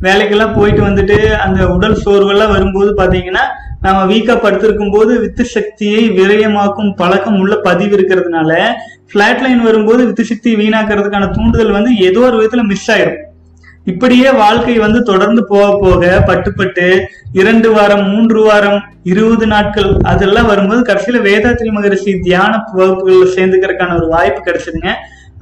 வேலைக்கெல்லாம் 0.00 0.56
போயிட்டு 0.58 0.82
வந்துட்டு 0.88 1.18
அந்த 1.36 1.68
உடல் 1.68 1.98
சோர்வெல்லாம் 2.04 2.54
வரும்போது 2.56 2.92
பாத்தீங்கன்னா 3.02 3.44
நம்ம 3.84 4.00
வீக்கா 4.12 4.34
படுத்திருக்கும் 4.42 4.90
போது 4.90 5.12
வித்து 5.20 5.44
சக்தியை 5.44 6.02
விரயமாக்கும் 6.18 6.90
பழக்கம் 7.00 7.38
உள்ள 7.42 7.54
பதிவு 7.66 7.92
இருக்கிறதுனால 7.96 8.50
பிளாட் 9.12 9.42
லைன் 9.44 9.62
வரும்போது 9.62 10.02
வித்து 10.06 10.24
சக்தி 10.24 10.50
வீணாக்குறதுக்கான 10.56 11.30
தூண்டுதல் 11.30 11.76
வந்து 11.76 11.92
ஏதோ 12.08 12.20
ஒரு 12.20 12.36
விதத்துல 12.40 12.64
மிஸ் 12.64 12.90
ஆயிரும். 12.90 13.18
இப்படியே 13.84 14.28
வாழ்க்கை 14.42 14.74
வந்து 14.78 15.00
தொடர்ந்து 15.02 15.42
போக 15.46 15.66
போக 15.78 16.22
பட்டுப்பட்டு 16.28 16.86
இரண்டு 17.32 17.68
வாரம் 17.72 18.04
மூன்று 18.10 18.42
வாரம் 18.42 18.78
இருபது 19.12 19.46
நாட்கள் 19.46 19.90
அதெல்லாம் 20.12 20.50
வரும்போது 20.52 20.82
கடைசியில 20.92 21.22
வேதாத்திரி 21.28 21.72
மகரிஷி 21.78 22.14
தியான 22.28 22.62
வகுப்புகள்ல 22.78 23.28
சேர்ந்துக்கிறதுக்கான 23.36 23.96
ஒரு 24.00 24.08
வாய்ப்பு 24.08 24.42
கிடைச்சதுங்க. 24.46 24.92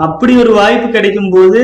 அப்படி 0.07 0.35
ஒரு 0.37 0.53
வாய்ப்பு 0.53 0.89
கிடைக்கும் 0.89 1.31
போது 1.31 1.62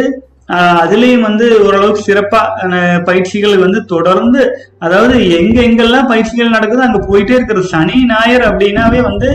அதுலேயும் 0.82 1.24
வந்து 1.26 1.46
ஓரளவுக்கு 1.66 2.02
சிறப்பாக 2.08 3.00
பயிற்சிகள் 3.08 3.62
வந்து 3.64 3.80
தொடர்ந்து 3.92 4.40
அதாவது 4.86 5.14
எங்க 5.38 5.56
எங்கெல்லாம் 5.68 6.10
பயிற்சிகள் 6.12 6.54
நடக்குதோ 6.56 6.84
அங்கே 6.86 7.00
போயிட்டே 7.08 7.34
இருக்கிறது. 7.36 7.72
சனி 7.72 7.96
ஞாயிறு 8.12 8.44
அப்படின்னாவே 8.50 9.00
வந்து 9.08 9.30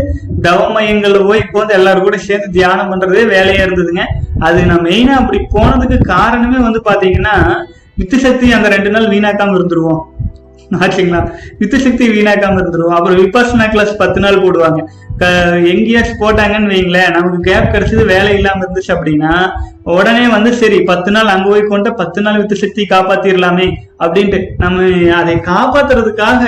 தவ 0.47 0.69
மையங்கள்ல 0.75 1.25
போய் 1.29 1.43
இப்போ 1.45 1.59
வந்து 1.61 1.77
எல்லாரும் 1.79 2.07
கூட 2.07 2.19
சேர்ந்து 2.27 2.49
தியானம் 2.57 2.91
பண்ணுறதே 2.91 3.25
வேலையாக 3.35 3.65
இருந்ததுங்க. 3.67 4.05
அது 4.47 4.61
நான் 4.71 4.87
மெயினாக 4.89 5.21
அப்படி 5.21 5.41
போனதுக்கு 5.57 5.99
காரணமே 6.15 6.61
வந்து 6.67 6.81
பார்த்தீங்கன்னா 6.89 7.35
வித்து 7.99 8.17
சக்தி 8.25 8.47
அந்த 8.57 8.67
ரெண்டு 8.75 8.89
நாள் 8.95 9.11
வீணாக்காமல் 9.13 9.59
இருந்துருவோம். 9.59 10.01
ஆச்சுங்களா? 10.83 11.21
வித்து 11.59 11.77
சக்தி 11.85 12.03
வீணாக்காம 12.15 12.59
இருந்துருவோம். 12.61 12.97
அப்புறம் 12.97 13.17
விபாசனா 13.21 13.65
கிளாஸ் 13.73 13.91
பத்து 14.01 14.19
நாள் 14.25 14.43
போடுவாங்க. 14.43 14.81
எங்கேயாச்சும் 15.71 16.21
போட்டாங்கன்னு 16.21 16.71
வைங்களேன் 16.71 17.11
நமக்கு 17.11 17.39
கேப் 17.39 17.71
கிடைச்சது 17.73 18.05
வேலை 18.05 18.35
இல்லாம 18.35 18.63
இருந்துச்சு 18.63 18.93
அப்படின்னா 18.95 19.33
உடனே 19.83 20.27
வந்து 20.27 20.53
சரி 20.53 20.81
பத்து 20.81 21.11
நாள் 21.11 21.25
அங்க 21.25 21.49
போய் 21.49 21.61
கொண்ட 21.61 21.89
பத்து 21.91 22.21
நாள் 22.21 22.37
வித்து 22.37 22.55
சக்தி 22.55 22.85
காப்பாத்திரலாமே 22.85 23.67
அப்படின்ட்டு 23.99 24.39
நம்ம 24.57 25.11
அதை 25.11 25.35
காப்பாத்துறதுக்காக 25.35 26.43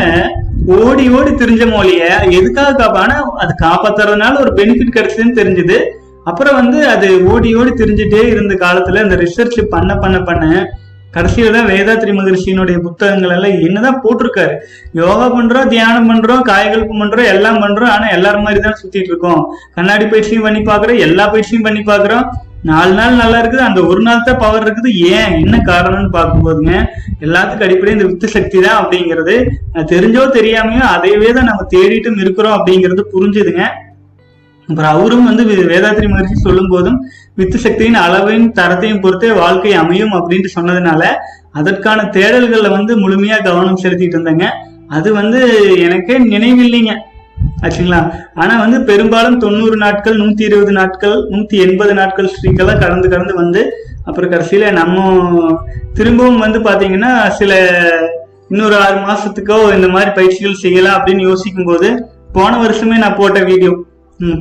ஓடி 0.68 1.10
ஓடி 1.10 1.32
தெரிஞ்ச 1.32 1.64
மொழிய 1.72 2.04
எதுக்காக 2.30 2.76
காப்பா 2.84 3.00
ஆனா 3.00 3.16
அது 3.36 3.54
காப்பாத்துறதுனால 3.62 4.40
ஒரு 4.40 4.54
பெனிஃபிட் 4.56 4.96
கிடைச்சதுன்னு 4.98 5.40
தெரிஞ்சது. 5.40 5.78
அப்புறம் 6.24 6.56
வந்து 6.56 6.88
அது 6.88 7.26
ஓடி 7.26 7.56
ஓடி 7.56 7.72
தெரிஞ்சுட்டே 7.72 8.22
இருந்த 8.28 8.54
காலத்துல 8.54 9.04
இந்த 9.04 9.16
ரிசர்ச் 9.16 9.58
பண்ண 9.70 9.96
பண்ண 9.96 10.20
பண்ண 10.20 10.44
கடைசியில 11.16 11.52
தான் 11.56 11.70
வேதாத்ரி 11.72 12.12
மகரிஷியினுடைய 12.20 12.78
புத்தகங்கள் 12.86 13.34
எல்லாம் 13.36 13.58
என்னதான் 13.68 14.00
போட்டிருக்காரு? 14.06 14.56
யோகா 15.02 15.28
பண்றோம் 15.36 15.70
தியானம் 15.74 16.10
பண்றோம் 16.12 16.42
காயகல்பம் 16.52 17.02
பண்றோம் 17.04 17.30
எல்லாம் 17.34 17.62
பண்றோம். 17.64 17.92
ஆனா 17.96 18.08
எல்லாரும் 18.18 18.48
மாதிரி 18.48 18.62
தான் 18.66 18.80
சுத்திட்டு 18.80 19.12
இருக்கோம். 19.14 19.44
கண்ணாடி 19.78 20.08
பயிற்சியும் 20.14 20.48
பண்ணி 20.48 20.64
பாக்குறோம் 20.72 21.04
எல்லா 21.08 21.28
பயிற்சியும் 21.36 21.68
பண்ணி 21.68 21.84
பாக்குறோம் 21.92 22.26
நாலு 22.70 22.92
நாள் 22.98 23.22
நல்லா 23.22 23.38
இருக்குது. 23.42 23.64
அந்த 23.70 23.80
ஒரு 23.92 24.02
நாள் 24.08 24.26
தான் 24.28 24.42
பவர் 24.44 24.66
இருக்குது. 24.66 24.90
ஏன்? 25.16 25.34
என்ன 25.44 25.56
காரணம்னு 25.72 26.12
பார்க்கும்போதுங்க 26.18 26.74
எல்லாத்துக்கும் 27.26 27.68
அடிப்படையில் 27.68 27.98
இந்த 27.98 28.08
வித்து 28.10 28.28
சக்தி 28.36 28.58
தான் 28.66 28.80
அப்படிங்கிறது. 28.82 29.36
தெரிஞ்சோ 29.94 30.24
தெரியாமையோ 30.38 30.84
அதையவே 30.96 31.32
தான் 31.38 31.50
நம்ம 31.52 31.66
தேடிட்டும் 31.74 32.22
இருக்கிறோம் 32.24 32.56
அப்படிங்கிறது 32.58 33.04
புரிஞ்சுதுங்க. 33.16 33.66
அப்புறம் 34.70 34.92
அவரும் 34.92 35.24
வந்து 35.24 35.44
வேதாத்திரி 35.44 36.08
மகர்ஷி 36.12 36.36
சொல்லும் 36.46 36.70
போதும் 36.70 37.00
வித்து 37.36 37.58
சக்தியின் 37.58 38.02
அளவையும் 38.06 38.50
தரத்தையும் 38.60 39.02
பொறுத்தே 39.02 39.32
வாழ்க்கை 39.32 39.74
அமையும் 39.74 40.12
அப்படின்ட்டு 40.12 40.56
சொன்னதுனால 40.56 41.04
அதற்கான 41.52 42.04
தேடல்கள்ல 42.04 42.70
வந்து 42.70 42.94
முழுமையா 42.98 43.44
கவனம் 43.44 43.82
செலுத்திட்டு 43.84 44.18
இருந்தேங்க. 44.18 44.48
அது 44.88 45.14
வந்து 45.14 45.40
எனக்கே 45.78 46.20
நினைவில்லைங்க. 46.20 46.94
ஆச்சுங்களா? 47.62 48.00
ஆனா 48.36 48.60
வந்து 48.60 48.82
பெரும்பாலும் 48.82 49.40
தொண்ணூறு 49.40 49.78
நாட்கள் 49.78 50.18
நூத்தி 50.18 50.42
இருபது 50.42 50.72
நாட்கள் 50.72 51.16
நூத்தி 51.30 51.56
எண்பது 51.66 51.94
நாட்கள் 51.94 52.32
ஸ்ரீக்கெல்லாம் 52.36 52.80
கடந்து 52.80 53.10
கடந்து 53.10 53.34
வந்து 53.34 53.62
அப்புறம் 54.06 54.32
கடைசியில 54.32 54.72
நம்ம 54.72 55.60
திரும்பவும் 55.94 56.38
வந்து 56.38 56.60
பாத்தீங்கன்னா 56.60 57.30
சில 57.30 57.54
இன்னொரு 58.50 58.76
ஆறு 58.76 58.98
மாசத்துக்கோ 59.10 59.76
இந்த 59.76 59.88
மாதிரி 59.88 60.12
பயிற்சிகள் 60.12 60.62
செய்யலாம் 60.64 60.98
அப்படின்னு 60.98 61.22
யோசிக்கும் 61.22 61.66
போது 61.66 61.90
போன 62.34 62.52
வருஷமே 62.64 62.98
நான் 62.98 63.16
போட்ட 63.16 63.44
வீடியோ. 63.44 63.74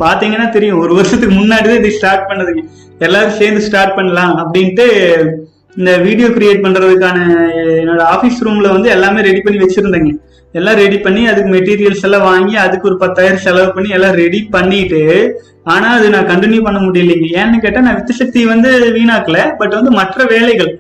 பாத்தீங்கன்னா 0.05 0.49
தெரியும். 0.57 0.81
ஒரு 0.85 0.93
வருஷத்துக்கு 0.99 1.35
முன்னாடி 1.41 1.67
தான் 1.69 1.81
இது 1.83 1.97
ஸ்டார்ட் 1.99 2.29
பண்ணதுங்க 2.31 2.63
எல்லாரும் 3.07 3.39
சேர்ந்து 3.39 3.63
ஸ்டார்ட் 3.69 3.97
பண்ணலாம் 3.99 4.35
அப்படின்ட்டு 4.43 4.87
இந்த 5.79 5.91
வீடியோ 6.07 6.29
கிரியேட் 6.37 6.65
பண்றதுக்கான 6.65 7.19
என்னோட 7.83 8.03
ஆபீஸ் 8.15 8.43
ரூம்ல 8.47 8.69
வந்து 8.75 8.89
எல்லாமே 8.97 9.21
ரெடி 9.29 9.41
பண்ணி 9.45 9.61
வச்சிருந்தேங்க. 9.63 10.13
எல்லாம் 10.59 10.79
ரெடி 10.83 10.99
பண்ணி 11.05 11.23
அதுக்கு 11.31 11.51
மெட்டீரியல்ஸ் 11.55 12.05
எல்லாம் 12.09 12.27
வாங்கி 12.31 12.55
அதுக்கு 12.65 12.89
ஒரு 12.91 12.97
பத்தாயிரம் 13.03 13.43
செலவு 13.45 13.69
பண்ணி 13.77 13.91
எல்லாம் 13.99 14.17
ரெடி 14.23 14.41
பண்ணிட்டு 14.55 15.01
ஆனா 15.75 15.89
அது 15.97 16.07
நான் 16.15 16.31
கண்டினியூ 16.31 16.61
பண்ண 16.67 16.79
முடியலைங்க. 16.87 17.29
ஏன்னு 17.41 17.63
கேட்டா 17.65 17.85
நான் 17.87 17.99
வித்து 17.99 18.15
சக்தி 18.23 18.41
வந்து 18.53 18.71
வீணாக்கல 18.97 19.39
பட் 19.61 19.77
வந்து 19.79 19.93
மற்ற 20.01 20.25
வேலைகள் 20.35 20.73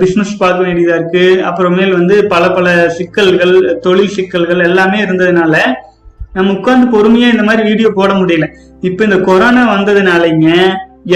பிஸ்னஸ் 0.00 0.34
பார்க்க 0.42 0.66
வேண்டியதா 0.66 0.94
இருக்கு. 0.98 1.24
அப்புறமேல் 1.48 1.96
வந்து 1.98 2.16
பல 2.34 2.44
பல 2.58 2.68
சிக்கல்கள் 2.98 3.54
தொழில் 3.86 4.14
சிக்கல்கள் 4.16 4.66
எல்லாமே 4.68 4.98
இருந்ததுனால 5.06 5.56
நம்ம 6.34 6.52
உட்காந்து 6.52 6.86
பொறுமையா 6.96 7.28
இந்த 7.34 7.42
மாதிரி 7.42 7.62
வீடியோ 7.68 7.88
போட 7.94 8.12
முடியல. 8.12 8.46
இப்ப 8.80 9.04
இந்த 9.04 9.18
கொரோனா 9.18 9.62
வந்ததுனாலங்க 9.76 10.48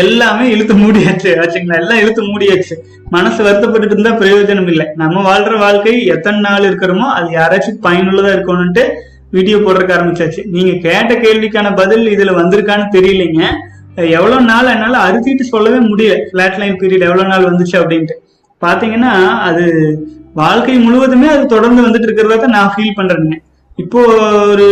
எல்லாமே 0.03 0.51
இழுத்து 0.51 0.75
மூடியாச்சு. 0.75 1.31
ஆச்சுங்களா? 1.43 1.79
எல்லாம் 1.83 2.01
இழுத்து 2.03 2.23
மூடியாச்சு. 2.23 2.75
மனசு 3.11 3.41
வருத்தப்பட்டுட்டு 3.45 3.97
இருந்தா 3.97 4.13
பிரயோஜனம் 4.21 4.67
இல்லை. 4.67 4.87
நம்ம 4.95 5.23
வாழ்ற 5.31 5.59
வாழ்க்கை 5.59 6.05
எத்தனை 6.07 6.41
நாள் 6.41 6.69
இருக்கிறோமோ 6.71 7.07
அது 7.19 7.29
யாராச்சும் 7.39 7.83
பயனுள்ளதா 7.87 8.33
இருக்கணும்ட்டு 8.37 8.85
வீடியோ 9.31 9.57
போடுறதுக்கு 9.57 9.97
ஆரம்பிச்சாச்சு. 9.97 10.43
நீங்க 10.47 10.73
கேட்ட 10.89 11.15
கேள்விக்கான 11.15 11.75
பதில் 11.77 12.05
இதுல 12.07 12.35
வந்திருக்கான்னு 12.41 12.87
தெரியலைங்க. 12.97 13.43
எவ்வளவு 14.19 14.43
நாள் 14.43 14.73
என்னால 14.75 14.99
அறுத்திட்டு 15.07 15.45
சொல்லவே 15.55 15.79
முடியல. 15.91 16.15
பிளாட் 16.33 16.59
லைன் 16.59 16.79
பீரியட் 16.81 17.07
எவ்வளவு 17.09 17.29
நாள் 17.29 17.49
வந்துச்சு 17.51 17.77
அப்படின்ட்டு. 17.81 18.15
பாத்தீங்கன்னா 18.63 19.13
அது 19.49 19.65
வாழ்க்கை 20.35 20.79
முழுவதுமே 20.79 21.27
அது 21.29 21.47
தொடர்ந்து 21.47 21.81
வந்துட்டு 21.87 22.09
இருக்கிறதா 22.09 22.37
தான் 22.37 22.57
நான் 22.59 22.73
ஃபீல் 22.75 22.97
பண்றேங்க 22.97 23.37
இப்போ 23.79 24.01
ஒரு 24.51 24.67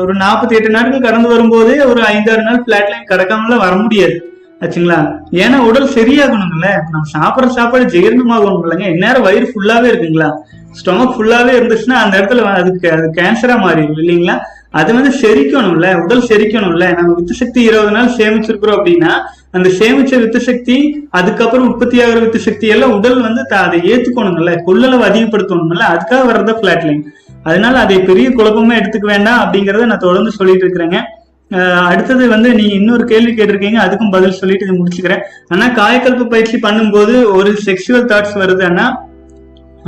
ஒரு 0.00 0.14
நாற்பத்தி 0.14 0.54
எட்டு 0.56 0.70
நாட்கள் 0.70 1.00
கடந்து 1.00 1.28
வரும்போதே 1.28 1.80
ஒரு 1.80 2.00
ஐந்தாறு 2.02 2.42
நாள் 2.42 2.62
பிளாட் 2.62 2.90
லைன் 2.90 3.10
கடக்காமலாம் 3.10 3.62
வர 3.66 3.74
முடியாது. 3.76 4.16
ஆச்சுங்களா? 4.60 4.98
ஏன்னா 5.32 5.58
உடல் 5.58 5.94
சரியாகணும்ல. 5.94 6.66
நம்ம 6.90 7.04
சாப்பிட்ற 7.16 7.46
சாப்பாடு 7.46 7.84
ஜீரணமாகணும் 7.84 8.60
இல்லைங்க 8.64 8.88
இந்நேரம் 8.88 9.22
வயிறு 9.22 9.52
ஃபுல்லாவே 9.52 9.88
இருக்குங்களா? 9.92 10.28
ஸ்டொமக் 10.80 11.14
ஃபுல்லாவே 11.14 11.52
இருந்துச்சுன்னா 11.58 11.96
அந்த 12.04 12.14
இடத்துல 12.20 12.44
அதுக்கு 12.60 12.90
அது 12.90 13.06
கேன்சரா 13.18 13.56
மாறிடும் 13.64 14.02
இல்லைங்களா? 14.02 14.36
அது 14.70 14.94
வந்து 14.94 15.10
செரிக்கணும்ல. 15.22 15.86
உடல் 16.04 16.28
செரிக்கணும்ல. 16.28 16.84
நம்ம 16.98 17.14
வித்து 17.14 17.34
சக்தி 17.34 17.62
இருபது 17.62 17.90
நாள் 17.90 18.14
சேமிச்சிருக்கிறோம் 18.18 18.78
அப்படின்னா 18.78 19.12
அந்த 19.50 19.68
சேமிச்ச 19.80 20.20
வித்து 20.20 20.40
சக்தி 20.40 20.76
அதுக்கப்புறம் 21.10 21.66
உற்பத்தி 21.70 22.02
ஆகிற 22.02 22.18
வித்து 22.18 22.38
சக்தி 22.38 22.66
எல்லாம் 22.66 22.94
உடல் 22.98 23.20
வந்து 23.20 23.42
அதை 23.64 23.80
ஏத்துக்கணும்ல. 23.92 24.52
கொள்ளளவு 24.68 25.04
அதிகப்படுத்தணும்ல. 25.10 25.84
அதுக்காக 25.94 26.22
வர்றதா 26.30 26.54
ஃபிளாட் 26.60 26.86
லைன் 26.86 27.02
அதனால 27.48 27.74
அதை 27.84 27.96
பெரிய 28.10 28.28
குழப்பமா 28.38 28.74
எடுத்துக்க 28.80 29.06
வேண்டாம் 29.14 29.42
அப்படிங்கறத 29.44 29.88
நான் 29.90 30.06
தொடர்ந்து 30.06 30.32
சொல்லிட்டு 30.38 30.64
இருக்கிறேங்க. 30.64 31.00
அடுத்தது 31.90 32.24
வந்து 32.32 32.48
நீங்க 32.58 32.74
இன்னொரு 32.80 33.04
கேள்வி 33.10 33.32
கேட்டிருக்கீங்க 33.38 33.78
அதுக்கும் 33.84 34.12
பதில் 34.14 34.38
சொல்லிட்டு 34.40 34.66
இதை 34.66 34.74
முடிச்சுக்கிறேன். 34.78 35.22
ஆனா 35.52 35.64
காயக்கல்ப 35.80 36.26
பயிற்சி 36.34 36.58
பண்ணும்போது 36.66 37.14
ஒரு 37.38 37.50
செக்ஷுவல் 37.66 38.06
தாட்ஸ் 38.12 38.36
வருது 38.42 38.64
ஆனா 38.70 38.86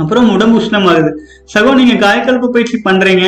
அப்புறம் 0.03 0.27
உடம்பு 0.35 0.55
உஷ்ணமாகுது. 0.61 1.11
சகோ 1.53 1.73
நீங்க 1.79 1.95
காயக்கல்ப 2.05 2.49
பயிற்சி 2.55 2.77
பண்றீங்க. 2.87 3.25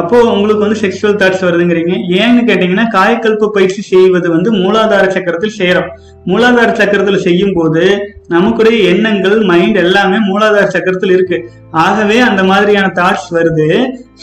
அப்போ 0.00 0.16
உங்களுக்கு 0.34 0.64
வந்து 0.64 0.80
செக்ஷுவல் 0.82 1.18
தாட்ஸ் 1.20 1.44
வருதுங்கிறீங்க. 1.46 1.94
ஏன்னு 2.22 2.42
கேட்டீங்கன்னா 2.48 2.86
காயக்கல்ப 2.96 3.50
பயிற்சி 3.56 3.82
செய்வது 3.92 4.28
வந்து 4.36 4.50
மூலாதார 4.62 5.04
சக்கரத்தில் 5.16 5.56
செய்யறோம் 5.60 5.88
மூலாதார 6.30 6.70
சக்கரத்தில் 6.80 7.24
செய்யும் 7.26 7.54
போது 7.58 7.84
நமக்குடைய 8.30 8.84
எண்ணங்கள் 8.84 9.44
மைண்ட் 9.44 9.76
எல்லாமே 9.76 10.16
மூலாதார 10.16 10.66
சக்கரத்தில் 10.66 11.10
இருக்கு. 11.10 11.50
ஆகவே 11.70 12.18
அந்த 12.18 12.44
மாதிரியான 12.44 12.92
தாட்ஸ் 12.94 13.28
வருது. 13.30 13.68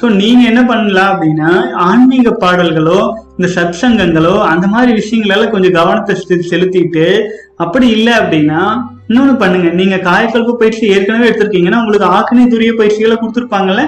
ஸோ 0.02 0.10
நீங்க 0.16 0.48
என்ன 0.48 0.66
பண்ணலாம் 0.66 1.12
அப்படின்னா 1.14 1.74
ஆன்மீக 1.74 2.38
பாடல்களோ 2.42 3.14
இந்த 3.38 3.62
சத் 3.62 3.74
சங்கங்களோ 3.82 4.42
அந்த 4.42 4.68
மாதிரி 4.68 4.92
விஷயங்களெல்லாம் 4.94 5.50
கொஞ்சம் 5.50 5.72
கவனத்தை 5.72 6.16
செ- 6.16 6.48
செலுத்திட்டு 6.50 7.24
அப்படி 7.56 7.88
இல்லை 7.88 8.14
அப்படின்னா 8.14 8.62
இன்னொன்னு 9.10 9.34
பண்ணுங்க. 9.42 9.70
நீங்க 9.80 9.96
காயக்கல்பு 10.08 10.54
பயிற்சி 10.62 10.84
ஏற்கனவே 10.94 11.28
எடுத்திருக்கீங்கன்னா 11.30 11.80
உங்களுக்கு 11.82 12.08
ஆக்னி 12.18 12.44
துரிய 12.54 12.72
பயிற்சிகளை 12.80 13.16
கொடுத்துருப்பாங்கல்ல? 13.22 13.84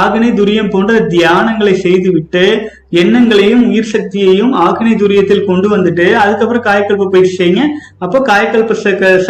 ஆக்னி 0.00 0.28
துரியம் 0.38 0.70
போன்ற 0.74 0.92
தியானங்களை 1.14 1.74
செய்துவிட்டு 1.84 2.44
எண்ணங்களையும் 3.00 3.64
உயிர் 3.70 3.90
சக்தியையும் 3.94 4.52
ஆக்னி 4.66 4.92
துரியத்தில் 5.02 5.46
கொண்டு 5.50 5.68
வந்துட்டு 5.74 6.06
அதுக்கப்புறம் 6.22 6.66
காயக்கல்பு 6.68 7.06
பயிற்சி 7.14 7.34
செய்யுங்க. 7.40 7.64
அப்போ 8.04 8.20
காயக்கல்பு 8.30 8.76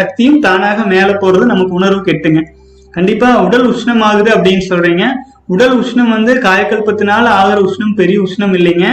சக்தியும் 0.01 0.41
தானாக 0.47 0.85
மேல 0.95 1.09
போறது 1.25 1.47
நமக்கு 1.53 1.79
உணர்வு 1.81 2.01
கெட்டுங்க. 2.09 2.43
கண்டிப்பா 2.97 3.29
உடல் 3.47 3.67
உஷ்ணமாகுது 3.73 4.31
அப்படின்னு 4.37 4.65
சொல்றீங்க. 4.71 5.05
உடல் 5.55 5.75
உஷ்ணம் 5.83 6.15
வந்து 6.17 6.33
காயக்கல்பத்தினால 6.47 7.25
ஆகிற 7.41 7.59
உஷ்ணம் 7.69 7.95
பெரிய 8.01 8.19
உஷ்ணம் 8.27 8.55
இல்லைங்க. 8.59 8.87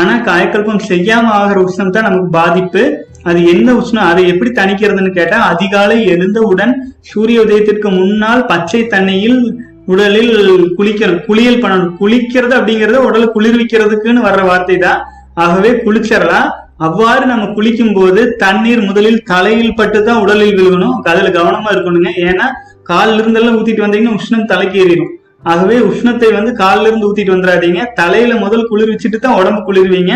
ஆனா 0.00 0.14
காயக்கல்பம் 0.28 0.82
செய்யாம 0.90 1.30
ஆகிற 1.40 1.58
உஷ்ணம் 1.66 1.94
தான் 1.94 2.06
நமக்கு 2.08 2.30
பாதிப்பு. 2.38 2.82
அது 3.30 3.40
என்ன 3.52 3.68
உஷ்ணம்? 3.80 4.08
அதை 4.10 4.22
எப்படி 4.32 4.50
தணிக்கிறதுன்னு 4.58 5.12
கேட்டா 5.18 5.38
அதிகாலை 5.52 5.96
எழுந்தவுடன் 6.14 6.72
சூரிய 7.10 7.44
உதயத்திற்கு 7.46 7.88
முன்னால் 7.98 8.42
பச்சை 8.52 8.82
தண்ணியில் 8.94 9.40
உடலில் 9.92 10.32
குளிக்கணும் 10.78 11.24
குளியல் 11.26 11.60
பண்ணணும் 11.64 11.92
குளிக்கிறது 11.98 12.54
அப்படிங்கறது 12.58 13.00
உடலை 13.08 13.26
குளிர்விக்கிறதுக்குன்னு 13.34 14.26
வர்ற 14.28 14.42
வார்த்தை 14.50 14.76
தான். 14.86 15.02
ஆகவே 15.44 15.70
குளிச்சிடலாம் 15.84 16.48
அவ்வாறு 16.86 17.24
நம்ம 17.30 17.44
குளிக்கும் 17.56 17.94
போது 17.98 18.22
தண்ணீர் 18.44 18.82
முதலில் 18.88 19.20
தலையில் 19.30 19.76
பட்டு 19.78 19.98
தான் 20.08 20.22
உடலில் 20.24 20.56
விழுகணும். 20.58 20.96
அதுல 21.10 21.28
கவனமா 21.36 21.68
இருக்கணுங்க. 21.74 22.10
ஏன்னா 22.28 22.46
கால்ல 22.90 23.20
இருந்தெல்லாம் 23.22 23.56
ஊத்திட்டு 23.58 23.84
வந்தீங்கன்னா 23.84 24.16
உஷ்ணம் 24.18 24.50
தலைக்கு 24.52 24.76
ஏறிடும். 24.84 25.12
ஆகவே 25.52 25.76
உஷ்ணத்தை 25.90 26.28
வந்து 26.38 26.52
காலில் 26.62 26.88
இருந்து 26.88 27.08
ஊத்திட்டு 27.08 27.34
வந்துடாதீங்க. 27.34 27.80
தலையில 28.00 28.34
முதல் 28.44 28.68
குளிர்விச்சுட்டு 28.70 29.18
தான் 29.24 29.38
உடம்பு 29.40 29.60
குளிர்வீங்க. 29.68 30.14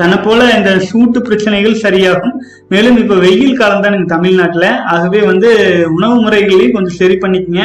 தன்னை 0.00 0.16
போல 0.24 0.42
இந்த 0.58 0.70
சூட்டு 0.88 1.18
பிரச்சனைகள் 1.26 1.80
சரியாகும். 1.84 2.34
மேலும் 2.72 2.98
இப்ப 3.02 3.16
வெயில் 3.24 3.58
காலம் 3.58 3.82
தான் 3.84 4.06
தமிழ்நாட்டுல. 4.12 4.66
ஆகவே 4.94 5.20
வந்து 5.30 5.50
உணவு 5.96 6.16
முறைகளையும் 6.24 6.76
கொஞ்சம் 6.76 6.98
சரி 7.00 7.16
பண்ணிக்கங்க. 7.24 7.64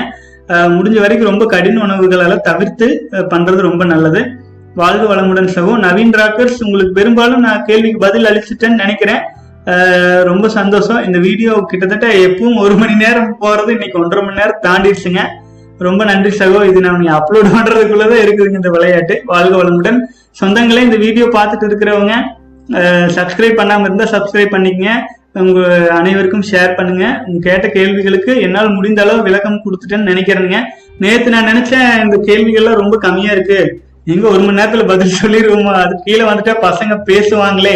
முடிஞ்ச 0.76 0.98
வரைக்கும் 1.04 1.30
ரொம்ப 1.32 1.46
கடின 1.54 1.82
உணவுகள் 1.86 2.46
தவிர்த்து 2.50 2.88
பண்றது 3.34 3.62
ரொம்ப 3.70 3.86
நல்லது. 3.94 4.22
வாழ்வு 4.82 5.06
வளமுடன் 5.12 5.50
சகோ. 5.56 5.74
நவீன் 5.86 6.14
ராக்கர்ஸ் 6.20 6.60
உங்களுக்கு 6.66 6.94
பெரும்பாலும் 7.00 7.46
நான் 7.48 7.66
கேள்விக்கு 7.70 8.00
பதில் 8.06 8.30
அளிச்சிட்டேன்னு 8.30 8.82
நினைக்கிறேன். 8.84 9.24
ரொம்ப 10.30 10.46
சந்தோஷம். 10.60 11.00
இந்த 11.08 11.20
வீடியோ 11.26 11.54
கிட்டத்தட்ட 11.72 12.08
எப்பவும் 12.28 12.60
ஒரு 12.66 12.76
மணி 12.82 12.96
நேரம் 13.04 13.32
போறது 13.42 13.72
இன்னைக்கு 13.76 14.00
ஒன்றரை 14.02 14.22
மணி 14.26 14.40
நேரம் 14.42 14.64
தாண்டிடுச்சுங்க. 14.68 15.24
ரொம்ப 15.86 16.02
நன்றி 16.10 16.30
சகோ. 16.38 16.60
இது 16.70 16.80
நான் 16.82 17.00
நீ 17.00 17.08
அப்லோட் 17.18 17.52
பண்றதுக்குள்ளதான் 17.56 18.24
இருக்குதுங்க 18.26 18.60
இந்த 18.62 18.70
விளையாட்டு. 18.70 19.16
வாழ்க 19.26 19.54
வளமுடன். 19.62 20.00
சொந்தங்களே 20.42 20.82
இந்த 20.88 20.98
வீடியோ 21.06 21.26
பார்த்துட்டு 21.38 21.68
இருக்கிறவங்க 21.70 22.16
சப்ஸ்கிரைப் 23.18 23.60
பண்ணாம 23.60 23.88
இருந்தா 23.88 24.06
சப்ஸ்கிரைப் 24.14 24.54
பண்ணிக்கங்க. 24.56 24.94
உங்க 25.44 25.60
அனைவருக்கும் 25.98 26.46
ஷேர் 26.52 26.72
பண்ணுங்க. 26.78 27.06
உங்க 27.28 27.40
கேட்ட 27.50 27.68
கேள்விகளுக்கு 27.76 28.32
என்னால் 28.46 28.76
முடிந்த 28.78 29.02
அளவு 29.06 29.20
விளக்கம் 29.28 29.62
கொடுத்துட்டேன்னு 29.66 30.10
நினைக்கிறேங்க 30.12 30.60
நேத்து 31.04 31.30
நான் 31.36 31.50
நினைச்சேன் 31.52 31.90
இந்த 32.04 32.18
கேள்விகள்லாம் 32.30 32.82
ரொம்ப 32.84 32.98
கம்மியா 32.98 33.32
இருக்கு. 33.38 33.60
எங்க 34.14 34.26
ஒரு 34.34 34.40
மணி 34.40 34.58
நேரத்துல 34.60 34.84
பதில் 34.88 35.18
சொல்லிடுவோமா? 35.22 35.72
அது 35.84 35.94
கீழே 36.04 36.24
வந்துட்டா 36.30 36.54
பசங்க 36.68 36.94
பேசுவாங்களே. 37.10 37.76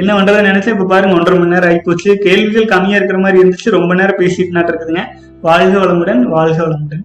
என்ன 0.00 0.10
பண்றதை 0.16 0.40
நினைச்சா 0.48 0.72
இப்ப 0.74 0.88
பாருங்க 0.94 1.16
ஒன்றரை 1.18 1.38
மணி 1.38 1.54
நேரம் 1.54 1.70
ஆயிப்போச்சு. 1.70 2.10
கேள்விகள் 2.26 2.72
கம்மியா 2.74 2.96
இருக்கிற 2.96 3.20
மாதிரி 3.26 3.42
இருந்துச்சு. 3.42 3.76
ரொம்ப 3.78 3.94
நேரம் 4.00 4.20
பேசிட்டு 4.22 4.56
நாட்டு 4.56 4.72
இருக்குதுங்க 4.72 5.04
வாழ்க 5.48 5.74
வளமுடன் 5.84 6.22
வாழ்க 6.36 6.58
வளமுடன். 6.66 7.04